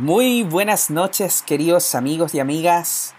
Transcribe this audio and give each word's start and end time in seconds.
Muy 0.00 0.44
buenas 0.44 0.90
noches, 0.90 1.42
queridos 1.42 1.96
amigos 1.96 2.32
y 2.32 2.38
amigas 2.38 3.14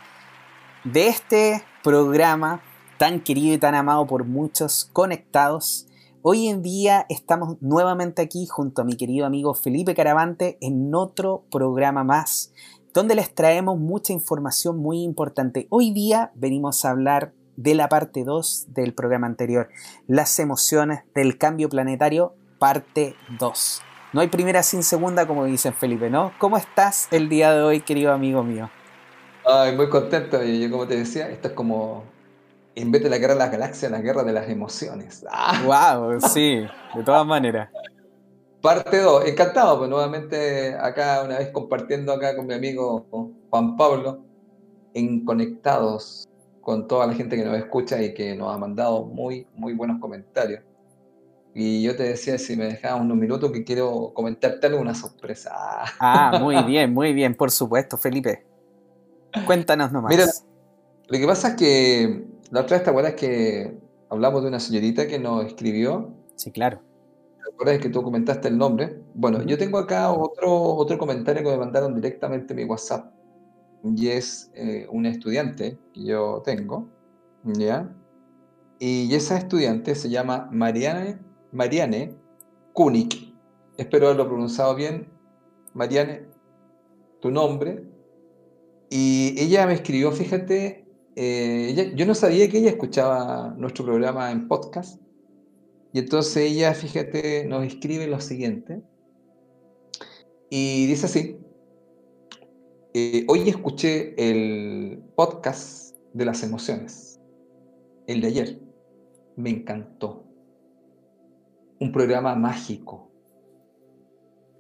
de 0.86 1.09
este 1.09 1.62
programa 1.84 2.62
tan 2.98 3.20
querido 3.20 3.54
y 3.54 3.57
tan 3.57 3.75
amado 3.75 4.07
por 4.07 4.23
muchos 4.23 4.89
conectados. 4.94 5.89
Hoy 6.21 6.47
en 6.47 6.62
día 6.62 7.05
estamos 7.10 7.57
nuevamente 7.62 8.21
aquí 8.21 8.47
junto 8.47 8.82
a 8.82 8.86
mi 8.86 8.96
querido 8.96 9.25
amigo 9.25 9.55
Felipe 9.55 9.93
Caravante 9.93 10.57
en 10.61 10.96
otro 10.96 11.43
programa 11.52 12.05
más, 12.05 12.54
donde 12.93 13.14
les 13.14 13.36
traemos 13.36 13.77
mucha 13.77 14.14
información 14.14 14.77
muy 14.77 15.04
importante. 15.04 15.68
Hoy 15.70 15.91
día 15.91 16.32
venimos 16.36 16.86
a 16.86 16.91
hablar 16.91 17.34
de 17.57 17.75
la 17.75 17.89
parte 17.89 18.23
2 18.23 18.68
del 18.70 18.93
programa 18.93 19.27
anterior, 19.27 19.68
las 20.07 20.39
emociones 20.39 21.02
del 21.14 21.38
cambio 21.38 21.68
planetario, 21.68 22.36
parte 22.57 23.16
2. 23.38 23.82
No 24.11 24.21
hay 24.21 24.27
primera 24.27 24.63
sin 24.63 24.81
segunda, 24.81 25.27
como 25.27 25.45
dicen 25.45 25.73
Felipe, 25.73 26.09
¿no? 26.09 26.31
¿Cómo 26.39 26.57
estás 26.57 27.07
el 27.11 27.29
día 27.29 27.54
de 27.54 27.61
hoy, 27.61 27.81
querido 27.81 28.11
amigo 28.11 28.43
mío? 28.43 28.68
Ay, 29.45 29.75
muy 29.75 29.87
contento. 29.87 30.43
Y 30.43 30.61
yo, 30.61 30.71
como 30.71 30.87
te 30.87 30.97
decía, 30.97 31.29
esto 31.29 31.49
es 31.49 31.54
como, 31.54 32.05
en 32.73 32.91
vez 32.91 33.03
de 33.03 33.09
la 33.11 33.19
guerra 33.19 33.33
de 33.33 33.39
las 33.39 33.52
galaxias, 33.52 33.91
la 33.91 34.02
guerra 34.02 34.23
de 34.23 34.33
las 34.33 34.49
emociones. 34.49 35.23
¡Wow! 35.63 36.19
Sí, 36.22 36.66
de 36.95 37.03
todas 37.03 37.23
maneras. 37.23 37.69
Parte 38.61 38.99
2, 38.99 39.25
encantado, 39.27 39.77
pues 39.77 39.89
nuevamente 39.91 40.75
acá, 40.75 41.21
una 41.23 41.38
vez 41.38 41.49
compartiendo 41.52 42.11
acá 42.11 42.35
con 42.35 42.47
mi 42.47 42.55
amigo 42.55 43.05
Juan 43.52 43.77
Pablo, 43.77 44.21
en 44.95 45.23
Conectados, 45.23 46.27
con 46.61 46.88
toda 46.88 47.05
la 47.05 47.13
gente 47.13 47.38
que 47.38 47.45
nos 47.45 47.57
escucha 47.57 48.02
y 48.02 48.16
que 48.16 48.35
nos 48.35 48.53
ha 48.53 48.57
mandado 48.57 49.05
muy, 49.05 49.45
muy 49.53 49.73
buenos 49.73 49.99
comentarios. 50.02 50.63
Y 51.53 51.81
yo 51.81 51.95
te 51.95 52.03
decía, 52.03 52.38
si 52.38 52.56
me 52.56 52.66
dejabas 52.66 53.02
unos 53.02 53.17
minutos, 53.17 53.52
que 53.52 53.64
quiero 53.64 54.12
comentarte 54.14 54.67
alguna 54.67 54.94
sorpresa. 54.94 55.52
Ah, 56.00 56.39
muy 56.41 56.61
bien, 56.64 56.94
muy 56.94 57.14
bien, 57.14 57.36
por 57.36 57.52
supuesto, 57.52 57.97
Felipe. 57.97 58.45
Cuéntanos 59.45 59.91
nomás. 59.91 60.09
Mira, 60.09 60.25
lo 61.08 61.17
que 61.17 61.25
pasa 61.25 61.50
es 61.50 61.56
que 61.56 62.25
la 62.52 62.61
otra 62.61 62.78
vez 62.78 62.83
te 62.83 62.89
acuerdas 62.89 63.14
que 63.14 63.78
hablamos 64.09 64.41
de 64.44 64.47
una 64.47 64.59
señorita 64.59 65.08
que 65.08 65.19
nos 65.19 65.45
escribió. 65.45 66.14
Sí, 66.36 66.52
claro. 66.52 66.81
¿Te 67.38 67.53
acuerdas 67.53 67.80
que 67.80 67.89
tú 67.89 68.03
comentaste 68.03 68.47
el 68.47 68.58
nombre? 68.58 69.02
Bueno, 69.13 69.44
yo 69.44 69.58
tengo 69.58 69.80
acá 69.80 70.11
otro, 70.11 70.52
otro 70.52 70.97
comentario 70.97 71.44
que 71.44 71.50
me 71.50 71.58
mandaron 71.58 71.95
directamente 71.95 72.53
en 72.53 72.58
mi 72.58 72.63
WhatsApp. 72.66 73.11
Y 73.84 74.09
es 74.09 74.52
eh, 74.56 74.88
un 74.91 75.06
estudiante 75.06 75.78
que 75.94 76.03
yo 76.03 76.41
tengo, 76.44 76.89
¿ya? 77.44 77.89
Y 78.78 79.13
esa 79.13 79.38
estudiante 79.38 79.95
se 79.95 80.09
llama 80.09 80.47
Mariana 80.52 81.19
Mariane 81.52 82.16
Kunik. 82.73 83.33
Espero 83.78 84.08
haberlo 84.08 84.28
pronunciado 84.28 84.75
bien. 84.75 85.08
Mariane, 85.73 86.25
tu 87.22 87.31
nombre. 87.31 87.83
Y 88.89 89.36
ella 89.38 89.67
me 89.67 89.73
escribió, 89.73 90.11
fíjate, 90.11 90.86
eh, 91.16 91.94
yo 91.95 92.06
no 92.06 92.16
sabía 92.16 92.50
que 92.50 92.59
ella 92.59 92.69
escuchaba 92.69 93.53
nuestro 93.58 93.86
programa 93.86 94.31
en 94.31 94.47
podcast. 94.47 95.02
Y 95.94 96.00
entonces 96.00 96.52
ella, 96.52 96.73
fíjate, 96.73 97.45
nos 97.45 97.66
escribe 97.66 98.08
lo 98.08 98.19
siguiente. 98.19 98.81
Y 100.50 100.88
dice 100.88 101.06
así, 101.06 101.38
eh, 102.94 103.25
hoy 103.28 103.50
escuché 103.50 104.16
el 104.17 105.03
podcast 105.16 105.95
de 106.13 106.25
las 106.25 106.44
emociones, 106.44 107.19
el 108.08 108.22
de 108.22 108.28
ayer. 108.28 108.59
Me 109.36 109.52
encantó 109.52 110.28
un 111.80 111.91
programa 111.91 112.35
mágico. 112.35 113.09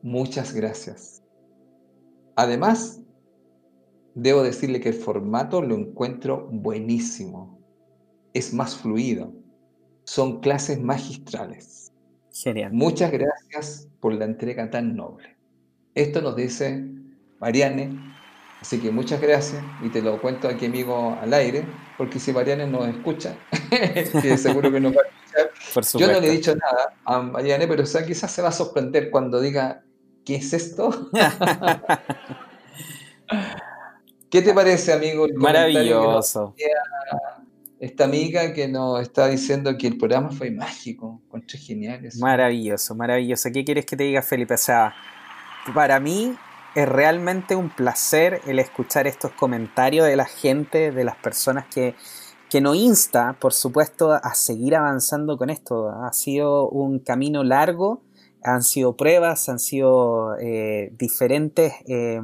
Muchas 0.01 0.53
gracias. 0.53 1.21
Además, 2.35 3.01
debo 4.15 4.43
decirle 4.43 4.79
que 4.79 4.89
el 4.89 4.95
formato 4.95 5.61
lo 5.61 5.75
encuentro 5.75 6.47
buenísimo. 6.51 7.59
Es 8.33 8.53
más 8.53 8.77
fluido. 8.77 9.33
Son 10.05 10.39
clases 10.39 10.79
magistrales. 10.79 11.91
Genial. 12.31 12.71
Muchas 12.71 13.11
gracias 13.11 13.89
por 13.99 14.13
la 14.13 14.25
entrega 14.25 14.69
tan 14.69 14.95
noble. 14.95 15.37
Esto 15.95 16.21
nos 16.21 16.35
dice 16.35 16.85
Mariane. 17.39 18.07
Así 18.61 18.79
que 18.79 18.91
muchas 18.91 19.21
gracias 19.21 19.63
y 19.83 19.89
te 19.89 20.01
lo 20.01 20.21
cuento 20.21 20.47
aquí, 20.47 20.65
amigo, 20.65 21.17
al 21.21 21.33
aire, 21.33 21.65
porque 21.97 22.19
si 22.19 22.33
Mariane 22.33 22.67
nos 22.67 22.87
escucha, 22.89 23.37
que 24.21 24.37
seguro 24.37 24.69
que 24.69 24.81
nos 24.81 24.93
va 24.93 25.01
yo 25.97 26.07
no 26.07 26.19
le 26.19 26.27
he 26.27 26.31
dicho 26.31 26.55
nada 26.55 26.93
a 27.05 27.21
Mariane, 27.21 27.67
pero 27.67 27.83
quizás 27.83 28.31
se 28.31 28.41
va 28.41 28.49
a 28.49 28.51
sorprender 28.51 29.09
cuando 29.09 29.39
diga, 29.39 29.83
¿qué 30.25 30.35
es 30.35 30.53
esto? 30.53 31.09
¿Qué 34.29 34.41
te 34.41 34.53
parece, 34.53 34.93
amigo? 34.93 35.27
Maravilloso. 35.35 36.53
Esta 37.79 38.03
amiga 38.03 38.53
que 38.53 38.67
nos 38.67 39.01
está 39.01 39.27
diciendo 39.27 39.77
que 39.77 39.87
el 39.87 39.97
programa 39.97 40.31
fue 40.31 40.51
mágico, 40.51 41.21
encontré 41.25 41.57
genial. 41.57 42.01
Maravilloso, 42.19 42.93
maravilloso. 42.93 43.49
¿Qué 43.53 43.63
quieres 43.63 43.85
que 43.85 43.95
te 43.95 44.03
diga, 44.03 44.21
Felipe? 44.21 44.55
O 44.55 44.57
sea, 44.57 44.93
para 45.73 45.99
mí 45.99 46.35
es 46.75 46.87
realmente 46.87 47.55
un 47.55 47.69
placer 47.69 48.41
el 48.45 48.59
escuchar 48.59 49.07
estos 49.07 49.31
comentarios 49.31 50.07
de 50.07 50.15
la 50.15 50.25
gente, 50.25 50.91
de 50.91 51.03
las 51.03 51.15
personas 51.15 51.65
que 51.73 51.95
que 52.49 52.61
nos 52.61 52.75
insta, 52.75 53.37
por 53.39 53.53
supuesto, 53.53 54.11
a 54.11 54.33
seguir 54.33 54.75
avanzando 54.75 55.37
con 55.37 55.49
esto. 55.49 55.89
Ha 55.89 56.11
sido 56.13 56.67
un 56.69 56.99
camino 56.99 57.43
largo, 57.43 58.01
han 58.43 58.63
sido 58.63 58.95
pruebas, 58.95 59.49
han 59.49 59.59
sido 59.59 60.35
eh, 60.39 60.91
diferentes 60.97 61.73
eh, 61.87 62.21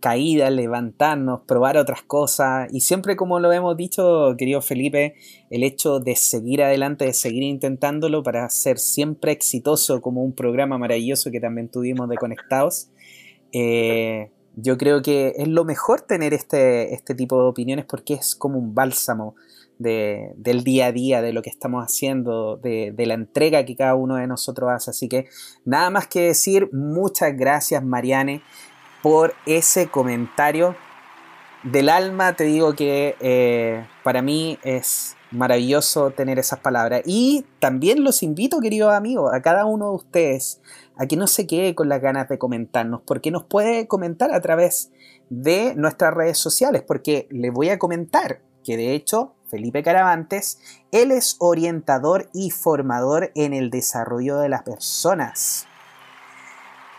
caídas, 0.00 0.52
levantarnos, 0.52 1.42
probar 1.46 1.78
otras 1.78 2.02
cosas 2.02 2.68
y 2.72 2.80
siempre 2.80 3.16
como 3.16 3.40
lo 3.40 3.50
hemos 3.52 3.74
dicho, 3.74 4.34
querido 4.36 4.60
Felipe, 4.60 5.14
el 5.48 5.62
hecho 5.62 5.98
de 5.98 6.14
seguir 6.14 6.62
adelante, 6.62 7.06
de 7.06 7.14
seguir 7.14 7.42
intentándolo 7.44 8.22
para 8.22 8.50
ser 8.50 8.78
siempre 8.78 9.32
exitoso 9.32 10.02
como 10.02 10.22
un 10.22 10.34
programa 10.34 10.76
maravilloso 10.76 11.30
que 11.30 11.40
también 11.40 11.70
tuvimos 11.70 12.08
de 12.10 12.16
Conectados. 12.16 12.90
Eh, 13.52 14.30
yo 14.56 14.76
creo 14.76 15.00
que 15.00 15.32
es 15.36 15.48
lo 15.48 15.64
mejor 15.64 16.02
tener 16.02 16.34
este, 16.34 16.92
este 16.92 17.14
tipo 17.14 17.40
de 17.40 17.48
opiniones 17.48 17.86
porque 17.86 18.14
es 18.14 18.36
como 18.36 18.58
un 18.58 18.74
bálsamo 18.74 19.34
del 19.78 20.64
día 20.64 20.86
a 20.86 20.92
día, 20.92 21.22
de 21.22 21.32
lo 21.32 21.42
que 21.42 21.50
estamos 21.50 21.84
haciendo, 21.84 22.56
de, 22.56 22.94
la 22.96 23.14
entrega 23.14 23.64
que 23.64 23.76
cada 23.76 23.94
uno 23.94 24.16
de 24.16 24.26
nosotros 24.26 24.70
hace. 24.70 24.90
Así 24.90 25.08
que 25.08 25.26
nada 25.64 25.90
más 25.90 26.06
que 26.06 26.22
decir, 26.22 26.68
muchas 26.72 27.36
gracias 27.36 27.84
Mariane 27.84 28.42
por 29.02 29.34
ese 29.46 29.88
comentario. 29.88 30.76
Del 31.62 31.88
alma 31.88 32.34
te 32.36 32.44
digo 32.44 32.74
que 32.74 33.16
eh, 33.20 33.86
para 34.02 34.20
mí 34.22 34.58
es 34.62 35.16
maravilloso 35.34 36.10
tener 36.10 36.38
esas 36.38 36.60
palabras. 36.60 37.02
Y 37.04 37.44
también 37.58 38.04
los 38.04 38.22
invito, 38.22 38.60
queridos 38.60 38.92
amigos, 38.92 39.32
a 39.34 39.42
cada 39.42 39.66
uno 39.66 39.90
de 39.90 39.96
ustedes 39.96 40.60
a 40.96 41.06
que 41.06 41.16
no 41.16 41.26
se 41.26 41.46
quede 41.46 41.74
con 41.74 41.88
las 41.88 42.00
ganas 42.00 42.28
de 42.28 42.38
comentarnos, 42.38 43.02
porque 43.04 43.30
nos 43.30 43.44
puede 43.44 43.88
comentar 43.88 44.32
a 44.32 44.40
través 44.40 44.92
de 45.28 45.74
nuestras 45.74 46.14
redes 46.14 46.38
sociales, 46.38 46.82
porque 46.86 47.26
le 47.30 47.50
voy 47.50 47.70
a 47.70 47.78
comentar 47.78 48.40
que 48.62 48.76
de 48.76 48.94
hecho 48.94 49.33
Felipe 49.54 49.84
Caravantes, 49.84 50.58
él 50.90 51.12
es 51.12 51.36
orientador 51.38 52.28
y 52.32 52.50
formador 52.50 53.30
en 53.36 53.54
el 53.54 53.70
desarrollo 53.70 54.38
de 54.38 54.48
las 54.48 54.64
personas. 54.64 55.68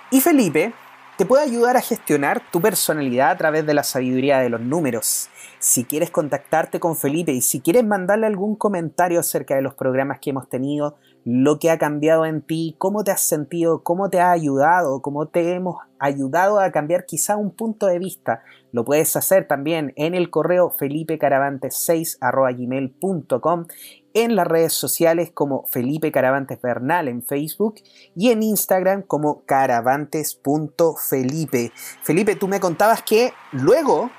Y 0.10 0.22
Felipe 0.22 0.74
te 1.18 1.26
puede 1.26 1.44
ayudar 1.44 1.76
a 1.76 1.82
gestionar 1.82 2.42
tu 2.54 2.62
personalidad 2.62 3.32
a 3.32 3.36
través 3.36 3.66
de 3.66 3.74
la 3.74 3.84
sabiduría 3.84 4.40
de 4.40 4.48
los 4.48 4.62
números. 4.62 5.28
Si 5.60 5.84
quieres 5.84 6.12
contactarte 6.12 6.80
con 6.80 6.96
Felipe 6.96 7.34
y 7.34 7.42
si 7.42 7.60
quieres 7.60 7.84
mandarle 7.84 8.26
algún 8.26 8.56
comentario 8.56 9.20
acerca 9.20 9.56
de 9.56 9.62
los 9.62 9.74
programas 9.74 10.20
que 10.20 10.30
hemos 10.30 10.48
tenido, 10.48 10.96
lo 11.26 11.60
que 11.60 11.70
ha 11.72 11.80
cambiado 11.80 12.26
en 12.26 12.42
ti, 12.44 12.76
cómo 12.78 13.04
te 13.04 13.12
has 13.12 13.22
sentido, 13.22 13.84
cómo 13.84 14.12
te 14.12 14.22
ha 14.22 14.32
ayudado, 14.32 15.02
cómo 15.02 15.28
te 15.28 15.54
hemos 15.54 15.78
ayudado 15.98 16.60
a 16.60 16.72
cambiar 16.72 17.08
quizá 17.08 17.36
un 17.36 17.50
punto 17.50 17.88
de 17.88 17.98
vista. 17.98 18.44
Lo 18.72 18.86
puedes 18.86 19.16
hacer 19.16 19.48
también 19.48 19.92
en 19.96 20.14
el 20.14 20.30
correo 20.30 20.70
felipecaravantes6.gmail.com, 20.70 23.66
en 24.14 24.36
las 24.36 24.48
redes 24.48 24.74
sociales 24.74 25.32
como 25.34 25.66
Felipe 25.66 26.12
Caravantes 26.12 26.62
Bernal 26.62 27.08
en 27.08 27.24
Facebook 27.24 27.78
y 28.16 28.30
en 28.30 28.44
Instagram 28.44 29.02
como 29.02 29.42
caravantes.felipe. 29.46 31.72
Felipe, 32.04 32.36
tú 32.36 32.48
me 32.48 32.60
contabas 32.60 33.02
que 33.02 33.34
luego 33.52 34.12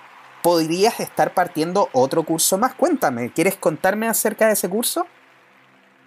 podrías 0.42 0.98
estar 0.98 1.34
partiendo 1.34 1.88
otro 1.92 2.24
curso 2.24 2.58
más. 2.58 2.74
Cuéntame, 2.74 3.32
¿quieres 3.32 3.54
contarme 3.56 4.08
acerca 4.08 4.48
de 4.48 4.54
ese 4.54 4.68
curso? 4.68 5.06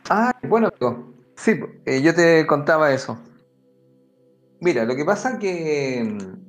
Ah, 0.09 0.31
bueno, 0.47 0.69
sí, 1.35 1.59
eh, 1.85 2.01
yo 2.01 2.13
te 2.13 2.45
contaba 2.47 2.93
eso. 2.93 3.17
Mira, 4.59 4.85
lo 4.85 4.95
que 4.95 5.05
pasa 5.05 5.39
que 5.39 6.03
mm, 6.03 6.39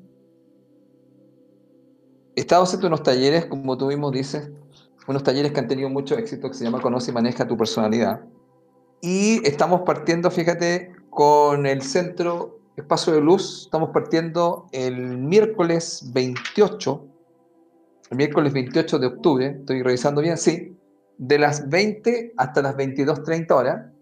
he 2.37 2.41
estado 2.41 2.65
haciendo 2.65 2.89
unos 2.89 3.03
talleres, 3.03 3.47
como 3.47 3.79
tú 3.79 3.87
mismo 3.87 4.11
dices, 4.11 4.51
unos 5.07 5.23
talleres 5.23 5.53
que 5.53 5.61
han 5.61 5.69
tenido 5.69 5.89
mucho 5.89 6.17
éxito, 6.17 6.49
que 6.49 6.55
se 6.55 6.65
llama 6.65 6.81
Conoce 6.81 7.11
y 7.11 7.15
Maneja 7.15 7.47
tu 7.47 7.57
Personalidad. 7.57 8.23
Y 9.01 9.47
estamos 9.47 9.83
partiendo, 9.83 10.31
fíjate, 10.31 10.93
con 11.11 11.67
el 11.67 11.83
centro 11.83 12.61
Espacio 12.77 13.13
de 13.13 13.21
Luz, 13.21 13.63
estamos 13.65 13.91
partiendo 13.91 14.67
el 14.73 15.19
miércoles 15.19 16.11
28, 16.13 17.07
el 18.11 18.17
miércoles 18.17 18.53
28 18.53 18.99
de 18.99 19.07
octubre, 19.07 19.47
estoy 19.61 19.83
revisando 19.83 20.21
bien, 20.21 20.39
sí, 20.39 20.77
de 21.21 21.39
las 21.39 21.69
20 21.69 22.33
hasta 22.39 22.63
las 22.63 22.75
22.30 22.77 23.53
horas, 23.53 23.93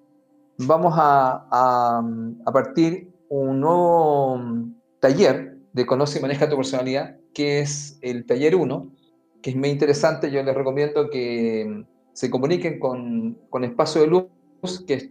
vamos 0.56 0.94
a, 0.96 1.48
a, 1.50 2.52
partir 2.52 3.10
un 3.28 3.60
nuevo 3.60 4.40
taller 5.00 5.58
de 5.72 5.84
Conoce 5.84 6.20
y 6.20 6.22
Maneja 6.22 6.48
tu 6.48 6.54
Personalidad, 6.54 7.16
que 7.34 7.58
es 7.58 7.98
el 8.02 8.24
taller 8.24 8.54
1, 8.54 8.92
que 9.42 9.50
es 9.50 9.56
muy 9.56 9.70
interesante. 9.70 10.30
Yo 10.30 10.44
les 10.44 10.54
recomiendo 10.54 11.10
que 11.10 11.84
se 12.12 12.30
comuniquen 12.30 12.78
con, 12.78 13.36
con 13.50 13.64
Espacio 13.64 14.02
de 14.02 14.06
Luz, 14.06 14.26
que 14.86 14.94
es 14.94 15.10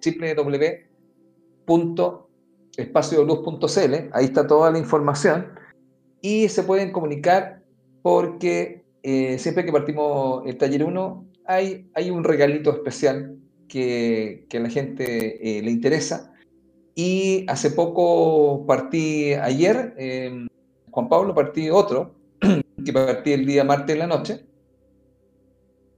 www.espaciodeluz.cl. 1.68 3.96
Ahí 4.14 4.26
está 4.26 4.48
toda 4.48 4.72
la 4.72 4.80
información. 4.80 5.48
Y 6.22 6.48
se 6.48 6.64
pueden 6.64 6.94
comunicar 6.94 7.64
porque 8.02 8.86
eh, 9.04 9.38
siempre 9.40 9.66
que 9.66 9.74
partimos 9.74 10.44
el 10.46 10.58
taller 10.58 10.86
1 10.86 11.27
hay, 11.48 12.12
un 12.12 12.24
regalito 12.24 12.72
especial 12.72 13.38
que, 13.68 14.46
a 14.54 14.60
la 14.60 14.70
gente 14.70 15.58
eh, 15.58 15.62
le 15.62 15.72
interesa. 15.72 16.34
Y 16.94 17.46
hace 17.48 17.72
poco 17.72 18.66
partí 18.66 19.34
ayer, 19.34 19.94
em, 19.98 20.48
Juan 20.92 21.10
Pablo, 21.10 21.34
partí 21.34 21.70
otro, 21.70 22.16
que 22.86 22.94
partí 22.94 23.34
el 23.34 23.46
día 23.46 23.64
martes 23.64 23.94
en 23.94 24.00
la 24.00 24.08
noche, 24.08 24.46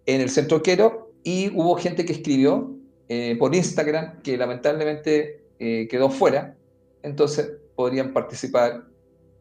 en 0.06 0.22
el 0.22 0.30
centro 0.30 0.62
Quero, 0.62 1.14
y 1.24 1.52
hubo 1.56 1.76
gente 1.76 2.06
que 2.06 2.14
escribió 2.14 2.76
eh, 3.08 3.36
por 3.40 3.56
Instagram 3.56 4.22
que 4.22 4.38
lamentablemente 4.38 5.46
eh, 5.60 5.88
quedó 5.90 6.10
fuera, 6.10 6.56
entonces 7.02 7.52
podrían 7.76 8.14
participar 8.14 8.86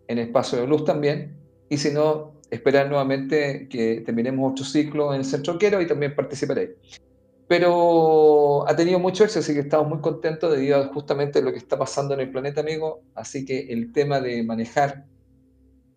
en 0.06 0.18
Espacio 0.18 0.60
de 0.60 0.66
Luz 0.66 0.84
también, 0.84 1.36
y 1.68 1.76
si 1.76 1.90
no, 1.90 2.37
esperar 2.50 2.88
nuevamente 2.88 3.68
que 3.68 4.02
terminemos 4.04 4.52
otro 4.52 4.64
ciclo 4.64 5.12
en 5.12 5.20
el 5.20 5.26
Centro 5.26 5.58
Quero 5.58 5.80
y 5.80 5.86
también 5.86 6.14
participaré. 6.14 6.76
Pero 7.46 8.68
ha 8.68 8.76
tenido 8.76 8.98
mucho 8.98 9.24
éxito, 9.24 9.40
así 9.40 9.54
que 9.54 9.60
estamos 9.60 9.88
muy 9.88 10.00
contentos 10.00 10.52
debido 10.52 10.82
a 10.82 10.86
justamente 10.88 11.40
lo 11.40 11.50
que 11.50 11.58
está 11.58 11.78
pasando 11.78 12.14
en 12.14 12.20
el 12.20 12.30
planeta, 12.30 12.60
amigo. 12.60 13.02
Así 13.14 13.46
que 13.46 13.68
el 13.70 13.92
tema 13.92 14.20
de 14.20 14.42
manejar 14.42 15.06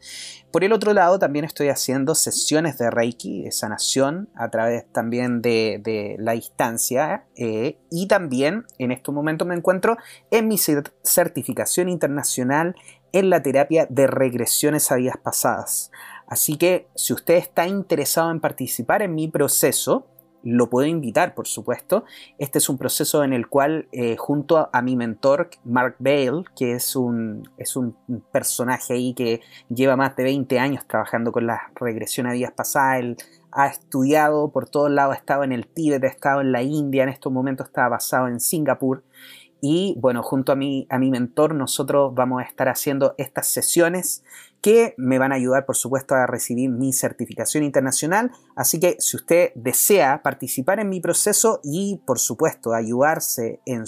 Por 0.51 0.65
el 0.65 0.73
otro 0.73 0.93
lado, 0.93 1.19
también 1.19 1.45
estoy 1.45 1.69
haciendo 1.69 2.15
sesiones 2.15 2.79
de 2.79 2.91
Reiki, 2.91 3.45
de 3.45 3.53
sanación, 3.53 4.29
a 4.35 4.51
través 4.51 4.91
también 4.93 5.43
de, 5.43 6.17
la 6.19 6.33
distancia. 6.33 7.25
Eh, 7.37 7.79
y 7.91 8.09
también 8.09 8.67
en 8.79 8.93
estos 8.93 9.15
momentos 9.15 9.47
me 9.47 9.55
encuentro 9.55 9.97
en 10.31 10.49
mi 10.49 10.57
certificación 10.59 11.89
internacional 11.89 12.75
en 13.13 13.31
la 13.31 13.43
terapia 13.43 13.87
de 13.89 14.07
regresiones 14.07 14.91
a 14.93 14.97
vidas 14.97 15.17
pasadas. 15.23 15.91
Así 16.27 16.57
que 16.57 16.89
si 16.95 17.13
usted 17.13 17.35
está 17.35 17.67
interesado 17.67 18.31
en 18.31 18.41
participar 18.41 19.03
en 19.03 19.15
mi 19.15 19.29
proceso, 19.29 20.07
lo 20.43 20.71
puedo 20.71 20.87
invitar, 20.87 21.35
por 21.35 21.47
supuesto. 21.47 22.05
Este 22.39 22.59
es 22.59 22.69
un 22.69 22.79
proceso 22.79 23.23
en 23.25 23.33
el 23.33 23.49
cual, 23.49 23.89
eh, 23.93 24.17
junto 24.17 24.69
a, 24.73 24.83
mi 24.83 24.97
mentor, 24.97 25.51
Mark 25.65 25.97
Bale, 25.99 26.45
que 26.57 26.73
es 26.73 26.97
un, 26.97 27.49
es 27.57 27.77
un 27.77 27.97
personaje 28.33 28.95
ahí 28.95 29.15
que 29.15 29.41
lleva 29.69 29.97
más 29.97 30.17
de 30.17 30.25
20 30.25 30.59
años 30.59 30.87
trabajando 30.87 31.33
con 31.33 31.47
la 31.47 31.71
regresión 31.75 32.27
a 32.27 32.33
días 32.33 32.53
pasadas, 32.53 33.01
él 33.01 33.17
ha 33.53 33.67
estudiado 33.67 34.51
por 34.51 34.69
todos 34.69 34.91
lados, 34.91 35.15
ha 35.15 35.19
estado 35.19 35.45
en 35.45 35.53
el 35.53 35.67
Tíbet, 35.67 36.03
ha 36.05 36.09
estado 36.09 36.41
en 36.41 36.53
la 36.53 36.63
India, 36.63 37.03
en 37.03 37.09
estos 37.09 37.33
momentos 37.33 37.67
está 37.67 37.89
basado 37.89 38.29
en 38.29 38.41
Singapur. 38.41 39.03
Y 39.61 39.97
bueno, 39.99 40.23
junto 40.23 40.53
a 40.53 40.57
mi, 40.57 40.87
a 40.91 40.99
mi 40.99 41.11
mentor, 41.11 41.55
nosotros 41.55 42.15
vamos 42.15 42.43
a 42.43 42.47
estar 42.47 42.69
haciendo 42.69 43.15
estas 43.19 43.47
sesiones 43.47 44.23
que 44.61 44.95
me 44.99 45.19
van 45.19 45.33
a 45.33 45.37
ayudar, 45.37 45.65
por 45.65 45.77
supuesto, 45.77 46.15
a 46.15 46.27
recibir 46.27 46.71
mi 46.71 46.93
certificación 46.93 47.65
internacional. 47.65 48.31
Así 48.55 48.79
que 48.79 48.97
si 48.99 49.17
usted 49.17 49.53
desea 49.55 50.23
participar 50.23 50.81
en 50.81 50.89
mi 50.89 51.01
proceso 51.01 51.61
y, 51.63 52.01
por 52.05 52.19
supuesto, 52.19 52.75
ayudarse 52.75 53.61
en, 53.65 53.85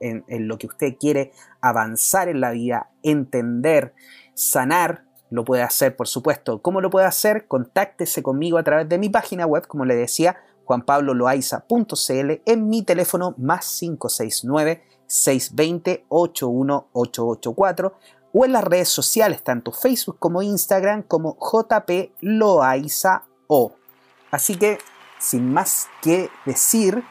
en, 0.00 0.48
lo 0.48 0.58
que 0.58 0.66
usted 0.66 0.96
quiere 0.98 1.32
avanzar 1.60 2.28
en 2.28 2.40
la 2.40 2.50
vida, 2.50 2.90
entender, 3.02 3.94
sanar, 4.34 5.04
lo 5.30 5.44
puede 5.44 5.62
hacer, 5.62 5.96
por 5.96 6.08
supuesto. 6.08 6.60
¿Cómo 6.60 6.80
lo 6.80 6.90
puede 6.90 7.06
hacer? 7.06 7.46
Contáctese 7.46 8.22
conmigo 8.22 8.58
a 8.58 8.64
través 8.64 8.88
de 8.88 8.98
mi 8.98 9.08
página 9.08 9.46
web, 9.46 9.66
como 9.66 9.84
le 9.84 9.94
decía, 9.94 10.36
juanpabloloaiza.cl, 10.64 12.42
en 12.44 12.68
mi 12.68 12.82
teléfono 12.82 13.34
más 13.38 13.78
569 13.78 14.82
620 15.10 16.04
81884 16.08 17.94
o 18.32 18.44
en 18.44 18.52
las 18.52 18.62
redes 18.62 18.88
sociales, 18.88 19.42
tanto 19.42 19.72
Facebook 19.72 20.18
como 20.18 20.40
Instagram, 20.40 21.02
como 21.02 21.36
JP 21.36 22.12
Loaiza 22.20 23.24
O. 23.48 23.72
Así 24.30 24.56
que, 24.56 24.78
sin 25.18 25.52
más 25.52 25.88
que 26.00 26.30
decir, 26.46 27.02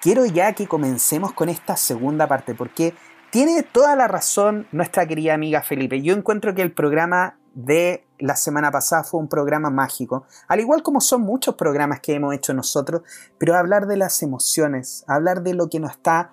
quiero 0.00 0.24
ya 0.24 0.54
que 0.54 0.66
comencemos 0.66 1.32
con 1.34 1.50
esta 1.50 1.76
segunda 1.76 2.26
parte, 2.26 2.54
porque 2.54 2.94
tiene 3.30 3.62
toda 3.62 3.96
la 3.96 4.08
razón 4.08 4.66
nuestra 4.72 5.06
querida 5.06 5.34
amiga 5.34 5.62
Felipe. 5.62 6.00
Yo 6.00 6.14
encuentro 6.14 6.54
que 6.54 6.62
el 6.62 6.72
programa 6.72 7.38
de 7.54 8.06
la 8.18 8.36
semana 8.36 8.70
pasada 8.70 9.04
fue 9.04 9.20
un 9.20 9.28
programa 9.28 9.68
mágico, 9.68 10.24
al 10.48 10.60
igual 10.60 10.82
como 10.82 11.02
son 11.02 11.20
muchos 11.20 11.54
programas 11.56 12.00
que 12.00 12.14
hemos 12.14 12.34
hecho 12.34 12.54
nosotros, 12.54 13.02
pero 13.36 13.56
hablar 13.56 13.86
de 13.86 13.98
las 13.98 14.22
emociones, 14.22 15.04
hablar 15.06 15.42
de 15.42 15.52
lo 15.52 15.68
que 15.68 15.80
nos 15.80 15.92
está 15.92 16.32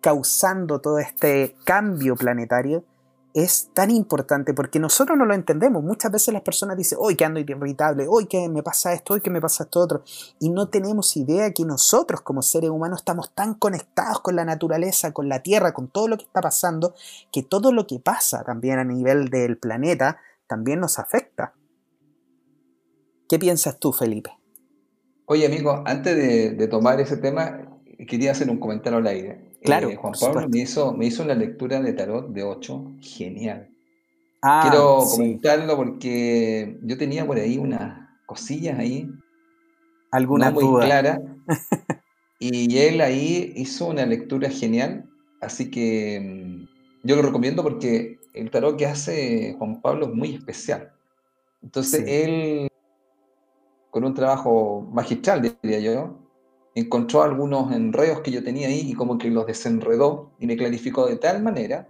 causando 0.00 0.80
todo 0.80 0.98
este 0.98 1.56
cambio 1.64 2.16
planetario, 2.16 2.84
es 3.32 3.70
tan 3.74 3.90
importante 3.90 4.54
porque 4.54 4.80
nosotros 4.80 5.16
no 5.16 5.24
lo 5.24 5.34
entendemos. 5.34 5.82
Muchas 5.82 6.10
veces 6.10 6.34
las 6.34 6.42
personas 6.42 6.76
dicen, 6.76 6.98
hoy 7.00 7.14
que 7.14 7.24
ando 7.24 7.38
irritable, 7.38 8.06
hoy 8.08 8.26
que 8.26 8.48
me 8.48 8.62
pasa 8.62 8.92
esto, 8.92 9.14
hoy 9.14 9.20
que 9.20 9.30
me 9.30 9.40
pasa 9.40 9.64
esto 9.64 9.80
otro. 9.80 10.02
Y 10.40 10.50
no 10.50 10.68
tenemos 10.68 11.16
idea 11.16 11.52
que 11.52 11.64
nosotros 11.64 12.22
como 12.22 12.42
seres 12.42 12.70
humanos 12.70 13.00
estamos 13.00 13.32
tan 13.32 13.54
conectados 13.54 14.20
con 14.20 14.36
la 14.36 14.44
naturaleza, 14.44 15.12
con 15.12 15.28
la 15.28 15.42
tierra, 15.42 15.72
con 15.72 15.88
todo 15.88 16.08
lo 16.08 16.16
que 16.16 16.24
está 16.24 16.40
pasando, 16.40 16.94
que 17.32 17.42
todo 17.42 17.72
lo 17.72 17.86
que 17.86 18.00
pasa 18.00 18.42
también 18.42 18.78
a 18.78 18.84
nivel 18.84 19.28
del 19.28 19.58
planeta 19.58 20.18
también 20.46 20.80
nos 20.80 20.98
afecta. 20.98 21.54
¿Qué 23.28 23.38
piensas 23.38 23.78
tú, 23.78 23.92
Felipe? 23.92 24.32
Oye, 25.26 25.46
amigo, 25.46 25.84
antes 25.86 26.16
de, 26.16 26.66
tomar 26.66 27.00
ese 27.00 27.16
tema, 27.16 27.60
quería 28.08 28.32
hacer 28.32 28.50
un 28.50 28.58
comentario 28.58 28.98
al 28.98 29.06
aire. 29.06 29.49
Claro. 29.62 29.90
Eh, 29.90 29.96
Juan 29.96 30.14
Pablo 30.18 30.48
me 30.48 30.60
hizo, 30.60 30.92
me 30.94 31.06
hizo 31.06 31.22
una 31.22 31.34
lectura 31.34 31.80
de 31.80 31.92
tarot 31.92 32.28
de 32.28 32.42
8, 32.42 32.96
genial. 33.00 33.68
Ah, 34.42 34.60
Quiero 34.62 35.04
comentarlo 35.10 35.76
porque 35.76 36.78
yo 36.82 36.96
tenía 36.96 37.26
por 37.26 37.36
ahí 37.36 37.58
unas 37.58 38.08
cosillas 38.26 38.78
ahí. 38.78 39.08
Algunas 40.10 40.54
no 40.54 40.60
muy 40.60 40.84
claras. 40.84 41.20
y 42.38 42.78
él 42.78 43.00
ahí 43.02 43.52
hizo 43.56 43.86
una 43.86 44.06
lectura 44.06 44.48
genial. 44.48 45.04
Así 45.40 45.70
que 45.70 46.20
mm, 46.20 47.06
yo 47.06 47.16
lo 47.16 47.22
recomiendo 47.22 47.62
porque 47.62 48.18
el 48.32 48.50
tarot 48.50 48.76
que 48.76 48.86
hace 48.86 49.54
Juan 49.58 49.80
Pablo 49.80 50.06
es 50.06 50.14
muy 50.14 50.34
especial. 50.34 50.92
Entonces 51.62 52.04
él, 52.06 52.68
con 53.90 54.04
un 54.04 54.14
trabajo 54.14 54.88
magistral, 54.92 55.42
diría 55.62 55.80
yo, 55.80 56.19
encontró 56.80 57.22
algunos 57.22 57.72
enredos 57.72 58.20
que 58.20 58.30
yo 58.30 58.42
tenía 58.42 58.68
ahí 58.68 58.90
y 58.90 58.94
como 58.94 59.18
que 59.18 59.30
los 59.30 59.46
desenredó 59.46 60.32
y 60.38 60.46
me 60.46 60.56
clarificó 60.56 61.06
de 61.06 61.16
tal 61.16 61.42
manera 61.42 61.88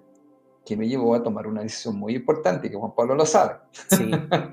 que 0.64 0.76
me 0.76 0.88
llevó 0.88 1.14
a 1.14 1.22
tomar 1.22 1.46
una 1.46 1.62
decisión 1.62 1.96
muy 1.98 2.14
importante, 2.14 2.70
que 2.70 2.76
Juan 2.76 2.94
Pablo 2.94 3.14
lo 3.14 3.26
sabe. 3.26 3.56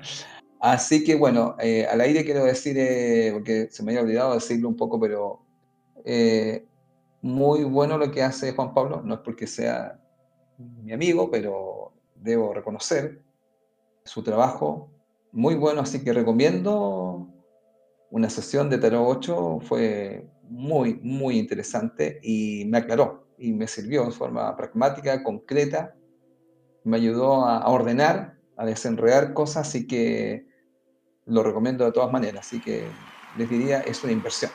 Así 0.60 1.04
que 1.04 1.14
bueno, 1.14 1.54
eh, 1.60 1.86
al 1.86 2.00
aire 2.00 2.24
quiero 2.24 2.44
decir, 2.44 2.76
eh, 2.78 3.30
porque 3.32 3.68
se 3.70 3.82
me 3.82 3.92
había 3.92 4.02
olvidado 4.02 4.34
decirlo 4.34 4.68
un 4.68 4.76
poco, 4.76 4.98
pero 4.98 5.40
eh, 6.04 6.66
muy 7.22 7.64
bueno 7.64 7.96
lo 7.96 8.10
que 8.10 8.22
hace 8.22 8.52
Juan 8.52 8.74
Pablo, 8.74 9.02
no 9.04 9.14
es 9.14 9.20
porque 9.20 9.46
sea 9.46 10.00
mi 10.58 10.92
amigo, 10.92 11.30
pero 11.30 11.92
debo 12.16 12.52
reconocer 12.52 13.22
su 14.04 14.22
trabajo 14.22 14.90
muy 15.32 15.54
bueno, 15.54 15.82
así 15.82 16.02
que 16.02 16.12
recomiendo 16.12 17.28
una 18.10 18.30
sesión 18.30 18.70
de 18.70 18.78
Tarot 18.78 19.04
8, 19.06 19.60
fue 19.62 20.26
muy, 20.42 20.98
muy 21.02 21.38
interesante 21.38 22.20
y 22.22 22.64
me 22.66 22.78
aclaró 22.78 23.26
y 23.38 23.52
me 23.52 23.68
sirvió 23.68 24.04
en 24.04 24.12
forma 24.12 24.56
pragmática, 24.56 25.22
concreta, 25.22 25.94
me 26.84 26.96
ayudó 26.96 27.44
a, 27.46 27.68
ordenar, 27.68 28.38
a 28.56 28.64
desenredar 28.64 29.34
cosas, 29.34 29.68
así 29.68 29.86
que 29.86 30.46
lo 31.26 31.42
recomiendo 31.42 31.84
de 31.84 31.92
todas 31.92 32.10
maneras, 32.10 32.46
así 32.46 32.60
que 32.60 32.84
les 33.36 33.48
diría, 33.48 33.80
es 33.80 34.02
una 34.02 34.12
inversión. 34.12 34.50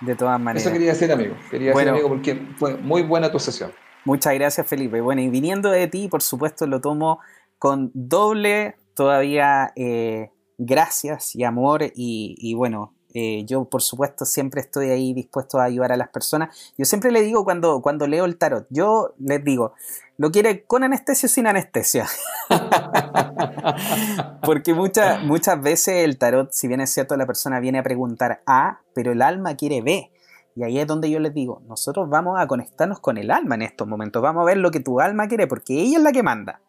De 0.00 0.14
todas 0.14 0.40
maneras. 0.40 0.64
Eso 0.64 0.72
quería 0.72 0.92
decir, 0.92 1.12
amigo. 1.12 1.36
Quería 1.50 1.72
decir, 1.72 1.88
amigo, 1.88 2.08
porque 2.08 2.34
fue 2.56 2.76
muy 2.76 3.02
buena 3.02 3.30
tu 3.30 3.38
sesión. 3.38 3.72
Muchas 4.04 4.34
gracias, 4.34 4.66
Felipe. 4.66 5.00
Bueno, 5.00 5.20
y 5.20 5.28
viniendo 5.28 5.70
de 5.70 5.86
ti, 5.86 6.08
por 6.08 6.22
supuesto, 6.22 6.66
lo 6.66 6.80
tomo 6.80 7.20
con 7.58 7.90
doble 7.94 8.76
todavía 8.94 9.72
eh, 9.76 10.31
gracias 10.58 11.34
y 11.34 11.44
amor 11.44 11.82
y, 11.94 12.54
bueno, 12.54 12.94
eh, 13.14 13.44
yo 13.44 13.66
por 13.66 13.82
supuesto 13.82 14.24
siempre 14.24 14.62
estoy 14.62 14.88
ahí 14.88 15.12
dispuesto 15.12 15.58
a 15.58 15.64
ayudar 15.64 15.92
a 15.92 15.96
las 15.96 16.08
personas. 16.08 16.72
Yo 16.78 16.84
siempre 16.84 17.10
le 17.10 17.22
digo 17.22 17.44
cuando, 17.44 17.82
cuando 17.82 18.06
leo 18.06 18.24
el 18.24 18.38
tarot, 18.38 18.66
yo 18.70 19.14
les 19.18 19.44
digo, 19.44 19.74
¿lo 20.16 20.30
quiere 20.30 20.64
con 20.64 20.82
anestesia 20.82 21.26
o 21.26 21.30
sin 21.30 21.46
anestesia? 21.46 22.06
Porque 24.42 24.74
muchas, 24.74 25.22
muchas 25.24 25.60
veces 25.60 26.04
el 26.04 26.18
tarot, 26.18 26.52
si 26.52 26.68
bien 26.68 26.80
es 26.80 26.90
cierto, 26.90 27.16
la 27.16 27.26
persona 27.26 27.60
viene 27.60 27.78
a 27.78 27.82
preguntar 27.82 28.42
A, 28.46 28.80
pero 28.94 29.12
el 29.12 29.20
alma 29.20 29.56
quiere 29.56 29.82
B. 29.82 30.10
Y 30.54 30.64
ahí 30.64 30.78
es 30.78 30.86
donde 30.86 31.10
yo 31.10 31.18
les 31.18 31.32
digo, 31.32 31.62
nosotros 31.66 32.08
vamos 32.10 32.38
a 32.38 32.46
conectarnos 32.46 33.00
con 33.00 33.16
el 33.16 33.30
alma 33.30 33.54
en 33.54 33.62
estos 33.62 33.88
momentos, 33.88 34.22
vamos 34.22 34.42
a 34.42 34.46
ver 34.46 34.58
lo 34.58 34.70
que 34.70 34.80
tu 34.80 35.00
alma 35.00 35.26
quiere, 35.26 35.46
porque 35.46 35.80
ella 35.80 35.96
es 35.96 36.02
la 36.02 36.12
que 36.12 36.22
manda. 36.22 36.60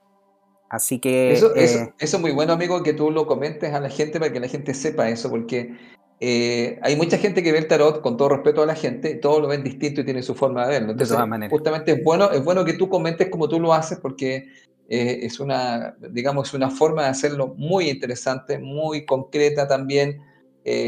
Así 0.74 0.98
que... 0.98 1.34
Eso, 1.34 1.56
eh, 1.56 1.94
eso, 2.00 2.18
es 2.18 2.20
muy 2.20 2.32
bueno, 2.32 2.52
amigo, 2.52 2.82
que 2.82 2.94
tú 2.94 3.12
lo 3.12 3.28
comentes 3.28 3.72
a 3.76 3.80
la 3.80 3.90
gente 3.90 4.20
para 4.20 4.34
que 4.34 4.40
la 4.40 4.48
gente 4.48 4.74
sepa 4.74 5.08
eso, 5.08 5.30
porque 5.30 5.78
eh, 6.20 6.80
hay 6.82 6.96
mucha 6.96 7.20
gente 7.20 7.44
que 7.44 7.52
ve 7.52 7.60
el 7.60 7.68
tarot, 7.68 8.02
con 8.02 8.18
todo 8.18 8.30
respeto 8.30 8.64
a 8.64 8.66
la 8.66 8.74
gente, 8.74 9.14
todos 9.14 9.40
lo 9.40 9.48
ven 9.48 9.64
distinto 9.64 10.02
y 10.02 10.04
tienen 10.04 10.24
su 10.24 10.34
forma 10.34 10.66
de 10.66 10.72
verlo. 10.72 10.92
Entonces, 10.94 11.10
de 11.10 11.14
todas 11.14 11.30
maneras. 11.30 11.52
justamente 11.52 11.92
es 11.92 12.04
bueno, 12.04 12.32
es 12.32 12.44
bueno 12.44 12.66
que 12.66 12.74
tú 12.74 12.90
comentes 12.90 13.30
como 13.30 13.48
tú 13.48 13.60
lo 13.60 13.72
haces, 13.72 14.00
porque 14.00 14.48
eh, 14.90 15.20
es 15.22 15.40
una, 15.40 15.96
digamos, 16.10 16.56
una 16.56 16.72
forma 16.72 17.04
de 17.04 17.10
hacerlo 17.10 17.54
muy 17.56 17.92
interesante, 17.92 18.58
muy 18.58 19.06
concreta 19.06 19.68
también, 19.68 20.22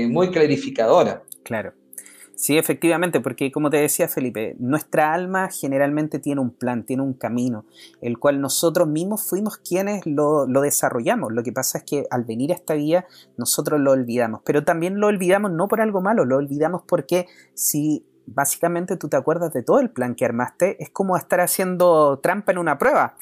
muy 0.10 0.32
clarificadora. 0.32 1.22
Claro. 1.44 1.74
Sí, 2.36 2.58
efectivamente, 2.58 3.22
porque 3.22 3.50
como 3.50 3.70
te 3.70 3.78
decía 3.78 4.10
Felipe, 4.10 4.58
nuestra 4.60 5.14
alma 5.14 5.50
generalmente 5.50 6.20
tiene 6.20 6.42
un 6.42 6.52
plan, 6.52 6.84
tiene 6.86 7.02
un 7.02 7.14
camino, 7.14 7.64
el 8.02 8.20
cual 8.20 8.42
nosotros 8.42 8.90
mismos 8.90 9.28
fuimos 9.28 9.58
quienes 9.58 10.06
lo, 10.06 10.46
desarrollamos. 10.46 11.32
Lo 11.32 11.44
que 11.44 11.54
pasa 11.54 11.78
es 11.78 11.86
que 11.86 12.06
al 12.12 12.26
venir 12.26 12.52
a 12.52 12.56
esta 12.56 12.74
vida 12.74 13.06
nosotros 13.38 13.80
lo 13.80 13.92
olvidamos, 13.92 14.42
pero 14.46 14.66
también 14.66 15.00
lo 15.00 15.08
olvidamos 15.08 15.52
no 15.52 15.70
por 15.70 15.80
algo 15.80 16.02
malo, 16.02 16.26
lo 16.26 16.36
olvidamos 16.36 16.82
porque 16.86 17.26
si 17.54 18.06
básicamente 18.26 18.98
tú 18.98 19.08
te 19.08 19.16
acuerdas 19.16 19.54
de 19.54 19.64
todo 19.64 19.80
el 19.80 19.90
plan 19.90 20.14
que 20.14 20.26
armaste, 20.26 20.84
es 20.84 20.90
como 20.90 21.16
estar 21.16 21.40
haciendo 21.40 22.20
trampa 22.20 22.52
en 22.52 22.58
una 22.58 22.78
prueba. 22.78 23.16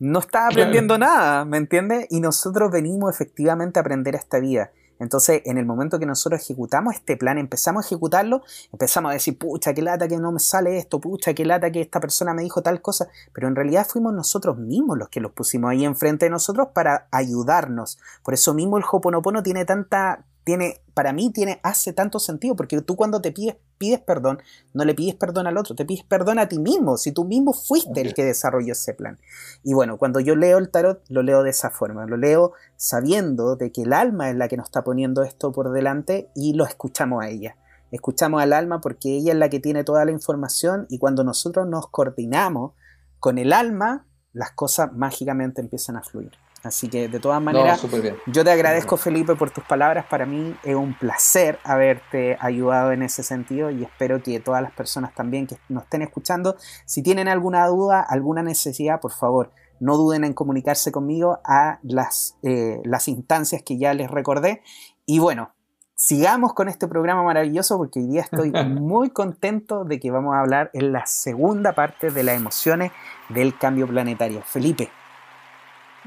No 0.00 0.18
estás 0.18 0.50
aprendiendo 0.50 0.98
nada, 0.98 1.44
¿me 1.44 1.58
entiendes? 1.58 2.06
Y 2.10 2.20
nosotros 2.20 2.72
venimos 2.72 3.14
efectivamente 3.14 3.78
a 3.78 3.82
aprender 3.82 4.16
esta 4.16 4.40
vida. 4.40 4.72
Entonces, 4.98 5.42
en 5.44 5.58
el 5.58 5.66
momento 5.66 5.98
que 5.98 6.06
nosotros 6.06 6.40
ejecutamos 6.42 6.94
este 6.94 7.16
plan, 7.16 7.38
empezamos 7.38 7.84
a 7.84 7.86
ejecutarlo, 7.86 8.42
empezamos 8.72 9.10
a 9.10 9.14
decir, 9.14 9.38
pucha, 9.38 9.74
qué 9.74 9.82
lata 9.82 10.08
que 10.08 10.16
no 10.16 10.32
me 10.32 10.40
sale 10.40 10.78
esto, 10.78 11.00
pucha, 11.00 11.34
qué 11.34 11.44
lata 11.44 11.70
que 11.70 11.80
esta 11.80 12.00
persona 12.00 12.34
me 12.34 12.42
dijo 12.42 12.62
tal 12.62 12.80
cosa, 12.80 13.08
pero 13.32 13.48
en 13.48 13.56
realidad 13.56 13.86
fuimos 13.88 14.12
nosotros 14.12 14.58
mismos 14.58 14.98
los 14.98 15.08
que 15.08 15.20
los 15.20 15.32
pusimos 15.32 15.70
ahí 15.70 15.84
enfrente 15.84 16.26
de 16.26 16.30
nosotros 16.30 16.68
para 16.74 17.08
ayudarnos. 17.10 17.98
Por 18.22 18.34
eso 18.34 18.54
mismo 18.54 18.78
el 18.78 18.84
Hoponopono 18.90 19.42
tiene 19.42 19.64
tanta 19.64 20.24
tiene, 20.48 20.80
para 20.94 21.12
mí 21.12 21.30
tiene, 21.30 21.60
hace 21.62 21.92
tanto 21.92 22.18
sentido, 22.18 22.56
porque 22.56 22.80
tú 22.80 22.96
cuando 22.96 23.20
te 23.20 23.32
pides, 23.32 23.56
pides 23.76 24.00
perdón, 24.00 24.38
no 24.72 24.86
le 24.86 24.94
pides 24.94 25.14
perdón 25.14 25.46
al 25.46 25.58
otro, 25.58 25.74
te 25.74 25.84
pides 25.84 26.04
perdón 26.04 26.38
a 26.38 26.48
ti 26.48 26.58
mismo, 26.58 26.96
si 26.96 27.12
tú 27.12 27.26
mismo 27.26 27.52
fuiste 27.52 28.00
el 28.00 28.14
que 28.14 28.24
desarrolló 28.24 28.72
ese 28.72 28.94
plan. 28.94 29.18
Y 29.62 29.74
bueno, 29.74 29.98
cuando 29.98 30.20
yo 30.20 30.36
leo 30.36 30.56
el 30.56 30.70
tarot, 30.70 31.02
lo 31.10 31.22
leo 31.22 31.42
de 31.42 31.50
esa 31.50 31.68
forma, 31.68 32.06
lo 32.06 32.16
leo 32.16 32.52
sabiendo 32.76 33.56
de 33.56 33.70
que 33.72 33.82
el 33.82 33.92
alma 33.92 34.30
es 34.30 34.36
la 34.36 34.48
que 34.48 34.56
nos 34.56 34.68
está 34.68 34.84
poniendo 34.84 35.22
esto 35.22 35.52
por 35.52 35.70
delante 35.70 36.30
y 36.34 36.54
lo 36.54 36.64
escuchamos 36.64 37.22
a 37.22 37.28
ella. 37.28 37.58
Escuchamos 37.90 38.40
al 38.40 38.54
alma 38.54 38.80
porque 38.80 39.18
ella 39.18 39.32
es 39.32 39.38
la 39.38 39.50
que 39.50 39.60
tiene 39.60 39.84
toda 39.84 40.06
la 40.06 40.12
información 40.12 40.86
y 40.88 40.96
cuando 40.96 41.24
nosotros 41.24 41.68
nos 41.68 41.88
coordinamos 41.88 42.72
con 43.20 43.36
el 43.36 43.52
alma, 43.52 44.06
las 44.32 44.52
cosas 44.52 44.94
mágicamente 44.94 45.60
empiezan 45.60 45.96
a 45.96 46.02
fluir. 46.02 46.32
Así 46.68 46.88
que 46.88 47.08
de 47.08 47.18
todas 47.18 47.40
maneras, 47.40 47.82
yo 48.26 48.44
te 48.44 48.50
agradezco 48.50 48.98
Felipe 48.98 49.34
por 49.34 49.50
tus 49.50 49.64
palabras. 49.64 50.04
Para 50.04 50.26
mí 50.26 50.54
es 50.62 50.74
un 50.74 50.92
placer 50.92 51.58
haberte 51.64 52.36
ayudado 52.40 52.92
en 52.92 53.02
ese 53.02 53.22
sentido 53.22 53.70
y 53.70 53.84
espero 53.84 54.22
que 54.22 54.38
todas 54.38 54.60
las 54.60 54.72
personas 54.72 55.14
también 55.14 55.46
que 55.46 55.56
nos 55.70 55.84
estén 55.84 56.02
escuchando, 56.02 56.56
si 56.84 57.02
tienen 57.02 57.26
alguna 57.26 57.66
duda, 57.66 58.02
alguna 58.02 58.42
necesidad, 58.42 59.00
por 59.00 59.12
favor, 59.12 59.50
no 59.80 59.96
duden 59.96 60.24
en 60.24 60.34
comunicarse 60.34 60.92
conmigo 60.92 61.40
a 61.42 61.78
las, 61.82 62.36
eh, 62.42 62.82
las 62.84 63.08
instancias 63.08 63.62
que 63.62 63.78
ya 63.78 63.94
les 63.94 64.10
recordé. 64.10 64.60
Y 65.06 65.20
bueno, 65.20 65.54
sigamos 65.94 66.52
con 66.52 66.68
este 66.68 66.86
programa 66.86 67.22
maravilloso 67.22 67.78
porque 67.78 68.00
hoy 68.00 68.08
día 68.08 68.20
estoy 68.20 68.52
muy 68.68 69.08
contento 69.08 69.86
de 69.86 69.98
que 69.98 70.10
vamos 70.10 70.34
a 70.34 70.40
hablar 70.40 70.70
en 70.74 70.92
la 70.92 71.06
segunda 71.06 71.72
parte 71.72 72.10
de 72.10 72.24
las 72.24 72.36
emociones 72.36 72.92
del 73.30 73.56
cambio 73.56 73.86
planetario. 73.86 74.42
Felipe, 74.42 74.90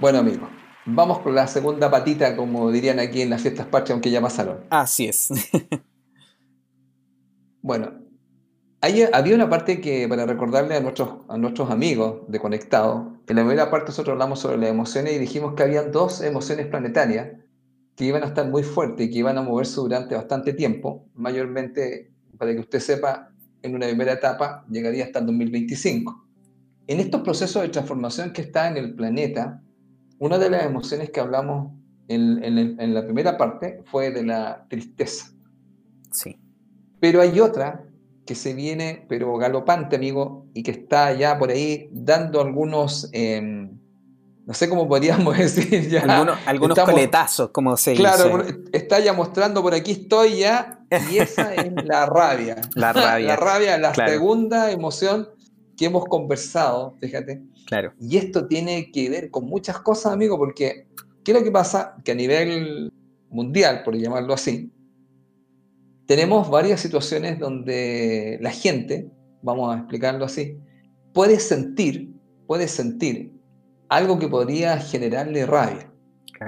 bueno, 0.01 0.17
amigo, 0.17 0.49
vamos 0.85 1.19
con 1.19 1.35
la 1.35 1.45
segunda 1.45 1.91
patita, 1.91 2.35
como 2.35 2.71
dirían 2.71 2.99
aquí 2.99 3.21
en 3.21 3.29
las 3.29 3.43
fiestas 3.43 3.67
patrias, 3.67 3.91
aunque 3.91 4.09
ya 4.09 4.19
pasaron. 4.19 4.65
Así 4.71 5.07
es. 5.07 5.29
bueno, 7.61 7.93
había 8.81 9.35
una 9.35 9.47
parte 9.47 9.79
que, 9.79 10.07
para 10.09 10.25
recordarle 10.25 10.75
a 10.75 10.79
nuestros, 10.79 11.19
a 11.29 11.37
nuestros 11.37 11.69
amigos 11.69 12.21
de 12.27 12.39
Conectado, 12.39 13.13
en 13.27 13.35
la 13.35 13.43
primera 13.43 13.69
parte 13.69 13.89
nosotros 13.89 14.13
hablamos 14.13 14.39
sobre 14.39 14.57
las 14.57 14.71
emociones 14.71 15.13
y 15.13 15.19
dijimos 15.19 15.53
que 15.53 15.61
había 15.61 15.83
dos 15.83 16.21
emociones 16.21 16.65
planetarias 16.65 17.37
que 17.95 18.05
iban 18.05 18.23
a 18.23 18.27
estar 18.27 18.49
muy 18.49 18.63
fuertes 18.63 19.05
y 19.05 19.11
que 19.11 19.19
iban 19.19 19.37
a 19.37 19.43
moverse 19.43 19.75
durante 19.75 20.15
bastante 20.15 20.53
tiempo, 20.53 21.05
mayormente, 21.13 22.11
para 22.39 22.53
que 22.53 22.59
usted 22.59 22.79
sepa, 22.79 23.29
en 23.61 23.75
una 23.75 23.85
primera 23.85 24.13
etapa 24.13 24.65
llegaría 24.67 25.03
hasta 25.03 25.19
el 25.19 25.27
2025. 25.27 26.25
En 26.87 26.99
estos 26.99 27.21
procesos 27.21 27.61
de 27.61 27.69
transformación 27.69 28.33
que 28.33 28.41
está 28.41 28.67
en 28.67 28.77
el 28.77 28.95
planeta, 28.95 29.61
una 30.21 30.37
de 30.37 30.51
las 30.51 30.63
emociones 30.63 31.09
que 31.09 31.19
hablamos 31.19 31.71
en, 32.07 32.93
la 32.93 33.03
primera 33.03 33.37
parte 33.37 33.81
fue 33.85 34.11
de 34.11 34.23
la 34.23 34.67
tristeza. 34.69 35.31
Sí. 36.11 36.39
Pero 36.99 37.21
hay 37.21 37.39
otra 37.39 37.85
que 38.23 38.35
se 38.35 38.53
viene, 38.53 39.03
pero 39.09 39.35
galopante, 39.37 39.95
amigo, 39.95 40.45
y 40.53 40.61
que 40.61 40.71
está 40.71 41.11
ya 41.13 41.39
por 41.39 41.49
ahí 41.49 41.89
dando 41.91 42.39
algunos, 42.39 43.09
em, 43.13 43.79
no 44.45 44.53
sé 44.53 44.69
cómo 44.69 44.87
podríamos 44.87 45.35
decir 45.39 45.89
ya. 45.89 46.01
Algunos, 46.45 46.77
coletazos, 46.79 47.49
como 47.49 47.75
se 47.75 47.91
dice. 47.91 48.03
Claro, 48.03 48.45
está 48.71 48.99
ya 48.99 49.13
mostrando 49.13 49.63
por 49.63 49.73
aquí 49.73 49.93
estoy 49.93 50.37
ya, 50.37 50.85
y 51.11 51.17
esa 51.17 51.55
es 51.55 51.73
la 51.83 52.05
rabia. 52.05 52.61
La 52.75 52.93
rabia. 52.93 53.27
la 53.27 53.35
rabia, 53.37 53.77
la 53.79 53.95
segunda 53.95 54.69
emoción 54.69 55.29
que 55.75 55.85
hemos 55.85 56.05
conversado, 56.05 56.95
fíjate, 57.01 57.41
y 57.99 58.17
esto 58.17 58.47
tiene 58.47 58.91
que 58.91 59.09
ver 59.09 59.31
con 59.31 59.45
muchas 59.45 59.79
cosas, 59.79 60.13
amigo, 60.13 60.37
porque 60.37 60.87
¿qué 61.23 61.31
es 61.31 61.37
lo 61.37 61.43
que 61.43 61.51
pasa? 61.51 61.95
Que 62.03 62.11
a 62.11 62.15
nivel 62.15 62.91
mundial, 63.29 63.83
por 63.83 63.95
llamarlo 63.95 64.33
así, 64.33 64.71
tenemos 66.05 66.49
varias 66.49 66.81
situaciones 66.81 67.39
donde 67.39 68.37
la 68.41 68.51
gente, 68.51 69.09
vamos 69.41 69.73
a 69.73 69.79
explicarlo 69.79 70.25
así, 70.25 70.57
puede 71.13 71.39
sentir, 71.39 72.13
puede 72.47 72.67
sentir 72.67 73.31
algo 73.87 74.19
que 74.19 74.27
podría 74.27 74.77
generarle 74.77 75.45
rabia. 75.45 75.89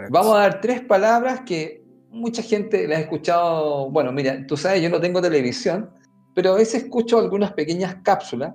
Vamos 0.10 0.36
a 0.36 0.40
dar 0.40 0.62
tres 0.62 0.82
palabras 0.82 1.42
que 1.46 1.84
mucha 2.10 2.42
gente 2.42 2.88
las 2.88 2.98
ha 2.98 3.02
escuchado. 3.02 3.90
Bueno, 3.90 4.12
mira, 4.12 4.46
tú 4.48 4.58
sabes, 4.58 4.82
yo 4.82 4.90
no 4.90 5.00
tengo 5.00 5.22
televisión, 5.22 5.90
pero 6.36 6.54
a 6.54 6.56
veces 6.56 6.84
escucho 6.84 7.20
algunas 7.20 7.54
pequeñas 7.54 7.98
cápsulas 8.04 8.54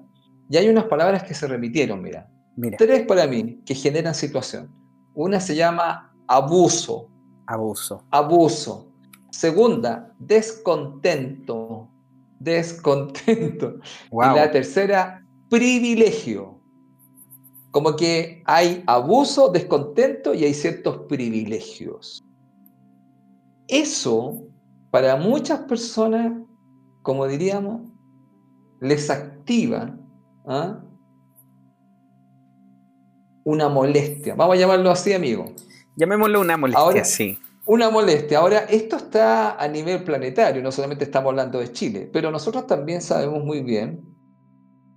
y 0.51 0.57
hay 0.57 0.69
unas 0.69 0.85
palabras 0.85 1.23
que 1.23 1.35
se 1.35 1.47
repitieron, 1.47 2.03
mira. 2.03 2.29
Tres 2.77 3.07
para 3.07 3.27
mí 3.27 3.61
que 3.65 3.75
generan 3.75 4.15
situación. 4.15 4.71
Una 5.15 5.41
se 5.41 5.55
llama 5.55 6.13
abuso. 6.27 7.09
Abuso. 7.47 8.03
Abuso. 8.11 8.89
Segunda, 9.31 10.15
descontento. 10.19 11.89
Descontento. 12.41 13.77
Y 14.11 14.17
la 14.17 14.51
tercera, 14.51 15.25
privilegio. 15.49 16.61
como 17.71 17.97
que 17.97 18.43
hay 18.47 18.83
abuso, 18.87 19.51
descontento 19.51 20.35
y 20.35 20.45
hay 20.45 20.55
ciertos 20.55 21.07
privilegios. 21.09 22.25
Eso, 23.69 24.49
para 24.91 25.17
muchas 25.17 25.61
personas, 25.61 26.33
como 27.03 27.27
diríamos, 27.27 27.83
les 28.81 29.11
activa 29.11 29.97
¿ah? 30.47 30.83
Una 33.49 33.71
molestia. 33.71 34.35
Vamos 34.35 34.57
a 34.57 34.61
llamarlo 34.61 34.91
así, 34.91 35.15
amigo. 35.15 35.47
Llamémoslo 35.97 36.41
una 36.43 36.59
molestia, 36.59 37.03
sí. 37.03 37.39
Una 37.65 37.89
molestia. 37.89 38.41
Ahora, 38.41 38.59
esto 38.69 38.97
está 38.97 39.57
a 39.57 39.67
nivel 39.69 40.05
planetario, 40.05 40.63
no 40.63 40.71
solamente 40.71 41.05
estamos 41.05 41.31
hablando 41.31 41.59
de 41.59 41.73
Chile, 41.73 42.11
pero 42.13 42.31
nosotros 42.31 42.67
también 42.67 43.01
sabemos 43.01 43.43
muy 43.43 43.63
bien 43.63 44.05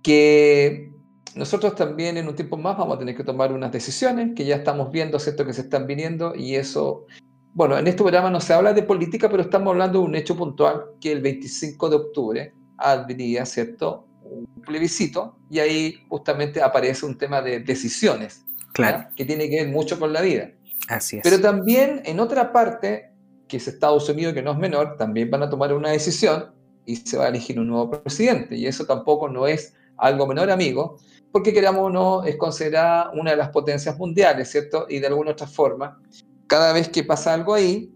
que 0.02 0.92
nosotros 1.34 1.74
también 1.76 2.18
en 2.18 2.28
un 2.28 2.36
tiempo 2.36 2.58
más 2.58 2.76
vamos 2.76 2.96
a 2.96 2.98
tener 2.98 3.16
que 3.16 3.24
tomar 3.24 3.54
unas 3.54 3.72
decisiones 3.72 4.34
que 4.36 4.44
ya 4.44 4.56
estamos 4.56 4.92
viendo, 4.92 5.18
¿cierto? 5.18 5.46
Que 5.46 5.54
se 5.54 5.62
están 5.62 5.86
viniendo 5.86 6.34
y 6.34 6.56
eso, 6.56 7.06
bueno, 7.54 7.78
en 7.78 7.86
este 7.86 8.02
programa 8.02 8.28
no 8.28 8.40
se 8.42 8.52
habla 8.52 8.74
de 8.74 8.82
política, 8.82 9.30
pero 9.30 9.42
estamos 9.42 9.70
hablando 9.70 10.00
de 10.00 10.04
un 10.04 10.14
hecho 10.14 10.36
puntual 10.36 10.82
que 11.00 11.10
el 11.10 11.22
25 11.22 11.88
de 11.88 11.96
octubre 11.96 12.54
habría, 12.76 13.46
¿cierto? 13.46 14.04
Un 14.32 14.62
plebiscito 14.62 15.36
y 15.50 15.58
ahí 15.58 15.94
justamente 16.08 16.62
aparece 16.62 17.06
un 17.06 17.18
tema 17.18 17.42
de 17.42 17.60
decisiones, 17.60 18.44
claro. 18.72 19.08
que 19.16 19.24
tiene 19.24 19.48
que 19.48 19.64
ver 19.64 19.68
mucho 19.68 19.98
con 19.98 20.12
la 20.12 20.20
vida. 20.20 20.50
Así 20.88 21.16
es. 21.16 21.22
Pero 21.22 21.40
también 21.40 22.02
en 22.04 22.20
otra 22.20 22.52
parte, 22.52 23.10
que 23.48 23.58
es 23.58 23.68
Estados 23.68 24.08
Unidos, 24.08 24.34
que 24.34 24.42
no 24.42 24.52
es 24.52 24.58
menor, 24.58 24.96
también 24.96 25.30
van 25.30 25.42
a 25.42 25.50
tomar 25.50 25.72
una 25.72 25.90
decisión 25.90 26.52
y 26.86 26.96
se 26.96 27.16
va 27.16 27.26
a 27.26 27.28
elegir 27.28 27.58
un 27.58 27.68
nuevo 27.68 27.90
presidente. 27.90 28.56
Y 28.56 28.66
eso 28.66 28.84
tampoco 28.86 29.28
no 29.28 29.46
es 29.46 29.74
algo 29.96 30.26
menor, 30.26 30.50
amigo, 30.50 30.98
porque 31.30 31.52
queramos 31.52 31.82
o 31.84 31.90
no, 31.90 32.24
es 32.24 32.36
considerada 32.36 33.10
una 33.14 33.30
de 33.30 33.36
las 33.36 33.50
potencias 33.50 33.96
mundiales, 33.98 34.50
¿cierto? 34.50 34.86
Y 34.88 34.98
de 34.98 35.06
alguna 35.06 35.32
otra 35.32 35.46
forma, 35.46 36.00
cada 36.46 36.72
vez 36.72 36.88
que 36.88 37.04
pasa 37.04 37.32
algo 37.32 37.54
ahí, 37.54 37.94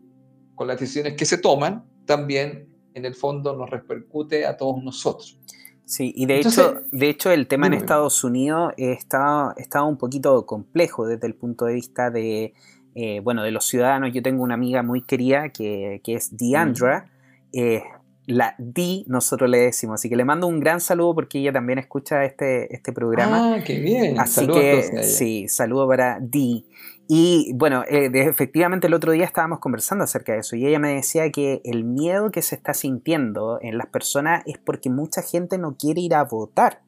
con 0.55 0.69
las 0.69 0.81
decisiones 0.81 1.15
que 1.15 1.27
se 1.27 1.39
toman, 1.39 1.85
también 2.07 2.69
en 2.95 3.05
el 3.05 3.15
fondo 3.15 3.55
nos 3.55 3.69
repercute 3.69 4.47
a 4.47 4.57
todos 4.57 4.83
nosotros. 4.83 5.39
Sí, 5.87 6.13
y 6.17 6.27
de, 6.27 6.41
hecho, 6.41 6.83
de 6.91 7.09
hecho 7.09 7.31
el 7.31 7.47
tema 7.47 7.69
en 7.69 7.75
Estados 7.75 8.25
Unidos 8.25 8.75
está, 8.77 9.55
está 9.57 9.85
un 9.85 9.97
poquito 9.97 10.45
complejo 10.45 11.07
desde 11.07 11.29
el 11.29 11.35
punto 11.35 11.65
de 11.65 11.75
vista 11.75 12.11
de, 12.11 12.55
eh, 12.97 13.21
bueno, 13.21 13.45
de 13.45 13.53
los 13.53 13.67
ciudadanos. 13.67 14.13
Yo 14.13 14.21
tengo 14.21 14.43
una 14.43 14.55
amiga 14.55 14.83
muy 14.83 15.03
querida 15.03 15.51
que, 15.51 16.01
que 16.03 16.15
es 16.15 16.37
Deandra, 16.37 17.09
eh, 17.53 17.85
la 18.27 18.57
Di, 18.59 19.05
nosotros 19.07 19.49
le 19.49 19.59
decimos. 19.59 20.01
Así 20.01 20.09
que 20.09 20.17
le 20.17 20.25
mando 20.25 20.49
un 20.49 20.59
gran 20.59 20.81
saludo 20.81 21.15
porque 21.15 21.39
ella 21.39 21.53
también 21.53 21.79
escucha 21.79 22.25
este, 22.25 22.75
este 22.75 22.93
programa. 22.93 23.55
Ah, 23.55 23.65
qué 23.65 23.79
bien. 23.79 24.19
Así 24.19 24.47
que 24.49 25.05
sí, 25.05 25.47
saludo 25.47 25.87
para 25.87 26.19
Di. 26.21 26.67
Y 27.09 27.53
bueno, 27.55 27.85
eh, 27.89 28.11
efectivamente 28.13 28.89
el 28.89 28.95
otro 28.95 29.13
día 29.13 29.25
estábamos 29.25 29.61
conversando 29.61 30.05
acerca 30.05 30.33
de 30.33 30.41
eso 30.41 30.57
y 30.57 30.67
ella 30.67 30.81
me 30.81 30.95
decía 30.95 31.31
que 31.31 31.61
el 31.65 31.85
miedo 31.85 32.31
que 32.31 32.43
se 32.43 32.57
está 32.57 32.75
sintiendo 32.75 33.59
en 33.63 33.79
las 33.79 33.87
personas 33.87 34.43
es 34.47 34.59
porque 34.59 34.91
mucha 34.91 35.23
gente 35.23 35.57
no 35.57 35.77
quiere 35.77 36.01
ir 36.01 36.15
a 36.15 36.25
votar 36.25 36.83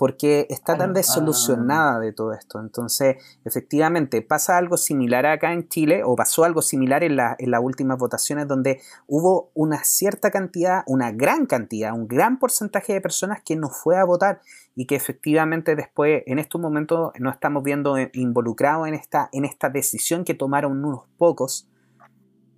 porque 0.00 0.46
está 0.48 0.78
tan 0.78 0.94
desolucionada 0.94 2.00
de 2.00 2.14
todo 2.14 2.32
esto. 2.32 2.58
Entonces, 2.58 3.16
efectivamente, 3.44 4.22
pasa 4.22 4.56
algo 4.56 4.78
similar 4.78 5.26
acá 5.26 5.52
en 5.52 5.68
Chile, 5.68 6.04
o 6.06 6.16
pasó 6.16 6.44
algo 6.44 6.62
similar 6.62 7.04
en, 7.04 7.16
las 7.16 7.60
últimas 7.60 7.98
votaciones, 7.98 8.48
donde 8.48 8.80
hubo 9.06 9.50
una 9.52 9.84
cierta 9.84 10.30
cantidad, 10.30 10.84
una 10.86 11.12
gran 11.12 11.44
cantidad, 11.44 11.92
un 11.92 12.08
gran 12.08 12.38
porcentaje 12.38 12.94
de 12.94 13.02
personas 13.02 13.42
que 13.44 13.56
no 13.56 13.68
fue 13.68 13.98
a 13.98 14.04
votar 14.04 14.40
y 14.80 14.86
que 14.86 14.96
efectivamente 14.96 15.76
después, 15.76 16.22
en 16.24 16.38
estos 16.38 16.58
momentos, 16.58 17.12
no 17.18 17.28
estamos 17.28 17.62
viendo 17.62 17.96
involucrados 18.14 18.88
en 18.88 18.94
esta, 18.94 19.28
en 19.30 19.44
esta 19.44 19.68
decisión 19.68 20.24
que 20.24 20.32
tomaron 20.32 20.82
unos 20.82 21.02
pocos 21.18 21.68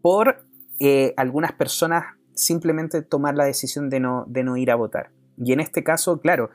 por 0.02 0.46
eh, 0.78 1.14
algunas 1.16 1.50
personas 1.50 2.04
simplemente 2.32 3.02
tomar 3.02 3.34
la 3.34 3.44
decisión 3.44 3.90
de 3.90 3.98
no, 3.98 4.24
de 4.28 4.44
no 4.44 4.56
ir 4.56 4.70
a 4.70 4.76
votar. 4.76 5.10
Y 5.36 5.52
en 5.52 5.58
este 5.58 5.82
caso, 5.82 6.20
claro, 6.20 6.50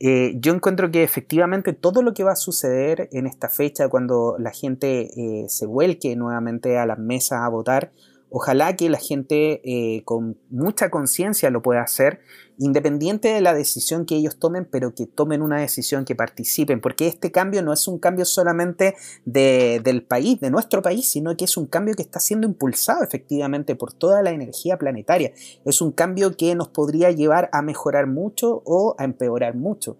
eh, 0.00 0.34
yo 0.38 0.52
encuentro 0.52 0.90
que 0.90 1.02
efectivamente 1.02 1.72
todo 1.72 2.02
lo 2.02 2.12
que 2.12 2.22
va 2.22 2.32
a 2.32 2.36
suceder 2.36 3.08
en 3.10 3.26
esta 3.26 3.48
fecha 3.48 3.88
cuando 3.88 4.36
la 4.38 4.50
gente 4.50 5.08
eh, 5.16 5.48
se 5.48 5.64
vuelque 5.64 6.14
nuevamente 6.14 6.76
a 6.76 6.84
las 6.84 6.98
mesas 6.98 7.40
a 7.40 7.48
votar 7.48 7.90
Ojalá 8.28 8.74
que 8.74 8.90
la 8.90 8.98
gente 8.98 10.02
con 10.04 10.36
mucha 10.50 10.90
conciencia 10.90 11.48
lo 11.48 11.62
pueda 11.62 11.82
hacer, 11.82 12.20
independiente 12.58 13.28
de 13.28 13.40
la 13.40 13.54
decisión 13.54 14.06
que 14.06 14.16
ellos 14.16 14.38
tomen, 14.38 14.64
pero 14.64 14.94
que 14.94 15.06
tomen 15.06 15.42
una 15.42 15.60
decisión, 15.60 16.04
que 16.04 16.14
participen, 16.14 16.80
porque 16.80 17.06
este 17.06 17.30
cambio 17.30 17.62
no 17.62 17.72
es 17.72 17.86
un 17.88 17.98
cambio 17.98 18.24
solamente 18.24 18.94
del 19.24 20.04
país, 20.04 20.40
de 20.40 20.50
nuestro 20.50 20.82
país, 20.82 21.08
sino 21.08 21.36
que 21.36 21.44
es 21.44 21.56
un 21.56 21.66
cambio 21.66 21.94
que 21.94 22.02
está 22.02 22.20
siendo 22.20 22.46
impulsado 22.46 23.02
efectivamente 23.02 23.76
por 23.76 23.92
toda 23.92 24.22
la 24.22 24.30
energía 24.30 24.78
planetaria. 24.78 25.32
Es 25.64 25.80
un 25.80 25.92
cambio 25.92 26.36
que 26.36 26.54
nos 26.54 26.68
podría 26.68 27.10
llevar 27.10 27.50
a 27.52 27.62
mejorar 27.62 28.06
mucho 28.06 28.62
o 28.64 28.94
a 28.98 29.04
empeorar 29.04 29.54
mucho, 29.54 29.96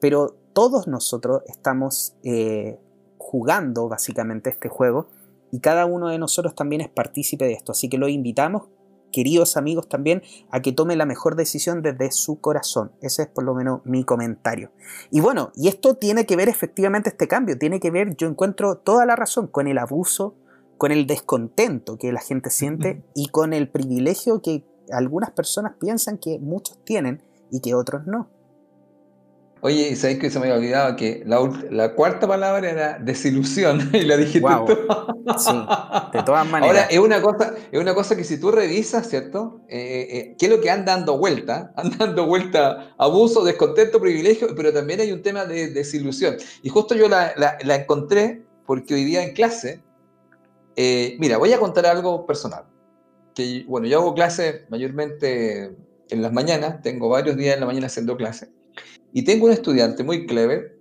pero 0.00 0.36
todos 0.52 0.86
nosotros 0.86 1.42
estamos 1.46 2.14
eh, 2.22 2.78
jugando 3.18 3.88
básicamente 3.88 4.50
este 4.50 4.68
juego 4.68 5.08
y 5.50 5.60
cada 5.60 5.86
uno 5.86 6.08
de 6.08 6.18
nosotros 6.18 6.54
también 6.54 6.80
es 6.80 6.88
partícipe 6.88 7.44
de 7.44 7.52
esto. 7.52 7.72
Así 7.72 7.88
que 7.88 7.96
lo 7.96 8.08
invitamos, 8.08 8.64
queridos 9.14 9.56
amigos, 9.56 9.88
también 9.88 10.22
a 10.50 10.60
que 10.60 10.72
tome 10.72 10.96
la 10.96 11.06
mejor 11.06 11.36
decisión 11.36 11.82
desde 11.82 12.10
su 12.10 12.40
corazón. 12.40 12.90
Ese 13.00 13.22
es 13.22 13.28
por 13.28 13.44
lo 13.44 13.54
menos 13.54 13.80
mi 13.84 14.02
comentario. 14.02 14.72
Y 15.12 15.20
bueno, 15.20 15.52
y 15.54 15.68
esto 15.68 15.94
tiene 15.94 16.26
que 16.26 16.34
ver 16.34 16.48
efectivamente 16.48 17.10
este 17.10 17.28
cambio, 17.28 17.56
tiene 17.56 17.78
que 17.78 17.92
ver, 17.92 18.16
yo 18.16 18.26
encuentro 18.26 18.78
toda 18.78 19.06
la 19.06 19.14
razón 19.14 19.46
con 19.46 19.68
el 19.68 19.78
abuso, 19.78 20.34
con 20.78 20.90
el 20.90 21.06
descontento 21.06 21.96
que 21.96 22.10
la 22.10 22.20
gente 22.20 22.50
siente 22.50 23.04
y 23.14 23.28
con 23.28 23.52
el 23.52 23.68
privilegio 23.68 24.42
que 24.42 24.66
algunas 24.90 25.30
personas 25.30 25.74
piensan 25.78 26.18
que 26.18 26.40
muchos 26.40 26.84
tienen 26.84 27.22
y 27.52 27.60
que 27.60 27.76
otros 27.76 28.06
no. 28.06 28.33
Oye, 29.66 29.96
¿sabéis 29.96 30.18
que 30.18 30.30
se 30.30 30.38
me 30.38 30.44
había 30.44 30.58
olvidado 30.58 30.94
que 30.94 31.24
la, 31.24 31.94
cuarta 31.94 32.28
palabra 32.28 32.68
era 32.68 32.98
desilusión 32.98 33.88
y 33.94 34.02
la 34.02 34.18
dijiste 34.18 34.46
tú? 34.46 34.76
Sí, 35.38 35.56
de 36.12 36.22
todas 36.22 36.46
maneras. 36.50 36.76
Ahora, 36.76 36.82
es 36.90 36.98
una 36.98 37.22
cosa, 37.22 37.54
es 37.72 37.80
una 37.80 37.94
cosa 37.94 38.14
que 38.14 38.24
si 38.24 38.38
tú 38.38 38.50
revisas, 38.50 39.08
¿cierto? 39.08 39.62
Eh, 39.70 39.78
eh, 39.78 40.18
eh, 40.18 40.36
¿Qué 40.38 40.46
es 40.46 40.52
lo 40.52 40.60
que 40.60 40.68
anda 40.68 40.94
dando 40.94 41.16
vuelta? 41.16 41.72
Anda 41.76 41.96
dando 41.98 42.26
vuelta 42.26 42.94
abuso, 42.98 43.42
descontento, 43.42 44.02
privilegio, 44.02 44.48
pero 44.54 44.70
también 44.70 45.00
hay 45.00 45.12
un 45.12 45.22
tema 45.22 45.46
de 45.46 45.68
desilusión. 45.68 46.36
Y 46.62 46.68
justo 46.68 46.94
yo 46.94 47.08
la, 47.08 47.56
encontré 47.62 48.42
porque 48.66 48.92
hoy 48.92 49.04
día 49.04 49.24
en 49.24 49.32
clase, 49.32 49.80
mira, 50.76 51.38
voy 51.38 51.54
a 51.54 51.58
contar 51.58 51.86
algo 51.86 52.26
personal. 52.26 52.64
Que, 53.34 53.64
bueno, 53.66 53.86
yo 53.86 54.00
hago 54.00 54.12
clase 54.12 54.66
mayormente 54.68 55.74
en 56.10 56.20
las 56.20 56.34
mañanas, 56.34 56.82
tengo 56.82 57.08
varios 57.08 57.38
días 57.38 57.54
en 57.54 57.60
la 57.60 57.66
mañana 57.66 57.86
haciendo 57.86 58.18
clase. 58.18 58.52
Y 59.14 59.22
tengo 59.22 59.46
un 59.46 59.52
estudiante 59.52 60.02
muy 60.02 60.26
clever 60.26 60.76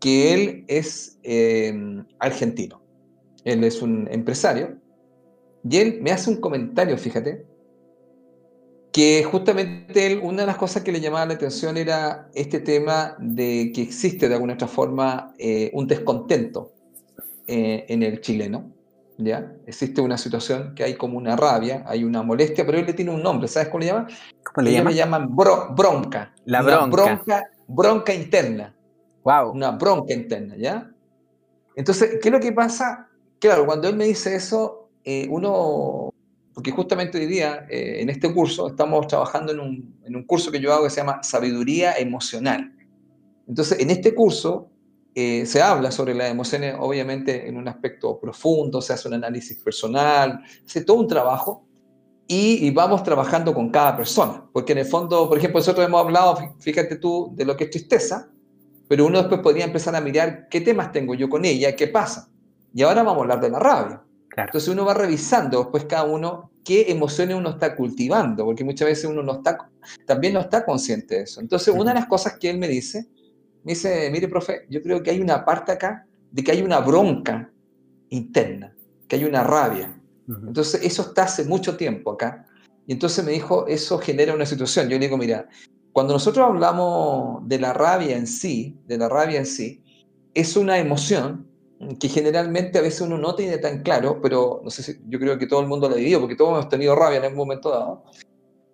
que 0.00 0.34
él 0.34 0.64
es 0.68 1.18
em, 1.22 2.04
argentino. 2.18 2.82
Él 3.42 3.64
es 3.64 3.80
un 3.80 4.06
empresario. 4.10 4.76
Y 5.68 5.78
él 5.78 5.98
me 6.02 6.12
hace 6.12 6.28
un 6.28 6.36
comentario, 6.36 6.96
fíjate, 6.98 7.46
que 8.92 9.24
justamente 9.24 10.06
él, 10.06 10.20
una 10.22 10.42
de 10.42 10.46
las 10.46 10.58
cosas 10.58 10.82
que 10.82 10.92
le 10.92 11.00
llamaba 11.00 11.24
la 11.24 11.34
atención 11.34 11.78
era 11.78 12.28
este 12.34 12.60
tema 12.60 13.16
de 13.18 13.72
que 13.74 13.80
existe 13.80 14.28
de 14.28 14.34
alguna 14.34 14.54
otra 14.54 14.68
forma 14.68 15.34
eh, 15.38 15.70
un 15.72 15.86
descontento 15.86 16.74
eh, 17.46 17.86
en 17.88 18.02
el 18.02 18.20
chileno. 18.20 18.70
¿ya? 19.16 19.54
Existe 19.66 20.02
una 20.02 20.18
situación 20.18 20.74
que 20.74 20.84
hay 20.84 20.96
como 20.96 21.16
una 21.16 21.34
rabia, 21.34 21.82
hay 21.86 22.04
una 22.04 22.22
molestia, 22.22 22.66
pero 22.66 22.78
él 22.78 22.84
le 22.84 22.92
tiene 22.92 23.10
un 23.10 23.22
nombre, 23.22 23.48
¿sabes 23.48 23.68
cómo 23.68 23.80
le 23.80 23.86
llama? 23.86 24.06
¿Cómo 24.52 24.66
le 24.66 24.72
llama? 24.72 24.90
llaman 24.90 25.34
bronca. 25.34 26.34
La 26.44 26.60
bronca 26.60 26.86
bronca 26.86 27.50
interna. 28.14 28.74
Wow. 29.24 29.52
Una 29.52 29.72
bronca 29.72 30.14
interna, 30.14 30.56
¿ya? 30.56 30.90
Entonces, 31.76 32.18
¿qué 32.20 32.28
es 32.28 32.32
lo 32.32 32.40
que 32.40 32.52
pasa? 32.52 33.08
Claro, 33.38 33.66
cuando 33.66 33.88
él 33.88 33.96
me 33.96 34.06
dice 34.06 34.34
eso, 34.34 34.90
eh, 35.04 35.26
uno, 35.30 36.12
porque 36.54 36.70
justamente 36.70 37.18
hoy 37.18 37.26
día 37.26 37.66
eh, 37.70 38.00
en 38.00 38.10
este 38.10 38.32
curso 38.32 38.68
estamos 38.68 39.06
trabajando 39.06 39.52
en 39.52 39.60
un, 39.60 40.00
en 40.04 40.16
un, 40.16 40.24
curso 40.24 40.50
que 40.50 40.60
yo 40.60 40.72
hago 40.72 40.84
que 40.84 40.90
se 40.90 40.96
llama 40.96 41.22
Sabiduría 41.22 41.94
Emocional. 41.94 42.74
Entonces, 43.46 43.80
en 43.80 43.90
este 43.90 44.14
curso 44.14 44.70
eh, 45.14 45.44
se 45.46 45.62
habla 45.62 45.90
sobre 45.90 46.14
las 46.14 46.30
emociones, 46.30 46.76
obviamente, 46.78 47.48
en 47.48 47.56
un 47.56 47.68
aspecto 47.68 48.18
profundo, 48.20 48.80
se 48.80 48.92
hace 48.92 49.08
un 49.08 49.14
análisis 49.14 49.58
personal, 49.58 50.42
se 50.64 50.78
hace 50.78 50.84
todo 50.84 50.98
un 50.98 51.08
trabajo 51.08 51.66
y, 52.32 52.70
vamos 52.70 53.02
trabajando 53.02 53.52
con 53.52 53.70
cada 53.70 53.96
persona. 53.96 54.44
Porque 54.52 54.70
en 54.70 54.78
el 54.78 54.84
fondo, 54.84 55.28
por 55.28 55.36
ejemplo, 55.36 55.58
nosotros 55.58 55.84
hemos 55.84 56.00
hablado, 56.00 56.38
fíjate 56.60 56.94
tú, 56.94 57.32
de 57.34 57.44
lo 57.44 57.56
que 57.56 57.64
es 57.64 57.70
tristeza, 57.70 58.30
pero 58.86 59.04
uno 59.06 59.18
después 59.18 59.40
podría 59.40 59.64
empezar 59.64 59.96
a 59.96 60.00
mirar 60.00 60.48
qué 60.48 60.60
temas 60.60 60.92
tengo 60.92 61.14
yo 61.14 61.28
con 61.28 61.44
ella, 61.44 61.74
qué 61.74 61.88
pasa. 61.88 62.28
Y 62.72 62.82
ahora 62.82 63.02
vamos 63.02 63.18
a 63.18 63.22
hablar 63.22 63.40
de 63.40 63.50
la 63.50 63.58
rabia. 63.58 64.02
Entonces 64.36 64.68
uno 64.68 64.84
va 64.84 64.94
revisando 64.94 65.58
después 65.58 65.86
cada 65.86 66.04
uno 66.04 66.52
qué 66.64 66.86
emociones 66.92 67.36
uno 67.36 67.50
está 67.50 67.74
cultivando, 67.74 68.44
porque 68.44 68.62
muchas 68.62 68.86
veces 68.86 69.06
uno 69.06 69.24
no 69.24 69.38
está, 69.38 69.68
también 70.06 70.34
no 70.34 70.40
está 70.40 70.64
consciente 70.64 71.16
de 71.16 71.22
eso. 71.22 71.40
Entonces 71.40 71.74
una 71.74 71.92
de 71.92 71.98
las 71.98 72.06
cosas 72.06 72.38
que 72.38 72.48
él 72.48 72.58
me 72.58 72.68
dice 72.68 73.08
me 73.64 73.72
dice, 73.72 74.08
mire, 74.12 74.28
profe, 74.28 74.66
yo 74.70 74.80
creo 74.82 75.02
que 75.02 75.10
hay 75.10 75.20
una 75.20 75.44
parte 75.44 75.72
acá 75.72 76.06
de 76.30 76.44
que 76.44 76.52
hay 76.52 76.62
una 76.62 76.78
bronca 76.78 77.50
interna, 78.08 78.72
que 79.08 79.16
hay 79.16 79.24
una 79.24 79.42
rabia. 79.42 79.99
Entonces, 80.46 80.80
eso 80.82 81.02
está 81.02 81.24
hace 81.24 81.44
mucho 81.44 81.76
tiempo 81.76 82.12
acá. 82.12 82.46
Y 82.86 82.92
entonces 82.92 83.24
me 83.24 83.32
dijo, 83.32 83.66
eso 83.66 83.98
genera 83.98 84.34
una 84.34 84.46
situación. 84.46 84.88
Yo 84.88 84.98
le 84.98 85.06
digo, 85.06 85.16
mira, 85.16 85.48
cuando 85.92 86.12
nosotros 86.12 86.46
hablamos 86.46 87.46
de 87.48 87.58
la 87.58 87.72
rabia 87.72 88.16
en 88.16 88.26
sí, 88.26 88.76
de 88.86 88.98
la 88.98 89.08
rabia 89.08 89.38
en 89.38 89.46
sí, 89.46 89.82
es 90.34 90.56
una 90.56 90.78
emoción 90.78 91.46
que 91.98 92.08
generalmente 92.08 92.78
a 92.78 92.82
veces 92.82 93.00
uno 93.00 93.16
no 93.16 93.34
tiene 93.34 93.58
tan 93.58 93.82
claro, 93.82 94.20
pero 94.20 94.60
no 94.62 94.70
sé 94.70 94.82
si, 94.82 95.00
yo 95.08 95.18
creo 95.18 95.38
que 95.38 95.46
todo 95.46 95.60
el 95.60 95.66
mundo 95.66 95.88
lo 95.88 95.94
ha 95.94 95.98
vivido, 95.98 96.20
porque 96.20 96.36
todos 96.36 96.52
hemos 96.52 96.68
tenido 96.68 96.94
rabia 96.94 97.18
en 97.18 97.24
algún 97.24 97.38
momento 97.38 97.70
dado. 97.70 98.04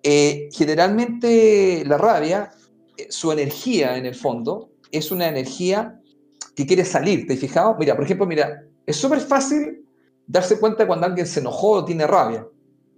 Eh, 0.03 0.49
generalmente 0.53 1.85
la 1.87 1.99
rabia, 1.99 2.51
eh, 2.97 3.07
su 3.11 3.31
energía 3.31 3.97
en 3.97 4.07
el 4.07 4.15
fondo, 4.15 4.71
es 4.91 5.11
una 5.11 5.29
energía 5.29 6.01
que 6.55 6.67
quiere 6.67 6.85
salir, 6.85 7.27
¿te 7.27 7.35
has 7.35 7.39
fijado? 7.39 7.77
Mira, 7.79 7.95
por 7.95 8.05
ejemplo, 8.05 8.27
mira, 8.27 8.65
es 8.87 8.97
súper 8.97 9.21
fácil 9.21 9.86
darse 10.27 10.59
cuenta 10.59 10.87
cuando 10.87 11.07
alguien 11.07 11.27
se 11.27 11.41
enojó 11.41 11.71
o 11.71 11.85
tiene 11.85 12.07
rabia. 12.07 12.47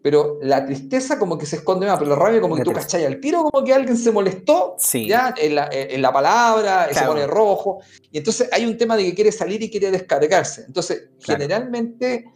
Pero 0.01 0.39
la 0.43 0.65
tristeza 0.65 1.19
como 1.19 1.37
que 1.37 1.45
se 1.45 1.57
esconde 1.57 1.87
más, 1.87 1.99
pero 1.99 2.11
la 2.11 2.17
rabia 2.17 2.41
como 2.41 2.55
que 2.55 2.63
tú 2.63 2.73
cachai 2.73 3.05
al 3.05 3.19
tiro, 3.21 3.43
como 3.43 3.65
que 3.65 3.75
alguien 3.75 3.97
se 3.97 4.13
molestó 4.13 4.77
ya 4.93 5.35
en 5.37 5.57
la, 5.57 5.69
en 5.73 6.01
la 6.01 6.13
palabra, 6.13 6.89
se 6.93 7.05
pone 7.05 7.27
rojo, 7.27 7.81
y 8.11 8.19
entonces 8.19 8.49
hay 8.53 8.65
un 8.65 8.77
tema 8.77 8.97
de 8.97 9.05
que 9.05 9.15
quiere 9.15 9.33
salir 9.33 9.61
y 9.63 9.71
quiere 9.71 9.91
descargarse. 9.91 10.65
Entonces, 10.67 11.11
generalmente, 11.19 12.27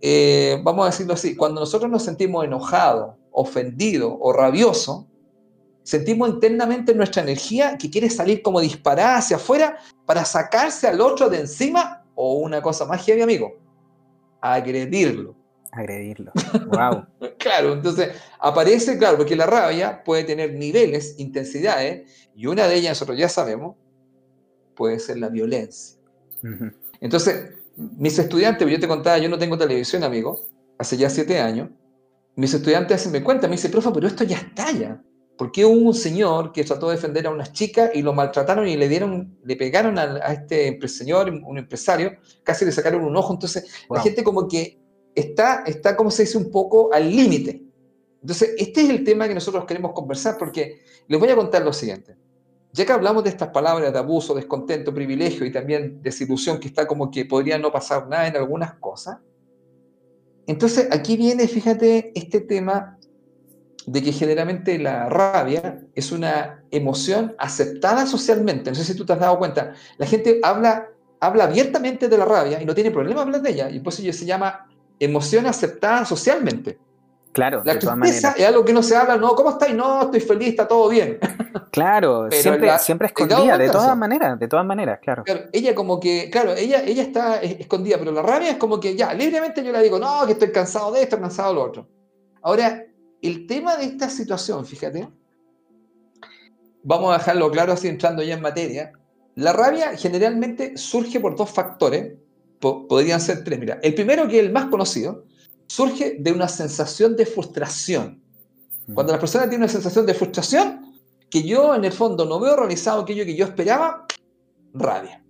eh, 0.00 0.60
vamos 0.64 0.84
a 0.84 0.90
decirlo 0.90 1.14
así, 1.14 1.36
cuando 1.36 1.60
nosotros 1.60 1.88
nos 1.88 2.02
sentimos 2.02 2.44
enojados, 2.44 3.14
ofendidos 3.30 4.12
o 4.18 4.32
rabiosos, 4.32 5.04
sentimos 5.84 6.28
internamente 6.28 6.92
nuestra 6.92 7.22
energía 7.22 7.78
que 7.78 7.88
quiere 7.88 8.10
salir 8.10 8.42
como 8.42 8.60
disparada 8.60 9.18
hacia 9.18 9.36
afuera 9.36 9.78
para 10.06 10.24
sacarse 10.24 10.88
al 10.88 11.00
otro 11.00 11.30
de 11.30 11.38
encima, 11.38 12.04
o 12.16 12.34
una 12.34 12.60
cosa 12.60 12.84
más 12.84 13.04
heavy, 13.04 13.22
amigo, 13.22 13.61
agredirlo 14.42 15.36
agredirlo. 15.72 16.32
Wow. 16.66 17.06
claro, 17.38 17.72
entonces 17.72 18.10
aparece, 18.38 18.98
claro, 18.98 19.16
porque 19.16 19.34
la 19.34 19.46
rabia 19.46 20.04
puede 20.04 20.24
tener 20.24 20.52
niveles, 20.54 21.16
intensidades, 21.18 22.28
y 22.36 22.46
una 22.46 22.68
de 22.68 22.76
ellas 22.76 22.90
nosotros 22.92 23.18
ya 23.18 23.28
sabemos, 23.28 23.76
puede 24.76 25.00
ser 25.00 25.18
la 25.18 25.28
violencia. 25.28 25.98
Entonces, 27.00 27.54
mis 27.76 28.18
estudiantes, 28.18 28.68
yo 28.68 28.78
te 28.78 28.88
contaba, 28.88 29.18
yo 29.18 29.28
no 29.28 29.38
tengo 29.38 29.56
televisión, 29.56 30.04
amigo, 30.04 30.46
hace 30.78 30.96
ya 30.96 31.08
siete 31.08 31.40
años, 31.40 31.70
mis 32.36 32.52
estudiantes 32.52 33.00
hacen 33.00 33.12
me 33.12 33.22
cuenta, 33.22 33.48
me 33.48 33.52
dice, 33.52 33.68
profe, 33.68 33.90
pero 33.94 34.06
esto 34.06 34.24
ya 34.24 34.38
está 34.38 34.70
ya. 34.72 35.02
¿Por 35.36 35.50
qué 35.50 35.64
hubo 35.64 35.88
un 35.88 35.94
señor 35.94 36.52
que 36.52 36.62
trató 36.62 36.88
de 36.88 36.96
defender 36.96 37.26
a 37.26 37.30
unas 37.30 37.52
chicas 37.52 37.90
y 37.94 38.02
lo 38.02 38.12
maltrataron 38.12 38.68
y 38.68 38.76
le 38.76 38.88
dieron, 38.88 39.38
le 39.44 39.56
pegaron 39.56 39.98
a, 39.98 40.32
este 40.32 40.78
señor, 40.88 41.30
un 41.30 41.58
empresario, 41.58 42.18
casi 42.42 42.64
le 42.64 42.72
sacaron 42.72 43.02
un 43.02 43.16
ojo? 43.16 43.32
Entonces, 43.32 43.84
la 43.90 44.00
gente 44.00 44.22
como 44.22 44.46
que 44.46 44.78
está, 45.14 45.64
está, 45.66 45.96
como 45.96 46.10
se 46.10 46.24
dice, 46.24 46.38
un 46.38 46.50
poco 46.50 46.92
al 46.92 47.10
límite. 47.10 47.62
Entonces, 48.20 48.54
este 48.58 48.82
es 48.82 48.90
el 48.90 49.04
tema 49.04 49.26
que 49.26 49.34
nosotros 49.34 49.64
queremos 49.64 49.92
conversar 49.92 50.36
porque 50.38 50.80
les 51.08 51.18
voy 51.18 51.28
a 51.30 51.36
contar 51.36 51.62
lo 51.62 51.72
siguiente. 51.72 52.16
Ya 52.72 52.86
que 52.86 52.92
hablamos 52.92 53.24
de 53.24 53.30
estas 53.30 53.48
palabras 53.48 53.92
de 53.92 53.98
abuso, 53.98 54.34
descontento, 54.34 54.94
privilegio 54.94 55.44
y 55.44 55.52
también 55.52 56.00
desilusión, 56.02 56.58
que 56.60 56.68
está 56.68 56.86
como 56.86 57.10
que 57.10 57.24
podría 57.24 57.58
no 57.58 57.72
pasar 57.72 58.08
nada 58.08 58.28
en 58.28 58.36
algunas 58.36 58.74
cosas, 58.74 59.18
entonces 60.46 60.88
aquí 60.90 61.16
viene, 61.16 61.46
fíjate, 61.46 62.12
este 62.14 62.40
tema 62.40 62.98
de 63.86 64.02
que 64.02 64.12
generalmente 64.12 64.78
la 64.78 65.08
rabia 65.08 65.80
es 65.94 66.12
una 66.12 66.62
emoción 66.70 67.34
aceptada 67.38 68.06
socialmente. 68.06 68.70
No 68.70 68.76
sé 68.76 68.84
si 68.84 68.94
tú 68.94 69.04
te 69.04 69.12
has 69.12 69.20
dado 69.20 69.38
cuenta. 69.38 69.74
La 69.98 70.06
gente 70.06 70.40
habla, 70.42 70.88
habla 71.20 71.44
abiertamente 71.44 72.08
de 72.08 72.18
la 72.18 72.24
rabia 72.24 72.62
y 72.62 72.64
no 72.64 72.74
tiene 72.74 72.90
problema 72.90 73.22
hablar 73.22 73.42
de 73.42 73.50
ella. 73.50 73.70
Y 73.70 73.80
por 73.80 73.92
eso 73.92 74.02
se 74.02 74.24
llama 74.24 74.68
emoción 74.98 75.46
aceptada 75.46 76.04
socialmente. 76.04 76.78
Claro, 77.32 77.62
la 77.64 77.78
tristeza 77.78 78.34
es 78.36 78.46
algo 78.46 78.62
que 78.62 78.74
no 78.74 78.82
se 78.82 78.94
habla, 78.94 79.16
no, 79.16 79.34
¿cómo 79.34 79.50
estáis? 79.50 79.74
No, 79.74 80.02
estoy 80.02 80.20
feliz, 80.20 80.48
está 80.50 80.68
todo 80.68 80.88
bien. 80.88 81.18
Claro, 81.70 82.30
siempre, 82.30 82.78
siempre 82.80 83.06
escondida, 83.06 83.56
de 83.56 83.70
todas 83.70 83.96
maneras, 83.96 84.38
de 84.38 84.46
todas 84.46 84.64
maneras, 84.66 84.98
claro. 85.00 85.24
Ella 85.52 85.74
como 85.74 85.98
que, 85.98 86.28
claro, 86.30 86.52
ella, 86.52 86.82
ella 86.84 87.02
está 87.02 87.40
escondida, 87.40 87.96
pero 87.98 88.12
la 88.12 88.20
rabia 88.20 88.50
es 88.50 88.56
como 88.56 88.78
que 88.78 88.94
ya, 88.94 89.14
libremente 89.14 89.64
yo 89.64 89.72
le 89.72 89.82
digo, 89.82 89.98
no, 89.98 90.26
que 90.26 90.32
estoy 90.32 90.52
cansado 90.52 90.92
de 90.92 91.02
esto, 91.02 91.18
cansado 91.18 91.48
de 91.48 91.54
lo 91.54 91.62
otro. 91.62 91.88
Ahora, 92.42 92.84
el 93.22 93.46
tema 93.46 93.76
de 93.76 93.84
esta 93.84 94.10
situación, 94.10 94.66
fíjate, 94.66 95.08
vamos 96.82 97.14
a 97.14 97.18
dejarlo 97.18 97.50
claro 97.50 97.72
así 97.72 97.88
entrando 97.88 98.22
ya 98.22 98.34
en 98.34 98.42
materia, 98.42 98.92
la 99.36 99.52
rabia 99.52 99.96
generalmente 99.96 100.76
surge 100.76 101.18
por 101.20 101.36
dos 101.36 101.50
factores 101.50 102.14
podrían 102.62 103.20
ser 103.20 103.42
tres. 103.42 103.58
Mira, 103.58 103.80
el 103.82 103.94
primero, 103.94 104.28
que 104.28 104.38
es 104.38 104.44
el 104.44 104.52
más 104.52 104.66
conocido, 104.66 105.24
surge 105.66 106.16
de 106.20 106.32
una 106.32 106.48
sensación 106.48 107.16
de 107.16 107.26
frustración. 107.26 108.22
Mm. 108.86 108.94
Cuando 108.94 109.12
la 109.12 109.18
persona 109.18 109.48
tiene 109.48 109.64
una 109.64 109.72
sensación 109.72 110.06
de 110.06 110.14
frustración, 110.14 110.92
que 111.28 111.42
yo 111.42 111.74
en 111.74 111.84
el 111.84 111.92
fondo 111.92 112.24
no 112.24 112.38
veo 112.38 112.54
realizado 112.56 113.02
aquello 113.02 113.24
que 113.24 113.34
yo 113.34 113.46
esperaba, 113.46 114.06
rabia. 114.74 115.24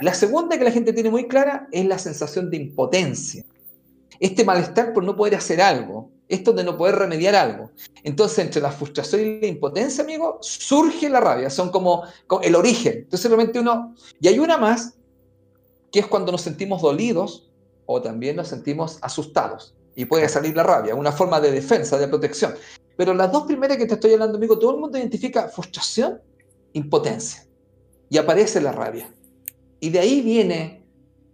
La 0.00 0.12
segunda 0.12 0.58
que 0.58 0.64
la 0.64 0.70
gente 0.70 0.92
tiene 0.92 1.10
muy 1.10 1.26
clara 1.26 1.66
es 1.72 1.86
la 1.86 1.98
sensación 1.98 2.50
de 2.50 2.58
impotencia. 2.58 3.44
Este 4.20 4.44
malestar 4.44 4.92
por 4.92 5.02
no 5.02 5.16
poder 5.16 5.34
hacer 5.34 5.60
algo, 5.60 6.10
esto 6.28 6.52
de 6.52 6.62
no 6.62 6.76
poder 6.76 6.94
remediar 6.94 7.34
algo. 7.34 7.72
Entonces, 8.04 8.38
entre 8.38 8.62
la 8.62 8.70
frustración 8.70 9.20
y 9.20 9.40
la 9.40 9.46
impotencia, 9.48 10.04
amigo, 10.04 10.38
surge 10.40 11.10
la 11.10 11.20
rabia, 11.20 11.50
son 11.50 11.70
como, 11.70 12.04
como 12.28 12.42
el 12.42 12.54
origen. 12.54 12.98
Entonces, 12.98 13.28
realmente 13.28 13.58
uno, 13.58 13.96
y 14.20 14.28
hay 14.28 14.38
una 14.38 14.56
más 14.56 14.94
que 15.90 16.00
es 16.00 16.06
cuando 16.06 16.30
nos 16.30 16.42
sentimos 16.42 16.82
dolidos 16.82 17.50
o 17.86 18.00
también 18.00 18.36
nos 18.36 18.48
sentimos 18.48 18.98
asustados. 19.02 19.74
Y 19.96 20.04
puede 20.04 20.28
salir 20.28 20.54
la 20.54 20.62
rabia, 20.62 20.94
una 20.94 21.10
forma 21.10 21.40
de 21.40 21.50
defensa, 21.50 21.98
de 21.98 22.06
protección. 22.06 22.54
Pero 22.96 23.12
las 23.14 23.32
dos 23.32 23.44
primeras 23.44 23.76
que 23.76 23.86
te 23.86 23.94
estoy 23.94 24.12
hablando, 24.12 24.36
amigo, 24.36 24.58
todo 24.58 24.72
el 24.72 24.80
mundo 24.80 24.98
identifica 24.98 25.48
frustración, 25.48 26.20
impotencia. 26.74 27.44
Y 28.08 28.18
aparece 28.18 28.60
la 28.60 28.70
rabia. 28.70 29.12
Y 29.80 29.90
de 29.90 29.98
ahí 29.98 30.20
viene 30.20 30.79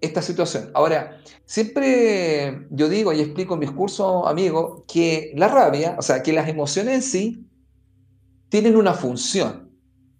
esta 0.00 0.22
situación. 0.22 0.70
Ahora, 0.74 1.18
siempre 1.44 2.66
yo 2.70 2.88
digo 2.88 3.12
y 3.12 3.20
explico 3.20 3.54
en 3.54 3.60
mis 3.60 3.70
cursos, 3.70 4.26
amigo, 4.26 4.84
que 4.86 5.32
la 5.36 5.48
rabia, 5.48 5.96
o 5.98 6.02
sea, 6.02 6.22
que 6.22 6.32
las 6.32 6.48
emociones 6.48 6.94
en 6.94 7.02
sí 7.02 7.46
tienen 8.48 8.76
una 8.76 8.94
función. 8.94 9.70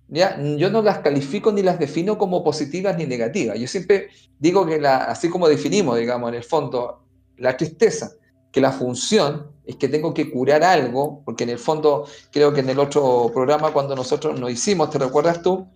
¿ya? 0.08 0.40
Yo 0.56 0.70
no 0.70 0.82
las 0.82 0.98
califico 0.98 1.52
ni 1.52 1.62
las 1.62 1.78
defino 1.78 2.18
como 2.18 2.42
positivas 2.42 2.96
ni 2.96 3.06
negativas. 3.06 3.58
Yo 3.58 3.66
siempre 3.66 4.08
digo 4.38 4.66
que 4.66 4.80
la, 4.80 5.04
así 5.04 5.28
como 5.28 5.48
definimos, 5.48 5.98
digamos, 5.98 6.28
en 6.30 6.36
el 6.36 6.44
fondo, 6.44 7.04
la 7.36 7.56
tristeza, 7.56 8.12
que 8.52 8.60
la 8.60 8.72
función 8.72 9.50
es 9.64 9.76
que 9.76 9.88
tengo 9.88 10.14
que 10.14 10.30
curar 10.30 10.62
algo, 10.62 11.22
porque 11.24 11.44
en 11.44 11.50
el 11.50 11.58
fondo 11.58 12.06
creo 12.32 12.52
que 12.54 12.60
en 12.60 12.70
el 12.70 12.78
otro 12.78 13.30
programa 13.34 13.72
cuando 13.72 13.94
nosotros 13.94 14.38
nos 14.38 14.50
hicimos, 14.50 14.90
¿te 14.90 14.98
recuerdas 14.98 15.42
tú? 15.42 15.66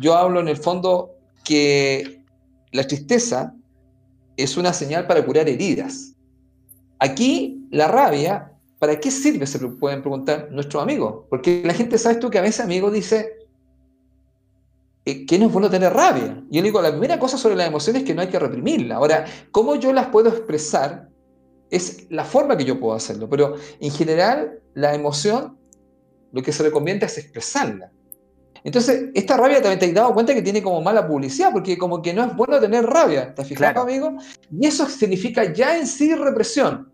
Yo 0.00 0.14
hablo 0.14 0.40
en 0.40 0.48
el 0.48 0.56
fondo 0.56 1.16
que 1.42 2.19
la 2.72 2.86
tristeza 2.86 3.54
es 4.36 4.56
una 4.56 4.72
señal 4.72 5.06
para 5.06 5.24
curar 5.24 5.48
heridas. 5.48 6.14
Aquí 6.98 7.66
la 7.70 7.88
rabia, 7.88 8.52
¿para 8.78 8.98
qué 8.98 9.10
sirve? 9.10 9.46
Se 9.46 9.58
pueden 9.58 10.00
preguntar 10.00 10.48
nuestros 10.50 10.82
amigos. 10.82 11.24
Porque 11.28 11.62
la 11.64 11.74
gente, 11.74 11.98
¿sabes 11.98 12.20
tú 12.20 12.30
que 12.30 12.38
a 12.38 12.42
veces 12.42 12.60
amigo 12.60 12.90
dice, 12.90 13.40
eh, 15.06 15.24
que 15.24 15.38
no 15.38 15.46
es 15.46 15.52
bueno 15.52 15.70
tener 15.70 15.92
rabia. 15.92 16.42
Yo 16.50 16.62
digo, 16.62 16.80
la 16.82 16.90
primera 16.90 17.18
cosa 17.18 17.38
sobre 17.38 17.56
las 17.56 17.66
emociones 17.66 18.02
es 18.02 18.06
que 18.06 18.14
no 18.14 18.20
hay 18.20 18.28
que 18.28 18.38
reprimirla. 18.38 18.96
Ahora, 18.96 19.24
¿cómo 19.50 19.74
yo 19.76 19.92
las 19.92 20.08
puedo 20.08 20.28
expresar? 20.28 21.08
Es 21.70 22.06
la 22.10 22.24
forma 22.24 22.56
que 22.56 22.64
yo 22.64 22.78
puedo 22.78 22.94
hacerlo, 22.94 23.28
pero 23.28 23.54
en 23.80 23.90
general 23.90 24.60
la 24.74 24.94
emoción 24.94 25.56
lo 26.32 26.42
que 26.42 26.52
se 26.52 26.62
recomienda 26.62 27.06
es 27.06 27.16
expresarla. 27.16 27.92
Entonces, 28.62 29.10
esta 29.14 29.36
rabia 29.36 29.62
también 29.62 29.78
te 29.78 29.86
has 29.86 29.94
dado 29.94 30.14
cuenta 30.14 30.34
que 30.34 30.42
tiene 30.42 30.62
como 30.62 30.82
mala 30.82 31.06
publicidad, 31.06 31.50
porque 31.52 31.78
como 31.78 32.02
que 32.02 32.12
no 32.12 32.24
es 32.24 32.36
bueno 32.36 32.60
tener 32.60 32.84
rabia, 32.84 33.34
¿te 33.34 33.42
has 33.42 33.48
fijado, 33.48 33.80
amigo? 33.80 34.16
Y 34.50 34.66
eso 34.66 34.86
significa 34.86 35.52
ya 35.52 35.78
en 35.78 35.86
sí 35.86 36.14
represión. 36.14 36.92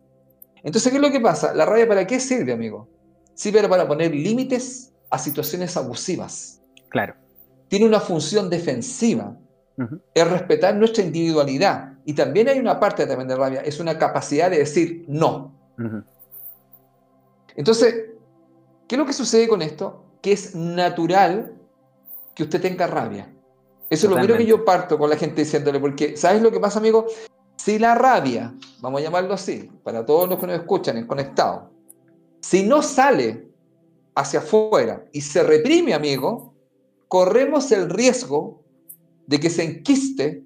Entonces, 0.62 0.90
¿qué 0.90 0.96
es 0.96 1.02
lo 1.02 1.10
que 1.10 1.20
pasa? 1.20 1.54
¿La 1.54 1.64
rabia 1.64 1.88
para 1.88 2.06
qué 2.06 2.20
sirve, 2.20 2.52
amigo? 2.52 2.88
Sirve 3.34 3.68
para 3.68 3.86
poner 3.86 4.14
límites 4.14 4.92
a 5.10 5.18
situaciones 5.18 5.76
abusivas. 5.76 6.60
Claro 6.88 7.14
tiene 7.68 7.86
una 7.86 8.00
función 8.00 8.48
defensiva, 8.48 9.36
es 10.14 10.30
respetar 10.30 10.74
nuestra 10.74 11.04
individualidad. 11.04 11.94
Y 12.04 12.14
también 12.14 12.48
hay 12.48 12.58
una 12.58 12.78
parte 12.78 13.06
también 13.06 13.28
de 13.28 13.36
rabia, 13.36 13.60
es 13.60 13.80
una 13.80 13.98
capacidad 13.98 14.50
de 14.50 14.58
decir 14.58 15.04
no. 15.08 15.52
Entonces, 17.56 17.94
¿qué 18.86 18.94
es 18.94 18.98
lo 18.98 19.06
que 19.06 19.12
sucede 19.12 19.48
con 19.48 19.62
esto? 19.62 20.04
Que 20.22 20.32
es 20.32 20.54
natural 20.54 21.55
que 22.36 22.42
usted 22.42 22.60
tenga 22.60 22.86
rabia. 22.86 23.32
Eso 23.88 24.06
es 24.06 24.10
lo 24.10 24.16
primero 24.16 24.36
que 24.36 24.46
yo 24.46 24.64
parto 24.64 24.98
con 24.98 25.08
la 25.08 25.16
gente 25.16 25.42
diciéndole, 25.42 25.80
porque 25.80 26.16
¿sabes 26.16 26.42
lo 26.42 26.52
que 26.52 26.60
pasa, 26.60 26.78
amigo? 26.78 27.06
Si 27.56 27.78
la 27.78 27.94
rabia, 27.94 28.54
vamos 28.80 29.00
a 29.00 29.04
llamarlo 29.04 29.32
así, 29.32 29.70
para 29.82 30.04
todos 30.04 30.28
los 30.28 30.38
que 30.38 30.46
nos 30.46 30.56
escuchan 30.56 30.98
en 30.98 31.06
conectado, 31.06 31.70
si 32.40 32.62
no 32.62 32.82
sale 32.82 33.48
hacia 34.14 34.40
afuera 34.40 35.04
y 35.12 35.22
se 35.22 35.42
reprime, 35.42 35.94
amigo, 35.94 36.54
corremos 37.08 37.72
el 37.72 37.88
riesgo 37.88 38.62
de 39.26 39.40
que 39.40 39.48
se 39.48 39.62
enquiste 39.64 40.44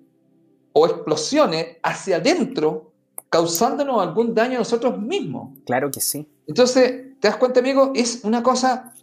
o 0.72 0.86
explosione 0.86 1.78
hacia 1.82 2.16
adentro, 2.16 2.92
causándonos 3.28 4.00
algún 4.00 4.34
daño 4.34 4.56
a 4.56 4.58
nosotros 4.60 4.98
mismos. 5.00 5.58
Claro 5.66 5.90
que 5.90 6.00
sí. 6.00 6.28
Entonces, 6.46 7.18
¿te 7.18 7.28
das 7.28 7.36
cuenta, 7.36 7.60
amigo? 7.60 7.92
Es 7.94 8.20
una 8.24 8.42
cosa... 8.42 8.94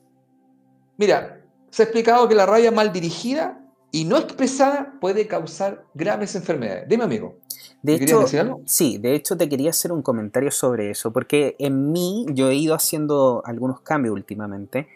Mira, 0.97 1.36
se 1.69 1.83
ha 1.83 1.85
explicado 1.85 2.27
que 2.27 2.35
la 2.35 2.45
rabia 2.45 2.71
mal 2.71 2.91
dirigida 2.91 3.61
y 3.91 4.05
no 4.05 4.17
expresada 4.17 4.93
puede 4.99 5.27
causar 5.27 5.85
graves 5.93 6.35
enfermedades. 6.35 6.87
Dime, 6.87 7.03
amigo. 7.03 7.37
De 7.81 7.95
hecho, 7.95 8.21
decir 8.21 8.39
algo? 8.39 8.61
sí, 8.65 8.97
de 8.97 9.13
hecho 9.13 9.37
te 9.37 9.47
quería 9.47 9.69
hacer 9.69 9.91
un 9.91 10.01
comentario 10.01 10.51
sobre 10.51 10.89
eso, 10.89 11.13
porque 11.13 11.55
en 11.59 11.91
mí 11.91 12.25
yo 12.31 12.49
he 12.49 12.55
ido 12.55 12.73
haciendo 12.73 13.43
algunos 13.45 13.81
cambios 13.81 14.13
últimamente 14.13 14.87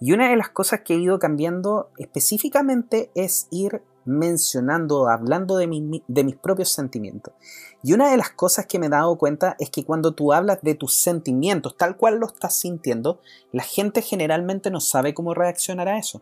y 0.00 0.12
una 0.12 0.30
de 0.30 0.36
las 0.36 0.48
cosas 0.48 0.80
que 0.80 0.94
he 0.94 0.98
ido 0.98 1.18
cambiando 1.18 1.90
específicamente 1.98 3.10
es 3.14 3.46
ir 3.50 3.82
mencionando, 4.04 5.08
hablando 5.08 5.56
de, 5.56 6.02
de 6.06 6.24
mis 6.24 6.36
propios 6.36 6.70
sentimientos. 6.70 7.34
Y 7.82 7.94
una 7.94 8.10
de 8.10 8.16
las 8.16 8.30
cosas 8.30 8.66
que 8.66 8.78
me 8.78 8.86
he 8.86 8.90
dado 8.90 9.16
cuenta 9.16 9.56
es 9.58 9.70
que 9.70 9.84
cuando 9.84 10.12
tú 10.12 10.32
hablas 10.32 10.58
de 10.62 10.74
tus 10.74 10.94
sentimientos, 10.94 11.76
tal 11.76 11.96
cual 11.96 12.18
lo 12.18 12.26
estás 12.26 12.58
sintiendo, 12.58 13.20
la 13.52 13.62
gente 13.62 14.02
generalmente 14.02 14.70
no 14.70 14.80
sabe 14.80 15.14
cómo 15.14 15.34
reaccionar 15.34 15.88
a 15.88 15.98
eso. 15.98 16.20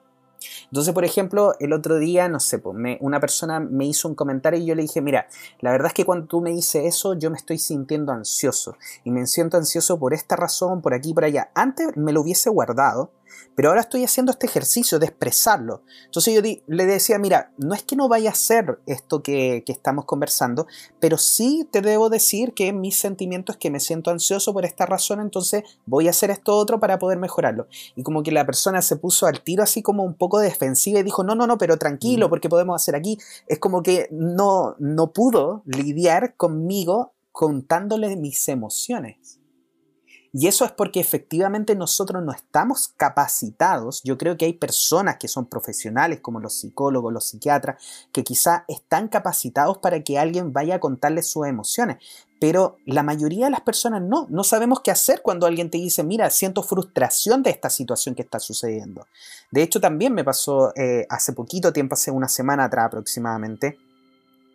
Entonces, 0.64 0.95
por 0.95 1.05
ejemplo, 1.05 1.55
el 1.61 1.73
otro 1.73 1.99
día, 1.99 2.29
no 2.29 2.41
sé, 2.41 2.59
pues, 2.59 2.77
una 3.01 3.21
persona 3.21 3.61
me 3.61 3.87
hizo 3.87 4.09
un 4.09 4.14
comentario 4.14 4.61
y 4.61 4.67
yo 4.67 4.75
le 4.75 4.83
dije, 4.83 5.01
mira, 5.01 5.27
la 5.61 5.73
verdad 5.73 5.88
es 5.88 5.95
que 5.95 6.05
cuando 6.05 6.27
tú 6.27 6.41
me 6.41 6.51
dices 6.51 6.85
eso, 6.85 7.14
yo 7.14 7.31
me 7.31 7.37
estoy 7.37 7.59
sintiendo 7.59 8.12
ansioso. 8.12 8.77
Y 9.05 9.11
me 9.11 9.27
siento 9.27 9.57
ansioso 9.57 9.99
por 9.99 10.14
esta 10.14 10.37
razón, 10.37 10.81
por 10.81 10.95
aquí, 10.95 11.14
por 11.14 11.25
allá. 11.25 11.51
Antes 11.55 11.97
me 11.97 12.12
lo 12.12 12.21
hubiese 12.21 12.51
guardado, 12.51 13.11
pero 13.55 13.71
ahora 13.71 13.81
estoy 13.81 14.05
haciendo 14.05 14.31
este 14.33 14.47
ejercicio 14.47 14.99
de 14.99 15.07
expresarlo. 15.07 15.83
Entonces 16.05 16.35
yo 16.35 16.43
le 16.67 16.87
decía, 16.87 17.19
mira, 17.19 17.53
no 17.57 17.75
es 17.75 17.83
que 17.83 17.97
no 17.97 18.09
vaya 18.09 18.31
a 18.31 18.35
ser 18.35 18.81
esto 18.87 19.23
que, 19.23 19.64
estamos 19.67 20.07
conversando, 20.07 20.67
pero 21.01 21.19
sí 21.19 21.69
te 21.71 21.83
debo 21.83 22.09
decir 22.09 22.55
que 22.55 22.73
mis 22.73 22.97
sentimientos 22.97 23.57
es 23.57 23.61
que 23.61 23.71
me 23.71 23.81
siento 23.81 24.11
ansioso 24.11 24.53
por 24.53 24.64
esta 24.64 24.87
razón, 24.87 25.21
entonces 25.21 25.64
voy 25.87 26.07
a 26.07 26.11
hacer 26.11 26.31
esto 26.31 26.57
otro 26.57 26.81
para 26.81 26.99
poder 26.99 27.19
mejorarlo. 27.19 27.69
Y 27.97 28.03
como 28.03 28.23
que 28.23 28.33
la 28.33 28.47
persona 28.47 28.83
se 28.83 28.97
puso 28.97 29.27
al 29.27 29.43
tiro 29.43 29.62
así 29.62 29.83
como 29.83 30.05
un 30.05 30.14
poco 30.14 30.38
defensiva 30.38 31.01
y 31.01 31.03
dijo, 31.03 31.25
no, 31.25 31.35
no, 31.35 31.47
no, 31.47 31.59
pero 31.59 31.79
tranquilo, 31.79 32.29
porque 32.29 32.49
podemos 32.49 32.81
hacer 32.81 32.97
aquí. 32.97 33.19
Es 33.47 33.59
como 33.59 33.83
que 33.83 34.09
no, 34.11 34.75
no 34.79 35.12
pudo 35.12 35.62
lidiar 35.67 36.35
conmigo 36.37 37.12
contándole 37.33 38.17
mis 38.17 38.49
emociones. 38.49 39.38
Y 40.33 40.47
eso 40.47 40.64
es 40.64 40.73
porque 40.73 41.01
efectivamente 41.01 41.75
nosotros 41.75 42.23
no 42.23 42.33
estamos 42.33 42.88
capacitados. 42.97 44.03
Yo 44.03 44.19
creo 44.19 44.37
que 44.37 44.45
hay 44.45 44.53
personas 44.53 45.17
que 45.17 45.29
son 45.29 45.47
profesionales, 45.47 46.21
como 46.21 46.38
los 46.41 46.55
psicólogos, 46.55 47.12
los 47.12 47.29
psiquiatras, 47.29 47.83
que 48.12 48.25
quizá 48.25 48.64
están 48.69 49.09
capacitados 49.09 49.79
para 49.79 50.03
que 50.03 50.19
alguien 50.19 50.53
vaya 50.53 50.77
a 50.77 50.81
contarles 50.81 51.31
sus 51.31 51.47
emociones. 51.47 51.97
Pero 52.41 52.77
la 52.85 53.03
mayoría 53.03 53.47
de 53.47 53.51
las 53.51 53.62
personas 53.62 54.03
no, 54.03 54.27
no 54.29 54.45
sabemos 54.45 54.81
qué 54.81 54.91
hacer 54.91 55.23
cuando 55.23 55.47
alguien 55.47 55.71
te 55.71 55.79
dice, 55.79 56.05
mira, 56.05 56.31
siento 56.31 56.62
frustración 56.62 57.43
de 57.43 57.51
esta 57.51 57.71
situación 57.71 58.14
que 58.14 58.23
está 58.23 58.38
sucediendo. 58.38 59.07
De 59.51 59.62
hecho, 59.62 59.81
también 59.81 60.12
me 60.14 60.25
pasó 60.25 60.73
eh, 60.77 61.07
hace 61.09 61.33
poquito 61.33 61.73
tiempo, 61.73 61.95
hace 61.95 62.11
una 62.11 62.29
semana 62.29 62.64
atrás 62.64 62.87
aproximadamente, 62.87 63.79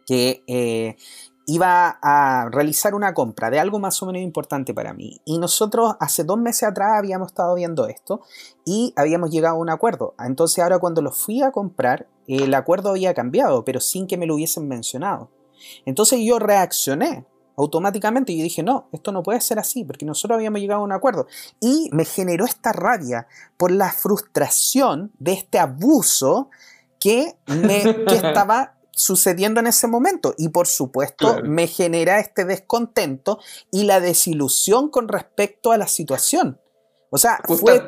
que 0.06 0.44
eh, 0.48 0.98
iba 1.46 2.00
a 2.02 2.50
realizar 2.50 2.96
una 2.96 3.14
compra 3.14 3.50
de 3.50 3.60
algo 3.60 3.80
más 3.80 4.02
o 4.02 4.06
menos 4.06 4.22
importante 4.22 4.74
para 4.74 4.94
mí. 4.94 5.20
Y 5.26 5.40
nosotros 5.40 5.96
hace 6.00 6.24
dos 6.24 6.38
meses 6.38 6.64
atrás 6.64 6.98
habíamos 6.98 7.30
estado 7.30 7.56
viendo 7.56 7.88
esto 7.88 8.22
y 8.66 8.94
habíamos 8.96 9.30
llegado 9.32 9.56
a 9.56 9.60
un 9.60 9.70
acuerdo. 9.70 10.16
Entonces 10.20 10.64
ahora 10.64 10.80
cuando 10.80 11.02
lo 11.02 11.12
fui 11.12 11.42
a 11.42 11.52
comprar, 11.52 12.08
el 12.28 12.54
acuerdo 12.54 12.92
había 12.92 13.14
cambiado, 13.14 13.66
pero 13.66 13.80
sin 13.80 14.08
que 14.08 14.18
me 14.18 14.26
lo 14.26 14.36
hubiesen 14.36 14.68
mencionado. 14.68 15.30
Entonces 15.86 16.20
yo 16.24 16.40
reaccioné 16.40 17.26
automáticamente 17.56 18.32
y 18.32 18.42
dije, 18.42 18.64
no, 18.64 18.88
esto 18.92 19.12
no 19.12 19.22
puede 19.22 19.40
ser 19.42 19.60
así, 19.60 19.84
porque 19.84 20.06
nosotros 20.06 20.38
habíamos 20.38 20.60
llegado 20.60 20.82
a 20.82 20.86
un 20.86 20.92
acuerdo. 20.92 21.28
Y 21.60 21.90
me 21.92 22.06
generó 22.06 22.46
esta 22.46 22.72
rabia 22.72 23.28
por 23.58 23.72
la 23.72 23.92
frustración 23.92 25.12
de 25.20 25.34
este 25.34 25.60
abuso 25.60 26.50
que, 27.00 27.36
me, 27.48 27.84
que 28.06 28.16
estaba 28.16 28.76
sucediendo 28.96 29.60
en 29.60 29.68
ese 29.68 29.88
momento 29.88 30.36
y 30.38 30.50
por 30.50 30.68
supuesto 30.68 31.42
me 31.44 31.68
genera 31.68 32.20
este 32.20 32.46
descontento 32.46 33.40
y 33.72 33.84
la 33.84 34.00
desilusión 34.00 34.90
con 34.90 35.08
respecto 35.08 35.72
a 35.72 35.78
la 35.78 35.88
situación. 35.88 36.60
O 37.16 37.20
sea, 37.20 37.40
fue, 37.46 37.80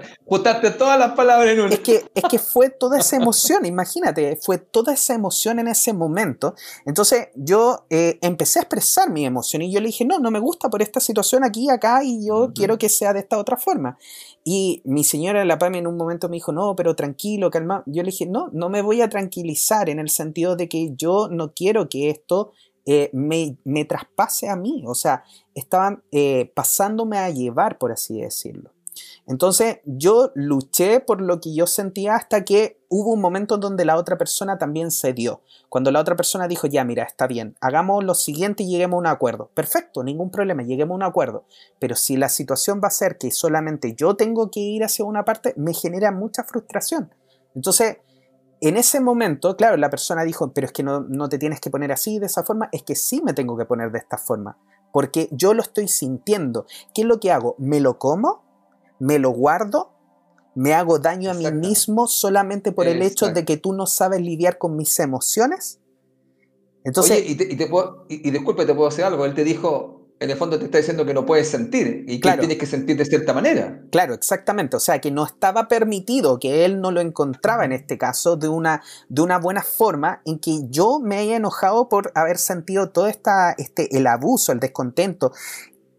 todas 0.78 1.00
las 1.00 1.14
palabras 1.14 1.50
en 1.50 1.62
una. 1.62 1.74
Es 1.74 1.80
que, 1.80 2.06
es 2.14 2.24
que 2.30 2.38
fue 2.38 2.70
toda 2.70 3.00
esa 3.00 3.16
emoción, 3.16 3.66
imagínate, 3.66 4.38
fue 4.40 4.60
toda 4.60 4.94
esa 4.94 5.16
emoción 5.16 5.58
en 5.58 5.68
ese 5.68 5.94
momento. 5.94 6.54
Entonces 6.86 7.30
yo 7.34 7.88
eh, 7.90 8.20
empecé 8.22 8.60
a 8.60 8.62
expresar 8.62 9.10
mi 9.10 9.26
emoción 9.26 9.64
y 9.64 9.72
yo 9.72 9.80
le 9.80 9.88
dije, 9.88 10.06
no, 10.06 10.20
no 10.20 10.30
me 10.30 10.38
gusta 10.38 10.70
por 10.70 10.84
esta 10.84 11.00
situación 11.00 11.44
aquí, 11.44 11.72
acá 11.72 12.04
y 12.04 12.28
yo 12.28 12.52
quiero 12.54 12.78
que 12.78 12.88
sea 12.88 13.14
de 13.14 13.22
esta 13.22 13.40
otra 13.40 13.58
forma. 13.58 13.98
Y 14.44 14.84
mi 14.86 15.04
señora 15.04 15.44
La 15.44 15.58
PAMI 15.58 15.80
en 15.80 15.88
un 15.88 15.98
momento 15.98 16.30
me 16.30 16.36
dijo, 16.36 16.52
no, 16.52 16.76
pero 16.76 16.96
tranquilo, 16.96 17.50
calma. 17.50 17.82
Yo 17.88 18.04
le 18.04 18.12
dije, 18.12 18.28
no, 18.28 18.52
no 18.54 18.70
me 18.70 18.84
voy 18.84 19.02
a 19.02 19.10
tranquilizar 19.10 19.90
en 19.90 19.98
el 19.98 20.12
sentido 20.12 20.56
de 20.56 20.70
que 20.70 20.94
yo 20.96 21.30
no 21.32 21.56
quiero 21.56 21.90
que 21.90 22.12
esto 22.12 22.52
eh, 22.86 23.10
me, 23.12 23.58
me, 23.64 23.86
traspase 23.86 24.50
a 24.50 24.56
mí. 24.56 24.84
O 24.86 24.94
sea, 24.94 25.24
estaban 25.56 26.04
eh, 26.12 26.52
pasándome 26.54 27.18
a 27.18 27.32
llevar, 27.32 27.80
por 27.80 27.92
así 27.92 28.22
decirlo. 28.22 28.75
Entonces 29.27 29.79
yo 29.86 30.31
luché 30.36 30.99
por 30.99 31.21
lo 31.21 31.41
que 31.41 31.53
yo 31.53 31.67
sentía 31.67 32.15
hasta 32.15 32.45
que 32.45 32.79
hubo 32.89 33.13
un 33.13 33.21
momento 33.21 33.55
en 33.55 33.62
donde 33.62 33.86
la 33.86 33.97
otra 33.97 34.17
persona 34.17 34.58
también 34.58 34.91
cedió. 34.91 35.41
Cuando 35.69 35.91
la 35.91 35.99
otra 35.99 36.15
persona 36.15 36.47
dijo, 36.47 36.67
ya, 36.67 36.84
mira, 36.84 37.03
está 37.03 37.27
bien, 37.27 37.55
hagamos 37.62 38.03
lo 38.03 38.13
siguiente 38.13 38.63
y 38.63 38.69
lleguemos 38.69 38.97
a 38.97 38.99
un 38.99 39.08
acuerdo. 39.08 39.49
Perfecto, 39.53 40.03
ningún 40.03 40.31
problema, 40.31 40.63
lleguemos 40.63 40.95
a 40.95 40.97
un 40.97 41.03
acuerdo. 41.03 41.45
Pero 41.79 41.95
si 41.95 42.17
la 42.17 42.29
situación 42.29 42.79
va 42.84 42.88
a 42.88 42.91
ser 42.91 43.17
que 43.17 43.31
solamente 43.31 43.95
yo 43.95 44.15
tengo 44.15 44.51
que 44.51 44.60
ir 44.60 44.84
hacia 44.84 45.05
una 45.05 45.25
parte, 45.25 45.53
me 45.58 45.73
genera 45.73 46.12
mucha 46.12 46.43
frustración. 46.43 47.13
Entonces, 47.55 47.97
en 48.62 48.77
ese 48.77 48.99
momento, 48.99 49.55
claro, 49.58 49.77
la 49.77 49.89
persona 49.89 50.23
dijo, 50.23 50.53
pero 50.53 50.67
es 50.67 50.73
que 50.73 50.84
no, 50.84 51.01
no 51.01 51.29
te 51.29 51.38
tienes 51.38 51.60
que 51.60 51.69
poner 51.69 51.91
así, 51.91 52.19
de 52.19 52.27
esa 52.27 52.43
forma, 52.43 52.69
es 52.71 52.84
que 52.84 52.95
sí 52.95 53.21
me 53.21 53.34
tengo 53.34 53.58
que 53.58 53.65
poner 53.65 53.91
de 53.91 53.99
esta 53.99 54.17
forma, 54.17 54.58
porque 54.93 55.27
yo 55.31 55.53
lo 55.53 55.62
estoy 55.62 55.88
sintiendo. 55.88 56.65
¿Qué 56.93 57.01
es 57.01 57.08
lo 57.08 57.19
que 57.19 57.31
hago? 57.31 57.55
¿Me 57.58 57.79
lo 57.79 57.99
como? 57.99 58.44
Me 58.99 59.19
lo 59.19 59.31
guardo, 59.31 59.95
me 60.55 60.73
hago 60.73 60.99
daño 60.99 61.31
a 61.31 61.34
mí 61.34 61.51
mismo 61.51 62.08
solamente 62.08 62.71
por 62.71 62.88
el 62.88 63.01
hecho 63.01 63.29
de 63.29 63.43
que 63.45 63.58
tú 63.58 63.73
no 63.73 63.86
sabes 63.86 64.21
lidiar 64.21 64.58
con 64.58 64.77
mis 64.77 64.97
emociones. 64.99 65.79
Entonces, 66.86 67.19
Oye, 67.19 67.31
y, 67.31 67.36
te, 67.36 67.69
y, 68.10 68.31
disculpe, 68.31 68.65
te 68.65 68.73
puedo 68.73 68.88
hacer 68.88 69.05
algo. 69.05 69.25
Él 69.25 69.34
te 69.34 69.43
dijo, 69.43 70.05
en 70.19 70.29
el 70.29 70.38
fondo 70.38 70.58
te 70.58 70.65
está 70.65 70.77
diciendo 70.77 71.05
que 71.05 71.13
no 71.13 71.25
puedes 71.25 71.49
sentir 71.49 72.05
y 72.08 72.21
que 72.21 72.31
tienes 72.38 72.58
que 72.58 72.65
sentir 72.67 72.95
de 72.95 73.05
cierta 73.05 73.34
manera. 73.34 73.81
Claro, 73.91 74.13
exactamente. 74.13 74.77
O 74.77 74.79
sea, 74.79 75.01
que 75.01 75.12
no 75.12 75.25
estaba 75.25 75.67
permitido, 75.67 76.39
que 76.39 76.63
él 76.63 76.79
no 76.79 76.91
lo 76.91 77.01
encontraba 77.01 77.65
en 77.65 77.73
este 77.73 77.97
caso 77.97 78.38
de 78.38 78.47
una, 78.47 78.81
de 79.10 79.21
una 79.21 79.39
buena 79.39 79.62
forma 79.62 80.21
en 80.25 80.39
que 80.39 80.62
yo 80.69 80.99
me 80.99 81.17
haya 81.17 81.36
enojado 81.36 81.89
por 81.89 82.12
haber 82.15 82.38
sentido 82.38 82.91
todo 82.91 83.08
esta, 83.08 83.53
este, 83.58 83.97
el 83.97 84.08
abuso, 84.08 84.53
el 84.53 84.60
descontento 84.60 85.34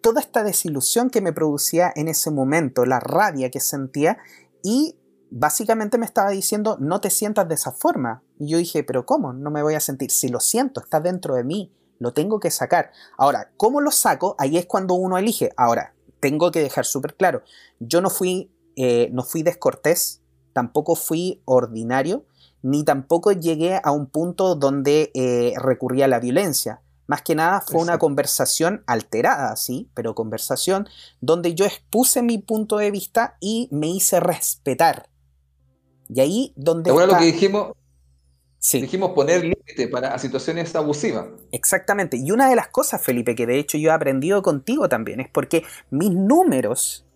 toda 0.06 0.20
esta 0.20 0.44
desilusión 0.44 1.10
que 1.10 1.20
me 1.20 1.32
producía 1.32 1.92
en 1.96 2.06
ese 2.06 2.30
momento, 2.30 2.86
la 2.86 3.00
rabia 3.00 3.50
que 3.50 3.58
sentía 3.58 4.18
y 4.62 4.94
básicamente 5.32 5.98
me 5.98 6.06
estaba 6.06 6.30
diciendo 6.30 6.76
no 6.78 7.00
te 7.00 7.10
sientas 7.10 7.48
de 7.48 7.56
esa 7.56 7.72
forma. 7.72 8.22
Y 8.38 8.46
yo 8.46 8.58
dije, 8.58 8.84
pero 8.84 9.04
¿cómo? 9.04 9.32
No 9.32 9.50
me 9.50 9.64
voy 9.64 9.74
a 9.74 9.80
sentir. 9.80 10.12
Si 10.12 10.28
lo 10.28 10.38
siento, 10.38 10.80
está 10.80 11.00
dentro 11.00 11.34
de 11.34 11.42
mí, 11.42 11.74
lo 11.98 12.12
tengo 12.12 12.38
que 12.38 12.52
sacar. 12.52 12.92
Ahora, 13.18 13.50
¿cómo 13.56 13.80
lo 13.80 13.90
saco? 13.90 14.36
Ahí 14.38 14.56
es 14.56 14.66
cuando 14.66 14.94
uno 14.94 15.18
elige. 15.18 15.50
Ahora, 15.56 15.96
tengo 16.20 16.52
que 16.52 16.62
dejar 16.62 16.86
súper 16.86 17.16
claro, 17.16 17.42
yo 17.80 18.00
no 18.00 18.08
fui, 18.08 18.52
eh, 18.76 19.10
no 19.12 19.24
fui 19.24 19.42
descortés, 19.42 20.22
tampoco 20.52 20.94
fui 20.94 21.42
ordinario, 21.46 22.26
ni 22.62 22.84
tampoco 22.84 23.32
llegué 23.32 23.80
a 23.82 23.90
un 23.90 24.06
punto 24.06 24.54
donde 24.54 25.10
eh, 25.14 25.54
recurría 25.56 26.04
a 26.04 26.08
la 26.08 26.20
violencia. 26.20 26.80
Más 27.06 27.22
que 27.22 27.34
nada 27.34 27.60
fue 27.60 27.80
una 27.80 27.98
conversación 27.98 28.82
alterada, 28.86 29.54
sí, 29.56 29.88
pero 29.94 30.14
conversación 30.14 30.88
donde 31.20 31.54
yo 31.54 31.64
expuse 31.64 32.22
mi 32.22 32.38
punto 32.38 32.78
de 32.78 32.90
vista 32.90 33.36
y 33.40 33.68
me 33.70 33.88
hice 33.88 34.18
respetar. 34.20 35.08
Y 36.08 36.20
ahí 36.20 36.52
donde... 36.56 36.90
Ahora 36.90 37.06
lo 37.06 37.18
que 37.18 37.26
dijimos, 37.26 37.72
sí. 38.58 38.80
dijimos 38.80 39.10
poner 39.12 39.42
límite 39.42 39.88
para 39.88 40.18
situaciones 40.18 40.74
abusivas. 40.74 41.26
Exactamente. 41.52 42.16
Y 42.16 42.30
una 42.32 42.48
de 42.48 42.56
las 42.56 42.68
cosas, 42.68 43.02
Felipe, 43.02 43.34
que 43.34 43.46
de 43.46 43.58
hecho 43.58 43.78
yo 43.78 43.90
he 43.90 43.92
aprendido 43.92 44.42
contigo 44.42 44.88
también, 44.88 45.20
es 45.20 45.28
porque 45.28 45.64
mis 45.90 46.10
números, 46.10 47.06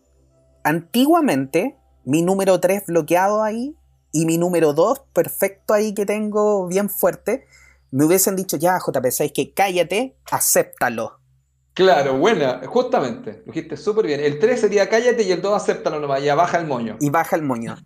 antiguamente, 0.62 1.76
mi 2.05 2.22
número 2.22 2.61
3 2.61 2.85
bloqueado 2.87 3.42
ahí 3.42 3.76
y 4.12 4.26
mi 4.26 4.38
número 4.38 4.72
2 4.72 5.03
perfecto 5.12 5.74
ahí 5.74 5.94
que 5.94 6.07
tengo 6.07 6.66
bien 6.66 6.88
fuerte, 6.88 7.46
me 7.90 8.05
hubiesen 8.05 8.37
dicho, 8.37 8.57
ya, 8.57 8.79
JP, 8.79 9.11
¿sabes 9.11 9.33
que 9.33 9.53
cállate, 9.53 10.16
acéptalo. 10.31 11.18
Claro, 11.74 12.18
buena, 12.18 12.61
justamente, 12.66 13.42
lo 13.46 13.53
dijiste 13.53 13.76
súper 13.76 14.07
bien. 14.07 14.20
El 14.20 14.38
3 14.38 14.61
sería 14.61 14.88
cállate 14.88 15.22
y 15.22 15.33
el 15.33 15.40
2 15.40 15.55
acéptalo 15.55 16.00
nomás, 16.00 16.22
ya 16.22 16.35
baja 16.35 16.59
el 16.59 16.66
moño. 16.66 16.96
Y 17.00 17.11
baja 17.11 17.37
el 17.37 17.42
moño. 17.42 17.76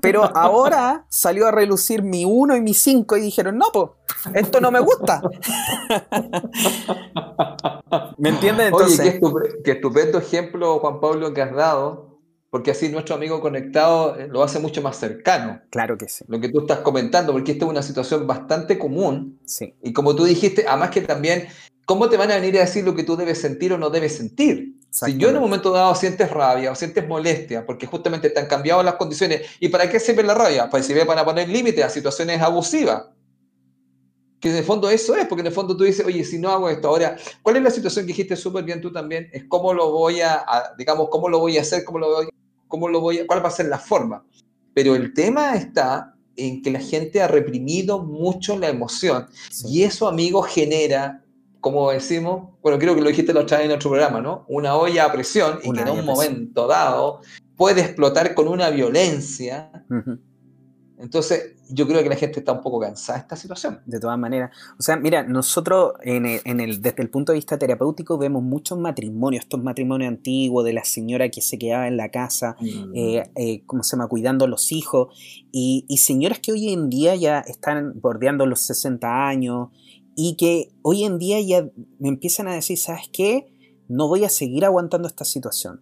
Pero 0.00 0.24
ahora 0.36 1.06
salió 1.08 1.48
a 1.48 1.50
relucir 1.50 2.02
mi 2.02 2.24
1 2.24 2.56
y 2.56 2.60
mi 2.60 2.72
5 2.72 3.16
y 3.16 3.20
dijeron, 3.20 3.58
no, 3.58 3.66
pues, 3.72 3.90
esto 4.34 4.60
no 4.60 4.70
me 4.70 4.80
gusta. 4.80 5.20
¿Me 8.18 8.28
entiendes? 8.28 8.68
Entonces... 8.68 9.18
Oye, 9.20 9.48
qué, 9.64 9.72
estupendo 9.72 10.18
ejemplo, 10.18 10.78
Juan 10.78 11.00
Pablo, 11.00 11.34
que 11.34 11.42
has 11.42 11.54
dado, 11.54 12.11
porque 12.52 12.72
así 12.72 12.90
nuestro 12.90 13.14
amigo 13.14 13.40
conectado 13.40 14.14
eh, 14.14 14.28
lo 14.28 14.42
hace 14.42 14.58
mucho 14.58 14.82
más 14.82 14.98
cercano. 14.98 15.62
Claro 15.70 15.96
que 15.96 16.06
sí. 16.06 16.22
Lo 16.28 16.38
que 16.38 16.50
tú 16.50 16.60
estás 16.60 16.80
comentando, 16.80 17.32
porque 17.32 17.52
esta 17.52 17.64
es 17.64 17.70
una 17.70 17.82
situación 17.82 18.26
bastante 18.26 18.78
común. 18.78 19.40
Sí. 19.46 19.74
Y 19.82 19.94
como 19.94 20.14
tú 20.14 20.24
dijiste, 20.24 20.66
además 20.68 20.90
que 20.90 21.00
también, 21.00 21.48
¿cómo 21.86 22.10
te 22.10 22.18
van 22.18 22.30
a 22.30 22.34
venir 22.36 22.58
a 22.58 22.60
decir 22.60 22.84
lo 22.84 22.94
que 22.94 23.04
tú 23.04 23.16
debes 23.16 23.40
sentir 23.40 23.72
o 23.72 23.78
no 23.78 23.88
debes 23.88 24.18
sentir? 24.18 24.74
Si 24.90 25.16
yo 25.16 25.30
en 25.30 25.36
un 25.36 25.40
momento 25.40 25.70
dado 25.70 25.94
sientes 25.94 26.30
rabia 26.30 26.70
o 26.70 26.74
sientes 26.74 27.08
molestia 27.08 27.64
porque 27.64 27.86
justamente 27.86 28.28
te 28.28 28.38
han 28.38 28.48
cambiado 28.48 28.82
las 28.82 28.96
condiciones, 28.96 29.46
¿y 29.58 29.70
para 29.70 29.88
qué 29.88 29.98
sirve 29.98 30.22
la 30.22 30.34
rabia? 30.34 30.68
Pues 30.68 30.84
si 30.84 30.92
ve 30.92 31.06
para 31.06 31.24
poner 31.24 31.48
límites 31.48 31.82
a 31.82 31.88
situaciones 31.88 32.42
abusivas. 32.42 33.04
Que 34.40 34.50
en 34.50 34.56
el 34.56 34.64
fondo 34.64 34.90
eso 34.90 35.16
es, 35.16 35.26
porque 35.26 35.40
en 35.40 35.46
el 35.46 35.54
fondo 35.54 35.74
tú 35.74 35.84
dices, 35.84 36.04
oye, 36.04 36.22
si 36.22 36.38
no 36.38 36.50
hago 36.50 36.68
esto, 36.68 36.88
ahora, 36.88 37.16
¿cuál 37.40 37.56
es 37.56 37.62
la 37.62 37.70
situación 37.70 38.04
que 38.04 38.08
dijiste 38.08 38.36
súper 38.36 38.62
bien 38.62 38.82
tú 38.82 38.92
también? 38.92 39.30
Es 39.32 39.44
cómo 39.48 39.72
lo 39.72 39.90
voy 39.90 40.20
a, 40.20 40.44
digamos, 40.76 41.08
cómo 41.08 41.30
lo 41.30 41.38
voy 41.38 41.56
a 41.56 41.62
hacer, 41.62 41.84
cómo 41.84 41.98
lo 41.98 42.08
voy, 42.08 42.28
cómo 42.72 42.88
lo 42.88 43.02
voy 43.02 43.18
a, 43.18 43.26
cuál 43.26 43.44
va 43.44 43.48
a 43.48 43.52
ser 43.52 43.66
la 43.66 43.78
forma. 43.78 44.24
Pero 44.72 44.96
el 44.96 45.12
tema 45.12 45.54
está 45.54 46.14
en 46.36 46.62
que 46.62 46.70
la 46.70 46.80
gente 46.80 47.20
ha 47.20 47.28
reprimido 47.28 48.02
mucho 48.02 48.58
la 48.58 48.70
emoción 48.70 49.26
y 49.68 49.82
eso, 49.82 50.08
amigo, 50.08 50.40
genera 50.40 51.22
como 51.60 51.92
decimos, 51.92 52.48
bueno, 52.62 52.78
creo 52.78 52.94
que 52.96 53.02
lo 53.02 53.08
dijiste 53.08 53.32
la 53.34 53.40
otra 53.40 53.58
vez 53.58 53.66
en 53.66 53.76
otro 53.76 53.90
programa, 53.90 54.20
¿no? 54.20 54.44
Una 54.48 54.74
olla 54.74 55.04
a 55.04 55.12
presión 55.12 55.60
y 55.62 55.70
que 55.70 55.82
en 55.82 55.90
un 55.90 56.04
momento 56.04 56.66
dado 56.66 57.20
puede 57.56 57.82
explotar 57.82 58.34
con 58.34 58.48
una 58.48 58.70
violencia. 58.70 59.70
Entonces, 61.02 61.56
yo 61.68 61.88
creo 61.88 62.00
que 62.02 62.08
la 62.08 62.14
gente 62.14 62.38
está 62.38 62.52
un 62.52 62.60
poco 62.60 62.78
cansada 62.78 63.18
de 63.18 63.22
esta 63.22 63.34
situación. 63.34 63.80
De 63.86 63.98
todas 63.98 64.16
maneras. 64.16 64.56
O 64.78 64.82
sea, 64.82 64.96
mira, 64.96 65.24
nosotros 65.24 65.94
en 66.02 66.26
el, 66.26 66.80
desde 66.80 67.02
el 67.02 67.10
punto 67.10 67.32
de 67.32 67.38
vista 67.38 67.58
terapéutico 67.58 68.18
vemos 68.18 68.42
muchos 68.42 68.78
matrimonios, 68.78 69.44
estos 69.44 69.62
matrimonios 69.62 70.08
antiguos 70.08 70.64
de 70.64 70.72
la 70.72 70.84
señora 70.84 71.28
que 71.28 71.42
se 71.42 71.58
quedaba 71.58 71.88
en 71.88 71.96
la 71.96 72.10
casa, 72.10 72.56
mm. 72.60 72.92
eh, 72.94 73.30
eh, 73.34 73.62
¿cómo 73.66 73.82
se 73.82 73.96
llama?, 73.96 74.06
cuidando 74.06 74.44
a 74.44 74.48
los 74.48 74.70
hijos, 74.70 75.08
y, 75.50 75.84
y 75.88 75.98
señoras 75.98 76.38
que 76.38 76.52
hoy 76.52 76.72
en 76.72 76.88
día 76.88 77.16
ya 77.16 77.40
están 77.40 78.00
bordeando 78.00 78.46
los 78.46 78.60
60 78.60 79.26
años, 79.26 79.70
y 80.14 80.36
que 80.36 80.72
hoy 80.82 81.02
en 81.02 81.18
día 81.18 81.40
ya 81.40 81.68
me 81.98 82.08
empiezan 82.08 82.46
a 82.46 82.54
decir, 82.54 82.78
¿sabes 82.78 83.08
qué? 83.12 83.48
No 83.88 84.06
voy 84.06 84.24
a 84.24 84.28
seguir 84.28 84.64
aguantando 84.64 85.08
esta 85.08 85.24
situación 85.24 85.80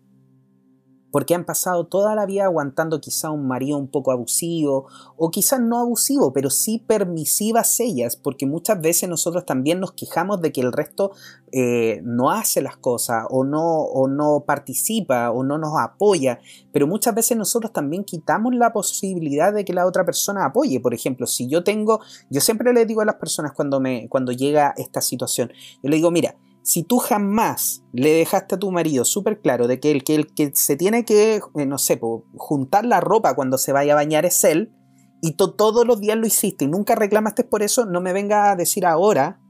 porque 1.11 1.35
han 1.35 1.45
pasado 1.45 1.87
toda 1.87 2.15
la 2.15 2.27
vida 2.27 2.45
aguantando 2.45 3.01
quizá 3.01 3.31
un 3.31 3.47
marido 3.47 3.77
un 3.77 3.89
poco 3.89 4.13
abusivo, 4.13 4.87
o 5.17 5.31
quizás 5.31 5.61
no 5.61 5.79
abusivo, 5.79 6.33
pero 6.33 6.51
sí 6.51 6.83
permisivas 6.87 7.81
ellas, 7.81 8.17
porque 8.17 8.47
muchas 8.47 8.81
veces 8.81 9.09
nosotros 9.09 9.45
también 9.45 9.81
nos 9.81 9.93
quejamos 9.93 10.41
de 10.41 10.53
que 10.53 10.61
el 10.61 10.73
resto 10.73 11.13
eh, 11.53 12.01
no 12.05 12.31
hace 12.31 12.63
las 12.63 12.77
cosas, 12.77 13.27
o 13.31 13.45
no, 13.45 13.63
o 13.63 14.09
no 14.09 14.45
participa, 14.47 15.31
o 15.31 15.43
no 15.43 15.59
nos 15.59 15.79
apoya, 15.79 16.41
pero 16.73 16.87
muchas 16.87 17.15
veces 17.15 17.37
nosotros 17.37 17.73
también 17.73 18.05
quitamos 18.05 18.55
la 18.55 18.73
posibilidad 18.73 19.53
de 19.53 19.65
que 19.65 19.73
la 19.73 19.87
otra 19.87 20.05
persona 20.05 20.45
apoye. 20.45 20.81
Por 20.81 20.95
ejemplo, 20.95 21.27
si 21.27 21.49
yo 21.49 21.65
tengo, 21.65 22.01
yo 22.29 22.41
siempre 22.41 22.73
le 22.73 22.87
digo 22.87 23.01
a 23.01 23.05
las 23.05 23.17
personas 23.17 23.53
cuando, 23.53 23.81
me, 23.81 24.09
cuando 24.09 24.33
llega 24.33 24.75
esta 24.77 25.01
situación, 25.01 25.53
yo 25.83 25.91
le 25.91 25.97
digo, 25.97 26.11
mira, 26.11 26.37
si 26.63 26.83
tú 26.83 26.99
jamás 26.99 27.83
le 27.93 28.13
dejaste 28.13 28.55
a 28.55 28.59
tu 28.59 28.71
marido 28.71 29.05
súper 29.05 29.41
claro 29.41 29.67
de 29.67 29.81
que 29.81 29.91
el, 29.91 30.05
que 30.05 30.15
el 30.15 30.33
que 30.35 30.53
se 30.55 30.77
tiene 30.77 31.05
que, 31.05 31.41
eh, 31.57 31.67
no 31.67 31.79
sé, 31.79 32.01
juntar 32.37 32.85
la 32.85 33.01
ropa 33.01 33.35
cuando 33.35 33.59
se 33.59 33.73
vaya 33.73 33.93
a 33.93 33.97
bañar 33.97 34.27
es 34.27 34.45
él, 34.45 34.73
y 35.23 35.33
todos 35.33 35.87
los 35.87 36.01
días 36.01 36.17
lo 36.17 36.27
hiciste 36.27 36.65
y 36.65 36.69
nunca 36.69 36.95
reclamaste 36.95 37.45
por 37.45 37.63
eso, 37.63 37.85
no 37.85 38.01
me 38.01 38.13
venga 38.13 38.51
a 38.51 38.57
decir 38.57 38.87
ahora 38.87 39.41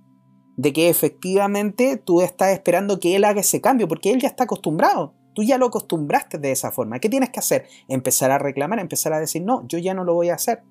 de 0.56 0.72
que 0.72 0.88
efectivamente 0.88 1.96
tú 1.96 2.20
estás 2.20 2.50
esperando 2.52 2.98
que 2.98 3.16
él 3.16 3.24
haga 3.24 3.40
ese 3.40 3.60
cambio, 3.60 3.88
porque 3.88 4.10
él 4.10 4.20
ya 4.20 4.28
está 4.28 4.44
acostumbrado. 4.44 5.14
Tú 5.32 5.44
ya 5.44 5.58
lo 5.58 5.66
acostumbraste 5.66 6.38
de 6.38 6.50
esa 6.50 6.72
forma. 6.72 6.98
¿Qué 6.98 7.08
tienes 7.08 7.30
que 7.30 7.38
hacer? 7.38 7.66
Empezar 7.88 8.32
a 8.32 8.38
reclamar, 8.38 8.80
empezar 8.80 9.12
a 9.12 9.20
decir, 9.20 9.42
no, 9.42 9.66
yo 9.68 9.78
ya 9.78 9.94
no 9.94 10.02
lo 10.02 10.12
voy 10.12 10.28
a 10.28 10.34
hacer 10.34 10.64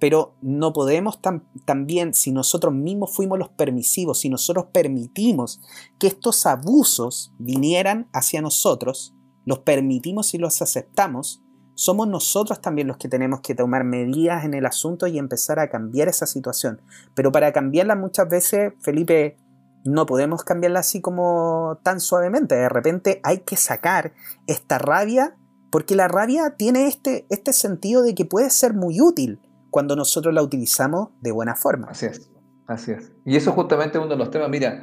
pero 0.00 0.34
no 0.40 0.72
podemos 0.72 1.20
también, 1.66 2.14
si 2.14 2.32
nosotros 2.32 2.72
mismos 2.72 3.14
fuimos 3.14 3.38
los 3.38 3.50
permisivos, 3.50 4.20
si 4.20 4.30
nosotros 4.30 4.66
permitimos 4.72 5.60
que 5.98 6.06
estos 6.06 6.46
abusos 6.46 7.32
vinieran 7.38 8.08
hacia 8.14 8.40
nosotros, 8.40 9.14
los 9.44 9.58
permitimos 9.58 10.32
y 10.32 10.38
los 10.38 10.62
aceptamos, 10.62 11.42
somos 11.74 12.08
nosotros 12.08 12.62
también 12.62 12.88
los 12.88 12.96
que 12.96 13.08
tenemos 13.08 13.40
que 13.40 13.54
tomar 13.54 13.84
medidas 13.84 14.44
en 14.44 14.54
el 14.54 14.64
asunto 14.64 15.06
y 15.06 15.18
empezar 15.18 15.58
a 15.58 15.68
cambiar 15.68 16.08
esa 16.08 16.26
situación. 16.26 16.80
Pero 17.14 17.30
para 17.30 17.52
cambiarla 17.52 17.94
muchas 17.94 18.28
veces, 18.28 18.72
Felipe, 18.80 19.36
no 19.84 20.06
podemos 20.06 20.44
cambiarla 20.44 20.80
así 20.80 21.02
como 21.02 21.78
tan 21.82 22.00
suavemente. 22.00 22.54
De 22.54 22.68
repente 22.70 23.20
hay 23.22 23.40
que 23.40 23.56
sacar 23.56 24.14
esta 24.46 24.78
rabia, 24.78 25.36
porque 25.70 25.94
la 25.94 26.08
rabia 26.08 26.56
tiene 26.56 26.86
este, 26.86 27.26
este 27.28 27.52
sentido 27.52 28.02
de 28.02 28.14
que 28.14 28.24
puede 28.24 28.48
ser 28.50 28.72
muy 28.74 29.00
útil 29.00 29.40
cuando 29.70 29.96
nosotros 29.96 30.34
la 30.34 30.42
utilizamos 30.42 31.10
de 31.20 31.32
buena 31.32 31.54
forma. 31.54 31.88
Así 31.90 32.06
es, 32.06 32.28
así 32.66 32.92
es. 32.92 33.12
Y 33.24 33.36
eso 33.36 33.52
justamente 33.52 33.98
es 33.98 34.04
uno 34.04 34.12
de 34.12 34.18
los 34.18 34.30
temas. 34.30 34.48
Mira, 34.50 34.82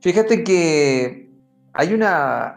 fíjate 0.00 0.44
que 0.44 1.30
hay 1.72 1.94
una... 1.94 2.56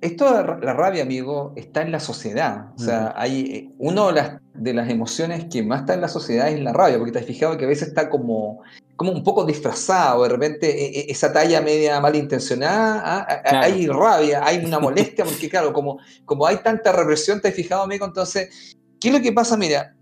Esto 0.00 0.56
la 0.62 0.72
rabia, 0.72 1.02
amigo, 1.02 1.52
está 1.56 1.82
en 1.82 1.92
la 1.92 2.00
sociedad. 2.00 2.72
O 2.74 2.78
sea, 2.78 3.12
hay 3.16 3.40
eh, 3.42 3.74
una 3.78 4.06
de 4.06 4.12
las, 4.12 4.40
de 4.54 4.72
las 4.72 4.88
emociones 4.88 5.44
que 5.50 5.62
más 5.62 5.80
está 5.80 5.92
en 5.92 6.00
la 6.00 6.08
sociedad 6.08 6.48
es 6.48 6.58
la 6.60 6.72
rabia, 6.72 6.96
porque 6.96 7.12
te 7.12 7.18
has 7.18 7.26
fijado 7.26 7.58
que 7.58 7.66
a 7.66 7.68
veces 7.68 7.88
está 7.88 8.08
como, 8.08 8.62
como 8.96 9.12
un 9.12 9.22
poco 9.22 9.44
disfrazado, 9.44 10.22
de 10.22 10.30
repente 10.30 10.70
e, 10.70 11.00
e, 11.00 11.10
esa 11.10 11.32
talla 11.34 11.60
media 11.60 12.00
malintencionada, 12.00 13.26
¿ah? 13.28 13.42
hay 13.44 13.86
rabia, 13.88 14.40
hay 14.42 14.64
una 14.64 14.78
molestia, 14.80 15.26
porque 15.26 15.50
claro, 15.50 15.74
como, 15.74 15.98
como 16.24 16.46
hay 16.46 16.56
tanta 16.58 16.92
represión, 16.92 17.42
te 17.42 17.48
has 17.48 17.54
fijado, 17.54 17.82
amigo, 17.82 18.06
entonces, 18.06 18.74
¿qué 18.98 19.08
es 19.08 19.14
lo 19.14 19.20
que 19.20 19.32
pasa? 19.32 19.58
Mira, 19.58 19.94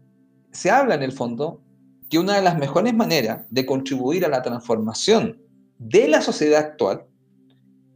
se 0.50 0.70
habla 0.70 0.94
en 0.94 1.02
el 1.02 1.12
fondo 1.12 1.62
que 2.10 2.18
una 2.18 2.36
de 2.36 2.42
las 2.42 2.58
mejores 2.58 2.94
maneras 2.94 3.46
de 3.50 3.66
contribuir 3.66 4.24
a 4.24 4.28
la 4.28 4.42
transformación 4.42 5.40
de 5.78 6.08
la 6.08 6.20
sociedad 6.20 6.60
actual 6.60 7.08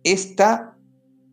esta 0.05 0.77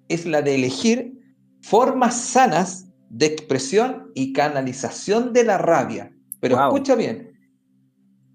es 0.07 0.25
la 0.25 0.41
de 0.41 0.55
elegir 0.55 1.19
formas 1.61 2.19
sanas 2.19 2.87
de 3.09 3.25
expresión 3.25 4.11
y 4.13 4.33
canalización 4.33 5.33
de 5.33 5.43
la 5.43 5.57
rabia. 5.57 6.13
Pero 6.39 6.63
escucha 6.63 6.95
bien, 6.95 7.33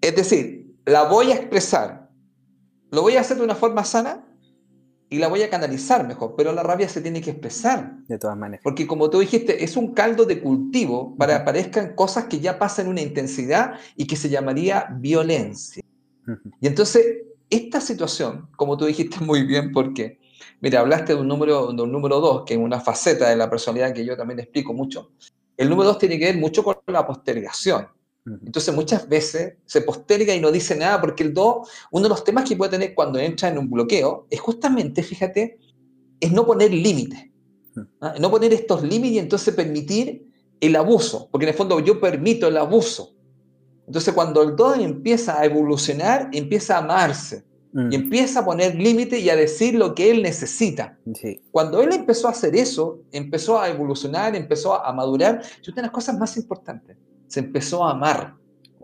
es 0.01 0.15
decir, 0.15 0.77
la 0.85 1.05
voy 1.05 1.31
a 1.31 1.37
expresar, 1.37 2.11
lo 2.91 3.03
voy 3.03 3.17
a 3.17 3.21
hacer 3.21 3.39
de 3.39 3.45
una 3.45 3.55
forma 3.55 3.85
sana 3.85 4.24
y 5.15 5.19
la 5.19 5.29
voy 5.29 5.43
a 5.43 5.49
canalizar 5.49 6.05
mejor, 6.09 6.35
pero 6.37 6.53
la 6.53 6.65
rabia 6.65 6.89
se 6.89 7.01
tiene 7.01 7.21
que 7.21 7.31
expresar. 7.31 7.99
De 8.09 8.19
todas 8.19 8.37
maneras. 8.37 8.63
Porque 8.65 8.85
como 8.85 9.09
tú 9.11 9.21
dijiste, 9.21 9.63
es 9.63 9.77
un 9.77 9.95
caldo 9.95 10.25
de 10.25 10.41
cultivo 10.41 11.15
para 11.17 11.35
que 11.37 11.43
aparezcan 11.43 11.95
cosas 11.95 12.25
que 12.25 12.41
ya 12.41 12.59
pasan 12.59 12.89
una 12.89 13.01
intensidad 13.01 13.75
y 13.95 14.09
que 14.09 14.17
se 14.17 14.29
llamaría 14.29 14.89
violencia. 14.99 15.85
Y 16.61 16.67
entonces, 16.67 17.19
esta 17.49 17.81
situación, 17.81 18.49
como 18.57 18.77
tú 18.77 18.87
dijiste 18.87 19.21
muy 19.21 19.45
bien, 19.45 19.71
porque, 19.71 20.19
mira, 20.61 20.81
hablaste 20.81 21.15
de 21.15 21.21
un 21.21 21.29
número, 21.29 21.73
de 21.73 21.83
un 21.85 21.93
número 21.93 22.19
dos, 22.19 22.43
que 22.45 22.55
es 22.55 22.59
una 22.59 22.81
faceta 22.81 23.31
de 23.31 23.37
la 23.37 23.49
personalidad 23.49 23.95
que 23.95 24.05
yo 24.05 24.17
también 24.17 24.41
explico 24.41 24.75
mucho. 24.75 25.13
El 25.57 25.71
número 25.71 25.91
dos 25.91 25.99
tiene 25.99 26.19
que 26.19 26.25
ver 26.25 26.39
mucho 26.39 26.65
con 26.65 26.77
la 26.89 27.07
postergación. 27.07 27.87
Entonces 28.27 28.75
muchas 28.75 29.07
veces 29.07 29.55
se 29.67 29.83
posterga 29.83 30.35
y 30.35 30.41
no 30.41 30.51
dice 30.51 30.75
nada 30.75 31.01
porque 31.01 31.23
el 31.23 31.35
2, 31.35 31.69
uno 31.91 32.03
de 32.03 32.09
los 32.09 32.25
temas 32.25 32.49
que 32.49 32.57
puede 32.57 32.71
tener 32.71 32.95
cuando 32.95 33.19
entra 33.19 33.49
en 33.49 33.59
un 33.59 33.69
bloqueo 33.69 34.27
es 34.31 34.41
justamente, 34.41 35.03
fíjate, 35.03 35.59
es 36.19 36.33
no 36.33 36.47
poner 36.47 36.73
límites. 36.73 37.31
¿ah? 38.01 38.15
No 38.19 38.31
poner 38.31 38.53
estos 38.55 38.83
límites 38.83 39.17
y 39.17 39.19
entonces 39.19 39.55
permitir 39.55 40.27
el 40.59 40.75
abuso, 40.77 41.29
porque 41.31 41.45
en 41.45 41.51
el 41.51 41.55
fondo 41.55 41.79
yo 41.81 42.01
permito 42.01 42.49
el 42.49 42.57
abuso. 42.57 43.15
Entonces 43.87 44.15
cuando 44.15 44.43
el 44.43 44.57
2 44.57 44.79
empieza 44.79 45.39
a 45.39 45.45
evolucionar, 45.45 46.31
empieza 46.33 46.77
a 46.77 46.79
amarse. 46.79 47.45
Mm. 47.75 47.93
Y 47.93 47.97
empieza 47.97 48.41
a 48.41 48.45
poner 48.47 48.75
límites 48.77 49.21
y 49.21 49.29
a 49.29 49.37
decir 49.37 49.75
lo 49.75 49.95
que 49.95 50.11
él 50.11 50.23
necesita. 50.23 50.97
Cuando 51.51 51.83
él 51.83 51.93
empezó 51.93 52.29
a 52.29 52.31
hacer 52.31 52.57
eso, 52.57 53.03
empezó 53.13 53.61
a 53.61 53.69
evolucionar, 53.69 54.35
empezó 54.35 54.83
a 54.83 54.91
madurar, 54.95 55.43
es 55.61 55.69
una 55.69 55.77
de 55.77 55.83
las 55.83 55.91
cosas 55.91 56.17
más 56.17 56.37
importantes 56.39 56.97
se 57.35 57.41
empezó 57.41 57.85
a 57.85 57.91
amar. 57.91 58.37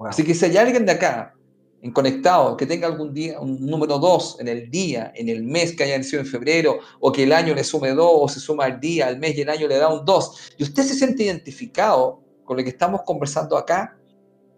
Así 0.09 0.25
que 0.25 0.35
si 0.35 0.45
hay 0.45 0.57
alguien 0.57 0.85
de 0.85 0.93
acá, 0.93 1.35
en 1.83 1.93
conectado, 1.93 2.57
que 2.57 2.67
tenga 2.67 2.89
algún 2.89 3.15
día, 3.15 3.39
un 3.39 3.65
número 3.65 3.99
2 3.99 4.39
en 4.41 4.49
el 4.49 4.69
día, 4.69 5.13
en 5.15 5.29
el 5.29 5.45
mes 5.45 5.77
que 5.77 5.85
haya 5.85 5.97
nacido 5.97 6.21
en 6.21 6.27
febrero, 6.27 6.81
o 6.99 7.13
que 7.13 7.23
el 7.23 7.33
año 7.33 7.55
le 7.55 7.63
sume 7.63 7.91
2, 7.91 8.11
o 8.13 8.29
se 8.29 8.41
suma 8.41 8.65
al 8.65 8.81
día, 8.81 9.07
al 9.07 9.19
mes 9.21 9.37
y 9.37 9.43
el 9.43 9.51
año 9.51 9.69
le 9.69 9.77
da 9.77 9.89
un 9.89 10.05
2, 10.05 10.55
y 10.59 10.65
usted 10.65 10.83
se 10.83 10.95
siente 10.95 11.23
identificado 11.23 12.23
con 12.45 12.57
lo 12.57 12.65
que 12.65 12.71
estamos 12.71 13.03
conversando 13.07 13.57
acá, 13.57 13.97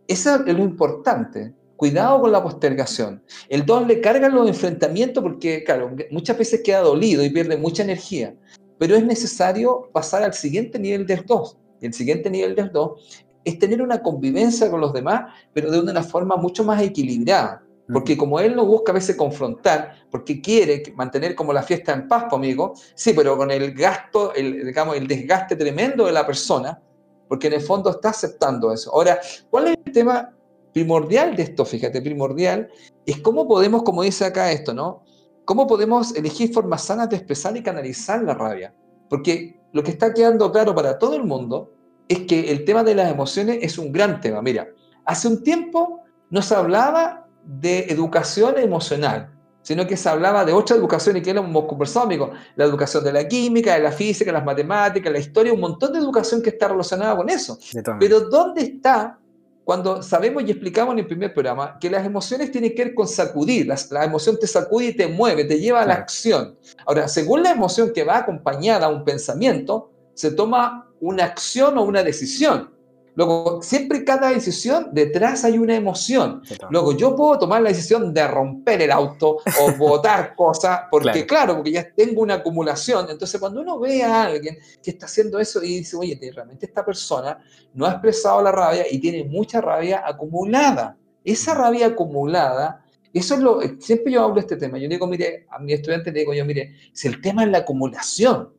eso 0.09 0.43
es 0.47 0.55
lo 0.55 0.63
importante. 0.63 1.53
Cuidado 1.77 2.21
con 2.23 2.33
la 2.33 2.43
postergación. 2.43 3.23
El 3.49 3.67
2 3.67 3.89
le 3.89 4.01
carga 4.01 4.29
los 4.29 4.49
enfrentamientos 4.49 5.23
porque, 5.23 5.65
claro, 5.65 5.95
muchas 6.11 6.39
veces 6.39 6.63
queda 6.65 6.81
dolido 6.81 7.23
y 7.25 7.31
pierde 7.31 7.57
mucha 7.57 7.83
energía, 7.83 8.35
pero 8.79 8.97
es 8.97 9.05
necesario 9.05 9.91
pasar 9.93 10.23
al 10.23 10.33
siguiente 10.33 10.79
nivel 10.79 11.07
del 11.07 11.27
2. 11.27 11.59
Y 11.83 11.87
el 11.87 11.93
siguiente 11.93 12.31
nivel 12.31 12.55
del 12.55 12.71
2 12.71 13.25
es 13.45 13.59
tener 13.59 13.83
una 13.83 14.03
convivencia 14.03 14.71
con 14.71 14.81
los 14.81 14.93
demás, 14.93 15.33
pero 15.53 15.71
de 15.71 15.81
una 15.81 16.03
forma 16.03 16.37
mucho 16.37 16.65
más 16.65 16.81
equilibrada. 16.83 17.63
Porque 17.93 18.17
como 18.17 18.39
él 18.41 18.55
no 18.55 18.65
busca 18.65 18.93
a 18.93 18.95
veces 18.95 19.17
confrontar, 19.17 20.07
porque 20.11 20.41
quiere 20.41 20.83
mantener 20.95 21.35
como 21.35 21.53
la 21.53 21.63
fiesta 21.63 21.93
en 21.93 22.09
paz, 22.09 22.33
amigo, 22.33 22.75
sí, 22.95 23.13
pero 23.15 23.37
con 23.37 23.51
el 23.51 23.75
gasto, 23.75 24.33
el, 24.35 24.65
digamos, 24.65 24.97
el 24.97 25.07
desgaste 25.07 25.57
tremendo 25.57 26.07
de 26.07 26.13
la 26.13 26.27
persona, 26.27 26.81
porque 27.29 27.49
en 27.49 27.55
el 27.55 27.61
fondo 27.61 27.91
está 27.91 28.11
aceptando 28.11 28.73
eso. 28.73 28.93
Ahora, 28.93 29.21
¿cuál 29.51 29.69
es 29.69 29.77
el 29.85 29.93
tema 29.93 30.33
primordial 30.73 31.37
de 31.37 31.43
esto? 31.43 31.65
Fíjate, 31.65 32.01
primordial, 32.01 32.71
es 33.05 33.21
cómo 33.21 33.47
podemos, 33.49 33.83
como 33.83 34.03
dice 34.03 34.25
acá 34.25 34.53
esto, 34.53 34.73
¿no? 34.73 35.03
¿Cómo 35.45 35.67
podemos 35.67 36.15
elegir 36.15 36.53
formas 36.53 36.85
sanas 36.85 37.11
de 37.11 37.17
expresar 37.17 37.57
y 37.57 37.63
canalizar 37.63 38.23
la 38.23 38.35
rabia? 38.35 38.75
Porque 39.11 39.61
lo 39.73 39.83
que 39.83 39.91
está 39.91 40.15
quedando 40.15 40.53
claro 40.53 40.75
para 40.75 40.99
todo 40.99 41.17
el 41.17 41.25
mundo 41.25 41.73
es 42.09 42.21
que 42.21 42.51
el 42.51 42.65
tema 42.65 42.85
de 42.85 42.95
las 42.95 43.11
emociones 43.11 43.59
es 43.63 43.79
un 43.79 43.93
gran 43.93 44.21
tema. 44.21 44.43
Mira, 44.43 44.69
hace 45.05 45.29
un 45.29 45.43
tiempo 45.43 46.01
no 46.31 46.43
se 46.43 46.55
hablaba 46.55 47.27
de 47.45 47.87
educación 47.91 48.59
emocional, 48.59 49.31
sino 49.63 49.87
que 49.87 49.97
se 49.97 50.09
hablaba 50.09 50.45
de 50.45 50.53
otra 50.53 50.77
educación 50.77 51.17
y 51.17 51.23
que 51.23 51.31
hemos 51.31 51.65
conversado, 51.67 52.07
amigo, 52.07 52.33
la 52.57 52.65
educación 52.65 53.05
de 53.05 53.13
la 53.13 53.27
química, 53.27 53.75
de 53.75 53.81
la 53.81 53.93
física, 53.93 54.33
las 54.33 54.45
matemáticas, 54.45 55.13
la 55.13 55.19
historia, 55.19 55.53
un 55.53 55.61
montón 55.61 55.93
de 55.93 55.99
educación 55.99 56.43
que 56.43 56.51
está 56.51 56.69
relacionada 56.69 57.17
con 57.17 57.29
eso. 57.29 57.59
Pero 57.99 58.21
¿dónde 58.21 58.63
está 58.63 59.19
cuando 59.65 60.03
sabemos 60.03 60.43
y 60.45 60.51
explicamos 60.51 60.93
en 60.95 61.01
el 61.01 61.07
primer 61.07 61.33
programa 61.33 61.79
que 61.79 61.89
las 61.89 62.05
emociones 62.05 62.51
tienen 62.51 62.75
que 62.75 62.85
ver 62.85 62.95
con 62.95 63.07
sacudir, 63.07 63.67
la, 63.67 64.05
emoción 64.05 64.39
te 64.39 64.47
sacude 64.47 64.87
y 64.87 64.97
te 64.97 65.07
mueve, 65.07 65.45
te 65.45 65.61
lleva 65.61 65.83
a 65.83 65.87
la 65.87 65.95
acción. 65.95 66.57
Ahora, 66.85 67.07
según 67.07 67.45
la 67.45 67.53
emoción 67.53 67.93
que 67.93 68.03
va 68.03 68.19
acompañada 68.19 68.87
a 68.87 68.89
un 68.89 69.05
pensamiento, 69.05 69.92
se 70.15 70.33
toma 70.33 70.91
una 71.01 71.25
acción 71.25 71.79
o 71.79 71.83
una 71.83 72.03
decisión. 72.03 72.71
Luego, 73.15 73.61
siempre 73.63 74.05
cada 74.05 74.31
decisión 74.31 74.89
detrás 74.93 75.45
hay 75.45 75.59
una 75.59 75.77
emoción. 75.77 76.43
Luego, 76.71 76.97
yo 76.97 77.15
puedo 77.15 77.39
tomar 77.39 77.61
la 77.61 77.69
decisión 77.69 78.15
de 78.15 78.27
romper 78.27 78.81
el 78.81 78.91
auto 78.91 79.37
o 79.61 79.73
botar 79.79 80.35
cosas, 80.35 80.83
porque 80.91 81.27
claro. 81.27 81.57
porque 81.57 81.73
ya 81.73 81.93
tengo 81.95 82.23
una 82.23 82.35
acumulación. 82.35 83.11
Entonces, 83.11 83.39
cuando 83.39 83.61
uno 83.61 83.79
ve 83.79 84.03
a 84.03 84.25
alguien 84.25 84.57
que 84.83 84.93
está 84.93 85.07
haciendo 85.07 85.39
eso 85.39 85.63
y 85.63 85.79
dice, 85.79 85.97
oye, 85.97 86.19
realmente 86.35 86.65
esta 86.65 86.85
persona 86.85 87.39
no 87.75 87.85
ha 87.85 87.93
expresado 87.93 88.41
la 88.43 88.53
rabia 88.53 88.85
y 88.91 88.99
tiene 88.99 89.25
mucha 89.25 89.61
rabia 89.61 90.03
acumulada. 90.07 90.97
Esa 91.23 91.55
rabia 91.55 91.89
acumulada, 91.89 92.83
eso 93.13 93.35
es 93.35 93.41
lo, 93.41 93.61
siempre 93.79 94.13
yo 94.13 94.23
hablo 94.23 94.37
de 94.37 94.41
este 94.41 94.57
tema. 94.57 94.79
Yo 94.79 94.89
digo, 94.89 95.07
mire, 95.07 95.47
a 95.51 95.59
mi 95.59 95.75
estudiante 95.75 96.11
le 96.11 96.21
digo 96.21 96.33
yo, 96.33 96.47
mire, 96.47 96.75
si 96.95 97.09
el 97.09 97.21
tema 97.21 97.45
es 97.45 97.51
la 97.51 97.59
acumulación, 97.59 98.51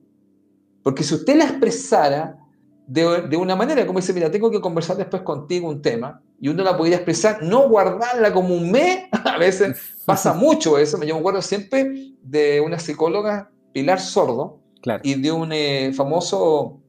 porque 0.83 1.03
si 1.03 1.15
usted 1.15 1.37
la 1.37 1.45
expresara, 1.45 2.37
de, 2.85 3.37
una 3.37 3.55
manera, 3.55 3.85
como 3.87 3.99
dice, 3.99 4.13
mira, 4.13 4.29
tengo 4.29 4.51
que 4.51 4.59
conversar 4.59 4.97
después 4.97 5.21
contigo 5.21 5.69
un 5.69 5.81
tema, 5.81 6.21
y 6.39 6.49
uno 6.49 6.63
la 6.63 6.77
podría 6.77 6.97
expresar, 6.97 7.41
no 7.41 7.69
guardarla 7.69 8.33
como 8.33 8.53
un 8.53 8.69
mes, 8.69 9.05
a 9.25 9.37
veces 9.37 9.77
pasa 10.05 10.33
mucho 10.35 10.77
eso, 10.77 10.97
me 10.97 11.09
acuerdo 11.09 11.41
siempre 11.41 12.13
de 12.21 12.61
una 12.61 12.79
psicóloga, 12.79 13.49
Pilar 13.71 13.99
Sordo, 13.99 14.59
y 15.01 15.15
de 15.15 15.31
un 15.31 15.53
eh, 15.53 15.93
famoso 15.95 16.81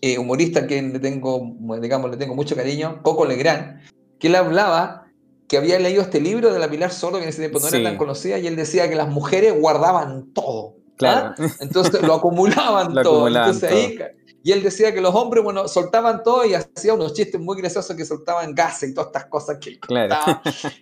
eh, 0.00 0.18
humorista 0.18 0.66
que 0.66 0.82
le 0.82 0.98
tengo, 0.98 1.54
digamos, 1.80 2.10
le 2.10 2.16
tengo 2.16 2.34
mucho 2.34 2.56
cariño, 2.56 3.00
Coco 3.02 3.24
Legrand, 3.24 3.80
que 4.18 4.26
él 4.26 4.34
hablaba 4.34 5.06
que 5.46 5.56
había 5.56 5.78
leído 5.78 6.02
este 6.02 6.20
libro 6.20 6.52
de 6.52 6.58
la 6.58 6.68
Pilar 6.68 6.90
Sordo, 6.90 7.18
que 7.18 7.24
en 7.24 7.28
ese 7.28 7.42
tiempo 7.42 7.60
no 7.60 7.68
era 7.68 7.90
tan 7.90 7.96
conocida, 7.96 8.38
y 8.38 8.48
él 8.48 8.56
decía 8.56 8.88
que 8.88 8.96
las 8.96 9.08
mujeres 9.08 9.54
guardaban 9.58 10.32
todo. 10.32 10.74
¿Ah? 11.02 11.34
Claro. 11.36 11.52
Entonces 11.60 12.02
lo 12.02 12.14
acumulaban 12.14 12.94
todo. 13.02 13.28
Entonces 13.28 13.70
ahí 13.70 13.98
y 14.46 14.52
él 14.52 14.62
decía 14.62 14.92
que 14.92 15.00
los 15.00 15.14
hombres, 15.14 15.42
bueno, 15.42 15.66
soltaban 15.68 16.22
todo 16.22 16.44
y 16.44 16.52
hacía 16.52 16.92
unos 16.92 17.14
chistes 17.14 17.40
muy 17.40 17.56
graciosos 17.56 17.96
que 17.96 18.04
soltaban 18.04 18.54
gas 18.54 18.82
y 18.82 18.92
todas 18.92 19.06
estas 19.06 19.24
cosas 19.24 19.56
que 19.58 19.80
claro. 19.80 20.16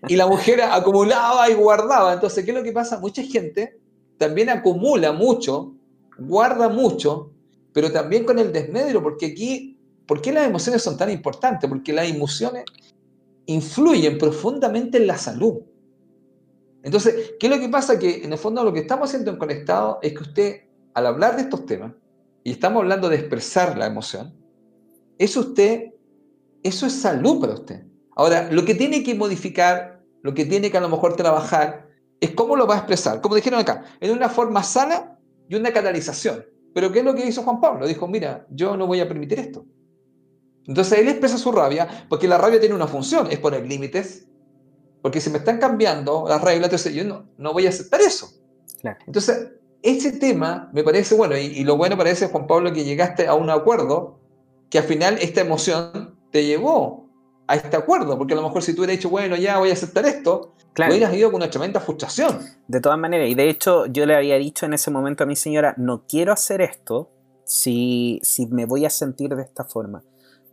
Y 0.08 0.16
la 0.16 0.26
mujer 0.26 0.62
acumulaba 0.62 1.48
y 1.48 1.54
guardaba. 1.54 2.12
Entonces, 2.12 2.44
¿qué 2.44 2.50
es 2.50 2.56
lo 2.56 2.64
que 2.64 2.72
pasa? 2.72 2.98
Mucha 2.98 3.22
gente 3.22 3.78
también 4.18 4.50
acumula 4.50 5.12
mucho, 5.12 5.74
guarda 6.18 6.68
mucho, 6.68 7.30
pero 7.72 7.92
también 7.92 8.24
con 8.24 8.40
el 8.40 8.52
desmedro, 8.52 9.00
porque 9.00 9.26
aquí, 9.26 9.78
¿por 10.08 10.20
qué 10.20 10.32
las 10.32 10.48
emociones 10.48 10.82
son 10.82 10.96
tan 10.96 11.10
importantes? 11.10 11.70
Porque 11.70 11.92
las 11.92 12.10
emociones 12.10 12.64
influyen 13.46 14.18
profundamente 14.18 14.98
en 14.98 15.06
la 15.06 15.16
salud. 15.16 15.60
Entonces, 16.82 17.34
¿qué 17.38 17.46
es 17.46 17.52
lo 17.52 17.60
que 17.60 17.68
pasa? 17.68 17.98
Que 17.98 18.24
en 18.24 18.32
el 18.32 18.38
fondo 18.38 18.64
lo 18.64 18.72
que 18.72 18.80
estamos 18.80 19.08
haciendo 19.08 19.30
en 19.30 19.38
Conectado 19.38 19.98
es 20.02 20.12
que 20.12 20.22
usted, 20.22 20.60
al 20.94 21.06
hablar 21.06 21.36
de 21.36 21.42
estos 21.42 21.64
temas, 21.66 21.92
y 22.44 22.50
estamos 22.50 22.82
hablando 22.82 23.08
de 23.08 23.16
expresar 23.16 23.78
la 23.78 23.86
emoción, 23.86 24.34
eso 25.18 25.40
usted, 25.40 25.92
eso 26.62 26.86
es 26.86 26.92
salud 26.92 27.40
para 27.40 27.54
usted. 27.54 27.84
Ahora, 28.16 28.50
lo 28.50 28.64
que 28.64 28.74
tiene 28.74 29.02
que 29.02 29.14
modificar, 29.14 30.02
lo 30.22 30.34
que 30.34 30.44
tiene 30.44 30.70
que 30.70 30.76
a 30.76 30.80
lo 30.80 30.88
mejor 30.88 31.14
trabajar, 31.14 31.88
es 32.20 32.32
cómo 32.32 32.56
lo 32.56 32.66
va 32.66 32.74
a 32.74 32.78
expresar. 32.78 33.20
Como 33.20 33.36
dijeron 33.36 33.60
acá, 33.60 33.84
en 34.00 34.10
una 34.10 34.28
forma 34.28 34.62
sana 34.62 35.18
y 35.48 35.54
una 35.54 35.72
canalización. 35.72 36.44
Pero 36.74 36.90
¿qué 36.90 37.00
es 37.00 37.04
lo 37.04 37.14
que 37.14 37.26
hizo 37.26 37.42
Juan 37.42 37.60
Pablo? 37.60 37.86
Dijo, 37.86 38.08
mira, 38.08 38.46
yo 38.50 38.76
no 38.76 38.86
voy 38.86 39.00
a 39.00 39.08
permitir 39.08 39.38
esto. 39.38 39.64
Entonces 40.66 40.98
él 40.98 41.08
expresa 41.08 41.38
su 41.38 41.52
rabia, 41.52 42.06
porque 42.08 42.28
la 42.28 42.38
rabia 42.38 42.60
tiene 42.60 42.74
una 42.74 42.86
función, 42.86 43.28
es 43.30 43.38
poner 43.38 43.66
límites, 43.66 44.28
porque 45.02 45.20
si 45.20 45.30
me 45.30 45.38
están 45.38 45.58
cambiando 45.58 46.24
las 46.28 46.40
reglas, 46.40 46.66
entonces 46.66 46.94
yo 46.94 47.04
no, 47.04 47.26
no 47.36 47.52
voy 47.52 47.66
a 47.66 47.70
aceptar 47.70 48.00
eso. 48.00 48.30
Entonces, 49.06 49.50
ese 49.82 50.12
tema 50.12 50.70
me 50.72 50.84
parece 50.84 51.14
bueno, 51.14 51.36
y, 51.36 51.64
lo 51.64 51.76
bueno 51.76 51.96
parece, 51.96 52.28
Juan 52.28 52.46
Pablo, 52.46 52.72
que 52.72 52.84
llegaste 52.84 53.26
a 53.26 53.34
un 53.34 53.50
acuerdo, 53.50 54.20
que 54.70 54.78
al 54.78 54.84
final 54.84 55.18
esta 55.20 55.40
emoción 55.40 56.16
te 56.30 56.44
llevó 56.44 57.08
a 57.48 57.56
este 57.56 57.76
acuerdo, 57.76 58.16
porque 58.16 58.34
a 58.34 58.36
lo 58.36 58.42
mejor 58.42 58.62
si 58.62 58.74
tú 58.74 58.82
hubieras 58.82 58.98
dicho, 58.98 59.10
bueno, 59.10 59.36
ya 59.36 59.58
voy 59.58 59.70
a 59.70 59.72
aceptar 59.72 60.06
esto, 60.06 60.54
claro. 60.72 60.92
hubieras 60.92 61.12
ido 61.14 61.30
con 61.30 61.42
una 61.42 61.50
tremenda 61.50 61.80
frustración. 61.80 62.40
De 62.68 62.80
todas 62.80 62.98
maneras, 62.98 63.28
y 63.28 63.34
de 63.34 63.50
hecho 63.50 63.86
yo 63.86 64.06
le 64.06 64.14
había 64.14 64.36
dicho 64.36 64.66
en 64.66 64.74
ese 64.74 64.90
momento 64.90 65.24
a 65.24 65.26
mi 65.26 65.36
señora, 65.36 65.74
no 65.76 66.04
quiero 66.06 66.32
hacer 66.32 66.60
esto 66.60 67.10
si, 67.44 68.20
si 68.22 68.46
me 68.46 68.64
voy 68.64 68.86
a 68.86 68.90
sentir 68.90 69.34
de 69.34 69.42
esta 69.42 69.64
forma. 69.64 70.02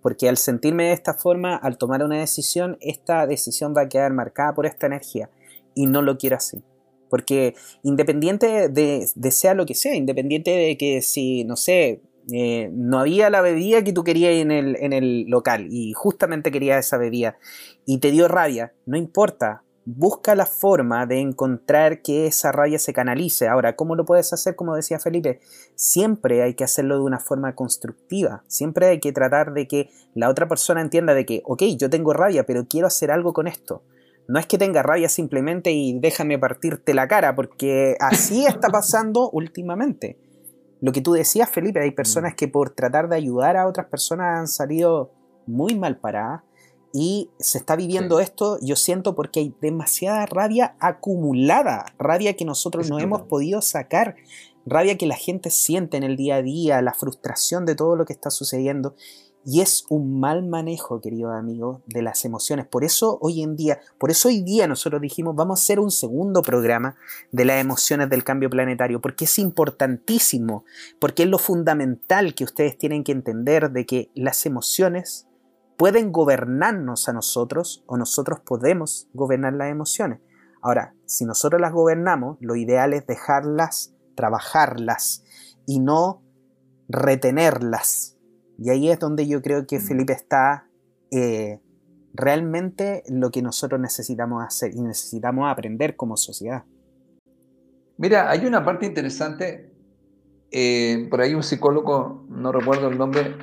Porque 0.01 0.29
al 0.29 0.37
sentirme 0.37 0.85
de 0.85 0.93
esta 0.93 1.13
forma, 1.13 1.55
al 1.55 1.77
tomar 1.77 2.03
una 2.03 2.19
decisión, 2.19 2.77
esta 2.81 3.27
decisión 3.27 3.73
va 3.75 3.81
a 3.81 3.89
quedar 3.89 4.13
marcada 4.13 4.53
por 4.53 4.65
esta 4.65 4.87
energía. 4.87 5.29
Y 5.75 5.85
no 5.85 6.01
lo 6.01 6.17
quiero 6.17 6.37
así. 6.37 6.63
Porque 7.09 7.55
independiente 7.83 8.69
de, 8.69 9.07
sea 9.31 9.53
lo 9.53 9.65
que 9.65 9.75
sea, 9.75 9.95
independiente 9.95 10.51
de 10.51 10.77
que 10.77 11.01
si, 11.01 11.43
no 11.43 11.55
sé, 11.55 12.01
eh, 12.31 12.69
no 12.71 12.99
había 12.99 13.29
la 13.29 13.41
bebida 13.41 13.83
que 13.83 13.93
tú 13.93 14.03
querías 14.03 14.33
en 14.33 14.51
el, 14.51 14.75
en 14.79 14.93
el 14.93 15.25
local 15.25 15.67
y 15.71 15.93
justamente 15.93 16.51
querías 16.51 16.85
esa 16.85 16.97
bebida 16.97 17.37
y 17.87 17.97
te 17.97 18.11
dio 18.11 18.27
rabia, 18.27 18.73
no 18.85 18.97
importa, 18.97 19.63
busca 19.95 20.35
la 20.35 20.45
forma 20.45 21.07
de 21.07 21.19
encontrar 21.19 22.03
que 22.03 22.27
esa 22.27 22.51
rabia 22.51 22.77
se 22.77 22.93
canalice. 22.93 23.47
Ahora, 23.47 23.75
¿cómo 23.75 23.95
lo 23.95 24.05
puedes 24.05 24.31
hacer? 24.33 24.55
Como 24.55 24.75
decía 24.75 24.99
Felipe, 24.99 25.39
siempre 25.73 26.43
hay 26.43 26.53
que 26.53 26.63
hacerlo 26.63 26.95
de 26.95 27.03
una 27.03 27.19
forma 27.19 27.55
constructiva. 27.55 28.43
Siempre 28.47 28.87
hay 28.87 28.99
que 28.99 29.11
tratar 29.11 29.51
de 29.53 29.67
que 29.67 29.89
la 30.13 30.29
otra 30.29 30.47
persona 30.47 30.81
entienda 30.81 31.15
de 31.15 31.25
que, 31.25 31.41
ok, 31.43 31.63
yo 31.75 31.89
tengo 31.89 32.13
rabia, 32.13 32.45
pero 32.45 32.67
quiero 32.67 32.85
hacer 32.85 33.09
algo 33.09 33.33
con 33.33 33.47
esto. 33.47 33.81
No 34.27 34.37
es 34.37 34.45
que 34.45 34.59
tenga 34.59 34.83
rabia 34.83 35.09
simplemente 35.09 35.71
y 35.71 35.99
déjame 35.99 36.37
partirte 36.37 36.93
la 36.93 37.07
cara, 37.07 37.33
porque 37.33 37.95
así 37.99 38.45
está 38.45 38.69
pasando 38.69 39.31
últimamente. 39.31 40.19
Lo 40.81 40.91
que 40.91 41.01
tú 41.01 41.13
decías, 41.13 41.49
Felipe, 41.49 41.79
hay 41.79 41.91
personas 41.91 42.33
mm. 42.33 42.35
que 42.35 42.47
por 42.47 42.69
tratar 42.69 43.09
de 43.09 43.15
ayudar 43.15 43.57
a 43.57 43.67
otras 43.67 43.87
personas 43.87 44.37
han 44.37 44.47
salido 44.47 45.11
muy 45.47 45.73
mal 45.73 45.97
paradas 45.97 46.43
y 46.93 47.29
se 47.39 47.59
está 47.59 47.75
viviendo 47.75 48.19
esto, 48.19 48.57
yo 48.61 48.75
siento, 48.75 49.15
porque 49.15 49.39
hay 49.41 49.55
demasiada 49.61 50.25
rabia 50.25 50.75
acumulada, 50.79 51.85
rabia 51.99 52.35
que 52.35 52.45
nosotros 52.45 52.89
no 52.89 52.99
hemos 52.99 53.23
podido 53.23 53.61
sacar, 53.61 54.15
rabia 54.65 54.97
que 54.97 55.05
la 55.05 55.15
gente 55.15 55.51
siente 55.51 55.97
en 55.97 56.03
el 56.03 56.15
día 56.15 56.35
a 56.35 56.41
día, 56.41 56.81
la 56.81 56.93
frustración 56.93 57.65
de 57.65 57.75
todo 57.75 57.95
lo 57.95 58.05
que 58.05 58.13
está 58.13 58.31
sucediendo. 58.31 58.95
Y 59.45 59.61
es 59.61 59.85
un 59.89 60.19
mal 60.19 60.43
manejo, 60.45 60.99
querido 60.99 61.31
amigo, 61.31 61.81
de 61.85 62.01
las 62.01 62.25
emociones. 62.25 62.67
Por 62.67 62.83
eso 62.83 63.17
hoy 63.21 63.41
en 63.41 63.55
día, 63.55 63.79
por 63.97 64.11
eso 64.11 64.27
hoy 64.27 64.41
día 64.41 64.67
nosotros 64.67 65.01
dijimos, 65.01 65.35
vamos 65.35 65.59
a 65.59 65.63
hacer 65.63 65.79
un 65.79 65.91
segundo 65.91 66.41
programa 66.41 66.97
de 67.31 67.45
las 67.45 67.61
emociones 67.61 68.09
del 68.09 68.25
cambio 68.25 68.49
planetario, 68.49 68.99
porque 68.99 69.25
es 69.25 69.39
importantísimo, 69.39 70.65
porque 70.99 71.23
es 71.23 71.29
lo 71.29 71.37
fundamental 71.39 72.35
que 72.35 72.43
ustedes 72.43 72.77
tienen 72.77 73.03
que 73.03 73.13
entender 73.13 73.71
de 73.71 73.85
que 73.85 74.11
las 74.13 74.45
emociones 74.45 75.28
pueden 75.79 76.11
gobernarnos 76.11 77.09
a 77.09 77.13
nosotros 77.13 77.83
o 77.87 77.97
nosotros 77.97 78.41
podemos 78.41 79.09
gobernar 79.13 79.53
las 79.53 79.71
emociones. 79.71 80.19
Ahora, 80.61 80.93
si 81.05 81.25
nosotros 81.25 81.59
las 81.59 81.73
gobernamos, 81.73 82.37
lo 82.41 82.55
ideal 82.55 82.93
es 82.93 83.07
dejarlas, 83.07 83.95
trabajarlas 84.13 85.23
y 85.65 85.79
no 85.79 86.21
retenerlas 86.87 88.19
y 88.61 88.69
ahí 88.69 88.89
es 88.89 88.99
donde 88.99 89.25
yo 89.25 89.41
creo 89.41 89.65
que 89.65 89.79
mm. 89.79 89.81
Felipe 89.81 90.13
está 90.13 90.67
eh, 91.11 91.61
realmente 92.13 93.03
lo 93.07 93.31
que 93.31 93.41
nosotros 93.41 93.79
necesitamos 93.79 94.43
hacer 94.43 94.75
y 94.75 94.81
necesitamos 94.81 95.49
aprender 95.49 95.95
como 95.95 96.17
sociedad. 96.17 96.65
Mira, 97.97 98.29
hay 98.29 98.45
una 98.45 98.63
parte 98.63 98.85
interesante, 98.85 99.73
eh, 100.51 101.07
por 101.09 101.21
ahí 101.21 101.33
un 101.33 101.43
psicólogo, 101.43 102.25
no 102.29 102.51
recuerdo 102.51 102.89
el 102.89 102.97
nombre, 102.97 103.35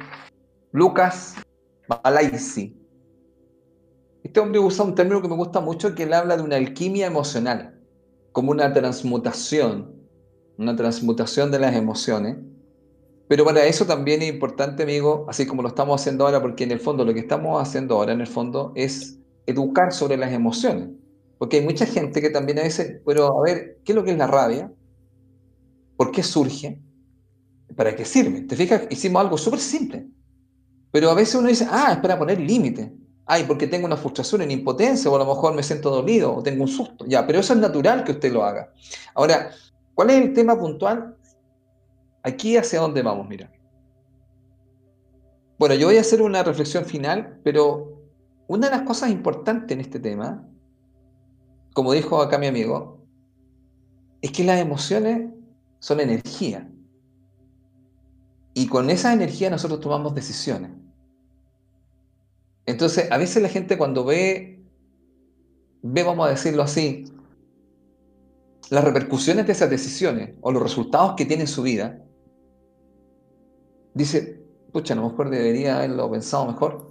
Lucas 0.73 1.37
Malaisi. 1.89 2.77
Este 4.23 4.41
hombre 4.41 4.59
usa 4.59 4.85
un 4.85 4.95
término 4.95 5.23
que 5.23 5.29
me 5.29 5.37
gusta 5.37 5.61
mucho, 5.61 5.95
que 5.95 6.03
él 6.03 6.13
habla 6.13 6.37
de 6.37 6.43
una 6.43 6.57
alquimia 6.57 7.07
emocional, 7.07 7.81
como 8.33 8.51
una 8.51 8.73
transmutación, 8.73 9.95
una 10.59 10.75
transmutación 10.75 11.51
de 11.51 11.61
las 11.61 11.77
emociones. 11.77 12.37
Pero 13.29 13.45
para 13.45 13.65
eso 13.67 13.87
también 13.87 14.23
es 14.23 14.29
importante, 14.29 14.83
amigo, 14.83 15.27
así 15.29 15.47
como 15.47 15.63
lo 15.63 15.69
estamos 15.69 16.01
haciendo 16.01 16.25
ahora, 16.25 16.43
porque 16.43 16.65
en 16.65 16.73
el 16.73 16.81
fondo 16.81 17.05
lo 17.05 17.15
que 17.15 17.21
estamos 17.21 17.61
haciendo 17.61 17.97
ahora, 17.97 18.13
en 18.13 18.21
el 18.21 18.27
fondo, 18.27 18.73
es 18.75 19.19
educar 19.47 19.93
sobre 19.93 20.17
las 20.17 20.33
emociones. 20.33 20.91
Porque 21.39 21.59
hay 21.59 21.65
mucha 21.65 21.87
gente 21.87 22.21
que 22.21 22.31
también 22.31 22.59
a 22.59 22.63
veces, 22.63 23.01
pero 23.05 23.39
a 23.39 23.43
ver, 23.43 23.79
¿qué 23.85 23.93
es 23.93 23.97
lo 23.97 24.05
que 24.05 24.13
es 24.13 24.19
la 24.19 24.27
rabia? 24.27 24.73
¿Por 25.97 26.11
qué 26.11 26.23
surge? 26.23 26.81
¿Para 27.77 27.95
qué 27.95 28.05
sirve? 28.05 28.43
¿Te 28.43 28.57
fijas? 28.57 28.83
Hicimos 28.91 29.21
algo 29.21 29.39
súper 29.39 29.61
simple. 29.61 30.09
Pero 30.97 31.11
a 31.11 31.15
veces 31.15 31.35
uno 31.35 31.49
dice, 31.49 31.69
ah, 31.71 31.93
es 31.93 31.99
para 31.99 32.19
poner 32.19 32.41
límite. 32.41 32.91
Ay, 33.27 33.45
porque 33.45 33.67
tengo 33.67 33.85
una 33.85 33.99
frustración 33.99 34.41
en 34.41 34.51
impotencia, 34.51 35.11
o 35.11 35.17
a 35.17 35.19
lo 35.19 35.27
mejor 35.27 35.55
me 35.55 35.63
siento 35.63 35.91
dolido, 35.91 36.35
o 36.35 36.43
tengo 36.43 36.63
un 36.63 36.71
susto. 36.71 37.05
Ya, 37.07 37.27
pero 37.27 37.39
eso 37.39 37.53
es 37.53 37.59
natural 37.59 38.03
que 38.03 38.13
usted 38.13 38.33
lo 38.33 38.43
haga. 38.43 38.73
Ahora, 39.15 39.51
¿cuál 39.95 40.09
es 40.09 40.25
el 40.25 40.33
tema 40.33 40.59
puntual? 40.59 41.15
Aquí 42.23 42.57
hacia 42.57 42.81
dónde 42.81 43.03
vamos, 43.03 43.29
mira. 43.29 43.53
Bueno, 45.59 45.75
yo 45.75 45.89
voy 45.89 45.99
a 45.99 46.01
hacer 46.01 46.23
una 46.23 46.43
reflexión 46.43 46.87
final, 46.87 47.41
pero 47.45 48.01
una 48.49 48.71
de 48.71 48.77
las 48.79 48.87
cosas 48.87 49.11
importantes 49.11 49.75
en 49.75 49.83
este 49.83 50.01
tema, 50.01 50.49
como 51.75 51.93
dijo 51.93 52.23
acá 52.23 52.39
mi 52.39 52.47
amigo, 52.47 53.05
es 54.23 54.33
que 54.33 54.45
las 54.45 54.59
emociones 54.59 55.31
son 55.79 56.01
energía. 56.01 56.71
Y 58.55 58.67
con 58.67 58.89
esa 58.89 59.13
energía 59.13 59.51
nosotros 59.51 59.81
tomamos 59.81 60.15
decisiones. 60.15 60.86
Entonces, 62.67 63.11
a 63.11 63.17
veces 63.17 63.43
la 63.43 63.49
gente 63.49 63.79
cuando 63.79 64.05
ve, 64.05 64.61
ve, 65.83 66.03
vamos 66.03 66.27
a 66.27 66.31
decirlo 66.31 66.63
así, 66.63 67.05
las 68.71 68.83
repercusiones 68.83 69.47
de 69.47 69.53
esas 69.53 69.71
decisiones 69.71 70.35
o 70.41 70.51
los 70.51 70.63
resultados 70.63 71.15
que 71.17 71.25
tiene 71.25 71.45
en 71.45 71.49
su 71.49 71.63
vida, 71.63 72.05
dice, 73.95 74.43
pucha, 74.73 74.95
a 74.95 74.97
lo 74.97 75.09
mejor 75.09 75.31
debería 75.31 75.77
haberlo 75.79 76.11
pensado 76.11 76.45
mejor. 76.47 76.91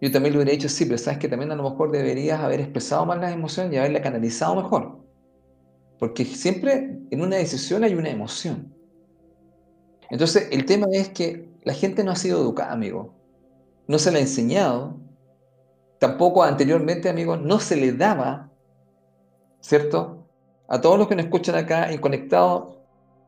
Yo 0.00 0.10
también 0.10 0.34
lo 0.34 0.40
hubiera 0.40 0.52
dicho, 0.52 0.68
sí, 0.68 0.86
pero 0.86 0.98
sabes 0.98 1.20
que 1.20 1.28
también 1.28 1.52
a 1.52 1.56
lo 1.56 1.70
mejor 1.70 1.92
deberías 1.92 2.40
haber 2.40 2.60
expresado 2.60 3.06
más 3.06 3.20
las 3.20 3.32
emociones 3.32 3.72
y 3.72 3.76
haberla 3.76 4.02
canalizado 4.02 4.56
mejor. 4.56 4.98
Porque 5.98 6.24
siempre 6.24 6.98
en 7.10 7.20
una 7.20 7.36
decisión 7.36 7.84
hay 7.84 7.94
una 7.94 8.10
emoción. 8.10 8.74
Entonces, 10.10 10.48
el 10.50 10.64
tema 10.64 10.86
es 10.92 11.10
que 11.10 11.48
la 11.62 11.74
gente 11.74 12.02
no 12.02 12.10
ha 12.10 12.16
sido 12.16 12.40
educada, 12.40 12.72
amigo. 12.72 13.19
No 13.90 13.98
se 13.98 14.12
le 14.12 14.18
ha 14.18 14.20
enseñado. 14.20 15.00
Tampoco 15.98 16.44
anteriormente, 16.44 17.08
amigos, 17.08 17.40
no 17.42 17.58
se 17.58 17.74
le 17.74 17.92
daba, 17.92 18.48
¿cierto? 19.58 20.28
A 20.68 20.80
todos 20.80 20.96
los 20.96 21.08
que 21.08 21.16
nos 21.16 21.24
escuchan 21.24 21.56
acá 21.56 21.90
en 21.90 22.00
Conectado, 22.00 22.84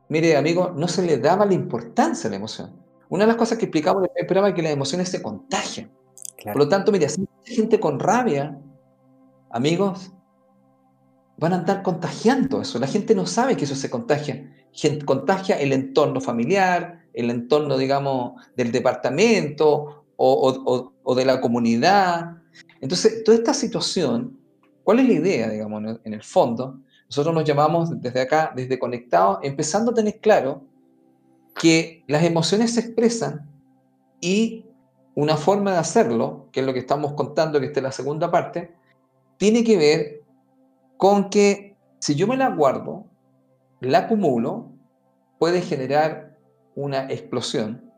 mire, 0.07 0.37
amigo, 0.37 0.71
no 0.73 0.87
se 0.87 1.01
le 1.01 1.17
daba 1.17 1.45
la 1.45 1.53
importancia 1.53 2.29
a 2.29 2.31
la 2.31 2.37
emoción. 2.37 2.81
Una 3.09 3.25
de 3.25 3.27
las 3.27 3.35
cosas 3.35 3.57
que 3.57 3.65
explicamos 3.65 4.03
en 4.03 4.09
el 4.15 4.45
es 4.47 4.53
que 4.53 4.61
las 4.61 4.71
emociones 4.71 5.09
se 5.09 5.21
contagian. 5.21 5.91
Por 6.45 6.55
lo 6.55 6.69
tanto, 6.69 6.93
mire, 6.93 7.09
si 7.09 7.27
hay 7.45 7.55
gente 7.55 7.81
con 7.81 7.99
rabia, 7.99 8.57
amigos, 9.49 10.13
van 11.39 11.51
a 11.51 11.57
andar 11.57 11.83
contagiando 11.83 12.61
eso. 12.61 12.79
La 12.79 12.87
gente 12.87 13.13
no 13.15 13.25
sabe 13.25 13.57
que 13.57 13.65
eso 13.65 13.75
se 13.75 13.89
contagia. 13.89 14.49
contagia 15.03 15.59
el 15.59 15.73
entorno 15.73 16.21
familiar, 16.21 17.01
el 17.11 17.31
entorno, 17.31 17.77
digamos, 17.77 18.41
del 18.55 18.71
departamento 18.71 20.02
o, 20.17 21.15
de 21.15 21.25
la 21.25 21.41
comunidad. 21.41 22.37
Entonces, 22.81 23.23
toda 23.23 23.37
esta 23.37 23.53
situación, 23.53 24.39
¿cuál 24.83 24.99
es 24.99 25.07
la 25.07 25.13
idea, 25.13 25.49
digamos, 25.49 25.99
en 26.03 26.13
el 26.13 26.23
fondo? 26.23 26.79
Nosotros 27.07 27.33
nos 27.35 27.43
llamamos 27.43 28.01
desde 28.01 28.21
acá, 28.21 28.51
desde 28.55 28.79
Conectados, 28.79 29.39
empezando 29.43 29.91
a 29.91 29.93
tener 29.93 30.19
claro 30.19 30.63
que 31.59 32.03
las 32.07 32.23
emociones 32.23 32.73
se 32.73 32.79
expresan 32.79 33.47
y 34.19 34.65
una 35.15 35.37
forma 35.37 35.73
de 35.73 35.77
hacerlo, 35.77 36.47
que 36.51 36.61
es 36.61 36.65
lo 36.65 36.73
que 36.73 36.79
estamos 36.79 37.13
contando, 37.13 37.59
que 37.59 37.67
esta 37.67 37.79
es 37.79 37.83
la 37.83 37.91
segunda 37.91 38.31
parte, 38.31 38.73
tiene 39.37 39.63
que 39.63 39.77
ver 39.77 40.23
con 40.97 41.29
que 41.29 41.75
si 41.99 42.15
yo 42.15 42.27
me 42.27 42.37
la 42.37 42.49
guardo, 42.49 43.05
la 43.79 43.99
acumulo, 43.99 44.71
puede 45.37 45.61
generar 45.61 46.37
una 46.75 47.09
explosión. 47.11 47.91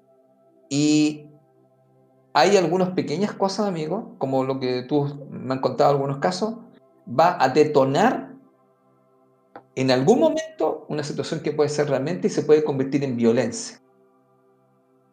Y 0.69 1.24
hay 2.37 2.57
algunas 2.57 2.89
pequeñas 2.89 3.31
cosas, 3.31 3.65
amigos, 3.65 4.03
como 4.17 4.43
lo 4.43 4.59
que 4.59 4.83
tú 4.83 5.25
me 5.29 5.53
han 5.53 5.61
contado 5.61 5.91
algunos 5.91 6.17
casos, 6.17 6.55
va 7.07 7.41
a 7.41 7.47
detonar 7.47 8.33
en 9.73 9.89
algún 9.89 10.19
momento 10.19 10.85
una 10.89 11.01
situación 11.01 11.39
que 11.39 11.53
puede 11.53 11.69
ser 11.69 11.87
realmente 11.87 12.27
y 12.27 12.29
se 12.29 12.43
puede 12.43 12.65
convertir 12.65 13.05
en 13.05 13.15
violencia. 13.15 13.79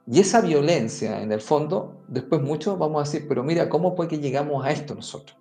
Y 0.04 0.18
esa 0.18 0.40
violencia, 0.40 1.22
en 1.22 1.30
el 1.30 1.40
fondo, 1.40 2.02
después 2.08 2.42
muchos 2.42 2.76
vamos 2.76 3.00
a 3.00 3.04
decir, 3.04 3.28
pero 3.28 3.44
mira, 3.44 3.68
¿cómo 3.68 3.94
fue 3.94 4.08
que 4.08 4.18
llegamos 4.18 4.64
a 4.66 4.72
esto 4.72 4.96
nosotros? 4.96 5.38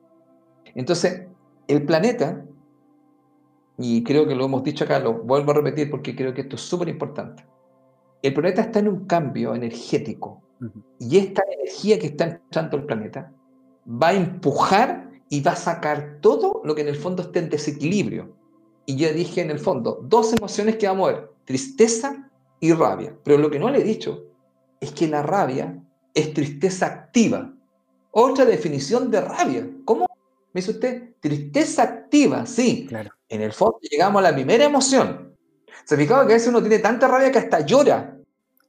Entonces, 0.75 1.29
el 1.67 1.83
planeta, 1.83 2.45
y 3.79 4.03
creo 4.03 4.27
que 4.27 4.35
lo 4.35 4.45
hemos 4.45 4.63
dicho 4.63 4.83
acá, 4.83 4.99
lo 4.99 5.13
vuelvo 5.13 5.49
a 5.49 5.55
repetir 5.55 5.89
porque 5.89 6.15
creo 6.15 6.35
que 6.35 6.41
esto 6.41 6.57
es 6.57 6.61
súper 6.61 6.89
importante, 6.89 7.43
el 8.21 8.35
planeta 8.35 8.61
está 8.61 8.77
en 8.77 8.87
un 8.87 9.05
cambio 9.07 9.55
energético 9.55 10.43
y 10.99 11.17
esta 11.17 11.43
energía 11.51 11.97
que 11.99 12.07
está 12.07 12.25
entrando 12.25 12.77
al 12.77 12.85
planeta 12.85 13.33
va 13.87 14.09
a 14.09 14.13
empujar 14.13 15.09
y 15.29 15.41
va 15.41 15.53
a 15.53 15.55
sacar 15.55 16.19
todo 16.21 16.61
lo 16.63 16.75
que 16.75 16.81
en 16.81 16.89
el 16.89 16.95
fondo 16.95 17.23
esté 17.23 17.39
en 17.39 17.49
desequilibrio. 17.49 18.35
Y 18.85 18.95
yo 18.95 19.11
dije 19.13 19.41
en 19.41 19.49
el 19.49 19.59
fondo, 19.59 19.99
dos 20.03 20.33
emociones 20.33 20.75
que 20.75 20.87
va 20.87 20.93
a 20.93 20.95
mover, 20.95 21.31
tristeza 21.45 22.29
y 22.59 22.73
rabia. 22.73 23.15
Pero 23.23 23.37
lo 23.37 23.49
que 23.49 23.59
no 23.59 23.69
le 23.69 23.79
he 23.79 23.83
dicho 23.83 24.25
es 24.79 24.91
que 24.91 25.07
la 25.07 25.23
rabia 25.23 25.81
es 26.13 26.33
tristeza 26.33 26.87
activa. 26.87 27.53
Otra 28.11 28.45
definición 28.45 29.09
de 29.09 29.21
rabia. 29.21 29.69
¿Cómo 29.85 30.05
me 30.53 30.59
dice 30.59 30.71
usted? 30.71 31.15
Tristeza 31.19 31.83
activa, 31.83 32.45
sí. 32.45 32.85
Claro. 32.87 33.11
En 33.29 33.41
el 33.41 33.53
fondo 33.53 33.79
llegamos 33.89 34.19
a 34.19 34.29
la 34.29 34.33
primera 34.33 34.65
emoción. 34.65 35.35
Se 35.85 35.95
fijaba 35.95 36.25
que 36.27 36.33
a 36.33 36.35
veces 36.35 36.49
uno 36.49 36.61
tiene 36.61 36.79
tanta 36.79 37.07
rabia 37.07 37.31
que 37.31 37.39
hasta 37.39 37.65
llora. 37.65 38.17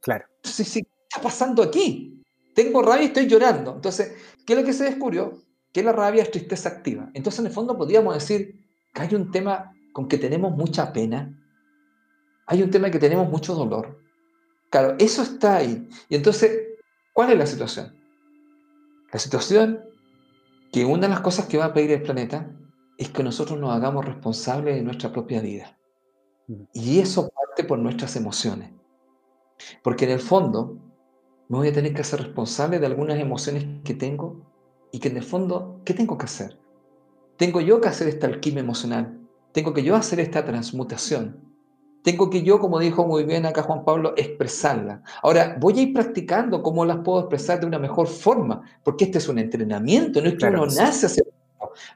Claro. 0.01 0.26
Sí, 0.43 0.64
sí, 0.64 0.82
¿qué 0.82 0.91
está 1.12 1.22
pasando 1.22 1.62
aquí? 1.62 2.22
Tengo 2.54 2.80
rabia 2.82 3.02
y 3.02 3.06
estoy 3.06 3.26
llorando. 3.26 3.74
Entonces, 3.74 4.16
¿qué 4.46 4.54
es 4.54 4.58
lo 4.58 4.64
que 4.64 4.72
se 4.72 4.84
descubrió? 4.84 5.38
Que 5.72 5.82
la 5.82 5.92
rabia 5.92 6.22
es 6.22 6.30
tristeza 6.30 6.70
activa. 6.70 7.10
Entonces, 7.12 7.40
en 7.40 7.46
el 7.46 7.52
fondo 7.52 7.76
podríamos 7.76 8.14
decir 8.14 8.64
que 8.94 9.02
hay 9.02 9.14
un 9.14 9.30
tema 9.30 9.72
con 9.92 10.08
que 10.08 10.16
tenemos 10.16 10.56
mucha 10.56 10.92
pena. 10.92 11.38
Hay 12.46 12.62
un 12.62 12.70
tema 12.70 12.90
que 12.90 12.98
tenemos 12.98 13.28
mucho 13.28 13.54
dolor. 13.54 14.00
Claro, 14.70 14.96
eso 14.98 15.22
está 15.22 15.56
ahí. 15.56 15.86
Y 16.08 16.16
entonces, 16.16 16.50
¿cuál 17.12 17.32
es 17.32 17.38
la 17.38 17.46
situación? 17.46 17.94
La 19.12 19.18
situación 19.18 19.80
que 20.72 20.86
una 20.86 21.02
de 21.02 21.08
las 21.08 21.20
cosas 21.20 21.46
que 21.46 21.58
va 21.58 21.66
a 21.66 21.74
pedir 21.74 21.92
el 21.92 22.02
planeta 22.02 22.50
es 22.96 23.10
que 23.10 23.22
nosotros 23.22 23.58
nos 23.58 23.70
hagamos 23.70 24.04
responsables 24.06 24.76
de 24.76 24.82
nuestra 24.82 25.12
propia 25.12 25.42
vida. 25.42 25.78
Y 26.72 27.00
eso 27.00 27.28
parte 27.28 27.64
por 27.64 27.78
nuestras 27.78 28.16
emociones. 28.16 28.70
Porque 29.82 30.06
en 30.06 30.12
el 30.12 30.20
fondo 30.20 30.91
me 31.53 31.59
voy 31.59 31.68
a 31.68 31.72
tener 31.72 31.94
que 31.94 32.00
hacer 32.00 32.20
responsable 32.20 32.80
de 32.80 32.86
algunas 32.86 33.18
emociones 33.20 33.64
que 33.84 33.94
tengo 33.94 34.40
y 34.90 34.98
que 34.98 35.09
en 35.09 35.18
el 35.18 35.22
fondo, 35.22 35.80
¿qué 35.84 35.94
tengo 35.94 36.18
que 36.18 36.24
hacer? 36.24 36.59
Tengo 37.36 37.61
yo 37.61 37.80
que 37.80 37.88
hacer 37.88 38.09
esta 38.09 38.26
alquimia 38.26 38.61
emocional. 38.61 39.20
Tengo 39.53 39.72
que 39.72 39.84
yo 39.84 39.94
hacer 39.94 40.18
esta 40.18 40.44
transmutación 40.44 41.53
tengo 42.03 42.30
que 42.30 42.42
yo, 42.42 42.59
como 42.59 42.78
dijo 42.80 43.07
muy 43.07 43.24
bien 43.24 43.46
acá 43.46 43.62
Juan 43.62 43.84
Pablo, 43.84 44.14
expresarla. 44.16 45.03
Ahora, 45.22 45.57
voy 45.61 45.78
a 45.78 45.82
ir 45.82 45.94
practicando 45.94 46.62
cómo 46.62 46.84
las 46.84 46.98
puedo 46.98 47.20
expresar 47.20 47.61
de 47.61 47.66
una 47.66 47.78
mejor 47.78 48.09
forma, 48.09 48.62
porque 48.82 49.05
este 49.05 49.18
es 49.18 49.28
un 49.28 49.38
entrenamiento, 49.38 50.20
no 50.20 50.28
es 50.28 50.34
que 50.34 50.46
uno 50.46 50.66
nace 50.66 51.07
hacer 51.07 51.24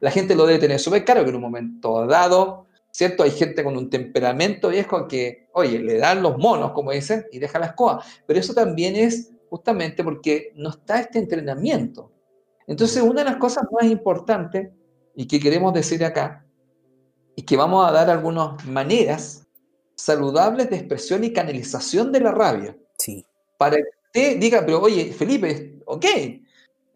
La 0.00 0.10
gente 0.10 0.36
lo 0.36 0.46
debe 0.46 0.60
tener 0.60 0.78
súper 0.78 1.04
claro 1.04 1.24
que 1.24 1.30
en 1.30 1.36
un 1.36 1.42
momento 1.42 2.06
dado, 2.06 2.66
¿cierto? 2.92 3.24
Hay 3.24 3.32
gente 3.32 3.64
con 3.64 3.76
un 3.76 3.90
temperamento 3.90 4.68
viejo 4.68 5.08
que, 5.08 5.48
oye, 5.52 5.80
le 5.80 5.98
dan 5.98 6.22
los 6.22 6.38
monos, 6.38 6.70
como 6.70 6.92
dicen, 6.92 7.26
y 7.32 7.40
deja 7.40 7.58
las 7.58 7.72
cosas. 7.72 8.06
Pero 8.26 8.38
eso 8.38 8.54
también 8.54 8.94
es 8.94 9.32
justamente 9.48 10.04
porque 10.04 10.52
no 10.56 10.70
está 10.70 11.00
este 11.00 11.18
entrenamiento. 11.18 12.12
Entonces, 12.66 13.02
una 13.02 13.22
de 13.22 13.30
las 13.30 13.36
cosas 13.36 13.64
más 13.70 13.90
importantes 13.90 14.70
y 15.14 15.26
que 15.26 15.40
queremos 15.40 15.72
decir 15.72 16.04
acá, 16.04 16.44
es 17.34 17.44
que 17.44 17.56
vamos 17.56 17.88
a 17.88 17.92
dar 17.92 18.10
algunas 18.10 18.64
maneras 18.66 19.46
saludables 19.94 20.70
de 20.70 20.76
expresión 20.76 21.24
y 21.24 21.32
canalización 21.32 22.12
de 22.12 22.20
la 22.20 22.32
rabia. 22.32 22.76
Sí. 22.98 23.24
Para 23.56 23.76
que 23.76 23.82
usted 24.04 24.38
diga, 24.38 24.62
pero 24.64 24.80
oye, 24.80 25.12
Felipe, 25.12 25.80
ok. 25.86 26.04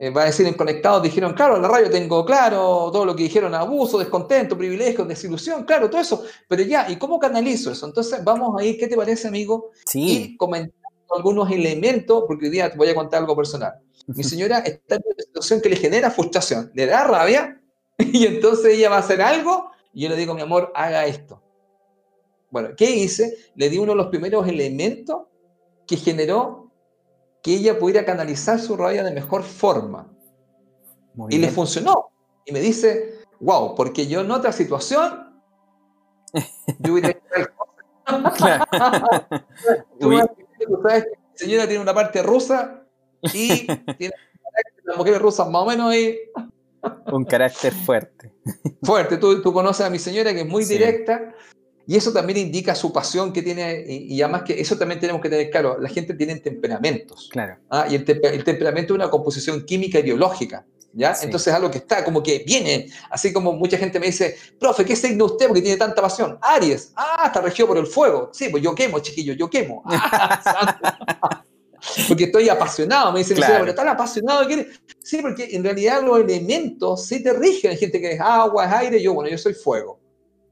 Eh, 0.02 0.08
va 0.08 0.22
a 0.22 0.26
decir 0.26 0.46
en 0.46 0.54
conectados, 0.54 1.02
dijeron, 1.02 1.34
claro, 1.34 1.60
la 1.60 1.68
rabia 1.68 1.90
tengo 1.90 2.24
claro, 2.24 2.90
todo 2.90 3.04
lo 3.04 3.14
que 3.14 3.24
dijeron, 3.24 3.54
abuso, 3.54 3.98
descontento, 3.98 4.56
privilegio, 4.56 5.04
desilusión, 5.04 5.64
claro, 5.64 5.90
todo 5.90 6.00
eso. 6.00 6.24
Pero 6.48 6.62
ya, 6.62 6.90
¿y 6.90 6.96
cómo 6.96 7.18
canalizo 7.18 7.70
eso? 7.70 7.86
Entonces 7.86 8.24
vamos 8.24 8.58
a 8.58 8.64
ir, 8.64 8.78
¿qué 8.78 8.88
te 8.88 8.96
parece, 8.96 9.28
amigo? 9.28 9.72
Sí. 9.84 10.36
comentando 10.38 10.79
algunos 11.16 11.50
elementos, 11.50 12.24
porque 12.26 12.46
hoy 12.46 12.50
día 12.50 12.70
te 12.70 12.76
voy 12.76 12.88
a 12.88 12.94
contar 12.94 13.20
algo 13.20 13.36
personal. 13.36 13.74
Mi 14.06 14.24
señora 14.24 14.58
está 14.60 14.96
en 14.96 15.02
una 15.04 15.24
situación 15.24 15.60
que 15.60 15.68
le 15.68 15.76
genera 15.76 16.10
frustración, 16.10 16.70
le 16.74 16.86
da 16.86 17.04
rabia, 17.04 17.60
y 17.98 18.26
entonces 18.26 18.76
ella 18.76 18.90
va 18.90 18.96
a 18.96 19.00
hacer 19.00 19.20
algo, 19.20 19.70
y 19.92 20.02
yo 20.02 20.08
le 20.08 20.16
digo, 20.16 20.34
mi 20.34 20.42
amor, 20.42 20.72
haga 20.74 21.06
esto. 21.06 21.42
Bueno, 22.50 22.70
¿qué 22.76 22.90
hice? 22.90 23.36
Le 23.54 23.68
di 23.68 23.78
uno 23.78 23.92
de 23.92 23.98
los 23.98 24.08
primeros 24.08 24.46
elementos 24.48 25.22
que 25.86 25.96
generó 25.96 26.70
que 27.42 27.54
ella 27.54 27.78
pudiera 27.78 28.04
canalizar 28.04 28.60
su 28.60 28.76
rabia 28.76 29.02
de 29.02 29.12
mejor 29.12 29.42
forma. 29.42 30.12
y 31.28 31.38
le 31.38 31.48
funcionó. 31.48 32.10
Y 32.44 32.52
me 32.52 32.60
dice, 32.60 33.20
wow, 33.40 33.74
porque 33.74 34.06
yo 34.06 34.20
en 34.20 34.30
otra 34.30 34.52
situación, 34.52 35.42
yo 36.78 36.92
hubiera 36.92 37.16
Tú 40.70 40.80
sabes 40.82 41.04
que 41.04 41.10
la 41.10 41.36
señora 41.36 41.66
tiene 41.66 41.82
una 41.82 41.94
parte 41.94 42.22
rusa 42.22 42.84
y 43.34 43.66
tiene 43.98 44.14
las 44.84 44.96
mujeres 44.96 45.20
rusas 45.20 45.50
más 45.50 45.62
o 45.62 45.66
menos 45.66 45.90
ahí. 45.90 46.16
Un 47.06 47.24
carácter 47.24 47.72
fuerte. 47.72 48.32
Fuerte. 48.82 49.16
Tú, 49.16 49.42
tú 49.42 49.52
conoces 49.52 49.84
a 49.84 49.90
mi 49.90 49.98
señora 49.98 50.32
que 50.32 50.42
es 50.42 50.46
muy 50.46 50.64
directa 50.64 51.34
y 51.90 51.96
eso 51.96 52.12
también 52.12 52.38
indica 52.38 52.76
su 52.76 52.92
pasión 52.92 53.32
que 53.32 53.42
tiene, 53.42 53.84
y, 53.84 54.22
además 54.22 54.44
que 54.44 54.60
eso 54.60 54.78
también 54.78 55.00
tenemos 55.00 55.20
que 55.20 55.28
tener 55.28 55.50
claro, 55.50 55.76
la 55.80 55.88
gente 55.88 56.14
tiene 56.14 56.36
temperamentos. 56.36 57.28
Claro. 57.32 57.58
¿ah? 57.68 57.86
Y 57.90 57.96
el, 57.96 58.04
temperamento 58.04 58.94
es 58.94 58.96
una 58.96 59.10
composición 59.10 59.64
química 59.64 59.98
y 59.98 60.02
biológica. 60.02 60.64
¿Ya? 60.92 61.16
Entonces 61.22 61.48
es 61.48 61.54
algo 61.54 61.70
que 61.70 61.78
está 61.78 62.04
como 62.04 62.22
que 62.22 62.42
viene, 62.44 62.90
así 63.10 63.32
como 63.32 63.52
mucha 63.52 63.78
gente 63.78 64.00
me 64.00 64.06
dice, 64.06 64.36
profe, 64.58 64.84
¿qué 64.84 64.96
signo 64.96 65.26
usted 65.26 65.46
porque 65.46 65.62
tiene 65.62 65.76
tanta 65.76 66.02
pasión? 66.02 66.36
Aries, 66.42 66.92
ah, 66.96 67.24
está 67.26 67.40
regido 67.40 67.68
por 67.68 67.78
el 67.78 67.86
fuego. 67.86 68.30
Sí, 68.32 68.48
pues 68.48 68.62
yo 68.62 68.74
quemo, 68.74 68.98
chiquillo, 68.98 69.34
yo 69.34 69.48
quemo. 69.48 69.82
Ah, 69.92 71.44
porque 72.08 72.24
estoy 72.24 72.48
apasionado, 72.48 73.12
me 73.12 73.20
dice, 73.20 73.34
claro. 73.34 73.60
pero 73.60 73.74
tan 73.74 73.88
apasionado 73.88 74.46
que 74.46 74.68
Sí, 75.02 75.18
porque 75.22 75.48
en 75.52 75.64
realidad 75.64 76.02
los 76.02 76.20
elementos 76.20 77.06
sí 77.06 77.22
te 77.22 77.32
rigen, 77.32 77.70
hay 77.70 77.76
gente 77.78 78.00
que 78.00 78.12
es 78.12 78.20
agua, 78.20 78.66
es 78.66 78.72
aire, 78.72 79.02
yo, 79.02 79.14
bueno, 79.14 79.30
yo 79.30 79.38
soy 79.38 79.54
fuego. 79.54 79.99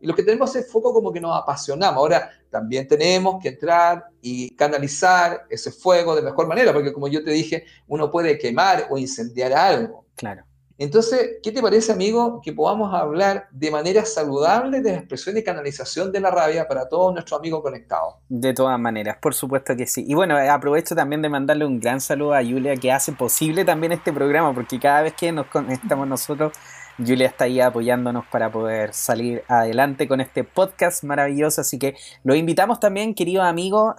Y 0.00 0.06
lo 0.06 0.14
que 0.14 0.22
tenemos 0.22 0.54
es 0.56 0.70
foco 0.70 0.92
como 0.92 1.12
que 1.12 1.20
nos 1.20 1.36
apasionamos. 1.36 1.96
Ahora, 1.96 2.30
también 2.50 2.86
tenemos 2.86 3.42
que 3.42 3.48
entrar 3.48 4.06
y 4.22 4.54
canalizar 4.56 5.46
ese 5.50 5.72
fuego 5.72 6.14
de 6.14 6.22
mejor 6.22 6.46
manera, 6.46 6.72
porque 6.72 6.92
como 6.92 7.08
yo 7.08 7.22
te 7.22 7.30
dije, 7.30 7.64
uno 7.86 8.10
puede 8.10 8.38
quemar 8.38 8.86
o 8.90 8.98
incendiar 8.98 9.52
algo. 9.52 10.06
Claro. 10.16 10.44
Entonces, 10.80 11.38
¿qué 11.42 11.50
te 11.50 11.60
parece, 11.60 11.90
amigo, 11.90 12.40
que 12.40 12.52
podamos 12.52 12.94
hablar 12.94 13.48
de 13.50 13.68
manera 13.68 14.04
saludable 14.04 14.80
de 14.80 14.92
la 14.92 14.98
expresión 14.98 15.36
y 15.36 15.42
canalización 15.42 16.12
de 16.12 16.20
la 16.20 16.30
rabia 16.30 16.68
para 16.68 16.88
todos 16.88 17.12
nuestros 17.12 17.40
amigos 17.40 17.62
conectados? 17.62 18.14
De 18.28 18.54
todas 18.54 18.78
maneras, 18.78 19.16
por 19.20 19.34
supuesto 19.34 19.74
que 19.76 19.88
sí. 19.88 20.04
Y 20.06 20.14
bueno, 20.14 20.36
aprovecho 20.36 20.94
también 20.94 21.20
de 21.20 21.28
mandarle 21.28 21.66
un 21.66 21.80
gran 21.80 22.00
saludo 22.00 22.34
a 22.34 22.44
Julia 22.44 22.76
que 22.76 22.92
hace 22.92 23.10
posible 23.10 23.64
también 23.64 23.90
este 23.90 24.12
programa, 24.12 24.54
porque 24.54 24.78
cada 24.78 25.02
vez 25.02 25.14
que 25.14 25.32
nos 25.32 25.48
conectamos 25.48 26.06
nosotros 26.06 26.52
Julia 26.98 27.28
está 27.28 27.44
ahí 27.44 27.60
apoyándonos 27.60 28.26
para 28.26 28.50
poder 28.50 28.92
salir 28.92 29.44
adelante 29.48 30.08
con 30.08 30.20
este 30.20 30.44
podcast 30.44 31.04
maravilloso. 31.04 31.60
Así 31.60 31.78
que 31.78 31.96
lo 32.24 32.34
invitamos 32.34 32.80
también, 32.80 33.14
queridos 33.14 33.46
amigos, 33.46 33.94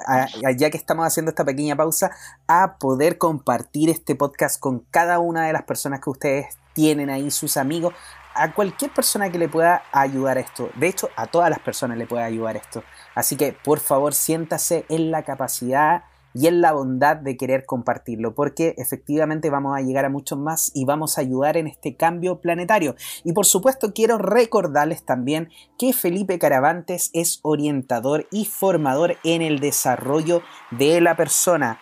ya 0.57 0.69
que 0.69 0.77
estamos 0.77 1.07
haciendo 1.07 1.29
esta 1.29 1.45
pequeña 1.45 1.75
pausa, 1.75 2.11
a 2.47 2.77
poder 2.77 3.17
compartir 3.17 3.89
este 3.89 4.15
podcast 4.15 4.59
con 4.59 4.79
cada 4.91 5.19
una 5.19 5.47
de 5.47 5.53
las 5.53 5.63
personas 5.63 6.01
que 6.01 6.09
ustedes 6.09 6.57
tienen 6.73 7.09
ahí, 7.09 7.31
sus 7.31 7.57
amigos, 7.57 7.93
a 8.35 8.53
cualquier 8.53 8.91
persona 8.91 9.31
que 9.31 9.39
le 9.39 9.49
pueda 9.49 9.83
ayudar 9.91 10.37
esto. 10.37 10.69
De 10.75 10.87
hecho, 10.87 11.09
a 11.15 11.25
todas 11.25 11.49
las 11.49 11.59
personas 11.59 11.97
le 11.97 12.05
puede 12.05 12.23
ayudar 12.23 12.57
esto. 12.57 12.83
Así 13.15 13.35
que, 13.35 13.53
por 13.53 13.79
favor, 13.79 14.13
siéntase 14.13 14.85
en 14.89 15.11
la 15.11 15.23
capacidad 15.23 16.03
y 16.33 16.47
en 16.47 16.61
la 16.61 16.71
bondad 16.71 17.17
de 17.17 17.37
querer 17.37 17.65
compartirlo, 17.65 18.35
porque 18.35 18.75
efectivamente 18.77 19.49
vamos 19.49 19.77
a 19.77 19.81
llegar 19.81 20.05
a 20.05 20.09
muchos 20.09 20.37
más 20.37 20.71
y 20.73 20.85
vamos 20.85 21.17
a 21.17 21.21
ayudar 21.21 21.57
en 21.57 21.67
este 21.67 21.95
cambio 21.95 22.39
planetario. 22.39 22.95
Y 23.23 23.33
por 23.33 23.45
supuesto 23.45 23.93
quiero 23.93 24.17
recordarles 24.17 25.03
también 25.03 25.49
que 25.77 25.93
Felipe 25.93 26.39
Caravantes 26.39 27.09
es 27.13 27.39
orientador 27.41 28.27
y 28.31 28.45
formador 28.45 29.17
en 29.23 29.41
el 29.41 29.59
desarrollo 29.59 30.41
de 30.71 31.01
la 31.01 31.15
persona. 31.15 31.79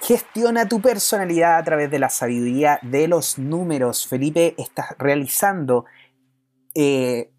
Gestiona 0.00 0.68
tu 0.68 0.80
personalidad 0.80 1.56
a 1.56 1.64
través 1.64 1.90
de 1.90 1.98
la 1.98 2.10
sabiduría 2.10 2.78
de 2.82 3.08
los 3.08 3.38
números. 3.38 4.06
Felipe 4.06 4.54
está 4.58 4.94
realizando 4.98 5.86
eh, 6.74 7.30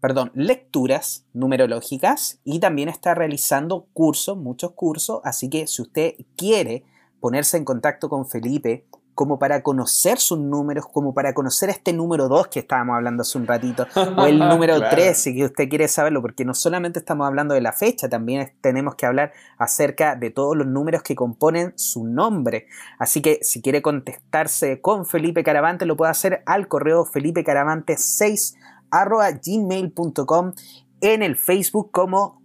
perdón, 0.00 0.30
lecturas 0.34 1.24
numerológicas 1.32 2.40
y 2.44 2.60
también 2.60 2.88
está 2.88 3.14
realizando 3.14 3.86
cursos, 3.92 4.36
muchos 4.36 4.72
cursos, 4.72 5.20
así 5.24 5.50
que 5.50 5.66
si 5.66 5.82
usted 5.82 6.14
quiere 6.36 6.84
ponerse 7.20 7.56
en 7.56 7.64
contacto 7.64 8.08
con 8.08 8.26
Felipe 8.26 8.86
como 9.18 9.40
para 9.40 9.64
conocer 9.64 10.18
sus 10.18 10.38
números, 10.38 10.86
como 10.92 11.12
para 11.12 11.34
conocer 11.34 11.70
este 11.70 11.92
número 11.92 12.28
2 12.28 12.46
que 12.46 12.60
estábamos 12.60 12.94
hablando 12.94 13.22
hace 13.22 13.36
un 13.36 13.48
ratito, 13.48 13.84
o 14.16 14.26
el 14.26 14.38
número 14.48 14.78
3 14.78 15.18
si 15.18 15.34
que 15.34 15.46
usted 15.46 15.68
quiere 15.68 15.88
saberlo, 15.88 16.22
porque 16.22 16.44
no 16.44 16.54
solamente 16.54 17.00
estamos 17.00 17.26
hablando 17.26 17.54
de 17.54 17.60
la 17.60 17.72
fecha, 17.72 18.08
también 18.08 18.52
tenemos 18.60 18.94
que 18.94 19.06
hablar 19.06 19.32
acerca 19.58 20.14
de 20.14 20.30
todos 20.30 20.56
los 20.56 20.68
números 20.68 21.02
que 21.02 21.16
componen 21.16 21.72
su 21.74 22.06
nombre. 22.06 22.68
Así 23.00 23.20
que 23.20 23.40
si 23.42 23.60
quiere 23.60 23.82
contestarse 23.82 24.80
con 24.80 25.04
Felipe 25.04 25.42
Caravante, 25.42 25.84
lo 25.84 25.96
puede 25.96 26.12
hacer 26.12 26.44
al 26.46 26.68
correo 26.68 27.04
felipecaravante6 27.04 28.54
arroba 28.90 29.30
gmail.com 29.30 30.52
en 31.00 31.22
el 31.22 31.36
Facebook 31.36 31.92
como 31.92 32.38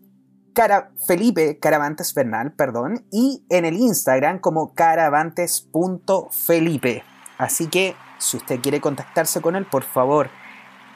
Felipe 1.07 1.57
Caravantes 1.59 2.13
Bernal, 2.13 2.53
perdón, 2.53 3.05
y 3.11 3.43
en 3.49 3.65
el 3.65 3.75
Instagram 3.75 4.37
como 4.39 4.75
caravantes.felipe. 4.75 7.03
Así 7.37 7.67
que 7.67 7.95
si 8.19 8.37
usted 8.37 8.61
quiere 8.61 8.79
contactarse 8.79 9.41
con 9.41 9.55
él, 9.55 9.65
por 9.65 9.83
favor, 9.83 10.29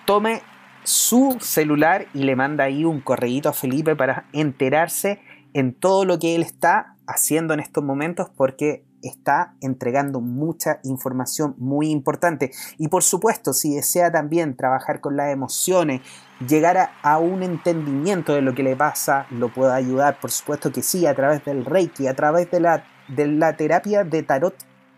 tome 0.05 0.43
su 0.83 1.37
celular 1.41 2.05
y 2.13 2.19
le 2.23 2.35
manda 2.35 2.65
ahí 2.65 2.85
un 2.85 3.01
correíto 3.01 3.49
a 3.49 3.53
Felipe 3.53 3.95
para 3.95 4.27
enterarse 4.31 5.19
en 5.53 5.73
todo 5.73 6.05
lo 6.05 6.19
que 6.19 6.35
él 6.35 6.43
está 6.43 6.95
haciendo 7.07 7.53
en 7.53 7.59
estos 7.59 7.83
momentos 7.83 8.29
porque 8.35 8.85
está 9.08 9.55
entregando 9.62 10.22
mucha 10.22 10.80
información 10.84 11.55
muy 11.58 11.89
importante. 11.89 12.51
Y 12.78 12.88
por 12.88 13.03
supuesto, 13.03 13.53
si 13.53 13.76
desea 13.76 14.12
también 14.12 14.55
trabajar 14.55 15.01
con 15.01 15.18
las 15.18 15.32
emociones, 15.32 16.01
llegar 16.47 16.91
a, 17.01 17.18
un 17.18 17.43
entendimiento 17.43 18.34
de 18.34 18.41
lo 18.41 18.53
que 18.53 18.64
le 18.64 18.76
pasa, 18.76 19.26
lo 19.32 19.53
puede 19.53 19.74
ayudar, 19.74 20.20
por 20.20 20.32
supuesto 20.32 20.72
que 20.72 20.84
sí, 20.84 21.05
a 21.05 21.16
través 21.16 21.43
del 21.45 21.66
Reiki, 21.66 22.08
a 22.08 22.14
través 22.14 22.51
de 22.51 22.60
la, 22.60 22.84
de 23.08 23.28
la 23.28 23.58
terapia 23.58 24.03
de 24.03 24.24
tarot 24.24 24.55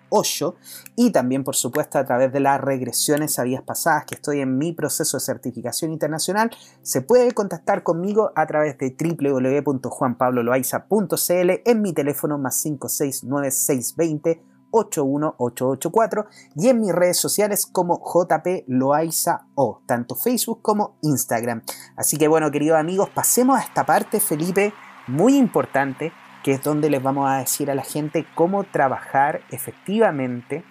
8 0.09 0.55
y 0.95 1.11
también 1.11 1.43
por 1.43 1.55
supuesto 1.55 1.97
a 1.97 2.05
través 2.05 2.31
de 2.33 2.39
las 2.39 2.61
regresiones 2.61 3.39
a 3.39 3.43
vías 3.43 3.63
pasadas 3.63 4.05
que 4.05 4.13
estoy 4.15 4.41
en 4.41 4.57
mi 4.57 4.73
proceso 4.73 5.17
de 5.17 5.21
certificación 5.21 5.91
internacional 5.91 6.51
se 6.81 7.01
puede 7.01 7.31
contactar 7.33 7.83
conmigo 7.83 8.31
a 8.35 8.45
través 8.45 8.77
de 8.77 8.95
www.juanpabloloaiza.cl 8.99 11.51
en 11.65 11.81
mi 11.81 11.93
teléfono 11.93 12.37
más 12.37 12.61
569 12.61 14.43
81884 14.71 16.25
y 16.55 16.69
en 16.69 16.81
mis 16.81 16.93
redes 16.93 17.17
sociales 17.17 17.65
como 17.65 17.99
JP 17.99 18.65
Loaiza 18.67 19.47
O, 19.55 19.81
tanto 19.85 20.15
Facebook 20.15 20.61
como 20.61 20.97
Instagram. 21.01 21.63
Así 21.95 22.17
que 22.17 22.27
bueno, 22.27 22.51
queridos 22.51 22.77
amigos, 22.77 23.09
pasemos 23.09 23.59
a 23.59 23.63
esta 23.63 23.85
parte, 23.85 24.19
Felipe, 24.19 24.73
muy 25.07 25.37
importante, 25.37 26.11
que 26.49 26.55
es 26.55 26.63
donde 26.63 26.89
les 26.89 27.03
vamos 27.03 27.29
a 27.29 27.37
decir 27.37 27.69
a 27.69 27.75
la 27.75 27.83
gente 27.83 28.25
cómo 28.33 28.63
trabajar 28.63 29.41
efectivamente 29.51 30.63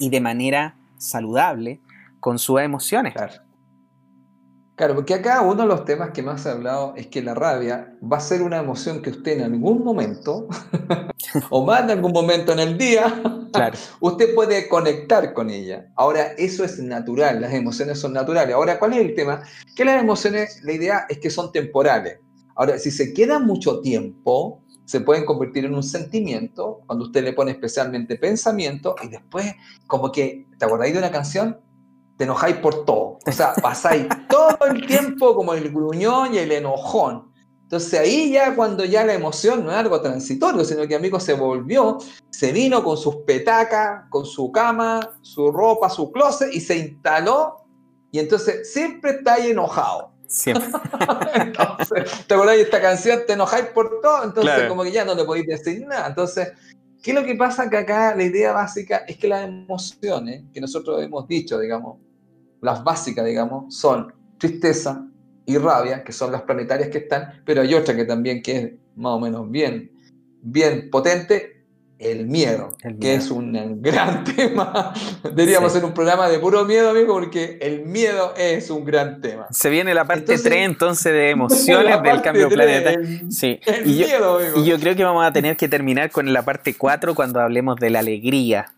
y 0.00 0.10
de 0.10 0.20
manera 0.20 0.74
saludable 0.96 1.80
con 2.18 2.40
sus 2.40 2.60
emociones. 2.60 3.14
Claro. 3.14 4.96
porque 4.96 5.14
acá 5.14 5.42
uno 5.42 5.62
de 5.62 5.68
los 5.68 5.84
temas 5.84 6.10
que 6.10 6.24
más 6.24 6.44
he 6.46 6.50
hablado 6.50 6.94
es 6.96 7.06
que 7.06 7.22
la 7.22 7.34
rabia 7.36 7.94
va 8.02 8.16
a 8.16 8.20
ser 8.20 8.42
una 8.42 8.58
emoción 8.58 9.00
que 9.00 9.10
usted 9.10 9.38
en 9.38 9.44
algún 9.44 9.84
momento, 9.84 10.48
o 11.50 11.64
más 11.64 11.84
en 11.84 11.90
algún 11.90 12.10
momento 12.10 12.52
en 12.54 12.58
el 12.58 12.76
día, 12.76 13.22
usted 14.00 14.34
puede 14.34 14.68
conectar 14.68 15.32
con 15.32 15.48
ella. 15.48 15.92
Ahora, 15.94 16.32
eso 16.38 16.64
es 16.64 16.80
natural, 16.80 17.40
las 17.40 17.54
emociones 17.54 18.00
son 18.00 18.14
naturales. 18.14 18.56
Ahora, 18.56 18.80
¿cuál 18.80 18.94
es 18.94 18.98
el 18.98 19.14
tema? 19.14 19.44
Que 19.76 19.84
las 19.84 20.02
emociones, 20.02 20.60
la 20.64 20.72
idea 20.72 21.06
es 21.08 21.20
que 21.20 21.30
son 21.30 21.52
temporales. 21.52 22.18
Ahora, 22.56 22.76
si 22.80 22.90
se 22.90 23.14
queda 23.14 23.38
mucho 23.38 23.80
tiempo, 23.80 24.64
se 24.88 25.02
pueden 25.02 25.26
convertir 25.26 25.66
en 25.66 25.74
un 25.74 25.82
sentimiento, 25.82 26.80
cuando 26.86 27.04
usted 27.04 27.22
le 27.22 27.34
pone 27.34 27.50
especialmente 27.50 28.16
pensamiento, 28.16 28.94
y 29.02 29.08
después, 29.08 29.54
como 29.86 30.10
que, 30.10 30.46
¿te 30.58 30.64
acordáis 30.64 30.94
de 30.94 30.98
una 30.98 31.10
canción? 31.10 31.60
Te 32.16 32.24
enojáis 32.24 32.56
por 32.56 32.86
todo. 32.86 33.18
O 33.26 33.32
sea, 33.32 33.52
pasáis 33.62 34.06
todo 34.30 34.56
el 34.66 34.86
tiempo 34.86 35.34
como 35.34 35.52
el 35.52 35.70
gruñón 35.70 36.32
y 36.32 36.38
el 36.38 36.52
enojón. 36.52 37.30
Entonces 37.64 38.00
ahí 38.00 38.32
ya 38.32 38.56
cuando 38.56 38.82
ya 38.86 39.04
la 39.04 39.12
emoción 39.12 39.62
no 39.62 39.70
es 39.70 39.76
algo 39.76 40.00
transitorio, 40.00 40.64
sino 40.64 40.88
que 40.88 40.94
amigo 40.94 41.20
se 41.20 41.34
volvió, 41.34 41.98
se 42.30 42.50
vino 42.50 42.82
con 42.82 42.96
sus 42.96 43.16
petacas, 43.26 44.04
con 44.08 44.24
su 44.24 44.50
cama, 44.50 45.18
su 45.20 45.52
ropa, 45.52 45.90
su 45.90 46.10
closet 46.10 46.48
y 46.54 46.60
se 46.60 46.78
instaló 46.78 47.66
y 48.10 48.20
entonces 48.20 48.72
siempre 48.72 49.10
está 49.10 49.34
ahí 49.34 49.50
enojado. 49.50 50.12
Siempre. 50.28 50.68
entonces, 51.34 52.26
¿te 52.26 52.34
acordás 52.34 52.56
de 52.56 52.62
esta 52.62 52.80
canción? 52.80 53.20
Te 53.26 53.32
enojáis 53.32 53.66
por 53.66 54.00
todo, 54.02 54.24
entonces 54.24 54.68
como 54.68 54.84
que 54.84 54.92
ya 54.92 55.04
no 55.04 55.14
le 55.14 55.24
podéis 55.24 55.46
decir 55.46 55.86
nada. 55.86 56.08
Entonces, 56.08 56.52
¿qué 57.02 57.12
es 57.12 57.16
lo 57.16 57.24
que 57.24 57.34
pasa? 57.34 57.68
Que 57.70 57.78
acá 57.78 58.14
la 58.14 58.22
idea 58.22 58.52
básica 58.52 58.98
es 59.08 59.16
que 59.16 59.26
las 59.26 59.48
emociones 59.48 60.44
que 60.52 60.60
nosotros 60.60 61.02
hemos 61.02 61.26
dicho, 61.26 61.58
digamos, 61.58 61.96
las 62.60 62.84
básicas, 62.84 63.24
digamos, 63.24 63.74
son 63.74 64.12
tristeza 64.36 65.04
y 65.46 65.56
rabia, 65.56 66.04
que 66.04 66.12
son 66.12 66.30
las 66.30 66.42
planetarias 66.42 66.90
que 66.90 66.98
están, 66.98 67.42
pero 67.46 67.62
hay 67.62 67.72
otra 67.74 67.96
que 67.96 68.04
también 68.04 68.42
que 68.42 68.56
es 68.58 68.72
más 68.96 69.12
o 69.12 69.20
menos 69.20 69.50
bien, 69.50 69.90
bien 70.42 70.90
potente, 70.90 71.57
el 71.98 72.26
miedo, 72.26 72.76
que 73.00 73.14
es 73.14 73.30
un 73.30 73.82
gran 73.82 74.24
tema. 74.36 74.92
Deberíamos 75.22 75.72
hacer 75.72 75.84
un 75.84 75.92
programa 75.92 76.28
de 76.28 76.38
puro 76.38 76.64
miedo, 76.64 76.90
amigo, 76.90 77.14
porque 77.14 77.58
el 77.60 77.84
miedo 77.86 78.34
es 78.36 78.70
un 78.70 78.84
gran 78.84 79.20
tema. 79.20 79.48
Se 79.50 79.68
viene 79.68 79.94
la 79.94 80.04
parte 80.04 80.38
3 80.38 80.66
entonces 80.66 81.12
de 81.12 81.30
emociones 81.30 82.02
del 82.02 82.22
cambio 82.22 82.48
planetario. 82.48 83.30
Sí. 83.30 83.60
y, 83.84 83.96
yo, 83.98 84.38
y 84.56 84.64
yo 84.64 84.78
creo 84.78 84.94
que 84.94 85.04
vamos 85.04 85.24
a 85.24 85.32
tener 85.32 85.56
que 85.56 85.68
terminar 85.68 86.10
con 86.10 86.32
la 86.32 86.42
parte 86.42 86.74
4 86.74 87.14
cuando 87.14 87.40
hablemos 87.40 87.76
de 87.76 87.90
la 87.90 87.98
alegría. 88.00 88.72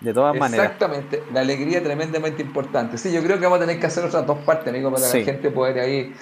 De 0.00 0.14
todas 0.14 0.34
maneras. 0.34 0.64
Exactamente, 0.64 1.22
la 1.30 1.40
alegría 1.40 1.76
es 1.78 1.84
tremendamente 1.84 2.40
importante. 2.40 2.96
Sí, 2.96 3.12
yo 3.12 3.22
creo 3.22 3.38
que 3.38 3.44
vamos 3.44 3.58
a 3.58 3.60
tener 3.60 3.78
que 3.78 3.86
hacer 3.86 4.02
otras 4.02 4.26
dos 4.26 4.38
partes, 4.38 4.68
amigo, 4.68 4.90
para 4.90 5.10
que 5.10 5.18
la 5.18 5.24
gente 5.26 5.50
pueda 5.50 5.82
ahí. 5.82 6.14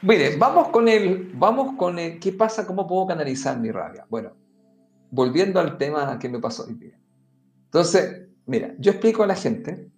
Mire, 0.00 0.36
vamos 0.38 0.68
con 0.68 0.88
el, 0.88 1.30
vamos 1.34 1.76
con 1.76 1.98
el, 1.98 2.18
¿qué 2.18 2.32
pasa? 2.32 2.66
¿Cómo 2.66 2.86
puedo 2.86 3.06
canalizar 3.06 3.58
mi 3.58 3.70
rabia? 3.70 4.06
Bueno, 4.08 4.32
volviendo 5.10 5.60
al 5.60 5.78
tema 5.78 6.18
que 6.18 6.28
me 6.28 6.40
pasó 6.40 6.64
hoy 6.64 6.74
día. 6.74 6.98
Entonces, 7.64 8.28
mira, 8.46 8.74
yo 8.78 8.92
explico 8.92 9.22
a 9.22 9.26
la 9.26 9.34
gente 9.34 9.90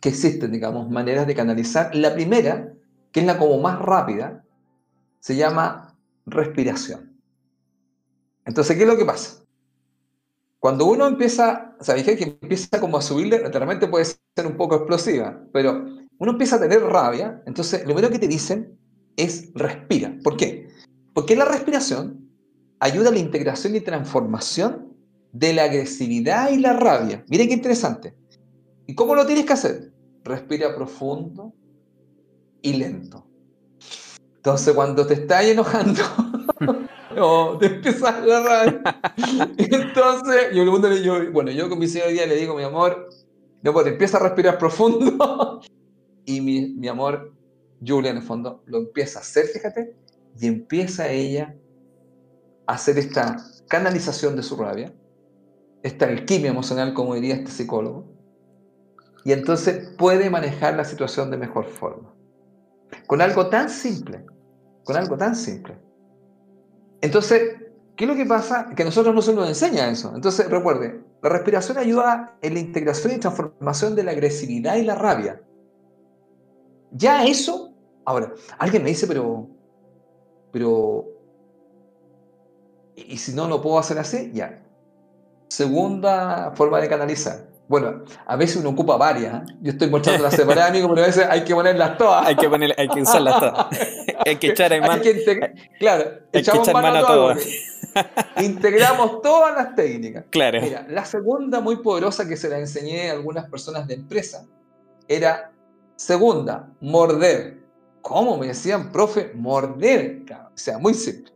que 0.00 0.08
existen, 0.08 0.50
digamos, 0.50 0.90
maneras 0.90 1.26
de 1.26 1.34
canalizar. 1.34 1.94
La 1.94 2.12
primera, 2.12 2.72
que 3.12 3.20
es 3.20 3.26
la 3.26 3.38
como 3.38 3.58
más 3.58 3.78
rápida, 3.78 4.44
se 5.20 5.36
llama 5.36 5.96
respiración. 6.26 7.16
Entonces, 8.44 8.76
¿qué 8.76 8.82
es 8.82 8.88
lo 8.88 8.96
que 8.96 9.04
pasa? 9.04 9.44
Cuando 10.58 10.86
uno 10.86 11.06
empieza, 11.06 11.76
¿sabéis 11.80 12.06
que 12.06 12.38
empieza 12.40 12.80
como 12.80 12.96
a 12.96 13.02
subirle, 13.02 13.38
realmente 13.48 13.86
puede 13.86 14.04
ser 14.04 14.46
un 14.46 14.56
poco 14.56 14.76
explosiva, 14.76 15.40
pero 15.52 15.84
uno 16.18 16.32
empieza 16.32 16.56
a 16.56 16.60
tener 16.60 16.82
rabia, 16.82 17.42
entonces 17.46 17.80
lo 17.80 17.94
primero 17.94 18.10
que 18.10 18.20
te 18.20 18.28
dicen 18.28 18.78
es 19.16 19.52
respira. 19.54 20.16
¿Por 20.22 20.36
qué? 20.36 20.68
Porque 21.14 21.36
la 21.36 21.44
respiración 21.44 22.21
ayuda 22.82 23.10
a 23.10 23.12
la 23.12 23.20
integración 23.20 23.76
y 23.76 23.80
transformación 23.80 24.92
de 25.30 25.52
la 25.52 25.64
agresividad 25.64 26.50
y 26.50 26.58
la 26.58 26.72
rabia. 26.72 27.24
Miren 27.28 27.46
qué 27.46 27.54
interesante. 27.54 28.16
¿Y 28.88 28.96
cómo 28.96 29.14
lo 29.14 29.24
tienes 29.24 29.46
que 29.46 29.52
hacer? 29.52 29.92
Respira 30.24 30.74
profundo 30.74 31.54
y 32.60 32.72
lento. 32.72 33.24
Entonces, 34.34 34.74
cuando 34.74 35.06
te 35.06 35.14
estás 35.14 35.44
enojando, 35.44 36.02
o 37.20 37.56
te 37.56 37.66
empieza 37.66 38.20
la 38.20 38.42
rabia. 38.42 38.82
Entonces, 39.58 40.48
yo, 40.52 40.64
yo, 40.96 41.32
bueno, 41.32 41.52
yo 41.52 41.68
con 41.68 41.78
mi 41.78 41.86
señor 41.86 42.08
día 42.08 42.26
le 42.26 42.34
digo, 42.34 42.56
mi 42.56 42.64
amor, 42.64 43.08
no, 43.62 43.72
pues 43.72 43.86
empieza 43.86 44.16
a 44.16 44.22
respirar 44.24 44.58
profundo. 44.58 45.60
y 46.26 46.40
mi, 46.40 46.74
mi 46.74 46.88
amor, 46.88 47.32
Julia, 47.86 48.10
en 48.10 48.16
el 48.16 48.22
fondo, 48.24 48.64
lo 48.66 48.78
empieza 48.78 49.20
a 49.20 49.22
hacer, 49.22 49.46
fíjate, 49.46 49.94
y 50.40 50.48
empieza 50.48 51.08
ella 51.08 51.54
hacer 52.72 52.98
esta 52.98 53.36
canalización 53.68 54.34
de 54.34 54.42
su 54.42 54.56
rabia, 54.56 54.92
esta 55.82 56.06
alquimia 56.06 56.50
emocional, 56.50 56.94
como 56.94 57.14
diría 57.14 57.34
este 57.34 57.50
psicólogo, 57.50 58.06
y 59.24 59.32
entonces 59.32 59.94
puede 59.98 60.30
manejar 60.30 60.74
la 60.74 60.84
situación 60.84 61.30
de 61.30 61.36
mejor 61.36 61.66
forma. 61.66 62.14
Con 63.06 63.20
algo 63.20 63.48
tan 63.48 63.68
simple, 63.68 64.24
con 64.84 64.96
algo 64.96 65.16
tan 65.16 65.36
simple. 65.36 65.78
Entonces, 67.00 67.56
¿qué 67.96 68.04
es 68.04 68.10
lo 68.10 68.16
que 68.16 68.26
pasa? 68.26 68.70
Que 68.74 68.84
nosotros 68.84 69.14
no 69.14 69.22
se 69.22 69.34
nos 69.34 69.48
enseña 69.48 69.88
eso. 69.88 70.12
Entonces, 70.14 70.48
recuerde, 70.50 71.02
la 71.22 71.28
respiración 71.28 71.78
ayuda 71.78 72.36
en 72.40 72.54
la 72.54 72.60
integración 72.60 73.12
y 73.12 73.18
transformación 73.18 73.94
de 73.94 74.04
la 74.04 74.12
agresividad 74.12 74.76
y 74.76 74.82
la 74.82 74.94
rabia. 74.94 75.42
Ya 76.90 77.24
eso, 77.24 77.74
ahora, 78.04 78.32
alguien 78.58 78.82
me 78.82 78.90
dice, 78.90 79.06
pero, 79.06 79.48
pero 80.52 81.11
y 83.08 83.18
si 83.18 83.32
no 83.32 83.48
lo 83.48 83.60
puedo 83.62 83.78
hacer 83.78 83.98
así, 83.98 84.30
ya. 84.32 84.62
Segunda 85.48 86.52
forma 86.54 86.80
de 86.80 86.88
canalizar. 86.88 87.52
Bueno, 87.68 88.04
a 88.26 88.36
veces 88.36 88.56
uno 88.56 88.70
ocupa 88.70 88.96
varias. 88.96 89.34
¿eh? 89.34 89.54
Yo 89.62 89.72
estoy 89.72 89.88
mostrando 89.88 90.22
las 90.24 90.34
separadas, 90.34 90.70
amigo, 90.70 90.88
pero 90.88 91.02
a 91.02 91.06
veces 91.06 91.26
hay 91.30 91.42
que 91.42 91.54
ponerlas 91.54 91.96
todas. 91.96 92.26
hay 92.26 92.36
que, 92.36 92.48
poner, 92.48 92.74
hay 92.76 92.88
que 92.88 93.00
usarlas 93.00 93.40
todas. 93.40 93.66
hay 94.26 94.36
que 94.36 94.48
echar 94.48 94.72
en 94.72 94.82
mano. 94.82 95.02
Claro, 95.78 96.04
echamos 96.32 96.66
que 96.66 96.72
mano, 96.74 96.98
a 96.98 97.06
todas. 97.06 97.46
Integramos 98.42 99.22
todas 99.22 99.54
las 99.54 99.74
técnicas. 99.74 100.24
Claro. 100.30 100.60
Mira, 100.60 100.86
la 100.88 101.04
segunda 101.04 101.60
muy 101.60 101.76
poderosa 101.76 102.28
que 102.28 102.36
se 102.36 102.48
la 102.48 102.58
enseñé 102.58 103.10
a 103.10 103.12
algunas 103.12 103.48
personas 103.48 103.86
de 103.86 103.94
empresa 103.94 104.44
era 105.08 105.50
segunda, 105.96 106.68
morder. 106.80 107.62
¿Cómo 108.02 108.36
me 108.36 108.48
decían, 108.48 108.90
profe? 108.92 109.32
Morder. 109.34 110.24
O 110.30 110.58
sea, 110.58 110.78
muy 110.78 110.92
simple. 110.92 111.32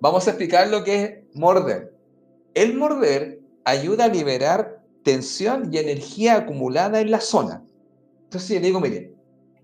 Vamos 0.00 0.26
a 0.26 0.30
explicar 0.30 0.68
lo 0.68 0.84
que 0.84 1.04
es 1.04 1.36
morder. 1.36 1.94
El 2.54 2.76
morder 2.76 3.40
ayuda 3.64 4.04
a 4.04 4.08
liberar 4.08 4.82
tensión 5.02 5.72
y 5.72 5.78
energía 5.78 6.36
acumulada 6.36 7.00
en 7.00 7.10
la 7.10 7.20
zona. 7.20 7.64
Entonces 8.24 8.48
yo 8.50 8.60
le 8.60 8.66
digo, 8.66 8.80
mire, 8.80 9.12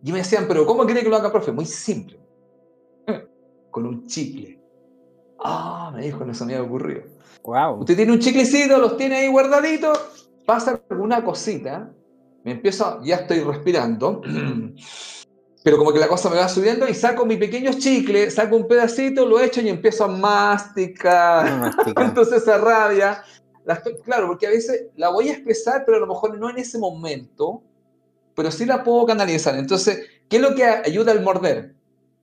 y 0.03 0.13
me 0.13 0.19
decían, 0.19 0.47
pero 0.49 0.67
¿cómo 0.67 0.85
quiere 0.85 1.03
que 1.03 1.09
lo 1.09 1.17
haga, 1.17 1.31
profe? 1.31 1.53
Muy 1.53 1.67
simple. 1.67 2.19
Con 3.71 3.87
un 3.87 4.07
chicle. 4.07 4.61
Ah, 5.39 5.91
me 5.95 6.03
dijo, 6.03 6.25
no 6.25 6.35
se 6.35 6.45
me 6.45 6.55
había 6.55 6.67
ocurrido. 6.67 7.03
Wow. 7.43 7.81
Usted 7.81 7.97
tiene 7.97 8.13
un 8.13 8.19
chiclecito, 8.19 8.79
los 8.79 8.97
tiene 8.97 9.17
ahí 9.17 9.29
guardaditos, 9.29 10.31
pasa 10.45 10.81
alguna 10.91 11.25
cosita, 11.25 11.91
me 12.45 12.53
empiezo, 12.53 13.01
ya 13.03 13.17
estoy 13.17 13.41
respirando. 13.41 14.23
pero 15.63 15.77
como 15.77 15.93
que 15.93 15.99
la 15.99 16.09
cosa 16.09 16.31
me 16.31 16.37
va 16.37 16.49
subiendo 16.49 16.89
y 16.89 16.95
saco 16.95 17.27
mi 17.27 17.37
pequeño 17.37 17.73
chicle, 17.75 18.31
saco 18.31 18.57
un 18.57 18.67
pedacito, 18.67 19.27
lo 19.27 19.41
echo 19.41 19.61
y 19.61 19.69
empiezo 19.69 20.05
a 20.05 20.09
masticar. 20.09 21.73
Entonces 21.97 22.43
esa 22.43 22.59
rabia, 22.59 23.23
claro, 24.05 24.29
porque 24.29 24.47
a 24.47 24.51
veces 24.51 24.87
la 24.97 25.11
voy 25.11 25.29
a 25.29 25.33
expresar, 25.33 25.85
pero 25.85 25.99
a 25.99 26.01
lo 26.01 26.07
mejor 26.07 26.39
no 26.39 26.49
en 26.49 26.59
ese 26.59 26.79
momento, 26.79 27.63
pero 28.35 28.51
sí 28.51 28.65
la 28.65 28.83
puedo 28.83 29.05
canalizar. 29.05 29.55
Entonces, 29.57 30.07
¿qué 30.31 30.37
es 30.37 30.43
lo 30.43 30.55
que 30.55 30.65
ayuda 30.65 31.13
al 31.13 31.23
morder? 31.23 31.75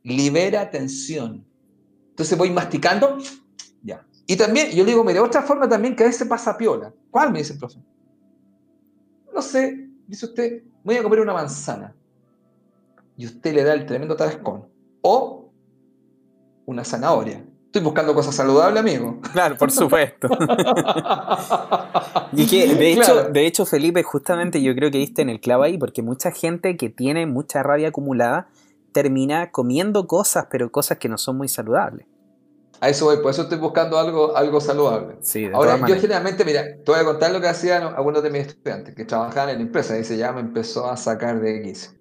Libera 0.01 0.71
tensión. 0.71 1.45
Entonces 2.09 2.35
voy 2.35 2.49
masticando, 2.49 3.19
ya. 3.83 4.03
Y 4.25 4.35
también, 4.35 4.71
yo 4.71 4.83
le 4.83 4.91
digo, 4.91 5.03
mire, 5.03 5.19
otra 5.19 5.43
forma 5.43 5.69
también 5.69 5.95
que 5.95 6.03
a 6.03 6.07
veces 6.07 6.27
pasa 6.27 6.57
piola. 6.57 6.91
¿Cuál? 7.11 7.31
Me 7.31 7.39
dice 7.39 7.53
el 7.53 7.59
profe. 7.59 7.77
No 9.31 9.43
sé, 9.43 9.88
dice 10.07 10.25
usted, 10.25 10.63
voy 10.83 10.95
a 10.95 11.03
comer 11.03 11.19
una 11.19 11.33
manzana 11.33 11.93
y 13.18 13.26
usted 13.26 13.53
le 13.53 13.63
da 13.63 13.74
el 13.74 13.86
tremendo 13.86 14.15
tarascón. 14.15 14.68
O 15.01 15.51
una 16.65 16.84
zanahoria. 16.84 17.43
Estoy 17.65 17.82
buscando 17.82 18.13
cosas 18.13 18.36
saludables, 18.36 18.80
amigo. 18.80 19.20
Claro, 19.34 19.57
por 19.57 19.72
supuesto. 19.72 20.30
y 22.32 22.45
que, 22.47 22.76
de 22.76 22.93
hecho, 22.93 23.24
de 23.24 23.45
hecho, 23.45 23.65
Felipe, 23.65 24.03
justamente 24.03 24.61
yo 24.61 24.74
creo 24.76 24.91
que 24.91 24.99
diste 24.99 25.24
en 25.24 25.30
el 25.30 25.39
clavo 25.39 25.63
ahí, 25.63 25.78
porque 25.78 26.01
mucha 26.01 26.32
gente 26.32 26.78
que 26.78 26.89
tiene 26.89 27.26
mucha 27.26 27.63
rabia 27.63 27.89
acumulada 27.89 28.47
termina 28.91 29.51
comiendo 29.51 30.07
cosas, 30.07 30.47
pero 30.49 30.72
cosas 30.72 30.97
que 30.97 31.09
no 31.09 31.18
son 31.18 31.38
muy 31.38 31.47
saludables. 31.47 32.05
A 32.80 32.89
eso 32.89 33.05
voy, 33.05 33.18
por 33.18 33.32
eso 33.32 33.43
estoy 33.43 33.57
buscando 33.57 33.97
algo, 33.97 34.38
algo 34.38 34.61
saludable. 34.61 35.15
Sí, 35.22 35.49
Ahora, 35.51 35.80
yo 35.88 35.95
generalmente, 35.95 36.45
mira, 36.45 36.63
te 36.63 36.91
voy 36.91 36.99
a 36.99 37.03
contar 37.03 37.32
lo 37.32 37.41
que 37.41 37.47
hacían 37.47 37.84
algunos 37.95 38.22
de 38.22 38.30
mis 38.30 38.47
estudiantes 38.47 38.93
que 38.93 39.03
trabajaban 39.03 39.49
en 39.49 39.57
la 39.57 39.63
empresa. 39.63 39.95
Dice, 39.95 40.15
ya 40.15 40.32
me 40.32 40.41
empezó 40.41 40.89
a 40.89 40.95
sacar 40.95 41.39
de 41.41 41.57
X 41.61 41.96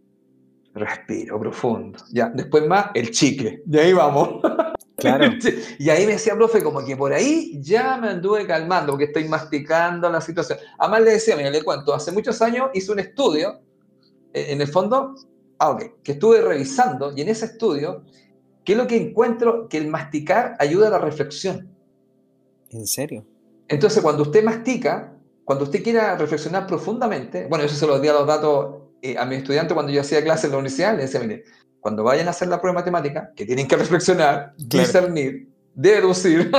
respiro 0.77 1.41
profundo. 1.41 1.99
Ya, 2.13 2.29
después 2.29 2.67
más, 2.67 2.91
el 2.95 3.11
chicle. 3.11 3.63
Y 3.69 3.79
ahí 3.79 3.93
vamos. 3.93 4.41
Claro. 4.99 5.31
y 5.79 5.91
ahí 5.91 6.07
me 6.07 6.13
decía, 6.13 6.35
profe, 6.35 6.63
como 6.63 6.83
que 6.83 6.97
por 6.97 7.13
ahí 7.13 7.61
ya 7.61 7.99
me 7.99 8.09
anduve 8.09 8.47
calmando, 8.47 8.93
porque 8.93 9.05
estoy 9.05 9.29
masticando 9.29 10.09
la 10.09 10.23
situación. 10.23 10.59
Además 10.79 11.03
le 11.03 11.11
decía, 11.11 11.37
mira, 11.37 11.51
le 11.51 11.63
cuento, 11.63 11.93
hace 11.93 12.13
muchos 12.13 12.41
años 12.41 12.71
hice 12.73 12.93
un 12.93 13.01
estudio, 13.01 13.61
eh, 14.33 14.47
en 14.49 14.61
el 14.63 14.69
fondo, 14.69 15.15
ah, 15.59 15.77
que 16.03 16.13
estuve 16.13 16.41
revisando, 16.41 17.13
y 17.15 17.21
en 17.21 17.29
ese 17.29 17.45
estudio, 17.45 18.05
¿qué 18.65 18.73
es 18.73 18.79
lo 18.79 18.87
que 18.87 18.97
encuentro? 18.97 19.69
Que 19.69 19.77
el 19.77 19.89
masticar 19.89 20.57
ayuda 20.59 20.89
a 20.89 20.93
la 20.93 20.99
reflexión. 20.99 21.69
¿En 22.71 22.87
serio? 22.87 23.27
Entonces, 23.69 24.03
cuando 24.03 24.23
usted 24.23 24.43
mastica, 24.43 25.13
cuando 25.45 25.65
usted 25.65 25.83
quiera 25.83 26.17
reflexionar 26.17 26.67
profundamente, 26.67 27.49
bueno, 27.49 27.65
eso 27.65 27.77
se 27.77 27.87
lo 27.87 28.01
di 28.01 28.09
a 28.09 28.15
los 28.15 28.27
datos 28.27 28.86
a 29.19 29.25
mi 29.25 29.37
estudiante 29.37 29.75
cuando 29.75 29.93
yo 29.93 30.01
hacía 30.01 30.23
clase 30.23 30.47
en 30.47 30.53
la 30.53 30.59
universidad, 30.59 30.97
le 30.97 31.03
decía, 31.03 31.21
mire, 31.21 31.45
cuando 31.81 32.03
vayan 32.03 32.27
a 32.27 32.31
hacer 32.31 32.49
la 32.49 32.61
prueba 32.61 32.81
matemática, 32.81 33.31
que 33.35 33.47
tienen 33.47 33.69
que 33.69 33.77
reflexionar, 33.85 34.55
discernir, 34.57 35.49
deducir, 35.75 36.51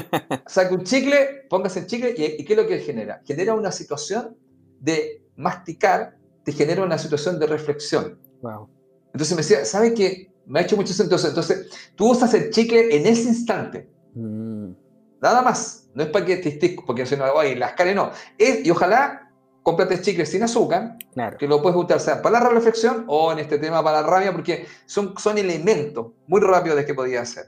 saque 0.46 0.74
un 0.74 0.84
chicle, 0.84 1.46
póngase 1.48 1.80
el 1.80 1.86
chicle 1.86 2.14
y, 2.16 2.44
¿qué 2.44 2.52
es 2.52 2.56
lo 2.56 2.66
que 2.66 2.78
genera? 2.78 3.20
Genera 3.24 3.54
una 3.54 3.72
situación 3.72 4.36
de 4.80 5.24
masticar, 5.36 6.16
te 6.44 6.52
genera 6.52 6.82
una 6.82 6.98
situación 6.98 7.38
de 7.38 7.46
reflexión. 7.46 8.18
Wow. 8.42 8.68
Entonces 9.06 9.36
me 9.36 9.42
decía, 9.42 9.64
¿sabe 9.64 9.94
qué? 9.94 10.30
Me 10.46 10.60
ha 10.60 10.62
hecho 10.62 10.76
mucho 10.76 10.92
sentido. 10.92 11.18
Entonces, 11.26 11.68
tú 11.96 12.10
usas 12.10 12.32
el 12.34 12.50
chicle 12.50 12.94
en 12.94 13.06
ese 13.06 13.28
instante. 13.30 13.88
Mm. 14.14 14.72
Nada 15.20 15.42
más. 15.42 15.88
No 15.94 16.02
es 16.02 16.10
para 16.10 16.26
que 16.26 16.36
te 16.36 16.50
estés, 16.50 16.76
porque 16.86 17.06
si 17.06 17.16
no, 17.16 17.24
oye, 17.32 17.56
las 17.56 17.72
caras 17.72 17.94
no. 17.94 18.12
Es, 18.36 18.64
y 18.64 18.70
ojalá 18.70 19.25
cómprate 19.66 20.00
chicle 20.00 20.24
sin 20.24 20.44
azúcar, 20.44 20.96
que 21.40 21.48
lo 21.48 21.60
puedes 21.60 21.76
usar 21.76 21.98
sea 21.98 22.22
para 22.22 22.38
la 22.38 22.50
reflexión 22.50 23.04
o 23.08 23.32
en 23.32 23.40
este 23.40 23.58
tema 23.58 23.82
para 23.82 24.00
la 24.00 24.06
rabia, 24.06 24.32
porque 24.32 24.64
son, 24.86 25.18
son 25.18 25.38
elementos 25.38 26.12
muy 26.28 26.40
rápidos 26.40 26.76
de 26.76 26.86
que 26.86 26.94
podía 26.94 27.22
hacer. 27.22 27.46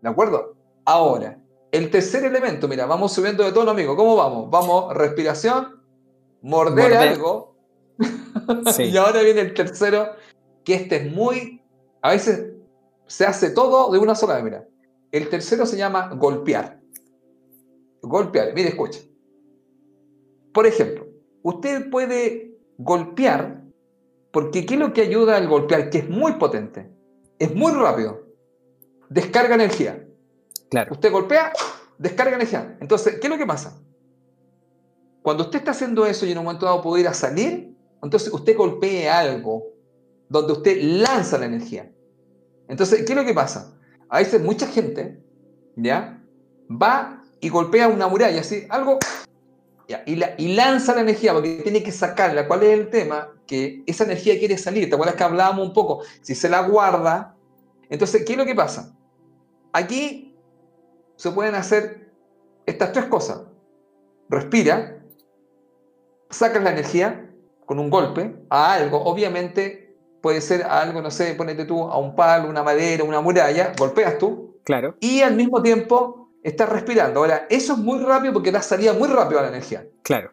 ¿De 0.00 0.08
acuerdo? 0.08 0.56
Ahora, 0.86 1.38
el 1.70 1.90
tercer 1.90 2.24
elemento, 2.24 2.66
mira, 2.66 2.86
vamos 2.86 3.12
subiendo 3.12 3.44
de 3.44 3.52
tono, 3.52 3.72
amigo. 3.72 3.94
¿Cómo 3.94 4.16
vamos? 4.16 4.48
Vamos, 4.48 4.94
respiración, 4.94 5.82
morder, 6.40 6.94
algo. 6.94 7.54
y 8.78 8.96
ahora 8.96 9.20
viene 9.20 9.42
el 9.42 9.52
tercero, 9.52 10.12
que 10.64 10.76
este 10.76 10.96
es 10.96 11.12
muy. 11.12 11.62
A 12.00 12.12
veces 12.12 12.54
se 13.06 13.26
hace 13.26 13.50
todo 13.50 13.92
de 13.92 13.98
una 13.98 14.14
sola 14.14 14.36
vez, 14.36 14.44
mira. 14.44 14.66
El 15.12 15.28
tercero 15.28 15.66
se 15.66 15.76
llama 15.76 16.08
golpear. 16.14 16.80
Golpear, 18.00 18.54
mire, 18.54 18.70
escucha. 18.70 19.00
Por 20.54 20.66
ejemplo, 20.66 21.09
usted 21.42 21.90
puede 21.90 22.58
golpear, 22.78 23.62
porque 24.30 24.64
¿qué 24.66 24.74
es 24.74 24.80
lo 24.80 24.92
que 24.92 25.02
ayuda 25.02 25.36
al 25.36 25.48
golpear? 25.48 25.90
Que 25.90 25.98
es 25.98 26.08
muy 26.08 26.32
potente, 26.34 26.90
es 27.38 27.54
muy 27.54 27.72
rápido, 27.72 28.26
descarga 29.08 29.54
energía. 29.54 30.06
Claro. 30.70 30.92
Usted 30.92 31.10
golpea, 31.10 31.52
descarga 31.98 32.36
energía. 32.36 32.76
Entonces, 32.80 33.18
¿qué 33.20 33.26
es 33.26 33.30
lo 33.30 33.38
que 33.38 33.46
pasa? 33.46 33.80
Cuando 35.22 35.44
usted 35.44 35.58
está 35.58 35.72
haciendo 35.72 36.06
eso 36.06 36.24
y 36.26 36.32
en 36.32 36.38
un 36.38 36.44
momento 36.44 36.66
dado 36.66 36.80
puede 36.82 37.02
ir 37.02 37.08
a 37.08 37.14
salir, 37.14 37.76
entonces 38.02 38.32
usted 38.32 38.56
golpee 38.56 39.08
algo 39.08 39.64
donde 40.28 40.52
usted 40.52 40.78
lanza 40.80 41.38
la 41.38 41.46
energía. 41.46 41.90
Entonces, 42.68 43.04
¿qué 43.04 43.12
es 43.12 43.18
lo 43.18 43.24
que 43.24 43.34
pasa? 43.34 43.76
A 44.08 44.18
veces 44.18 44.40
mucha 44.40 44.66
gente, 44.66 45.22
¿ya? 45.76 46.22
Va 46.70 47.22
y 47.40 47.48
golpea 47.48 47.88
una 47.88 48.06
muralla, 48.06 48.40
así, 48.40 48.64
algo, 48.70 48.98
y, 50.06 50.22
y 50.38 50.54
lanza 50.54 50.94
la 50.94 51.02
energía 51.02 51.32
porque 51.32 51.60
tiene 51.62 51.82
que 51.82 51.92
sacarla. 51.92 52.46
¿Cuál 52.46 52.62
es 52.62 52.78
el 52.78 52.90
tema? 52.90 53.32
Que 53.46 53.82
esa 53.86 54.04
energía 54.04 54.38
quiere 54.38 54.56
salir. 54.58 54.88
¿Te 54.88 54.94
acuerdas 54.94 55.16
que 55.16 55.24
hablábamos 55.24 55.66
un 55.66 55.72
poco? 55.72 56.02
Si 56.22 56.34
se 56.34 56.48
la 56.48 56.62
guarda, 56.62 57.34
entonces, 57.88 58.24
¿qué 58.24 58.32
es 58.32 58.38
lo 58.38 58.46
que 58.46 58.54
pasa? 58.54 58.94
Aquí 59.72 60.36
se 61.16 61.30
pueden 61.32 61.54
hacer 61.54 62.12
estas 62.66 62.92
tres 62.92 63.06
cosas. 63.06 63.42
Respira, 64.28 65.02
sacas 66.30 66.62
la 66.62 66.70
energía 66.70 67.28
con 67.66 67.78
un 67.78 67.90
golpe 67.90 68.36
a 68.48 68.72
algo, 68.72 69.02
obviamente 69.02 69.96
puede 70.20 70.40
ser 70.40 70.62
algo, 70.62 71.00
no 71.02 71.10
sé, 71.10 71.34
ponete 71.34 71.64
tú 71.64 71.82
a 71.82 71.98
un 71.98 72.14
palo, 72.14 72.48
una 72.48 72.62
madera, 72.62 73.04
una 73.04 73.20
muralla, 73.20 73.72
golpeas 73.78 74.18
tú. 74.18 74.58
Claro. 74.64 74.96
Y 75.00 75.22
al 75.22 75.34
mismo 75.34 75.62
tiempo 75.62 76.19
estás 76.42 76.68
respirando. 76.68 77.20
Ahora, 77.20 77.46
eso 77.48 77.74
es 77.74 77.78
muy 77.78 77.98
rápido 78.00 78.32
porque 78.32 78.52
da 78.52 78.62
salida 78.62 78.92
muy 78.92 79.08
rápido 79.08 79.40
a 79.40 79.42
la 79.44 79.48
energía. 79.48 79.86
Claro. 80.02 80.32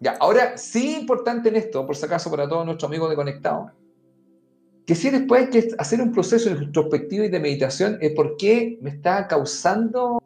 Ya, 0.00 0.16
ahora, 0.20 0.56
sí 0.56 0.96
importante 0.96 1.48
en 1.48 1.56
esto, 1.56 1.86
por 1.86 1.96
si 1.96 2.06
acaso 2.06 2.30
para 2.30 2.48
todos 2.48 2.64
nuestros 2.64 2.88
amigos 2.88 3.10
de 3.10 3.16
Conectado, 3.16 3.72
que 4.86 4.94
si 4.94 5.10
después 5.10 5.42
hay 5.42 5.50
que 5.50 5.68
hacer 5.78 6.00
un 6.00 6.12
proceso 6.12 6.48
introspectivo 6.48 7.24
y 7.24 7.28
de 7.28 7.40
meditación 7.40 7.98
es 8.00 8.12
por 8.12 8.36
qué 8.36 8.78
me 8.80 8.90
está 8.90 9.26
causando 9.26 10.22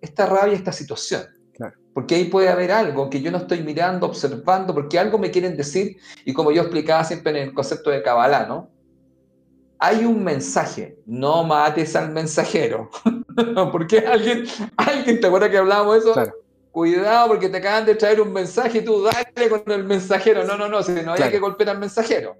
esta 0.00 0.26
rabia, 0.26 0.54
esta 0.54 0.72
situación. 0.72 1.22
Claro. 1.54 1.76
Porque 1.92 2.14
ahí 2.14 2.26
puede 2.26 2.50
haber 2.50 2.70
algo 2.70 3.10
que 3.10 3.20
yo 3.20 3.32
no 3.32 3.38
estoy 3.38 3.62
mirando, 3.62 4.06
observando, 4.06 4.74
porque 4.74 4.98
algo 4.98 5.18
me 5.18 5.30
quieren 5.30 5.56
decir, 5.56 5.96
y 6.24 6.32
como 6.32 6.52
yo 6.52 6.62
explicaba 6.62 7.02
siempre 7.02 7.32
en 7.32 7.48
el 7.48 7.54
concepto 7.54 7.90
de 7.90 8.02
Kabbalah, 8.02 8.46
¿no? 8.46 8.70
Hay 9.80 10.04
un 10.04 10.22
mensaje, 10.22 10.98
no 11.06 11.44
mates 11.44 11.96
al 11.96 12.10
mensajero. 12.10 12.90
porque 13.72 13.98
alguien, 13.98 14.44
alguien, 14.76 15.20
¿te 15.20 15.26
acuerdas 15.26 15.50
que 15.50 15.58
hablábamos 15.58 15.94
de 15.94 16.00
eso? 16.00 16.12
Claro. 16.12 16.32
Cuidado 16.70 17.28
porque 17.28 17.48
te 17.48 17.56
acaban 17.56 17.86
de 17.86 17.94
traer 17.94 18.20
un 18.20 18.32
mensaje 18.32 18.78
y 18.78 18.84
tú 18.84 19.02
dale 19.02 19.48
con 19.48 19.62
el 19.72 19.84
mensajero. 19.84 20.44
No, 20.44 20.56
no, 20.56 20.68
no, 20.68 20.82
si 20.82 20.92
no 20.92 21.12
hay 21.12 21.30
que 21.30 21.38
golpear 21.38 21.70
al 21.70 21.78
mensajero 21.78 22.36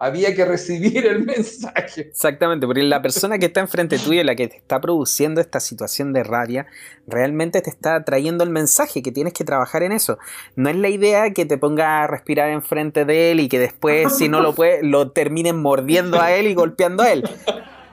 había 0.00 0.34
que 0.34 0.44
recibir 0.46 1.06
el 1.06 1.24
mensaje. 1.24 2.00
Exactamente, 2.00 2.66
porque 2.66 2.82
la 2.82 3.00
persona 3.02 3.38
que 3.38 3.46
está 3.46 3.60
enfrente 3.60 3.98
tuyo, 4.04 4.24
la 4.24 4.34
que 4.34 4.48
te 4.48 4.56
está 4.56 4.80
produciendo 4.80 5.40
esta 5.40 5.60
situación 5.60 6.12
de 6.12 6.24
rabia, 6.24 6.66
realmente 7.06 7.60
te 7.60 7.70
está 7.70 8.02
trayendo 8.02 8.42
el 8.42 8.50
mensaje, 8.50 9.02
que 9.02 9.12
tienes 9.12 9.34
que 9.34 9.44
trabajar 9.44 9.82
en 9.82 9.92
eso. 9.92 10.18
No 10.56 10.70
es 10.70 10.76
la 10.76 10.88
idea 10.88 11.30
que 11.32 11.44
te 11.44 11.58
ponga 11.58 12.02
a 12.02 12.06
respirar 12.06 12.48
enfrente 12.48 13.04
de 13.04 13.30
él 13.30 13.40
y 13.40 13.48
que 13.48 13.58
después, 13.58 14.16
si 14.16 14.28
no 14.28 14.40
lo 14.40 14.54
puedes, 14.54 14.82
lo 14.82 15.10
terminen 15.10 15.60
mordiendo 15.60 16.20
a 16.20 16.32
él 16.32 16.46
y 16.46 16.54
golpeando 16.54 17.02
a 17.02 17.12
él. 17.12 17.28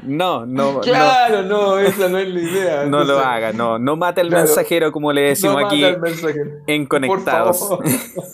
No, 0.04 0.46
no. 0.46 0.82
Claro, 0.82 1.44
no, 1.44 1.80
esa 1.80 2.08
no 2.08 2.18
es 2.18 2.28
la 2.28 2.40
idea. 2.40 2.86
No 2.88 3.04
lo 3.04 3.20
haga, 3.20 3.52
no. 3.52 3.80
No 3.80 3.96
mate 3.96 4.22
al 4.22 4.30
mensajero, 4.30 4.92
como 4.92 5.12
le 5.12 5.22
decimos 5.22 5.64
aquí 5.66 5.84
en 6.68 6.86
Conectados. 6.86 7.68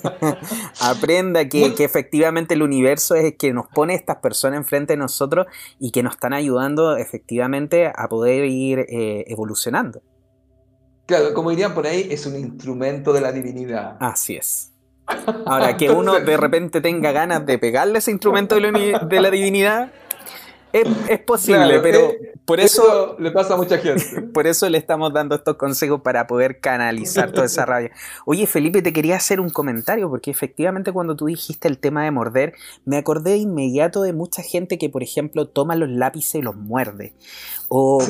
Aprenda 0.82 1.48
que, 1.48 1.74
efectivamente 1.80 2.54
el 2.54 2.64
universo 2.64 3.16
es 3.16 3.26
el 3.26 3.38
que 3.38 3.54
nos 3.54 3.68
pone 3.68 3.96
estas 3.96 4.18
personas 4.18 4.58
enfrente 4.58 4.94
de 4.94 4.98
nosotros 4.98 5.48
y 5.80 5.92
que 5.92 6.04
nos 6.04 6.14
están 6.16 6.34
ayudando 6.34 6.98
efectivamente 6.98 7.92
a 7.96 8.08
poder 8.08 8.46
ir 8.46 8.80
eh, 8.90 9.26
evolucionando. 9.28 10.02
Claro, 11.06 11.34
como 11.34 11.50
dirían 11.50 11.74
por 11.74 11.86
ahí, 11.86 12.08
es 12.10 12.26
un 12.26 12.36
instrumento 12.38 13.12
de 13.14 13.22
la 13.22 13.32
divinidad. 13.32 13.98
Así 14.00 14.36
es. 14.36 14.74
Ahora, 15.46 15.76
que 15.76 15.90
uno 15.90 16.20
de 16.20 16.38
repente 16.38 16.80
tenga 16.80 17.12
ganas 17.12 17.46
de 17.46 17.58
pegarle 17.60 18.00
ese 18.00 18.12
instrumento 18.12 18.56
de 18.56 19.22
la 19.22 19.30
divinidad, 19.30 19.92
es, 20.74 21.20
posible, 21.20 21.80
pero 21.82 22.00
eh, 22.00 22.34
por 22.46 22.60
eso, 22.60 23.16
le 23.20 23.32
pasa 23.32 23.54
a 23.54 23.58
mucha 23.58 23.78
gente. 23.78 24.22
Por 24.34 24.48
eso 24.48 24.68
le 24.70 24.80
estamos 24.80 25.14
dando 25.14 25.36
estos 25.36 25.56
consejos 25.56 26.02
para 26.02 26.26
poder 26.26 26.60
canalizar 26.60 27.32
toda 27.32 27.46
esa 27.46 27.66
rabia. 27.66 27.92
Oye, 28.26 28.48
Felipe, 28.48 28.82
te 28.82 28.92
quería 28.92 29.16
hacer 29.16 29.40
un 29.40 29.50
comentario 29.50 30.10
porque 30.10 30.32
efectivamente 30.32 30.92
cuando 30.92 31.16
tú 31.16 31.28
dijiste 31.28 31.68
el 31.68 31.78
tema 31.78 32.04
de 32.04 32.12
morder, 32.12 32.54
me 32.86 32.98
acordé 32.98 33.32
de 33.32 33.38
inmediato 33.38 34.02
de 34.02 34.14
mucha 34.14 34.42
gente 34.42 34.80
que, 34.80 34.90
por 34.90 35.04
ejemplo, 35.04 35.48
toma 35.48 35.76
los 35.76 35.90
lápices 35.90 36.36
y 36.36 36.42
los 36.42 36.56
muerde. 36.56 37.14
O 37.70 38.04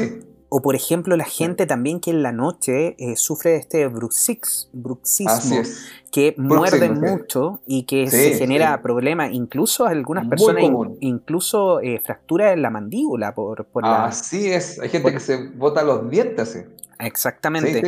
o 0.56 0.62
por 0.62 0.76
ejemplo 0.76 1.18
la 1.18 1.26
gente 1.26 1.66
también 1.66 2.00
que 2.00 2.12
en 2.12 2.22
la 2.22 2.32
noche 2.32 2.96
eh, 3.00 3.16
sufre 3.16 3.54
de 3.54 3.58
este 3.58 3.88
bruxismo, 3.88 5.64
que 6.12 6.36
muerde 6.38 6.92
mucho 6.92 7.62
y 7.66 7.86
que 7.86 8.08
se 8.08 8.36
genera 8.36 8.80
problemas, 8.84 9.32
incluso 9.32 9.88
algunas 9.88 10.28
personas, 10.28 10.64
incluso 11.00 11.80
eh, 11.80 12.00
fracturas 12.00 12.54
en 12.54 12.62
la 12.62 12.70
mandíbula 12.70 13.34
por, 13.34 13.66
por 13.66 13.84
Así 13.84 14.48
es, 14.48 14.80
hay 14.80 14.90
gente 14.90 15.12
que 15.12 15.20
se 15.20 15.48
bota 15.56 15.82
los 15.82 16.08
dientes 16.08 16.64
Exactamente. 17.00 17.80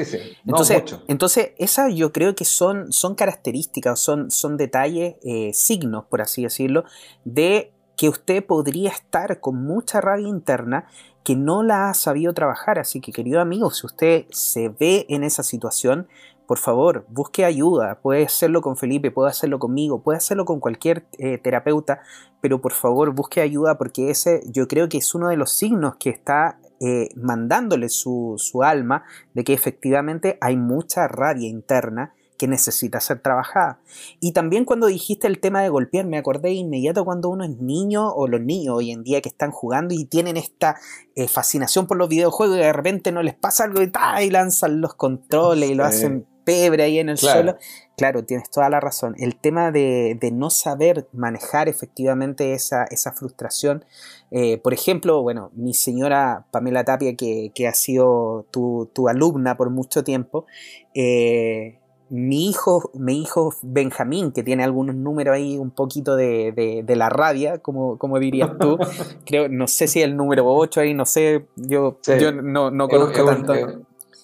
entonces, 0.43 0.83
entonces, 1.07 1.51
esas 1.59 1.93
yo 1.93 2.11
creo 2.11 2.33
que 2.33 2.45
son, 2.45 2.91
son 2.91 3.13
características, 3.13 3.99
son, 3.99 4.31
son 4.31 4.57
detalles, 4.57 5.17
eh, 5.23 5.51
signos, 5.53 6.05
por 6.05 6.21
así 6.21 6.41
decirlo, 6.41 6.83
de 7.25 7.74
que 7.97 8.09
usted 8.09 8.45
podría 8.45 8.89
estar 8.89 9.39
con 9.39 9.63
mucha 9.63 10.01
rabia 10.01 10.27
interna 10.27 10.87
que 11.23 11.35
no 11.35 11.63
la 11.63 11.89
ha 11.89 11.93
sabido 11.93 12.33
trabajar. 12.33 12.79
Así 12.79 13.01
que, 13.01 13.11
querido 13.11 13.41
amigo, 13.41 13.71
si 13.71 13.85
usted 13.85 14.25
se 14.29 14.69
ve 14.69 15.05
en 15.09 15.23
esa 15.23 15.43
situación, 15.43 16.07
por 16.45 16.59
favor, 16.59 17.05
busque 17.09 17.43
ayuda. 17.43 17.99
Puede 18.01 18.25
hacerlo 18.25 18.61
con 18.61 18.77
Felipe, 18.77 19.11
puede 19.11 19.29
hacerlo 19.29 19.59
conmigo, 19.59 20.01
puede 20.01 20.17
hacerlo 20.17 20.45
con 20.45 20.59
cualquier 20.59 21.05
eh, 21.17 21.37
terapeuta, 21.37 22.01
pero 22.41 22.61
por 22.61 22.73
favor, 22.73 23.13
busque 23.13 23.41
ayuda 23.41 23.77
porque 23.77 24.11
ese 24.11 24.43
yo 24.45 24.67
creo 24.67 24.87
que 24.87 24.99
es 24.99 25.15
uno 25.15 25.29
de 25.29 25.37
los 25.37 25.51
signos 25.51 25.95
que 25.95 26.11
está 26.11 26.59
eh, 26.79 27.09
mandándole 27.15 27.89
su, 27.89 28.35
su 28.37 28.61
alma 28.61 29.03
de 29.33 29.43
que 29.43 29.53
efectivamente 29.53 30.37
hay 30.41 30.57
mucha 30.57 31.07
rabia 31.07 31.49
interna 31.49 32.13
que 32.37 32.47
necesita 32.47 32.99
ser 32.99 33.19
trabajada. 33.19 33.79
Y 34.19 34.33
también 34.33 34.65
cuando 34.65 34.87
dijiste 34.87 35.27
el 35.27 35.39
tema 35.39 35.61
de 35.61 35.69
golpear, 35.69 36.05
me 36.05 36.17
acordé 36.17 36.51
inmediato 36.51 37.05
cuando 37.05 37.29
uno 37.29 37.43
es 37.43 37.57
niño 37.57 38.09
o 38.09 38.27
los 38.27 38.41
niños 38.41 38.75
hoy 38.77 38.91
en 38.91 39.03
día 39.03 39.21
que 39.21 39.29
están 39.29 39.51
jugando 39.51 39.93
y 39.93 40.05
tienen 40.05 40.37
esta 40.37 40.77
eh, 41.15 41.27
fascinación 41.27 41.87
por 41.87 41.97
los 41.97 42.09
videojuegos 42.09 42.57
y 42.57 42.61
de 42.61 42.73
repente 42.73 43.11
no 43.11 43.23
les 43.23 43.35
pasa 43.35 43.65
algo 43.65 43.81
y, 43.81 43.91
y 44.23 44.29
lanzan 44.29 44.81
los 44.81 44.95
controles 44.95 45.69
y 45.69 45.75
lo 45.75 45.85
hacen 45.85 46.25
pebre 46.45 46.83
ahí 46.83 46.99
en 46.99 47.09
el 47.09 47.17
suelo. 47.17 47.57
Claro, 47.97 48.23
tienes 48.23 48.49
toda 48.49 48.69
la 48.69 48.79
razón. 48.79 49.15
El 49.17 49.35
tema 49.35 49.71
de, 49.71 50.17
no 50.31 50.49
saber 50.49 51.07
manejar 51.11 51.67
efectivamente 51.67 52.53
esa, 52.53 52.85
esa 52.85 53.11
frustración. 53.11 53.83
Eh, 54.31 54.57
por 54.59 54.73
ejemplo, 54.73 55.21
bueno, 55.21 55.51
mi 55.53 55.73
señora 55.73 56.45
Pamela 56.51 56.85
Tapia, 56.85 57.15
que, 57.15 57.67
ha 57.67 57.73
sido 57.73 58.45
tu, 58.51 58.89
tu, 58.93 59.09
alumna 59.09 59.57
por 59.57 59.69
mucho 59.69 60.03
tiempo, 60.03 60.45
eh, 60.93 61.79
mi 62.09 62.49
hijo, 62.49 62.91
mi 62.93 63.21
hijo 63.21 63.53
Benjamín, 63.61 64.31
que 64.31 64.43
tiene 64.43 64.63
algunos 64.63 64.95
números 64.95 65.35
ahí 65.35 65.57
un 65.57 65.71
poquito 65.71 66.15
de, 66.15 66.83
de, 66.85 66.95
la 66.95 67.09
rabia, 67.09 67.59
como, 67.59 67.97
como 67.97 68.19
dirías 68.19 68.51
tú, 68.59 68.77
creo, 69.25 69.49
no 69.49 69.67
sé 69.67 69.87
si 69.87 70.01
el 70.01 70.15
número 70.15 70.45
8 70.47 70.81
ahí, 70.81 70.93
no 70.93 71.05
sé, 71.05 71.45
yo, 71.55 71.99
yo 72.19 72.31
no, 72.31 72.69
no 72.71 72.87
conozco 72.87 73.19
es, 73.19 73.25
tanto. 73.25 73.53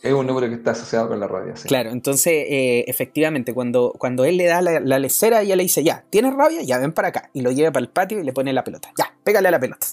Es, 0.04 0.14
un 0.14 0.26
número 0.26 0.48
que 0.48 0.56
está 0.56 0.72
asociado 0.72 1.10
con 1.10 1.20
la 1.20 1.28
rabia, 1.28 1.56
sí. 1.56 1.68
Claro, 1.68 1.90
entonces, 1.92 2.46
eh, 2.48 2.86
efectivamente, 2.88 3.54
cuando, 3.54 3.94
cuando 3.98 4.26
él 4.26 4.38
le 4.38 4.46
da 4.46 4.62
la, 4.62 4.80
la 4.80 5.00
lecera, 5.00 5.42
ella 5.42 5.56
le 5.56 5.64
dice, 5.64 5.84
ya, 5.84 6.06
¿tienes 6.10 6.34
rabia? 6.36 6.62
Ya, 6.64 6.78
ven 6.78 6.92
para 6.92 7.10
acá. 7.10 7.30
Y 7.34 7.42
lo 7.42 7.52
lleva 7.52 7.72
para 7.72 7.84
el 7.84 7.90
patio 7.90 8.20
y 8.20 8.24
le 8.24 8.34
pone 8.34 8.52
la 8.54 8.64
pelota. 8.64 8.92
Ya, 8.98 9.14
pégale 9.24 9.48
a 9.48 9.52
la 9.52 9.60
pelota. 9.60 9.86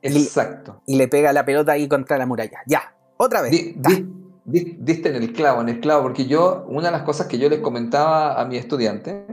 Exacto. 0.00 0.80
Y, 0.86 0.96
le 0.96 1.08
pega 1.08 1.32
la 1.32 1.44
pelota 1.44 1.72
ahí 1.72 1.88
contra 1.88 2.16
la 2.16 2.26
muralla. 2.26 2.60
Ya, 2.66 2.94
otra 3.16 3.42
vez. 3.42 3.74
Diste 4.48 5.08
en 5.10 5.22
el 5.22 5.32
clavo, 5.32 5.60
en 5.60 5.68
el 5.68 5.80
clavo, 5.80 6.02
porque 6.02 6.26
yo, 6.26 6.64
una 6.68 6.86
de 6.86 6.92
las 6.92 7.02
cosas 7.02 7.26
que 7.26 7.38
yo 7.38 7.48
les 7.48 7.60
comentaba 7.60 8.40
a 8.40 8.44
mi 8.46 8.56
estudiante, 8.56 9.24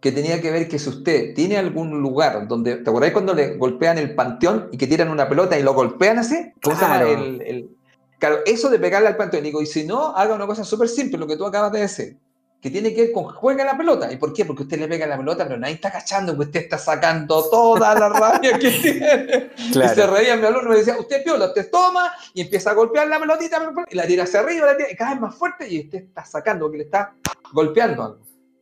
que 0.00 0.12
tenía 0.12 0.40
que 0.40 0.50
ver 0.50 0.68
que 0.68 0.78
si 0.78 0.88
usted 0.88 1.34
tiene 1.34 1.58
algún 1.58 2.00
lugar 2.00 2.48
donde, 2.48 2.76
¿te 2.76 2.88
acordáis 2.88 3.12
cuando 3.12 3.34
le 3.34 3.56
golpean 3.56 3.98
el 3.98 4.14
panteón 4.14 4.68
y 4.72 4.78
que 4.78 4.86
tiran 4.86 5.10
una 5.10 5.28
pelota 5.28 5.58
y 5.58 5.62
lo 5.62 5.74
golpean 5.74 6.18
así? 6.18 6.52
Claro. 6.60 7.06
El, 7.06 7.70
claro, 8.18 8.38
eso 8.46 8.70
de 8.70 8.78
pegarle 8.78 9.08
al 9.08 9.16
panteón, 9.16 9.44
digo, 9.44 9.60
y 9.60 9.66
si 9.66 9.84
no, 9.84 10.16
haga 10.16 10.34
una 10.34 10.46
cosa 10.46 10.64
súper 10.64 10.88
simple, 10.88 11.18
lo 11.18 11.26
que 11.26 11.36
tú 11.36 11.44
acabas 11.44 11.72
de 11.72 11.80
decir 11.80 12.16
que 12.60 12.70
tiene 12.70 12.92
que 12.92 13.02
ver 13.02 13.12
con 13.12 13.24
juega 13.24 13.64
la 13.64 13.76
pelota. 13.76 14.12
¿Y 14.12 14.16
por 14.16 14.32
qué? 14.32 14.44
Porque 14.44 14.64
usted 14.64 14.78
le 14.78 14.88
pega 14.88 15.06
la 15.06 15.16
pelota, 15.16 15.46
pero 15.46 15.58
nadie 15.58 15.74
está 15.74 15.92
cachando 15.92 16.34
que 16.34 16.42
usted 16.42 16.60
está 16.60 16.76
sacando 16.76 17.48
toda 17.48 17.94
la 17.94 18.08
rabia 18.08 18.58
que 18.58 18.70
tiene. 18.82 19.50
Y 19.56 19.72
se 19.72 20.06
reía 20.06 20.36
mi 20.36 20.46
alumno 20.46 20.70
y 20.70 20.72
me 20.72 20.76
decía, 20.78 20.98
usted 20.98 21.22
piola, 21.22 21.46
usted 21.46 21.70
toma 21.70 22.12
y 22.34 22.40
empieza 22.40 22.70
a 22.70 22.74
golpear 22.74 23.06
la 23.06 23.20
pelotita 23.20 23.60
y 23.88 23.94
la 23.94 24.06
tira 24.06 24.24
hacia 24.24 24.40
arriba, 24.40 24.66
la 24.66 24.76
tira, 24.76 24.90
y 24.90 24.96
cada 24.96 25.12
vez 25.12 25.20
más 25.20 25.34
fuerte 25.36 25.68
y 25.68 25.84
usted 25.84 25.98
está 25.98 26.24
sacando, 26.24 26.64
porque 26.66 26.78
le 26.78 26.84
está 26.84 27.14
golpeando 27.52 28.02
algo. 28.02 28.18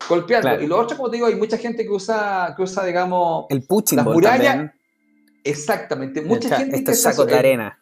Golpeando. 0.09 0.61
Y 0.61 0.67
lo 0.67 0.79
otro, 0.79 0.97
como 0.97 1.11
te 1.11 1.17
digo, 1.17 1.27
hay 1.27 1.37
mucha 1.37 1.57
gente 1.57 1.85
que 1.85 1.91
usa, 1.91 2.53
que 2.55 2.63
usa 2.63 2.85
digamos, 2.85 3.47
el 3.49 3.67
las 3.93 4.05
murallas. 4.05 4.73
Exactamente. 5.43 6.21
Mucha 6.21 6.59
gente 6.59 6.77
este 6.77 6.91
que 6.91 6.97
saco 6.97 7.25
de 7.25 7.35
arena 7.35 7.79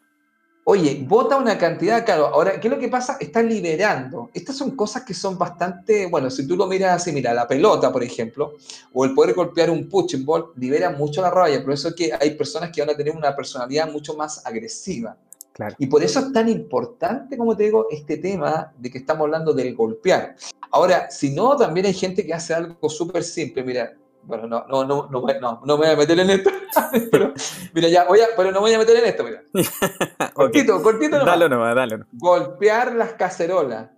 Oye, 0.66 1.04
vota 1.06 1.36
una 1.36 1.58
cantidad, 1.58 2.06
claro. 2.06 2.28
Ahora, 2.28 2.58
¿qué 2.58 2.68
es 2.68 2.74
lo 2.74 2.80
que 2.80 2.88
pasa? 2.88 3.18
Está 3.20 3.42
liberando. 3.42 4.30
Estas 4.32 4.56
son 4.56 4.74
cosas 4.74 5.02
que 5.02 5.12
son 5.12 5.36
bastante, 5.36 6.06
bueno, 6.06 6.30
si 6.30 6.48
tú 6.48 6.56
lo 6.56 6.66
miras 6.66 7.02
así, 7.02 7.12
mira, 7.12 7.34
la 7.34 7.46
pelota, 7.46 7.92
por 7.92 8.02
ejemplo, 8.02 8.54
o 8.94 9.04
el 9.04 9.12
poder 9.12 9.34
golpear 9.34 9.68
un 9.68 9.90
punching 9.90 10.24
ball, 10.24 10.52
libera 10.56 10.88
mucho 10.88 11.20
la 11.20 11.30
rabia. 11.30 11.62
Por 11.62 11.74
eso 11.74 11.88
es 11.88 11.94
que 11.94 12.12
hay 12.18 12.30
personas 12.30 12.70
que 12.70 12.80
van 12.80 12.88
a 12.88 12.96
tener 12.96 13.14
una 13.14 13.36
personalidad 13.36 13.92
mucho 13.92 14.16
más 14.16 14.44
agresiva. 14.46 15.18
Claro. 15.52 15.76
Y 15.78 15.86
por 15.86 16.02
eso 16.02 16.20
es 16.20 16.32
tan 16.32 16.48
importante, 16.48 17.36
como 17.36 17.54
te 17.54 17.64
digo, 17.64 17.86
este 17.90 18.16
tema 18.16 18.72
de 18.78 18.90
que 18.90 18.98
estamos 18.98 19.26
hablando 19.26 19.52
del 19.52 19.74
golpear. 19.74 20.34
Ahora, 20.70 21.10
si 21.10 21.30
no, 21.30 21.56
también 21.56 21.84
hay 21.86 21.94
gente 21.94 22.24
que 22.24 22.32
hace 22.32 22.54
algo 22.54 22.88
súper 22.88 23.22
simple. 23.22 23.62
Mira, 23.62 23.92
bueno, 24.26 24.46
no, 24.46 24.66
no, 24.66 24.84
no, 24.84 25.08
no, 25.10 25.20
no, 25.40 25.60
no 25.64 25.78
me 25.78 25.86
voy 25.86 25.94
a 25.94 25.96
meter 25.96 26.18
en 26.18 26.30
esto. 26.30 26.50
pero, 27.10 27.32
mira, 27.72 27.88
ya, 27.88 28.04
voy 28.04 28.20
a, 28.20 28.26
pero 28.36 28.50
no 28.50 28.60
me 28.60 28.66
voy 28.66 28.74
a 28.74 28.78
meter 28.78 28.96
en 28.96 29.04
esto, 29.04 29.24
mira. 29.24 29.42
cortito, 30.34 30.82
cortito 30.82 31.18
nomás. 31.18 31.26
Dale 31.26 31.48
nomás, 31.48 31.74
dale 31.74 31.98
nomás. 31.98 32.08
Golpear 32.12 32.94
las 32.94 33.14
cacerolas. 33.14 33.90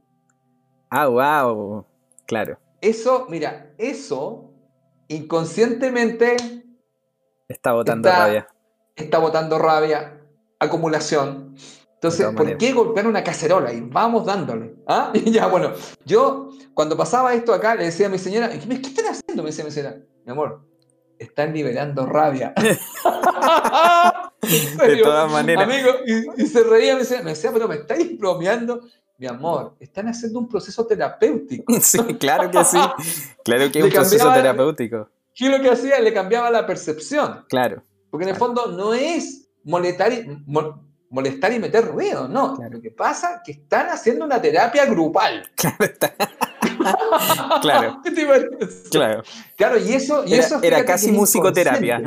Ah, 0.90 1.08
wow. 1.08 1.84
Claro. 2.26 2.58
Eso, 2.80 3.26
mira, 3.28 3.72
eso 3.78 4.52
inconscientemente. 5.08 6.36
Está 7.48 7.72
botando 7.72 8.08
rabia. 8.08 8.48
Está 8.94 9.18
botando 9.18 9.58
rabia, 9.58 10.20
acumulación. 10.58 11.54
Entonces, 11.94 12.26
¿por 12.36 12.56
qué 12.58 12.72
golpear 12.72 13.06
una 13.06 13.24
cacerola? 13.24 13.72
Y 13.72 13.80
vamos 13.80 14.26
dándole. 14.26 14.76
¿Ah? 14.86 15.10
Y 15.14 15.30
ya, 15.32 15.46
bueno, 15.46 15.72
yo 16.04 16.50
cuando 16.74 16.96
pasaba 16.96 17.34
esto 17.34 17.54
acá 17.54 17.74
le 17.74 17.84
decía 17.84 18.06
a 18.06 18.10
mi 18.10 18.18
señora, 18.18 18.50
¿qué 18.50 18.74
están 18.74 19.06
haciendo? 19.06 19.42
Me 19.42 19.50
decía 19.50 19.64
mi 19.64 19.70
señora, 19.70 19.98
mi 20.26 20.32
amor, 20.32 20.60
están 21.18 21.54
liberando 21.54 22.04
rabia. 22.04 22.52
de 24.42 24.96
todas 24.96 25.30
maneras. 25.30 25.64
Amigo, 25.64 25.90
y, 26.36 26.46
se 26.46 26.64
reía, 26.64 26.94
me 26.94 27.00
decía, 27.00 27.22
me 27.22 27.30
decía, 27.30 27.52
pero 27.52 27.68
me 27.68 27.76
estáis 27.76 28.18
bromeando. 28.18 28.80
Mi 29.18 29.28
amor, 29.28 29.76
están 29.78 30.08
haciendo 30.08 30.40
un 30.40 30.48
proceso 30.48 30.84
terapéutico. 30.84 31.72
sí, 31.80 31.98
claro 32.18 32.50
que 32.50 32.64
sí. 32.64 32.76
Claro 33.44 33.70
que 33.70 33.78
es 33.78 33.84
un 33.84 33.90
proceso 33.90 34.32
terapéutico. 34.32 35.08
¿Qué 35.32 35.46
es 35.46 35.50
lo 35.52 35.62
que 35.62 35.70
hacía? 35.70 36.00
Le 36.00 36.12
cambiaba 36.12 36.50
la 36.50 36.66
percepción. 36.66 37.44
Claro. 37.48 37.82
Porque 38.10 38.24
en 38.24 38.30
el 38.30 38.36
fondo 38.36 38.66
no 38.66 38.92
es 38.92 39.48
molestar 39.62 40.12
y, 40.12 40.26
molestar 41.08 41.52
y 41.52 41.60
meter 41.60 41.86
ruido, 41.86 42.26
no. 42.26 42.58
Lo 42.68 42.80
que 42.80 42.90
pasa 42.90 43.36
es 43.36 43.40
que 43.44 43.52
están 43.52 43.90
haciendo 43.90 44.24
una 44.24 44.42
terapia 44.42 44.86
grupal. 44.86 45.48
Claro. 45.56 46.55
claro. 48.90 49.22
Claro, 49.56 49.78
y 49.78 49.92
eso. 49.92 50.24
Y 50.26 50.34
era, 50.34 50.44
eso 50.44 50.60
era 50.62 50.84
casi 50.84 51.12
musicoterapia. 51.12 52.02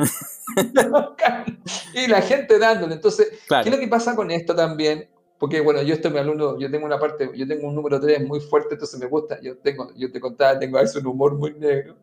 y 1.94 2.08
la 2.08 2.22
gente 2.22 2.60
dándole. 2.60 2.96
Entonces, 2.96 3.30
¿qué 3.48 3.70
es 3.70 3.72
lo 3.72 3.80
que 3.80 3.88
pasa 3.88 4.16
con 4.16 4.32
esto 4.32 4.56
también? 4.56 5.08
Porque, 5.38 5.62
bueno, 5.62 5.82
yo 5.82 5.94
estoy 5.94 6.12
mi 6.12 6.20
alumno, 6.20 6.60
yo 6.60 6.70
tengo 6.70 6.86
una 6.86 7.00
parte, 7.00 7.32
yo 7.34 7.48
tengo 7.48 7.68
un 7.68 7.76
número 7.76 8.00
3 8.00 8.28
muy 8.28 8.42
fuerte, 8.42 8.74
entonces 8.74 9.00
me 9.00 9.08
gusta. 9.08 9.40
Yo 9.42 9.58
tengo, 9.58 9.92
yo 9.96 10.12
te 10.12 10.20
contaba, 10.20 10.60
tengo 10.60 10.78
a 10.78 10.82
veces 10.82 10.98
un 10.98 11.08
humor 11.08 11.36
muy 11.36 11.54
negro. 11.54 11.96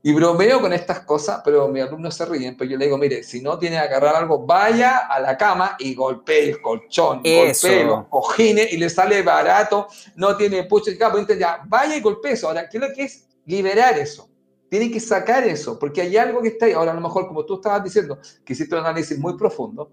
Y 0.00 0.12
bromeo 0.12 0.60
con 0.60 0.72
estas 0.72 1.00
cosas, 1.00 1.40
pero 1.44 1.66
mis 1.68 1.82
alumnos 1.82 2.14
se 2.14 2.24
ríen, 2.24 2.56
pero 2.56 2.70
yo 2.70 2.76
le 2.76 2.84
digo, 2.84 2.96
mire, 2.96 3.24
si 3.24 3.42
no 3.42 3.58
tiene 3.58 3.76
que 3.76 3.82
agarrar 3.82 4.14
algo, 4.14 4.46
vaya 4.46 4.98
a 4.98 5.18
la 5.18 5.36
cama 5.36 5.76
y 5.78 5.94
golpee 5.94 6.50
el 6.50 6.62
colchón, 6.62 7.20
golpee 7.22 7.84
los 7.84 8.06
cojines 8.06 8.72
y 8.72 8.76
le 8.76 8.88
sale 8.88 9.22
barato, 9.22 9.88
no 10.14 10.36
tiene 10.36 10.62
pucho, 10.64 10.92
pues 11.10 11.38
ya, 11.38 11.62
vaya 11.66 11.96
y 11.96 12.00
golpee 12.00 12.32
eso. 12.32 12.46
Ahora, 12.46 12.68
¿qué 12.68 12.78
es 12.78 12.88
lo 12.88 12.94
que 12.94 13.02
es? 13.02 13.26
Liberar 13.44 13.98
eso. 13.98 14.30
Tiene 14.70 14.90
que 14.90 15.00
sacar 15.00 15.44
eso, 15.44 15.78
porque 15.78 16.02
hay 16.02 16.16
algo 16.16 16.42
que 16.42 16.48
está 16.48 16.66
ahí. 16.66 16.72
Ahora, 16.72 16.92
a 16.92 16.94
lo 16.94 17.00
mejor, 17.00 17.26
como 17.26 17.44
tú 17.44 17.56
estabas 17.56 17.82
diciendo, 17.82 18.18
que 18.44 18.52
hiciste 18.52 18.74
un 18.76 18.82
análisis 18.82 19.18
muy 19.18 19.36
profundo, 19.36 19.90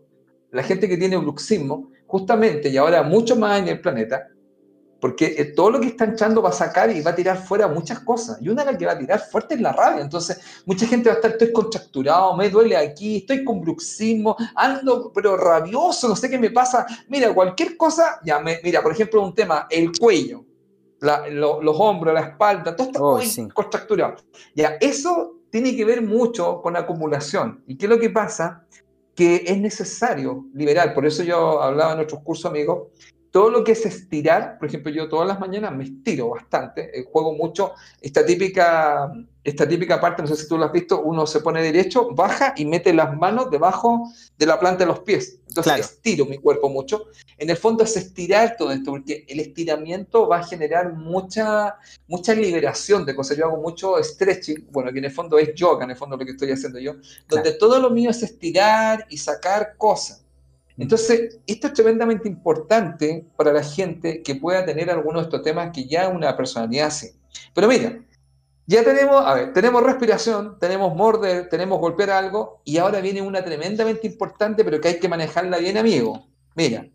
la 0.52 0.62
gente 0.62 0.88
que 0.88 0.98
tiene 0.98 1.18
bruxismo, 1.18 1.92
justamente, 2.06 2.70
y 2.70 2.78
ahora 2.78 3.02
mucho 3.02 3.36
más 3.36 3.60
en 3.60 3.70
el 3.70 3.82
planeta, 3.82 4.28
porque 5.06 5.36
eh, 5.38 5.46
todo 5.46 5.70
lo 5.70 5.80
que 5.80 5.90
está 5.90 6.06
echando 6.06 6.42
va 6.42 6.50
a 6.50 6.52
sacar 6.52 6.90
y 6.90 7.00
va 7.00 7.12
a 7.12 7.16
tirar 7.16 7.38
fuera 7.38 7.68
muchas 7.68 8.00
cosas. 8.00 8.42
Y 8.42 8.50
una 8.50 8.64
de 8.66 8.72
las 8.72 8.80
que 8.80 8.88
va 8.88 8.94
a 8.94 8.98
tirar 8.98 9.20
fuerte 9.20 9.54
es 9.54 9.62
la 9.62 9.72
rabia. 9.72 10.02
Entonces, 10.02 10.64
mucha 10.66 10.88
gente 10.88 11.10
va 11.10 11.14
a 11.14 11.16
estar, 11.18 11.30
estoy 11.30 11.54
contracturado, 11.54 12.36
me 12.36 12.50
duele 12.50 12.76
aquí, 12.76 13.18
estoy 13.18 13.44
con 13.44 13.62
bruxismo, 13.62 14.36
ando 14.56 15.12
pero 15.14 15.38
rabioso, 15.38 16.08
no 16.08 16.16
sé 16.16 16.28
qué 16.28 16.40
me 16.40 16.50
pasa. 16.50 16.88
Mira, 17.08 17.32
cualquier 17.36 17.78
cosa, 17.78 18.20
ya 18.26 18.40
me, 18.40 18.60
mira, 18.64 18.82
por 18.82 18.94
ejemplo, 18.94 19.22
un 19.22 19.36
tema, 19.36 19.68
el 19.70 19.92
cuello, 19.96 20.44
los 21.30 21.80
hombros, 21.80 22.12
la 22.12 22.22
espalda, 22.22 22.76
todo 22.76 23.20
está 23.20 23.48
contracturado. 23.54 24.16
Ya, 24.56 24.78
eso 24.82 25.36
tiene 25.52 25.76
que 25.76 25.86
ver 25.86 26.02
mucho 26.02 26.64
con 26.64 26.76
acumulación. 26.76 27.64
¿Y 27.68 27.78
qué 27.78 27.86
es 27.86 27.92
lo 27.92 28.00
que 28.00 28.10
pasa? 28.10 28.66
Que 29.14 29.44
es 29.46 29.58
necesario 29.60 30.46
liberar. 30.56 30.96
Por 30.96 31.06
eso 31.06 31.22
yo 31.22 31.62
hablaba 31.62 31.94
en 31.94 32.00
otros 32.00 32.24
cursos, 32.24 32.50
amigos, 32.50 32.88
todo 33.36 33.50
lo 33.50 33.66
que 33.66 33.74
es 33.74 33.86
estirar, 33.86 34.58
por 34.58 34.70
ejemplo, 34.70 34.90
yo 34.94 35.10
todas 35.10 35.28
las 35.28 35.42
mañanas 35.42 35.76
me 35.76 35.84
estiro 35.84 36.30
bastante, 36.30 36.98
eh, 36.98 37.04
juego 37.04 37.34
mucho 37.34 37.74
esta 38.00 38.26
típica, 38.26 39.12
esta 39.44 39.68
típica 39.68 40.00
parte, 40.00 40.22
no 40.22 40.28
sé 40.30 40.38
si 40.38 40.48
tú 40.48 40.58
lo 40.58 40.64
has 40.64 40.72
visto, 40.72 41.02
uno 41.02 41.28
se 41.28 41.42
pone 41.42 41.62
derecho, 41.62 42.12
baja 42.12 42.54
y 42.56 42.64
mete 42.64 42.94
las 42.94 43.14
manos 43.18 43.52
debajo 43.52 44.10
de 44.38 44.46
la 44.46 44.58
planta 44.58 44.86
de 44.86 44.86
los 44.86 45.00
pies. 45.02 45.42
Entonces 45.50 45.80
estiro 45.80 46.26
mi 46.26 46.38
cuerpo 46.38 46.70
mucho. 46.70 47.08
En 47.38 47.50
el 47.50 47.58
fondo 47.58 47.84
es 47.84 47.98
estirar 47.98 48.56
todo 48.58 48.72
esto, 48.72 48.92
porque 48.92 49.26
el 49.28 49.42
estiramiento 49.42 50.30
va 50.30 50.38
a 50.38 50.44
generar 50.46 50.94
mucha, 50.94 51.76
mucha 52.08 52.34
liberación 52.34 53.06
de 53.06 53.18
cosas. 53.18 53.36
Yo 53.36 53.48
hago 53.48 53.58
mucho 53.58 54.02
stretching, 54.02 54.70
bueno, 54.72 54.94
que 54.94 55.00
en 55.00 55.06
el 55.06 55.12
fondo 55.12 55.38
es 55.38 55.54
yoga, 55.56 55.84
en 55.84 55.92
el 55.92 55.98
fondo 55.98 56.16
lo 56.16 56.24
que 56.24 56.32
estoy 56.32 56.52
haciendo 56.52 56.80
yo, 56.80 56.94
donde 57.28 57.52
todo 57.52 57.82
lo 57.82 57.90
mío 57.90 58.12
es 58.12 58.24
estirar 58.24 59.06
y 59.10 59.18
sacar 59.18 59.76
cosas. 59.76 60.25
Entonces, 60.78 61.40
esto 61.48 61.68
es 61.68 61.74
tremendamente 61.74 62.28
importante 62.28 63.26
para 63.38 63.54
la 63.54 63.64
gente 63.64 64.22
que 64.22 64.36
pueda 64.36 64.66
tener 64.66 64.90
algunos 64.90 65.24
de 65.24 65.28
estos 65.28 65.42
temas 65.42 65.72
que 65.72 65.88
ya 65.88 66.10
una 66.10 66.36
personalidad 66.36 66.88
hace. 66.88 67.16
Pero 67.54 67.68
mira, 67.68 67.98
ya 68.68 68.84
tenemos, 68.84 69.26
a 69.26 69.34
ver, 69.34 69.54
tenemos 69.54 69.84
respiración, 69.84 70.60
tenemos 70.60 70.94
morder, 70.94 71.48
tenemos 71.50 71.80
golpear 71.80 72.10
algo, 72.10 72.62
y 72.66 72.78
ahora 72.78 73.00
viene 73.00 73.22
una 73.22 73.44
tremendamente 73.44 74.06
importante, 74.08 74.66
pero 74.66 74.82
que 74.82 74.90
hay 74.90 75.00
que 75.00 75.08
manejarla 75.08 75.60
bien, 75.60 75.78
amigo. 75.78 76.28
Mira, 76.56 76.88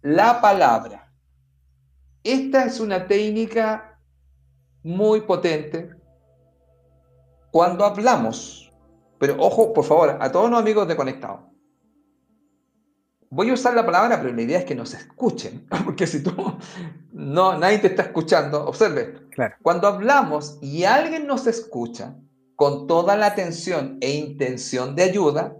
la 0.00 0.40
palabra. 0.40 1.12
Esta 2.24 2.64
es 2.64 2.80
una 2.80 3.06
técnica 3.06 3.98
muy 4.82 5.22
potente 5.22 5.90
cuando 7.50 7.84
hablamos. 7.84 8.72
Pero 9.18 9.36
ojo, 9.38 9.72
por 9.72 9.84
favor, 9.84 10.16
a 10.20 10.32
todos 10.32 10.50
los 10.50 10.58
amigos 10.58 10.88
de 10.88 10.96
Conectado 10.96 11.51
voy 13.32 13.48
a 13.48 13.54
usar 13.54 13.74
la 13.74 13.86
palabra, 13.86 14.20
pero 14.20 14.34
la 14.34 14.42
idea 14.42 14.58
es 14.58 14.66
que 14.66 14.74
nos 14.74 14.92
escuchen, 14.92 15.66
porque 15.84 16.06
si 16.06 16.22
tú 16.22 16.34
no, 17.12 17.58
nadie 17.58 17.78
te 17.78 17.86
está 17.88 18.02
escuchando, 18.02 18.66
observe. 18.66 19.26
Claro. 19.30 19.54
Cuando 19.62 19.88
hablamos 19.88 20.58
y 20.60 20.84
alguien 20.84 21.26
nos 21.26 21.46
escucha 21.46 22.14
con 22.56 22.86
toda 22.86 23.16
la 23.16 23.26
atención 23.26 23.96
e 24.02 24.12
intención 24.12 24.94
de 24.94 25.04
ayuda, 25.04 25.56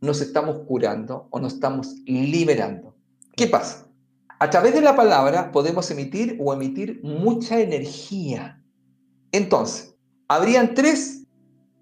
nos 0.00 0.20
estamos 0.20 0.60
curando 0.66 1.26
o 1.30 1.40
nos 1.40 1.54
estamos 1.54 1.96
liberando. 2.06 2.94
¿Qué 3.36 3.48
pasa? 3.48 3.88
A 4.38 4.48
través 4.48 4.72
de 4.72 4.80
la 4.80 4.94
palabra 4.94 5.50
podemos 5.50 5.90
emitir 5.90 6.38
o 6.40 6.54
emitir 6.54 7.00
mucha 7.02 7.58
energía. 7.58 8.62
Entonces, 9.32 9.96
habrían 10.28 10.74
tres, 10.74 11.24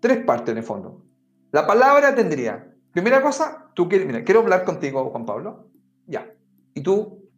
tres 0.01 0.25
partes 0.25 0.53
en 0.53 0.59
el 0.59 0.65
fondo. 0.65 1.05
La 1.53 1.67
palabra 1.67 2.15
tendría 2.15 2.75
Primera 2.93 3.23
cosa, 3.23 3.71
tú 3.75 3.89
quieres, 3.89 4.07
mira, 4.07 4.25
quiero 4.25 4.41
hablar 4.41 4.65
contigo, 4.65 5.09
Juan 5.11 5.27
Pablo. 5.27 5.69
Ya. 6.07 6.31
Y 6.75 6.83
tú, 6.83 7.29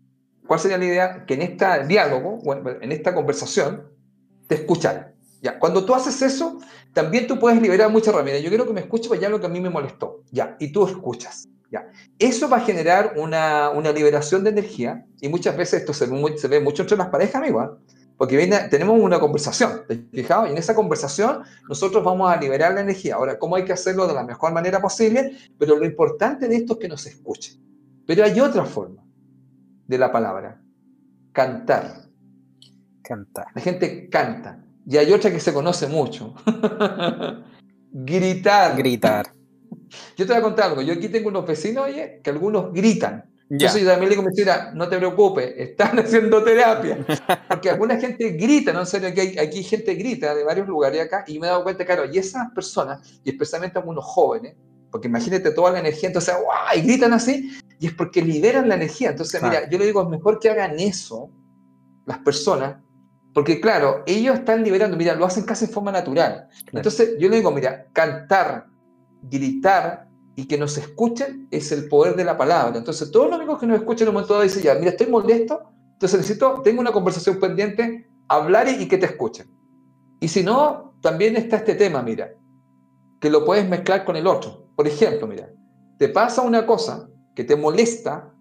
¿cuál 0.47 0.61
sería 0.61 0.79
la 0.79 0.85
idea? 0.85 1.27
Que 1.27 1.35
en 1.35 1.43
este 1.43 1.87
diálogo, 1.87 2.41
en 2.81 2.93
esta 2.93 3.15
conversación, 3.15 3.89
te 4.47 4.57
escuchara. 4.57 5.15
Ya, 5.43 5.59
cuando 5.59 5.85
tú 5.85 5.95
haces 5.95 6.21
eso, 6.23 6.59
también 6.93 7.27
tú 7.27 7.39
puedes 7.39 7.61
liberar 7.63 7.91
mucha 7.91 8.13
rabia. 8.13 8.39
Yo 8.39 8.51
quiero 8.51 8.67
que 8.67 8.73
me 8.73 8.81
escuches 8.81 9.09
para 9.09 9.19
allá 9.19 9.29
lo 9.31 9.41
que 9.41 9.47
a 9.47 9.51
mí 9.51 9.61
me 9.61 9.71
molestó. 9.71 10.23
Ya, 10.31 10.57
y 10.59 10.73
tú 10.73 10.87
escuchas. 10.87 11.49
Ya. 11.71 11.89
Eso 12.19 12.49
va 12.49 12.59
a 12.59 12.61
generar 12.61 13.15
una, 13.17 13.71
una 13.71 13.93
liberación 13.93 14.45
de 14.45 14.51
energía 14.51 15.07
y 15.21 15.29
muchas 15.29 15.57
veces 15.57 15.81
esto 15.81 15.95
se, 15.95 16.07
se 16.37 16.49
ve 16.49 16.61
mucho 16.61 16.83
entre 16.83 16.99
las 16.99 17.09
parejas, 17.09 17.37
amigo. 17.37 17.61
¿ah? 17.61 17.79
Porque 18.21 18.37
viene, 18.37 18.69
tenemos 18.69 19.01
una 19.01 19.19
conversación, 19.19 19.81
¿te 19.89 19.97
fijado? 20.13 20.47
Y 20.47 20.51
en 20.51 20.59
esa 20.59 20.75
conversación 20.75 21.43
nosotros 21.67 22.05
vamos 22.05 22.31
a 22.31 22.39
liberar 22.39 22.75
la 22.75 22.83
energía. 22.83 23.15
Ahora, 23.15 23.39
¿cómo 23.39 23.57
hay 23.57 23.65
que 23.65 23.73
hacerlo 23.73 24.07
de 24.07 24.13
la 24.13 24.23
mejor 24.23 24.53
manera 24.53 24.79
posible? 24.79 25.39
Pero 25.59 25.75
lo 25.77 25.87
importante 25.87 26.47
de 26.47 26.57
esto 26.57 26.75
es 26.75 26.81
que 26.81 26.89
nos 26.89 27.07
escuchen. 27.07 27.55
Pero 28.07 28.23
hay 28.23 28.39
otra 28.39 28.67
forma 28.67 29.03
de 29.87 29.97
la 29.97 30.13
palabra, 30.13 30.61
cantar. 31.33 32.11
Cantar. 33.01 33.47
La 33.55 33.63
gente 33.63 34.11
canta. 34.11 34.67
Y 34.87 34.99
hay 34.99 35.11
otra 35.15 35.31
que 35.31 35.41
se 35.41 35.55
conoce 35.55 35.87
mucho. 35.87 36.35
Gritar. 37.91 38.77
Gritar. 38.77 39.33
Yo 40.19 40.27
te 40.27 40.33
voy 40.35 40.41
a 40.41 40.43
contar 40.43 40.69
algo. 40.69 40.83
Yo 40.83 40.93
aquí 40.93 41.09
tengo 41.09 41.31
unos 41.31 41.47
vecinos, 41.47 41.87
oye, 41.87 42.21
que 42.23 42.29
algunos 42.29 42.71
gritan. 42.75 43.31
Entonces 43.51 43.83
yo 43.83 43.89
también 43.89 44.11
le 44.11 44.17
digo, 44.17 44.29
mira, 44.33 44.71
no 44.75 44.89
te 44.89 44.97
preocupes, 44.97 45.53
están 45.57 45.99
haciendo 45.99 46.43
terapia. 46.45 47.05
Porque 47.49 47.69
alguna 47.69 47.99
gente 47.99 48.31
grita, 48.31 48.73
¿no? 48.73 48.81
En 48.81 48.87
serio, 48.87 49.09
aquí, 49.09 49.39
aquí 49.39 49.63
gente 49.65 49.95
grita 49.95 50.35
de 50.35 50.45
varios 50.45 50.69
lugares 50.69 51.01
acá 51.01 51.25
y 51.27 51.39
me 51.41 51.49
he 51.49 51.51
dado 51.51 51.65
cuenta, 51.65 51.85
claro, 51.85 52.05
y 52.11 52.17
esas 52.17 52.51
personas, 52.53 53.21
y 53.25 53.31
especialmente 53.31 53.79
algunos 53.79 54.05
jóvenes, 54.05 54.55
porque 54.91 55.09
imagínate 55.09 55.51
toda 55.51 55.73
la 55.73 55.81
energía, 55.81 56.09
entonces, 56.09 56.35
¡guau! 56.43 56.79
Y 56.79 56.83
gritan 56.83 57.13
así, 57.13 57.51
y 57.81 57.89
es 57.89 57.95
porque 57.95 58.23
liberan 58.23 58.69
la 58.69 58.77
energía. 58.77 59.11
Entonces, 59.11 59.43
mira, 59.43 59.69
yo 59.69 59.79
le 59.79 59.87
digo, 59.87 60.03
es 60.03 60.09
mejor 60.09 60.39
que 60.39 60.49
hagan 60.49 60.79
eso 60.79 61.31
las 62.07 62.19
personas, 62.19 62.77
porque 63.35 63.61
claro, 63.61 64.03
ellos 64.07 64.41
están 64.41 64.63
liberando, 64.63 64.97
mira, 64.97 65.15
lo 65.15 65.25
hacen 65.25 65.45
casi 65.45 65.65
en 65.65 65.73
forma 65.73 65.91
natural. 65.91 66.49
Entonces, 66.73 67.17
yo 67.19 67.29
le 67.29 67.37
digo, 67.37 67.51
mira, 67.51 67.87
cantar, 67.93 68.67
gritar 69.23 70.10
y 70.41 70.47
que 70.47 70.57
nos 70.57 70.79
escuchen 70.79 71.49
es 71.51 71.71
el 71.71 71.87
poder 71.87 72.17
de 72.17 72.25
la 72.25 72.39
palabra. 72.39 72.79
Entonces, 72.79 73.11
todos 73.11 73.27
los 73.27 73.37
amigos 73.37 73.61
que 73.61 73.67
nos 73.67 73.77
escuchan 73.77 74.05
en 74.05 74.09
un 74.09 74.15
momento 74.15 74.33
dado 74.33 74.43
dicen, 74.43 74.63
ya, 74.63 74.75
mira, 74.75 74.93
estoy 74.93 75.07
molesto, 75.09 75.71
entonces 75.93 76.19
necesito, 76.19 76.63
tengo 76.65 76.81
una 76.81 76.93
conversación 76.93 77.39
pendiente, 77.39 78.09
hablar 78.27 78.67
y, 78.67 78.85
y 78.85 78.89
que 78.89 78.97
te 78.97 79.05
escuchen. 79.05 79.55
Y 80.19 80.29
si 80.29 80.43
no, 80.43 80.95
también 81.03 81.37
está 81.37 81.57
este 81.57 81.75
tema, 81.75 82.01
mira, 82.01 82.33
que 83.21 83.29
lo 83.29 83.45
puedes 83.45 83.69
mezclar 83.69 84.07
con 84.07 84.17
el 84.17 84.27
otro. 84.27 84.71
Por 84.75 84.89
ejemplo, 84.89 85.27
mira, 85.27 85.51
te 85.99 86.09
pasa 86.09 86.41
una 86.41 86.65
cosa 86.65 87.11
que 87.35 87.45
te 87.45 87.55
molesta, 87.55 88.33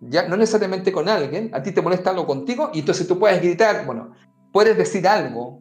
ya 0.00 0.28
no 0.28 0.36
necesariamente 0.36 0.92
con 0.92 1.08
alguien, 1.08 1.50
a 1.52 1.60
ti 1.60 1.72
te 1.72 1.82
molesta 1.82 2.10
algo 2.10 2.24
contigo, 2.24 2.70
y 2.72 2.78
entonces 2.78 3.08
tú 3.08 3.18
puedes 3.18 3.42
gritar, 3.42 3.84
bueno, 3.84 4.12
puedes 4.52 4.78
decir 4.78 5.08
algo, 5.08 5.60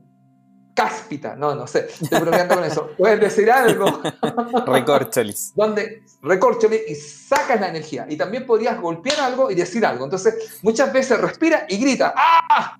cáspita, 0.73 1.35
no, 1.35 1.53
no 1.55 1.67
sé, 1.67 1.87
estoy 2.01 2.19
bromeando 2.19 2.55
con 2.55 2.63
eso, 2.63 2.89
puedes 2.97 3.19
decir 3.19 3.51
algo. 3.51 4.01
Recorcholis. 4.65 5.53
Donde 5.55 6.03
recorcholis 6.21 6.81
y 6.87 6.95
sacas 6.95 7.59
la 7.59 7.69
energía. 7.69 8.05
Y 8.09 8.17
también 8.17 8.45
podrías 8.45 8.79
golpear 8.79 9.19
algo 9.19 9.51
y 9.51 9.55
decir 9.55 9.85
algo. 9.85 10.05
Entonces, 10.05 10.59
muchas 10.61 10.91
veces 10.91 11.19
respira 11.19 11.65
y 11.69 11.77
grita, 11.77 12.13
¡ah! 12.15 12.77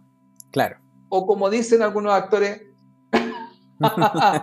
Claro. 0.52 0.78
O 1.10 1.28
como 1.28 1.50
dicen 1.50 1.82
algunos 1.82 2.14
actores, 2.14 2.62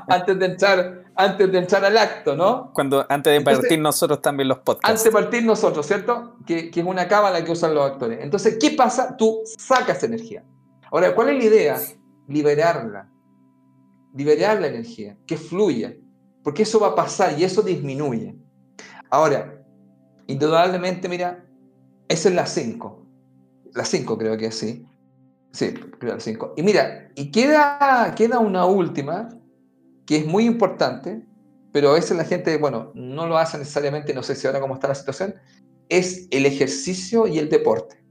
antes 0.08 0.38
de 0.38 0.46
entrar 0.46 1.00
antes 1.16 1.52
de 1.52 1.58
entrar 1.58 1.84
al 1.84 1.98
acto, 1.98 2.34
¿no? 2.34 2.72
Cuando 2.72 3.04
antes 3.08 3.32
de 3.32 3.40
partir 3.42 3.78
nosotros 3.78 4.22
también 4.22 4.48
los 4.48 4.58
podcasts. 4.58 4.88
Antes 4.88 5.04
de 5.04 5.10
partir 5.10 5.44
nosotros, 5.44 5.86
¿cierto? 5.86 6.36
Que, 6.46 6.70
que 6.70 6.80
es 6.80 6.86
una 6.86 7.08
cábala 7.08 7.44
que 7.44 7.52
usan 7.52 7.74
los 7.74 7.90
actores. 7.90 8.20
Entonces, 8.22 8.56
¿qué 8.58 8.70
pasa? 8.70 9.16
Tú 9.18 9.42
sacas 9.44 10.02
energía. 10.02 10.44
Ahora, 10.90 11.14
¿cuál 11.14 11.30
es 11.30 11.36
la 11.36 11.44
idea? 11.44 11.80
Liberarla. 12.26 13.10
Liberar 14.14 14.60
la 14.60 14.68
energía, 14.68 15.16
que 15.26 15.36
fluya. 15.36 15.96
Porque 16.42 16.62
eso 16.62 16.80
va 16.80 16.88
a 16.88 16.94
pasar 16.94 17.38
y 17.38 17.44
eso 17.44 17.62
disminuye. 17.62 18.34
Ahora, 19.10 19.62
indudablemente, 20.26 21.08
mira, 21.08 21.44
esa 22.08 22.28
es 22.28 22.34
la 22.34 22.46
5. 22.46 23.06
La 23.74 23.84
5 23.84 24.18
creo 24.18 24.36
que 24.36 24.46
así. 24.46 24.86
Sí, 25.52 25.74
creo 25.98 26.14
la 26.14 26.20
5. 26.20 26.54
Y 26.56 26.62
mira, 26.62 27.10
y 27.14 27.30
queda, 27.30 28.14
queda 28.16 28.38
una 28.38 28.66
última, 28.66 29.28
que 30.06 30.16
es 30.16 30.26
muy 30.26 30.44
importante, 30.44 31.24
pero 31.72 31.90
a 31.90 31.94
veces 31.94 32.16
la 32.16 32.24
gente, 32.24 32.56
bueno, 32.56 32.90
no 32.94 33.26
lo 33.26 33.38
hace 33.38 33.58
necesariamente, 33.58 34.14
no 34.14 34.22
sé 34.22 34.34
si 34.34 34.46
ahora 34.46 34.60
cómo 34.60 34.74
está 34.74 34.88
la 34.88 34.94
situación, 34.94 35.34
es 35.88 36.26
el 36.30 36.46
ejercicio 36.46 37.26
y 37.26 37.38
el 37.38 37.48
deporte. 37.48 38.02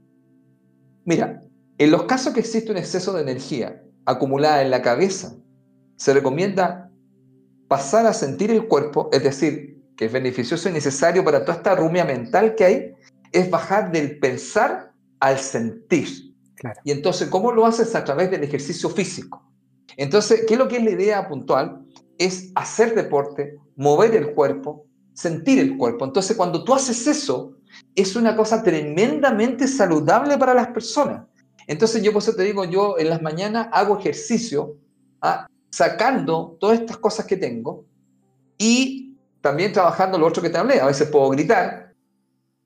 Mira, 1.04 1.40
en 1.78 1.90
los 1.90 2.04
casos 2.04 2.32
que 2.32 2.40
existe 2.40 2.70
un 2.70 2.78
exceso 2.78 3.12
de 3.12 3.22
energía 3.22 3.82
acumulada 4.04 4.62
en 4.62 4.70
la 4.70 4.82
cabeza, 4.82 5.36
se 6.00 6.14
recomienda 6.14 6.90
pasar 7.68 8.06
a 8.06 8.14
sentir 8.14 8.50
el 8.50 8.66
cuerpo, 8.66 9.10
es 9.12 9.22
decir, 9.22 9.78
que 9.98 10.06
es 10.06 10.12
beneficioso 10.12 10.70
y 10.70 10.72
necesario 10.72 11.22
para 11.22 11.44
toda 11.44 11.58
esta 11.58 11.76
rumia 11.76 12.06
mental 12.06 12.54
que 12.54 12.64
hay, 12.64 12.94
es 13.32 13.50
bajar 13.50 13.92
del 13.92 14.18
pensar 14.18 14.94
al 15.20 15.38
sentir. 15.38 16.34
Y 16.84 16.90
entonces, 16.90 17.28
¿cómo 17.28 17.52
lo 17.52 17.66
haces? 17.66 17.94
A 17.94 18.02
través 18.02 18.30
del 18.30 18.42
ejercicio 18.42 18.88
físico. 18.88 19.46
Entonces, 19.98 20.46
¿qué 20.48 20.54
es 20.54 20.58
lo 20.58 20.68
que 20.68 20.78
es 20.78 20.84
la 20.84 20.90
idea 20.90 21.28
puntual? 21.28 21.84
Es 22.16 22.50
hacer 22.54 22.94
deporte, 22.94 23.58
mover 23.76 24.14
el 24.16 24.32
cuerpo, 24.32 24.86
sentir 25.12 25.58
el 25.58 25.76
cuerpo. 25.76 26.06
Entonces, 26.06 26.34
cuando 26.34 26.64
tú 26.64 26.72
haces 26.72 27.06
eso, 27.06 27.58
es 27.94 28.16
una 28.16 28.34
cosa 28.34 28.62
tremendamente 28.62 29.68
saludable 29.68 30.38
para 30.38 30.54
las 30.54 30.68
personas. 30.68 31.26
Entonces, 31.66 32.02
yo 32.02 32.10
por 32.10 32.22
eso 32.22 32.34
te 32.34 32.44
digo, 32.44 32.64
yo 32.64 32.98
en 32.98 33.10
las 33.10 33.20
mañanas 33.20 33.68
hago 33.70 33.98
ejercicio, 33.98 34.78
¿ah? 35.20 35.46
Sacando 35.70 36.56
todas 36.60 36.80
estas 36.80 36.98
cosas 36.98 37.26
que 37.26 37.36
tengo 37.36 37.84
y 38.58 39.16
también 39.40 39.72
trabajando 39.72 40.18
lo 40.18 40.26
otro 40.26 40.42
que 40.42 40.50
te 40.50 40.58
hablé. 40.58 40.80
A 40.80 40.86
veces 40.86 41.08
puedo 41.08 41.30
gritar, 41.30 41.94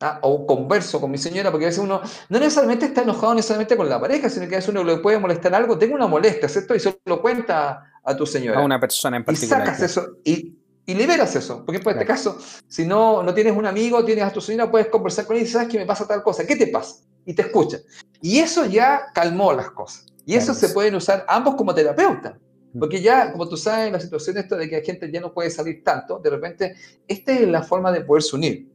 ¿ah? 0.01 0.19
o 0.23 0.47
converso 0.47 1.01
con 1.01 1.11
mi 1.11 1.19
señora, 1.19 1.51
porque 1.51 1.67
a 1.67 1.69
veces 1.69 1.83
uno 1.83 2.01
no 2.29 2.39
necesariamente 2.39 2.87
está 2.87 3.03
enojado 3.03 3.35
necesariamente 3.35 3.77
con 3.77 3.89
la 3.89 4.01
pareja, 4.01 4.29
sino 4.29 4.49
que 4.49 4.57
a 4.57 4.59
veces 4.59 4.71
uno 4.71 4.83
le 4.83 4.97
puede 4.97 5.19
molestar 5.19 5.55
algo, 5.55 5.79
tengo 5.79 5.95
una 5.95 6.07
molestia, 6.07 6.49
¿cierto? 6.49 6.75
Y 6.75 6.81
se 6.81 6.99
lo 7.05 7.23
cuenta 7.23 7.93
a 8.03 8.17
tu 8.17 8.27
señora. 8.27 8.61
A 8.61 8.65
una 8.65 8.81
persona 8.81 9.17
en 9.17 9.25
particular. 9.25 9.63
Y 9.63 9.65
sacas 9.67 9.83
eso 9.83 10.17
y, 10.25 10.57
y, 10.87 10.95
liberas 10.95 11.37
eso. 11.37 11.65
Porque 11.65 11.81
por 11.81 11.93
este 11.93 12.05
caso, 12.05 12.39
si 12.67 12.87
no, 12.87 13.23
no 13.23 13.33
tienes 13.33 13.57
un 13.57 13.67
amigo, 13.67 14.05
tienes 14.05 14.25
a 14.25 14.33
tu 14.33 14.41
señora, 14.41 14.71
puedes 14.71 14.89
conversar 14.89 15.27
con 15.27 15.37
él 15.37 15.43
y 15.43 15.47
sabes 15.47 15.69
que 15.69 15.79
me 15.79 15.87
pasa 15.87 16.07
tal 16.07 16.23
cosa. 16.23 16.47
¿Qué 16.47 16.57
te 16.57 16.67
pasa? 16.67 16.97
Y 17.25 17.35
te 17.35 17.43
escucha. 17.43 17.79
Y 18.21 18.39
eso 18.39 18.67
ya 18.67 19.07
calmó 19.15 19.53
las 19.53 19.71
cosas. 19.71 20.07
Y 20.27 20.35
eso 20.35 20.55
se 20.55 20.71
pueden 20.71 20.95
usar 20.95 21.25
ambos 21.29 21.55
como 21.55 21.75
terapeutas. 21.75 22.35
Porque 22.79 23.01
ya, 23.01 23.33
como 23.33 23.49
tú 23.49 23.57
sabes, 23.57 23.93
la 23.93 24.01
situación 24.01 24.37
esta 24.37 24.57
de 24.57 24.69
que 24.69 24.79
la 24.79 24.85
gente 24.85 25.11
ya 25.11 25.21
no 25.21 25.33
puede 25.33 25.51
salir 25.51 25.83
tanto, 25.85 26.19
de 26.19 26.31
repente, 26.31 26.75
esta 27.07 27.33
es 27.33 27.49
la 27.49 27.63
forma 27.63 27.93
de 27.93 28.01
poderse 28.01 28.35
unir. 28.35 28.69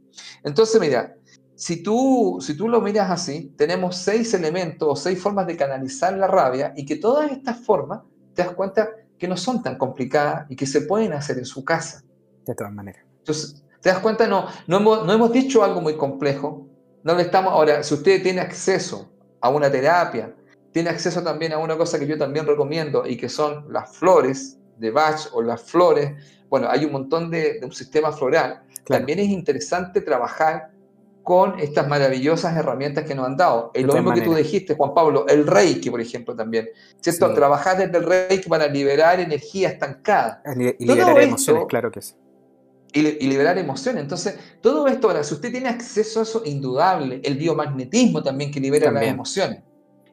Entonces, 0.43 0.80
mira, 0.80 1.16
si 1.56 1.84
tú, 1.84 2.39
si 2.41 2.56
tú 2.56 2.70
lo 2.70 2.80
miras 2.80 3.11
así, 3.11 3.53
tenemos 3.57 3.98
seis 3.98 4.34
elementos 4.34 4.88
o 4.90 4.95
seis 4.95 5.22
formas 5.22 5.45
de 5.45 5.57
canalizar 5.57 6.18
la 6.18 6.28
rabia 6.28 6.74
y 6.78 6.86
que 6.86 6.95
todas 6.95 7.30
estas 7.32 7.60
formas, 7.65 8.02
te 8.34 8.44
das 8.44 8.53
cuenta 8.53 8.90
que 9.18 9.28
no 9.28 9.36
son 9.36 9.61
tan 9.61 9.78
complicadas 9.78 10.49
y 10.49 10.56
que 10.56 10.65
se 10.65 10.82
pueden 10.82 11.11
hacer 11.11 11.38
en 11.38 11.45
su 11.45 11.65
casa. 11.65 12.02
De 12.45 12.56
todas 12.56 12.72
maneras. 12.72 13.03
Entonces, 13.18 13.61
te 13.82 13.90
das 13.90 13.99
cuenta, 13.99 14.26
no, 14.28 14.48
no, 14.68 14.78
hemos, 14.78 15.06
no 15.06 15.11
hemos 15.11 15.34
dicho 15.34 15.61
algo 15.64 15.82
muy 15.82 15.98
complejo. 15.98 16.65
No 17.03 17.15
le 17.15 17.24
estamos, 17.24 17.52
ahora, 17.52 17.84
si 17.84 17.94
usted 17.94 18.24
tiene 18.24 18.40
acceso 18.40 19.11
a 19.41 19.49
una 19.49 19.69
terapia, 19.69 20.34
tiene 20.72 20.90
acceso 20.90 21.24
también 21.24 21.54
a 21.54 21.58
una 21.58 21.78
cosa 21.78 22.00
que 22.00 22.08
yo 22.08 22.18
también 22.18 22.46
recomiendo 22.46 23.06
y 23.06 23.18
que 23.18 23.30
son 23.30 23.72
las 23.72 23.96
flores 23.96 24.58
de 24.78 24.91
Bach 24.91 25.30
o 25.34 25.41
las 25.41 25.62
flores. 25.62 26.14
Bueno, 26.50 26.68
hay 26.70 26.86
un 26.86 26.91
montón 26.91 27.30
de, 27.30 27.60
de 27.60 27.66
un 27.66 27.72
sistema 27.72 28.12
floral. 28.12 28.64
También 28.86 29.20
es 29.20 29.30
interesante 29.30 30.02
trabajar 30.02 30.72
con 31.30 31.60
estas 31.60 31.88
maravillosas 31.88 32.58
herramientas 32.58 33.06
que 33.06 33.14
nos 33.14 33.28
han 33.28 33.38
dado. 33.38 33.70
Es 33.76 33.86
lo 33.86 33.94
mismo 33.94 34.14
que 34.14 34.22
tú 34.22 34.34
dijiste, 34.34 34.74
Juan 34.74 34.96
Pablo, 34.96 35.28
el 35.28 35.46
Reiki, 35.46 35.91
por 35.91 36.02
ejemplo, 36.02 36.36
también. 36.36 36.70
¿Cierto? 37.02 37.32
Trabajar 37.36 37.78
desde 37.78 37.96
el 37.98 38.04
Reiki 38.04 38.50
para 38.50 38.66
liberar 38.68 39.20
energía 39.20 39.70
estancada. 39.70 40.41
Y 40.80 40.86
liberar 40.88 41.22
emociones, 41.22 41.66
claro 41.70 41.91
que 41.91 42.02
sí. 42.02 42.16
Y, 42.94 43.02
y, 43.02 43.28
liberar 43.28 43.60
emociones. 43.60 44.02
Entonces, 44.02 44.40
todo 44.60 44.88
esto, 44.88 45.08
ahora, 45.08 45.24
si 45.24 45.36
usted 45.36 45.52
tiene 45.52 45.70
acceso 45.70 46.22
a 46.22 46.24
eso, 46.24 46.41
indudable. 46.46 47.22
El 47.24 47.38
biomagnetismo 47.38 48.24
también 48.24 48.52
que 48.52 48.60
libera 48.60 48.90
las 48.90 49.04
emociones. 49.04 49.62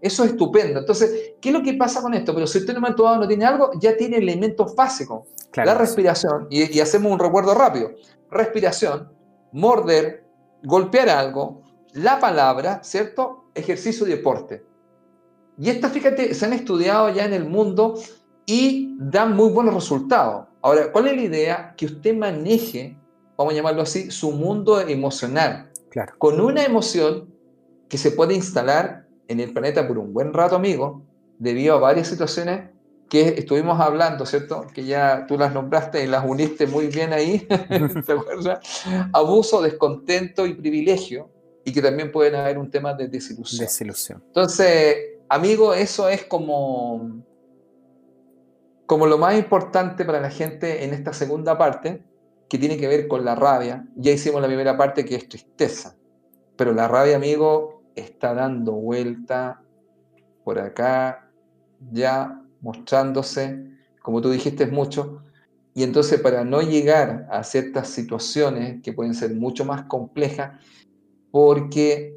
Eso 0.00 0.24
es 0.24 0.30
estupendo. 0.32 0.80
Entonces, 0.80 1.32
¿qué 1.40 1.48
es 1.48 1.54
lo 1.54 1.62
que 1.62 1.74
pasa 1.74 2.02
con 2.02 2.14
esto? 2.14 2.34
Pero 2.34 2.46
si 2.46 2.58
usted 2.58 2.70
en 2.70 2.76
un 2.76 2.82
momento 2.82 3.04
dado 3.04 3.18
no 3.18 3.28
tiene 3.28 3.44
algo, 3.44 3.70
ya 3.80 3.96
tiene 3.96 4.18
elementos 4.18 4.74
básicos. 4.74 5.28
Claro, 5.50 5.72
la 5.72 5.78
respiración, 5.78 6.46
y, 6.50 6.76
y 6.76 6.80
hacemos 6.80 7.10
un 7.10 7.18
recuerdo 7.18 7.54
rápido. 7.54 7.92
Respiración, 8.30 9.12
morder, 9.52 10.24
golpear 10.62 11.08
algo, 11.08 11.62
la 11.92 12.20
palabra, 12.20 12.80
¿cierto? 12.82 13.46
Ejercicio 13.54 14.06
y 14.06 14.10
deporte. 14.10 14.64
Y 15.58 15.70
estas, 15.70 15.92
fíjate, 15.92 16.34
se 16.34 16.44
han 16.44 16.52
estudiado 16.52 17.08
ya 17.08 17.24
en 17.24 17.32
el 17.32 17.46
mundo 17.46 17.94
y 18.44 18.94
dan 18.98 19.34
muy 19.34 19.50
buenos 19.50 19.74
resultados. 19.74 20.46
Ahora, 20.60 20.92
¿cuál 20.92 21.08
es 21.08 21.16
la 21.16 21.22
idea? 21.22 21.74
Que 21.76 21.86
usted 21.86 22.14
maneje, 22.14 22.98
vamos 23.36 23.54
a 23.54 23.56
llamarlo 23.56 23.82
así, 23.82 24.10
su 24.10 24.32
mundo 24.32 24.80
emocional. 24.80 25.70
Claro. 25.90 26.12
Con 26.18 26.40
una 26.40 26.64
emoción 26.64 27.32
que 27.88 27.96
se 27.96 28.10
puede 28.10 28.34
instalar 28.34 29.05
en 29.28 29.40
el 29.40 29.52
planeta 29.52 29.86
por 29.86 29.98
un 29.98 30.12
buen 30.12 30.32
rato, 30.32 30.56
amigo, 30.56 31.02
debido 31.38 31.76
a 31.76 31.80
varias 31.80 32.08
situaciones 32.08 32.70
que 33.08 33.28
estuvimos 33.28 33.80
hablando, 33.80 34.26
¿cierto? 34.26 34.66
Que 34.74 34.84
ya 34.84 35.26
tú 35.26 35.38
las 35.38 35.52
nombraste 35.54 36.02
y 36.02 36.06
las 36.06 36.24
uniste 36.24 36.66
muy 36.66 36.88
bien 36.88 37.12
ahí, 37.12 37.46
¿te 38.06 38.12
acuerdas? 38.12 38.84
Abuso, 39.12 39.62
descontento 39.62 40.46
y 40.46 40.54
privilegio, 40.54 41.30
y 41.64 41.72
que 41.72 41.82
también 41.82 42.10
pueden 42.10 42.34
haber 42.34 42.58
un 42.58 42.70
tema 42.70 42.94
de 42.94 43.08
desilusión. 43.08 43.60
Desilusión. 43.60 44.22
Entonces, 44.26 44.96
amigo, 45.28 45.74
eso 45.74 46.08
es 46.08 46.24
como, 46.24 47.22
como 48.86 49.06
lo 49.06 49.18
más 49.18 49.36
importante 49.36 50.04
para 50.04 50.20
la 50.20 50.30
gente 50.30 50.84
en 50.84 50.92
esta 50.92 51.12
segunda 51.12 51.56
parte, 51.56 52.02
que 52.48 52.58
tiene 52.58 52.76
que 52.76 52.86
ver 52.86 53.08
con 53.08 53.24
la 53.24 53.34
rabia. 53.34 53.86
Ya 53.96 54.12
hicimos 54.12 54.40
la 54.40 54.46
primera 54.46 54.76
parte 54.76 55.04
que 55.04 55.16
es 55.16 55.28
tristeza, 55.28 55.96
pero 56.56 56.72
la 56.72 56.88
rabia, 56.88 57.16
amigo, 57.16 57.75
está 57.96 58.34
dando 58.34 58.72
vuelta 58.72 59.62
por 60.44 60.58
acá, 60.60 61.30
ya 61.90 62.42
mostrándose, 62.60 63.70
como 64.00 64.20
tú 64.20 64.30
dijiste, 64.30 64.64
es 64.64 64.72
mucho. 64.72 65.22
Y 65.74 65.82
entonces 65.82 66.20
para 66.20 66.44
no 66.44 66.62
llegar 66.62 67.26
a 67.30 67.42
ciertas 67.42 67.88
situaciones 67.88 68.82
que 68.82 68.92
pueden 68.92 69.14
ser 69.14 69.34
mucho 69.34 69.64
más 69.64 69.84
complejas, 69.84 70.62
porque, 71.30 72.16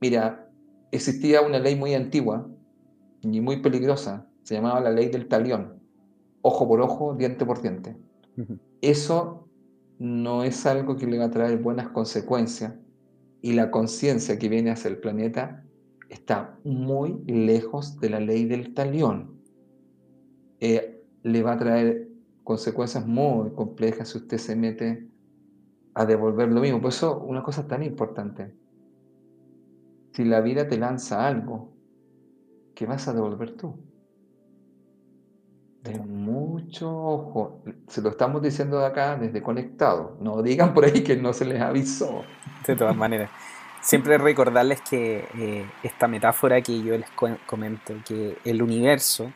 mira, 0.00 0.50
existía 0.90 1.42
una 1.42 1.58
ley 1.58 1.76
muy 1.76 1.94
antigua 1.94 2.48
y 3.22 3.40
muy 3.40 3.62
peligrosa, 3.62 4.26
se 4.42 4.54
llamaba 4.54 4.80
la 4.80 4.90
ley 4.90 5.08
del 5.08 5.28
talión, 5.28 5.80
ojo 6.42 6.66
por 6.66 6.80
ojo, 6.80 7.14
diente 7.14 7.46
por 7.46 7.62
diente. 7.62 7.96
Eso 8.80 9.48
no 9.98 10.44
es 10.44 10.64
algo 10.66 10.96
que 10.96 11.06
le 11.06 11.18
va 11.18 11.26
a 11.26 11.30
traer 11.30 11.58
buenas 11.58 11.88
consecuencias 11.88 12.74
y 13.40 13.52
la 13.52 13.70
conciencia 13.70 14.38
que 14.38 14.48
viene 14.48 14.70
hacia 14.70 14.88
el 14.88 14.98
planeta 14.98 15.64
está 16.08 16.58
muy 16.64 17.22
lejos 17.26 18.00
de 18.00 18.10
la 18.10 18.20
ley 18.20 18.46
del 18.46 18.74
talión. 18.74 19.40
Eh, 20.60 21.04
le 21.22 21.42
va 21.42 21.52
a 21.52 21.58
traer 21.58 22.08
consecuencias 22.42 23.06
muy 23.06 23.50
complejas 23.50 24.08
si 24.08 24.18
usted 24.18 24.38
se 24.38 24.56
mete 24.56 25.08
a 25.94 26.06
devolver 26.06 26.50
lo 26.50 26.60
mismo. 26.60 26.80
Por 26.80 26.90
eso, 26.90 27.20
una 27.20 27.42
cosa 27.42 27.66
tan 27.66 27.82
importante. 27.82 28.54
Si 30.12 30.24
la 30.24 30.40
vida 30.40 30.66
te 30.66 30.78
lanza 30.78 31.26
algo, 31.26 31.72
¿qué 32.74 32.86
vas 32.86 33.06
a 33.08 33.12
devolver 33.12 33.56
tú? 33.56 33.74
Mucho 36.68 36.94
ojo. 36.94 37.62
Se 37.86 38.02
lo 38.02 38.10
estamos 38.10 38.42
diciendo 38.42 38.78
de 38.78 38.84
acá 38.84 39.16
desde 39.16 39.42
conectado. 39.42 40.18
No 40.20 40.42
digan 40.42 40.74
por 40.74 40.84
ahí 40.84 41.02
que 41.02 41.16
no 41.16 41.32
se 41.32 41.46
les 41.46 41.62
avisó. 41.62 42.24
De 42.66 42.76
todas 42.76 42.94
maneras. 42.94 43.30
Siempre 43.80 44.18
recordarles 44.18 44.82
que 44.82 45.24
eh, 45.38 45.64
esta 45.82 46.08
metáfora 46.08 46.60
que 46.60 46.82
yo 46.82 46.98
les 46.98 47.08
comento, 47.46 47.94
que 48.06 48.36
el 48.44 48.62
universo 48.62 49.32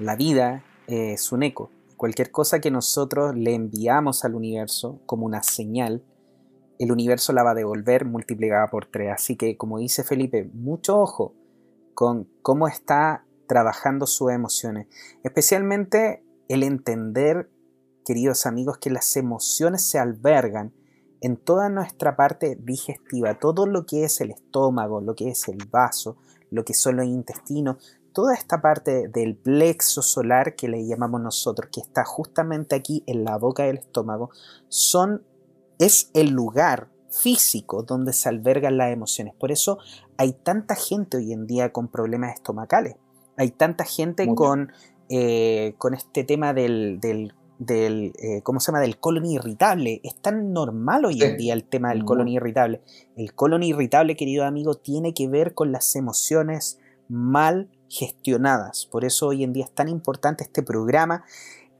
la 0.00 0.16
vida 0.16 0.64
es 0.88 1.30
un 1.30 1.44
eco. 1.44 1.70
Cualquier 1.96 2.32
cosa 2.32 2.58
que 2.58 2.72
nosotros 2.72 3.36
le 3.36 3.54
enviamos 3.54 4.24
al 4.24 4.34
universo 4.34 5.00
como 5.06 5.26
una 5.26 5.44
señal, 5.44 6.02
el 6.80 6.90
universo 6.90 7.32
la 7.32 7.44
va 7.44 7.52
a 7.52 7.54
devolver 7.54 8.04
multiplicada 8.04 8.66
por 8.66 8.86
tres. 8.86 9.12
Así 9.12 9.36
que, 9.36 9.56
como 9.56 9.78
dice 9.78 10.02
Felipe, 10.02 10.50
mucho 10.52 10.98
ojo 10.98 11.36
con 11.94 12.28
cómo 12.42 12.66
está 12.66 13.24
trabajando 13.46 14.08
sus 14.08 14.32
emociones. 14.32 14.88
Especialmente 15.22 16.23
el 16.48 16.62
entender, 16.62 17.50
queridos 18.04 18.46
amigos, 18.46 18.78
que 18.78 18.90
las 18.90 19.16
emociones 19.16 19.84
se 19.88 19.98
albergan 19.98 20.72
en 21.20 21.36
toda 21.36 21.68
nuestra 21.70 22.16
parte 22.16 22.56
digestiva, 22.60 23.38
todo 23.38 23.66
lo 23.66 23.86
que 23.86 24.04
es 24.04 24.20
el 24.20 24.30
estómago, 24.30 25.00
lo 25.00 25.14
que 25.14 25.30
es 25.30 25.48
el 25.48 25.58
vaso, 25.70 26.16
lo 26.50 26.64
que 26.64 26.74
son 26.74 26.96
los 26.96 27.06
intestinos, 27.06 27.76
toda 28.12 28.34
esta 28.34 28.60
parte 28.60 29.08
del 29.08 29.34
plexo 29.34 30.02
solar 30.02 30.54
que 30.54 30.68
le 30.68 30.86
llamamos 30.86 31.20
nosotros, 31.20 31.70
que 31.72 31.80
está 31.80 32.04
justamente 32.04 32.76
aquí 32.76 33.02
en 33.06 33.24
la 33.24 33.38
boca 33.38 33.64
del 33.64 33.78
estómago, 33.78 34.30
son, 34.68 35.24
es 35.78 36.10
el 36.14 36.30
lugar 36.30 36.90
físico 37.10 37.82
donde 37.82 38.12
se 38.12 38.28
albergan 38.28 38.76
las 38.76 38.92
emociones. 38.92 39.34
Por 39.34 39.50
eso 39.50 39.78
hay 40.16 40.32
tanta 40.32 40.74
gente 40.74 41.16
hoy 41.16 41.32
en 41.32 41.46
día 41.46 41.72
con 41.72 41.88
problemas 41.88 42.34
estomacales. 42.34 42.96
Hay 43.36 43.50
tanta 43.50 43.84
gente 43.84 44.32
con, 44.34 44.72
eh, 45.08 45.74
con 45.78 45.94
este 45.94 46.24
tema 46.24 46.54
del, 46.54 47.00
del, 47.00 48.12
eh, 48.18 48.42
¿cómo 48.42 48.60
se 48.60 48.72
llama? 48.72 48.80
del 48.80 48.98
colon 48.98 49.26
irritable. 49.26 50.00
Es 50.02 50.14
tan 50.20 50.52
normal 50.52 51.04
hoy 51.04 51.22
en 51.22 51.36
día 51.36 51.54
el 51.54 51.64
tema 51.64 51.90
del 51.90 52.04
colon 52.04 52.28
irritable. 52.28 52.80
El 53.16 53.34
colon 53.34 53.62
irritable, 53.62 54.16
querido 54.16 54.44
amigo, 54.44 54.74
tiene 54.74 55.14
que 55.14 55.28
ver 55.28 55.54
con 55.54 55.72
las 55.72 55.94
emociones 55.96 56.78
mal 57.08 57.68
gestionadas. 57.88 58.86
Por 58.86 59.04
eso 59.04 59.28
hoy 59.28 59.44
en 59.44 59.52
día 59.52 59.64
es 59.64 59.74
tan 59.74 59.88
importante 59.88 60.44
este 60.44 60.62
programa, 60.62 61.24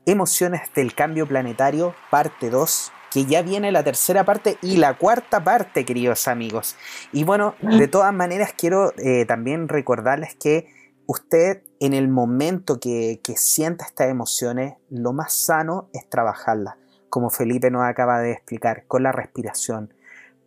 Emociones 0.07 0.61
del 0.75 0.95
Cambio 0.95 1.27
Planetario, 1.27 1.95
parte 2.11 2.51
2, 2.51 2.93
que 3.11 3.25
ya 3.25 3.43
viene 3.43 3.73
la 3.73 3.83
tercera 3.83 4.25
parte 4.25 4.59
y 4.61 4.77
la 4.77 4.99
cuarta 4.99 5.43
parte, 5.43 5.85
queridos 5.85 6.29
amigos. 6.29 6.77
Y 7.13 7.25
bueno, 7.25 7.55
de 7.63 7.89
todas 7.89 8.13
maneras 8.13 8.53
quiero 8.57 8.93
eh, 8.99 9.25
también 9.25 9.69
recordarles 9.69 10.35
que 10.35 10.74
usted 11.07 11.63
en 11.81 11.93
el 11.93 12.09
momento 12.09 12.81
que, 12.81 13.21
que 13.23 13.37
sienta 13.37 13.85
estas 13.85 14.09
emociones, 14.09 14.75
lo 14.91 15.13
más 15.13 15.33
sano 15.33 15.89
es 15.93 16.09
trabajarlas, 16.09 16.77
como 17.09 17.31
Felipe 17.31 17.71
nos 17.71 17.85
acaba 17.85 18.21
de 18.21 18.33
explicar, 18.33 18.87
con 18.87 19.03
la 19.03 19.13
respiración, 19.13 19.93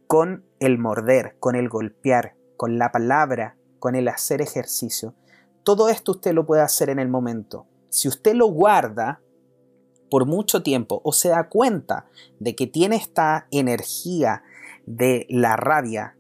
con 0.08 0.46
el 0.60 0.78
morder, 0.78 1.38
con 1.40 1.56
el 1.56 1.70
golpear, 1.70 2.36
con 2.56 2.78
la 2.78 2.92
palabra, 2.92 3.56
con 3.80 3.96
el 3.96 4.08
hacer 4.08 4.42
ejercicio. 4.42 5.14
Todo 5.64 5.90
esto 5.90 6.14
usted 6.14 6.34
lo 6.34 6.46
puede 6.46 6.62
hacer 6.62 6.90
en 6.90 7.00
el 7.00 7.10
momento. 7.10 7.68
Si 7.90 8.08
usted 8.08 8.34
lo 8.34 8.48
guarda 8.48 9.22
por 10.10 10.26
mucho 10.26 10.64
tiempo 10.64 11.02
o 11.04 11.12
se 11.12 11.30
da 11.30 11.50
cuenta 11.50 12.06
de 12.40 12.56
que 12.56 12.68
tiene 12.68 12.96
esta 12.96 13.48
energía 13.52 14.44
de 14.86 15.26
la 15.30 15.56
rabia 15.56 16.17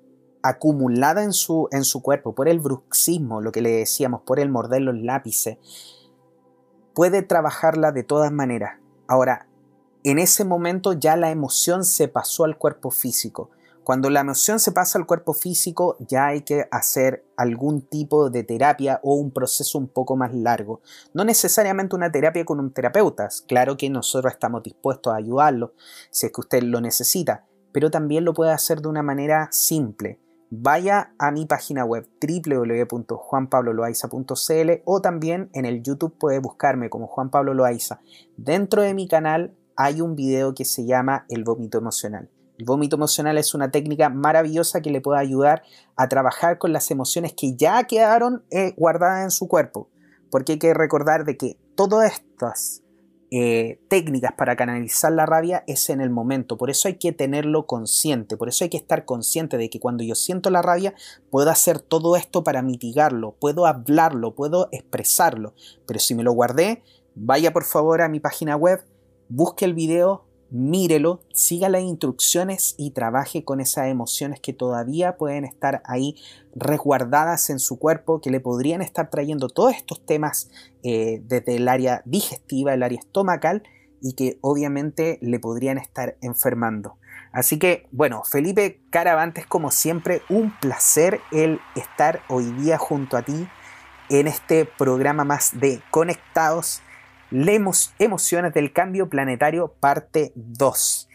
acumulada 0.47 1.23
en 1.23 1.33
su, 1.33 1.67
en 1.71 1.83
su 1.83 2.01
cuerpo 2.01 2.33
por 2.33 2.47
el 2.47 2.59
bruxismo, 2.59 3.41
lo 3.41 3.51
que 3.51 3.61
le 3.61 3.71
decíamos, 3.71 4.21
por 4.21 4.39
el 4.39 4.49
morder 4.49 4.81
los 4.81 4.95
lápices, 4.95 5.57
puede 6.93 7.21
trabajarla 7.21 7.91
de 7.91 8.03
todas 8.03 8.31
maneras. 8.31 8.79
Ahora, 9.07 9.47
en 10.03 10.19
ese 10.19 10.45
momento 10.45 10.93
ya 10.93 11.17
la 11.17 11.31
emoción 11.31 11.83
se 11.83 12.07
pasó 12.07 12.45
al 12.45 12.57
cuerpo 12.57 12.91
físico. 12.91 13.49
Cuando 13.83 14.09
la 14.09 14.19
emoción 14.19 14.59
se 14.59 14.71
pasa 14.71 14.97
al 14.97 15.05
cuerpo 15.05 15.33
físico, 15.33 15.95
ya 15.99 16.27
hay 16.27 16.41
que 16.41 16.67
hacer 16.71 17.25
algún 17.37 17.81
tipo 17.81 18.29
de 18.29 18.43
terapia 18.43 18.99
o 19.01 19.15
un 19.15 19.31
proceso 19.31 19.77
un 19.77 19.87
poco 19.87 20.17
más 20.17 20.33
largo. 20.33 20.81
No 21.13 21.23
necesariamente 21.23 21.95
una 21.95 22.11
terapia 22.11 22.43
con 22.43 22.59
un 22.59 22.73
terapeuta. 22.73 23.29
Claro 23.47 23.77
que 23.77 23.89
nosotros 23.89 24.33
estamos 24.33 24.63
dispuestos 24.63 25.13
a 25.13 25.17
ayudarlo 25.17 25.73
si 26.11 26.25
es 26.25 26.33
que 26.33 26.41
usted 26.41 26.63
lo 26.63 26.81
necesita, 26.81 27.45
pero 27.71 27.89
también 27.89 28.25
lo 28.25 28.33
puede 28.33 28.51
hacer 28.51 28.81
de 28.81 28.89
una 28.89 29.03
manera 29.03 29.47
simple. 29.51 30.19
Vaya 30.49 31.11
a 31.19 31.29
mi 31.31 31.45
página 31.45 31.83
web 31.83 32.07
www.juanpabloloaiza.cl 32.21 34.81
o 34.85 35.01
también 35.01 35.49
en 35.53 35.65
el 35.65 35.83
YouTube 35.83 36.17
puede 36.17 36.39
buscarme 36.39 36.89
como 36.89 37.07
Juan 37.07 37.29
Pablo 37.29 37.53
Loaiza. 37.53 37.99
Dentro 38.37 38.81
de 38.81 38.93
mi 38.93 39.09
canal 39.09 39.53
hay 39.75 39.99
un 39.99 40.15
video 40.15 40.55
que 40.55 40.63
se 40.63 40.85
llama 40.85 41.25
El 41.27 41.43
vómito 41.43 41.77
emocional. 41.77 42.29
El 42.57 42.63
vómito 42.63 42.95
emocional 42.95 43.37
es 43.37 43.53
una 43.53 43.71
técnica 43.71 44.07
maravillosa 44.09 44.81
que 44.81 44.89
le 44.89 45.01
puede 45.01 45.19
ayudar 45.19 45.63
a 45.97 46.07
trabajar 46.07 46.57
con 46.57 46.71
las 46.71 46.91
emociones 46.91 47.33
que 47.33 47.57
ya 47.57 47.83
quedaron 47.83 48.45
eh, 48.49 48.73
guardadas 48.77 49.25
en 49.25 49.31
su 49.31 49.49
cuerpo. 49.49 49.89
Porque 50.31 50.53
hay 50.53 50.59
que 50.59 50.73
recordar 50.73 51.25
de 51.25 51.35
que 51.35 51.57
todas 51.75 52.13
estas 52.13 52.83
eh, 53.29 53.79
técnicas 53.89 54.31
para 54.37 54.55
canalizar 54.55 55.11
la 55.11 55.25
rabia 55.25 55.63
es 55.67 55.89
en 55.89 55.99
el 55.99 56.09
momento. 56.09 56.57
Por 56.57 56.69
eso 56.69 56.87
hay 56.87 56.95
que 56.95 57.11
tenerlo 57.11 57.65
consciente. 57.65 58.37
Por 58.37 58.47
eso 58.47 58.63
hay 58.63 58.69
que 58.69 58.77
estar 58.77 59.05
consciente 59.05 59.57
de 59.57 59.69
que 59.69 59.79
cuando 59.79 60.03
yo 60.03 60.15
siento 60.15 60.49
la 60.49 60.61
rabia, 60.61 60.93
puedo 61.29 61.49
hacer 61.49 61.79
todo 61.79 62.15
esto 62.15 62.43
para 62.43 62.61
mitigarlo. 62.61 63.35
Puedo 63.39 63.65
hablarlo, 63.65 64.33
puedo 64.33 64.69
expresarlo. 64.71 65.53
Pero 65.85 65.99
si 65.99 66.15
me 66.15 66.23
lo 66.23 66.31
guardé, 66.31 66.83
vaya 67.15 67.51
por 67.51 67.65
favor 67.65 68.01
a 68.01 68.09
mi 68.09 68.19
página 68.19 68.55
web, 68.55 68.85
busque 69.27 69.65
el 69.65 69.73
video, 69.73 70.26
mírelo, 70.49 71.21
siga 71.33 71.69
las 71.69 71.81
instrucciones 71.81 72.75
y 72.77 72.91
trabaje 72.91 73.43
con 73.43 73.59
esas 73.59 73.87
emociones 73.87 74.39
que 74.39 74.53
todavía 74.53 75.17
pueden 75.17 75.45
estar 75.45 75.81
ahí 75.85 76.15
resguardadas 76.55 77.49
en 77.49 77.59
su 77.59 77.77
cuerpo, 77.79 78.21
que 78.21 78.31
le 78.31 78.39
podrían 78.39 78.81
estar 78.81 79.09
trayendo 79.09 79.49
todos 79.49 79.73
estos 79.75 80.05
temas 80.05 80.49
eh, 80.83 81.21
desde 81.25 81.55
el 81.55 81.67
área 81.67 82.01
digestiva, 82.05 82.73
el 82.73 82.83
área 82.83 82.99
estomacal 82.99 83.63
y 84.01 84.13
que 84.13 84.37
obviamente 84.41 85.17
le 85.21 85.39
podrían 85.39 85.77
estar 85.77 86.17
enfermando. 86.21 86.97
Así 87.31 87.59
que, 87.59 87.87
bueno, 87.91 88.23
Felipe 88.23 88.81
Caravantes, 88.89 89.45
como 89.45 89.69
siempre, 89.71 90.21
un 90.29 90.57
placer 90.59 91.19
el 91.31 91.59
estar 91.75 92.21
hoy 92.29 92.51
día 92.53 92.77
junto 92.77 93.17
a 93.17 93.23
ti 93.23 93.47
en 94.09 94.27
este 94.27 94.65
programa 94.65 95.23
más 95.25 95.59
de 95.59 95.81
Conectados 95.91 96.81
Leemos 97.29 97.93
Emociones 97.99 98.53
del 98.53 98.71
Cambio 98.71 99.09
Planetario, 99.09 99.73
parte 99.81 100.31
2. 100.35 101.09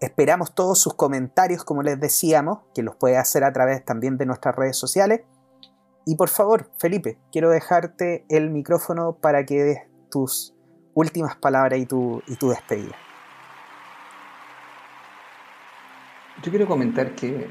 Esperamos 0.00 0.54
todos 0.54 0.80
sus 0.80 0.94
comentarios, 0.94 1.64
como 1.64 1.82
les 1.82 1.98
decíamos, 1.98 2.58
que 2.74 2.82
los 2.82 2.96
puede 2.96 3.16
hacer 3.16 3.44
a 3.44 3.52
través 3.52 3.84
también 3.84 4.18
de 4.18 4.26
nuestras 4.26 4.56
redes 4.56 4.76
sociales. 4.76 5.20
Y 6.08 6.14
por 6.14 6.28
favor, 6.28 6.70
Felipe, 6.78 7.18
quiero 7.32 7.50
dejarte 7.50 8.24
el 8.28 8.50
micrófono 8.50 9.16
para 9.16 9.44
que 9.44 9.60
des 9.64 9.78
tus 10.08 10.54
últimas 10.94 11.34
palabras 11.34 11.80
y 11.80 11.86
tu, 11.86 12.22
y 12.28 12.36
tu 12.36 12.48
despedida. 12.50 12.94
Yo 16.44 16.50
quiero 16.50 16.68
comentar 16.68 17.16
que 17.16 17.48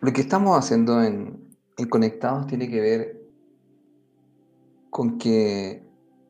lo 0.00 0.12
que 0.14 0.22
estamos 0.22 0.58
haciendo 0.58 1.02
en, 1.02 1.54
en 1.76 1.88
Conectados 1.90 2.46
tiene 2.46 2.70
que 2.70 2.80
ver 2.80 3.20
con 4.88 5.18
que 5.18 5.86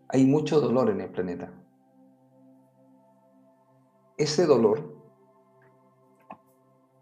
hay 0.08 0.26
mucho 0.26 0.60
dolor 0.60 0.90
en 0.90 1.02
el 1.02 1.10
planeta. 1.10 1.52
Ese 4.16 4.44
dolor 4.44 4.92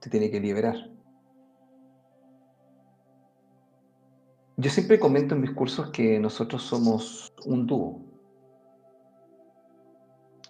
te 0.00 0.10
tiene 0.10 0.30
que 0.30 0.38
liberar. 0.38 0.91
Yo 4.62 4.70
siempre 4.70 5.00
comento 5.00 5.34
en 5.34 5.40
mis 5.40 5.50
cursos 5.50 5.90
que 5.90 6.20
nosotros 6.20 6.62
somos 6.62 7.34
un 7.46 7.66
dúo. 7.66 8.00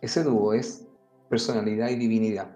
Ese 0.02 0.22
dúo 0.22 0.52
es 0.52 0.86
personalidad 1.30 1.88
y 1.88 1.96
divinidad, 1.96 2.54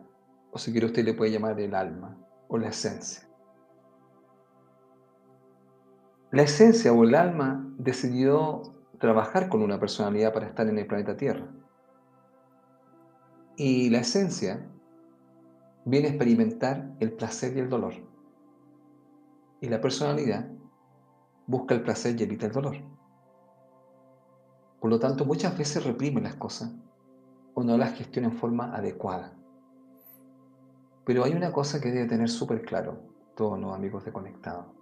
o 0.51 0.59
si 0.59 0.71
quiere 0.71 0.85
usted 0.85 1.03
le 1.03 1.15
puede 1.15 1.31
llamar 1.31 1.59
el 1.59 1.75
alma 1.75 2.15
o 2.49 2.59
la 2.59 2.69
esencia. 2.69 3.27
La 6.31 6.43
esencia 6.43 6.93
o 6.93 7.03
el 7.05 7.15
alma 7.15 7.67
decidió 7.79 8.61
trabajar 8.99 9.49
con 9.49 9.63
una 9.63 9.81
personalidad 9.81 10.35
para 10.35 10.49
estar 10.49 10.69
en 10.69 10.77
el 10.77 10.87
planeta 10.87 11.17
Tierra. 11.17 11.49
Y 13.57 13.89
la 13.89 14.01
esencia 14.01 14.69
viene 15.87 16.09
a 16.09 16.11
experimentar 16.11 16.93
el 17.01 17.13
placer 17.13 17.57
y 17.57 17.61
el 17.61 17.71
dolor. 17.71 17.95
Y 19.63 19.71
la 19.71 19.81
personalidad 19.81 20.51
busca 21.47 21.75
el 21.75 21.83
placer 21.83 22.19
y 22.19 22.25
evita 22.25 22.47
el 22.47 22.53
dolor. 22.53 22.77
Por 24.81 24.91
lo 24.91 24.99
tanto, 24.99 25.25
muchas 25.25 25.57
veces 25.57 25.85
reprime 25.85 26.21
las 26.21 26.35
cosas 26.35 26.73
o 27.55 27.63
no 27.63 27.77
las 27.77 27.95
gestiona 27.95 28.29
en 28.29 28.37
forma 28.37 28.75
adecuada. 28.75 29.33
Pero 31.05 31.25
hay 31.25 31.33
una 31.33 31.53
cosa 31.53 31.81
que 31.81 31.91
debe 31.91 32.09
tener 32.09 32.29
súper 32.29 32.63
claro 32.63 32.99
todos 33.35 33.59
los 33.59 33.75
amigos 33.75 34.05
de 34.05 34.13
Conectado. 34.13 34.75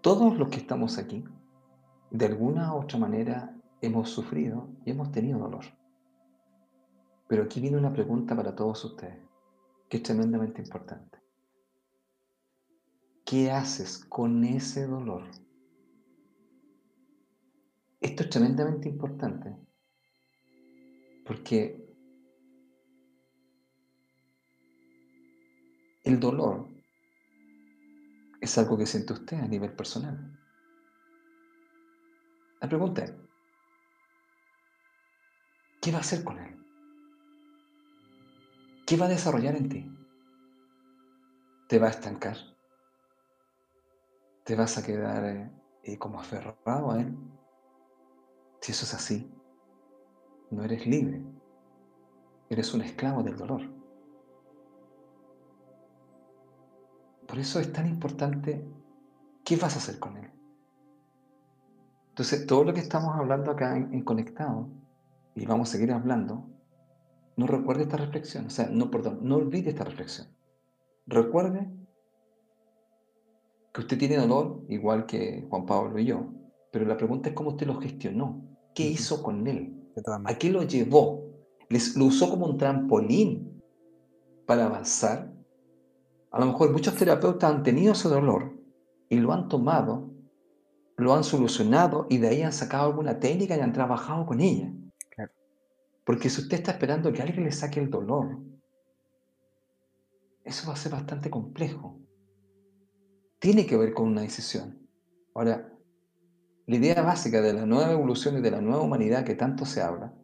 Todos 0.00 0.38
los 0.38 0.48
que 0.48 0.58
estamos 0.58 0.98
aquí, 0.98 1.24
de 2.10 2.26
alguna 2.26 2.74
u 2.74 2.78
otra 2.78 2.98
manera, 2.98 3.54
hemos 3.80 4.10
sufrido 4.10 4.68
y 4.84 4.90
hemos 4.90 5.10
tenido 5.12 5.38
dolor. 5.38 5.64
Pero 7.28 7.44
aquí 7.44 7.60
viene 7.60 7.78
una 7.78 7.92
pregunta 7.92 8.34
para 8.34 8.54
todos 8.54 8.84
ustedes, 8.84 9.18
que 9.88 9.98
es 9.98 10.02
tremendamente 10.02 10.60
importante. 10.62 11.19
¿Qué 13.30 13.48
haces 13.52 14.04
con 14.06 14.42
ese 14.42 14.88
dolor? 14.88 15.22
Esto 18.00 18.24
es 18.24 18.28
tremendamente 18.28 18.88
importante 18.88 19.56
porque 21.24 21.94
el 26.02 26.18
dolor 26.18 26.66
es 28.40 28.58
algo 28.58 28.76
que 28.76 28.86
siente 28.86 29.12
usted 29.12 29.38
a 29.38 29.46
nivel 29.46 29.76
personal. 29.76 30.36
La 32.60 32.68
pregunta 32.68 33.04
es, 33.04 33.14
¿qué 35.80 35.92
va 35.92 35.98
a 35.98 36.00
hacer 36.00 36.24
con 36.24 36.36
él? 36.36 36.58
¿Qué 38.88 38.96
va 38.96 39.06
a 39.06 39.10
desarrollar 39.10 39.54
en 39.54 39.68
ti? 39.68 39.88
¿Te 41.68 41.78
va 41.78 41.86
a 41.86 41.90
estancar? 41.90 42.36
Te 44.44 44.56
vas 44.56 44.78
a 44.78 44.82
quedar 44.82 45.50
eh, 45.82 45.98
como 45.98 46.20
aferrado 46.20 46.90
a 46.90 47.00
Él. 47.00 47.16
Si 48.60 48.72
eso 48.72 48.84
es 48.84 48.94
así, 48.94 49.32
no 50.50 50.64
eres 50.64 50.86
libre, 50.86 51.22
eres 52.48 52.74
un 52.74 52.82
esclavo 52.82 53.22
del 53.22 53.36
dolor. 53.36 53.62
Por 57.26 57.38
eso 57.38 57.60
es 57.60 57.72
tan 57.72 57.86
importante 57.86 58.66
qué 59.44 59.56
vas 59.56 59.76
a 59.76 59.78
hacer 59.78 59.98
con 59.98 60.16
Él. 60.16 60.30
Entonces, 62.08 62.46
todo 62.46 62.64
lo 62.64 62.74
que 62.74 62.80
estamos 62.80 63.16
hablando 63.16 63.50
acá 63.50 63.76
en, 63.76 64.02
Conectado, 64.02 64.68
y 65.34 65.46
vamos 65.46 65.68
a 65.68 65.72
seguir 65.72 65.92
hablando, 65.92 66.50
no 67.36 67.46
recuerde 67.46 67.84
esta 67.84 67.96
reflexión, 67.96 68.46
o 68.46 68.50
sea, 68.50 68.68
no, 68.68 68.90
perdón, 68.90 69.20
no 69.22 69.36
olvide 69.36 69.70
esta 69.70 69.84
reflexión. 69.84 70.28
Recuerde 71.06 71.70
que 73.72 73.80
usted 73.80 73.98
tiene 73.98 74.16
dolor, 74.16 74.64
igual 74.68 75.06
que 75.06 75.46
Juan 75.48 75.66
Pablo 75.66 75.98
y 75.98 76.06
yo, 76.06 76.26
pero 76.72 76.84
la 76.84 76.96
pregunta 76.96 77.28
es 77.28 77.34
cómo 77.34 77.50
usted 77.50 77.66
lo 77.66 77.80
gestionó, 77.80 78.42
qué 78.74 78.84
hizo 78.84 79.22
con 79.22 79.46
él, 79.46 79.76
a 80.24 80.34
qué 80.34 80.50
lo 80.50 80.62
llevó, 80.62 81.28
Les, 81.68 81.96
lo 81.96 82.06
usó 82.06 82.30
como 82.30 82.46
un 82.46 82.58
trampolín 82.58 83.62
para 84.44 84.66
avanzar. 84.66 85.32
A 86.32 86.40
lo 86.40 86.46
mejor 86.46 86.72
muchos 86.72 86.96
terapeutas 86.96 87.52
han 87.52 87.62
tenido 87.62 87.92
ese 87.92 88.08
dolor 88.08 88.52
y 89.08 89.16
lo 89.16 89.32
han 89.32 89.48
tomado, 89.48 90.10
lo 90.96 91.14
han 91.14 91.22
solucionado 91.22 92.06
y 92.10 92.18
de 92.18 92.28
ahí 92.28 92.42
han 92.42 92.52
sacado 92.52 92.86
alguna 92.86 93.20
técnica 93.20 93.56
y 93.56 93.60
han 93.60 93.72
trabajado 93.72 94.26
con 94.26 94.40
ella. 94.40 94.72
Porque 96.04 96.28
si 96.28 96.40
usted 96.40 96.58
está 96.58 96.72
esperando 96.72 97.12
que 97.12 97.22
alguien 97.22 97.44
le 97.44 97.52
saque 97.52 97.78
el 97.78 97.88
dolor, 97.88 98.40
eso 100.42 100.66
va 100.66 100.74
a 100.74 100.76
ser 100.76 100.90
bastante 100.90 101.30
complejo 101.30 101.99
tiene 103.40 103.66
que 103.66 103.76
ver 103.76 103.94
con 103.94 104.08
una 104.08 104.20
decisión. 104.20 104.86
Ahora, 105.34 105.72
la 106.66 106.76
idea 106.76 107.02
básica 107.02 107.40
de 107.40 107.54
la 107.54 107.66
nueva 107.66 107.90
evolución 107.90 108.36
y 108.38 108.42
de 108.42 108.50
la 108.50 108.60
nueva 108.60 108.82
humanidad 108.82 109.24
que 109.24 109.34
tanto 109.34 109.64
se 109.64 109.80
habla 109.80 110.14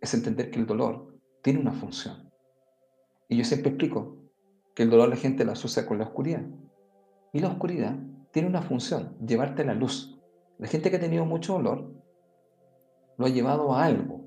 es 0.00 0.12
entender 0.12 0.50
que 0.50 0.58
el 0.58 0.66
dolor 0.66 1.16
tiene 1.42 1.60
una 1.60 1.72
función. 1.72 2.30
Y 3.28 3.36
yo 3.36 3.44
siempre 3.44 3.70
explico 3.70 4.18
que 4.74 4.82
el 4.82 4.90
dolor 4.90 5.08
la 5.08 5.16
gente 5.16 5.44
lo 5.44 5.52
asocia 5.52 5.86
con 5.86 5.98
la 5.98 6.04
oscuridad. 6.04 6.42
Y 7.32 7.38
la 7.38 7.48
oscuridad 7.48 7.96
tiene 8.32 8.48
una 8.48 8.62
función, 8.62 9.16
llevarte 9.24 9.62
a 9.62 9.66
la 9.66 9.74
luz. 9.74 10.20
La 10.58 10.66
gente 10.66 10.90
que 10.90 10.96
ha 10.96 11.00
tenido 11.00 11.24
mucho 11.24 11.54
dolor 11.54 11.90
lo 13.16 13.26
ha 13.26 13.28
llevado 13.28 13.72
a 13.72 13.84
algo. 13.84 14.20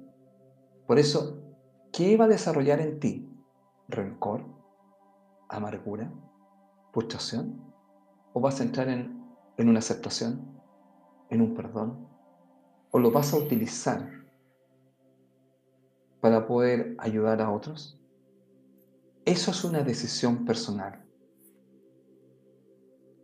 Por 0.87 0.99
eso, 0.99 1.43
¿qué 1.91 2.15
va 2.15 2.25
a 2.25 2.29
desarrollar 2.29 2.79
en 2.79 2.99
ti? 3.01 3.29
¿Rencor? 3.89 4.45
¿Amargura? 5.49 6.09
¿O 8.33 8.41
vas 8.41 8.59
a 8.59 8.63
entrar 8.63 8.89
en, 8.89 9.23
en 9.57 9.69
una 9.69 9.79
aceptación, 9.79 10.59
en 11.29 11.41
un 11.41 11.53
perdón? 11.53 12.07
¿O 12.91 12.99
lo 12.99 13.11
vas 13.11 13.33
a 13.33 13.37
utilizar 13.37 14.09
para 16.21 16.47
poder 16.47 16.95
ayudar 16.97 17.41
a 17.41 17.51
otros? 17.51 18.01
Eso 19.25 19.51
es 19.51 19.63
una 19.63 19.83
decisión 19.83 20.43
personal. 20.43 21.03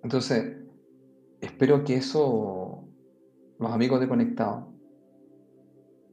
Entonces, 0.04 0.58
espero 1.42 1.84
que 1.84 1.96
eso, 1.96 2.88
los 3.58 3.72
amigos 3.72 4.00
de 4.02 4.08
Conectado, 4.08 4.68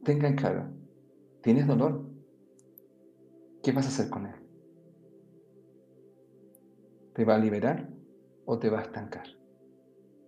tengan 0.03 0.35
claro. 0.35 0.65
¿Tienes 1.43 1.67
dolor? 1.67 2.09
¿Qué 3.61 3.71
vas 3.71 3.85
a 3.85 3.89
hacer 3.89 4.09
con 4.09 4.25
él? 4.25 4.40
¿Te 7.13 7.25
va 7.25 7.35
a 7.35 7.37
liberar 7.37 7.87
o 8.45 8.57
te 8.57 8.69
va 8.69 8.79
a 8.79 8.83
estancar? 8.83 9.25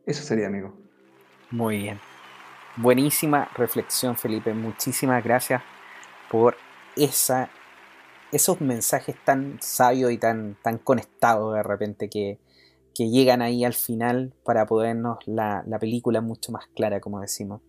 Eso 0.05 0.23
sería, 0.23 0.47
amigo. 0.47 0.76
Muy 1.49 1.77
bien. 1.77 1.99
Buenísima 2.76 3.49
reflexión, 3.55 4.18
Felipe. 4.18 4.53
Muchísimas 4.53 5.23
gracias 5.23 5.61
por 6.30 6.57
esa, 6.95 7.49
esos 8.31 8.60
mensajes 8.60 9.15
tan 9.23 9.60
sabios 9.61 10.11
y 10.11 10.18
tan, 10.18 10.57
tan 10.61 10.77
conectados 10.77 11.53
de 11.53 11.64
repente 11.64 12.10
que, 12.10 12.39
que 12.93 13.10
llegan 13.10 13.41
ahí 13.41 13.64
al 13.64 13.73
final 13.73 14.34
para 14.43 14.65
podernos 14.65 15.19
la, 15.26 15.64
la 15.68 15.80
película 15.80 16.22
mucho 16.22 16.51
más 16.51 16.65
clara, 16.76 16.99
como 16.99 17.22
decimos. 17.22 17.61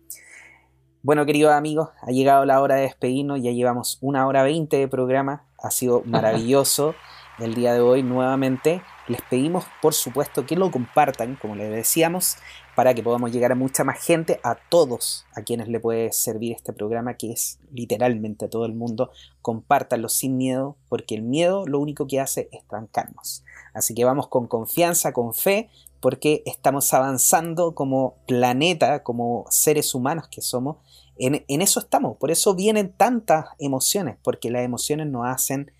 Bueno, 1.03 1.25
queridos 1.25 1.53
amigos, 1.53 1.89
ha 2.01 2.09
llegado 2.09 2.45
la 2.45 2.59
hora 2.61 2.75
de 2.75 2.81
despedirnos, 2.81 3.39
ya 3.41 3.51
llevamos 3.51 3.99
una 4.01 4.25
hora 4.25 4.41
veinte 4.41 4.77
de 4.77 4.87
programa, 4.87 5.45
ha 5.61 5.69
sido 5.69 6.01
maravilloso 6.03 6.95
el 7.39 7.53
día 7.53 7.73
de 7.73 7.81
hoy 7.81 8.01
nuevamente. 8.01 8.81
Les 9.07 9.21
pedimos, 9.21 9.65
por 9.83 9.93
supuesto, 9.93 10.47
que 10.47 10.55
lo 10.55 10.71
compartan, 10.71 11.35
como 11.35 11.55
les 11.55 11.69
decíamos, 11.69 12.37
para 12.75 12.95
que 12.95 13.03
podamos 13.03 13.31
llegar 13.31 13.51
a 13.51 13.55
mucha 13.55 13.83
más 13.83 14.03
gente, 14.03 14.39
a 14.43 14.55
todos 14.55 15.25
a 15.35 15.43
quienes 15.43 15.67
le 15.67 15.79
puede 15.79 16.11
servir 16.11 16.53
este 16.53 16.73
programa, 16.73 17.13
que 17.13 17.31
es 17.31 17.59
literalmente 17.71 18.45
a 18.45 18.49
todo 18.49 18.65
el 18.65 18.73
mundo. 18.73 19.11
Compártanlo 19.43 20.09
sin 20.09 20.37
miedo, 20.37 20.75
porque 20.89 21.13
el 21.13 21.21
miedo 21.21 21.67
lo 21.67 21.79
único 21.79 22.07
que 22.07 22.19
hace 22.19 22.49
es 22.51 22.65
trancarnos. 22.67 23.43
Así 23.75 23.93
que 23.93 24.05
vamos 24.05 24.27
con 24.27 24.47
confianza, 24.47 25.13
con 25.13 25.35
fe, 25.35 25.69
porque 25.99 26.41
estamos 26.47 26.91
avanzando 26.91 27.75
como 27.75 28.15
planeta, 28.27 29.03
como 29.03 29.45
seres 29.49 29.93
humanos 29.93 30.27
que 30.29 30.41
somos. 30.41 30.77
En, 31.17 31.45
en 31.47 31.61
eso 31.61 31.79
estamos, 31.79 32.17
por 32.17 32.31
eso 32.31 32.55
vienen 32.55 32.91
tantas 32.91 33.45
emociones, 33.59 34.17
porque 34.23 34.49
las 34.49 34.63
emociones 34.63 35.07
nos 35.07 35.27
hacen 35.27 35.71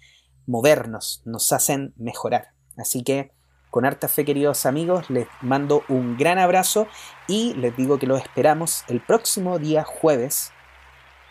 movernos, 0.46 1.24
nos 1.26 1.52
hacen 1.52 1.94
mejorar. 1.98 2.55
Así 2.78 3.04
que 3.04 3.32
con 3.70 3.86
harta 3.86 4.08
fe, 4.08 4.24
queridos 4.24 4.66
amigos, 4.66 5.10
les 5.10 5.28
mando 5.42 5.84
un 5.90 6.18
gran 6.18 6.38
abrazo 6.38 6.88
y 7.28 7.54
les 7.56 7.76
digo 7.76 8.00
que 8.00 8.08
los 8.08 8.22
esperamos 8.22 8.86
el 8.88 9.02
próximo 9.02 9.60
día 9.60 9.84
jueves 9.84 10.54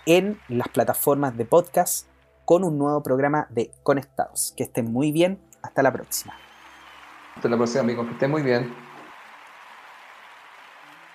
en 0.06 0.38
las 0.48 0.68
plataformas 0.68 1.36
de 1.36 1.46
podcast 1.46 2.06
con 2.44 2.64
un 2.64 2.76
nuevo 2.78 3.02
programa 3.02 3.46
de 3.50 3.70
Conectados. 3.82 4.52
Que 4.56 4.64
estén 4.64 4.92
muy 4.92 5.12
bien. 5.12 5.38
Hasta 5.62 5.82
la 5.82 5.92
próxima. 5.92 6.34
Hasta 7.34 7.48
la 7.48 7.56
próxima, 7.56 7.80
amigos. 7.80 8.06
Que 8.06 8.12
estén 8.12 8.30
muy 8.30 8.42
bien. 8.42 8.70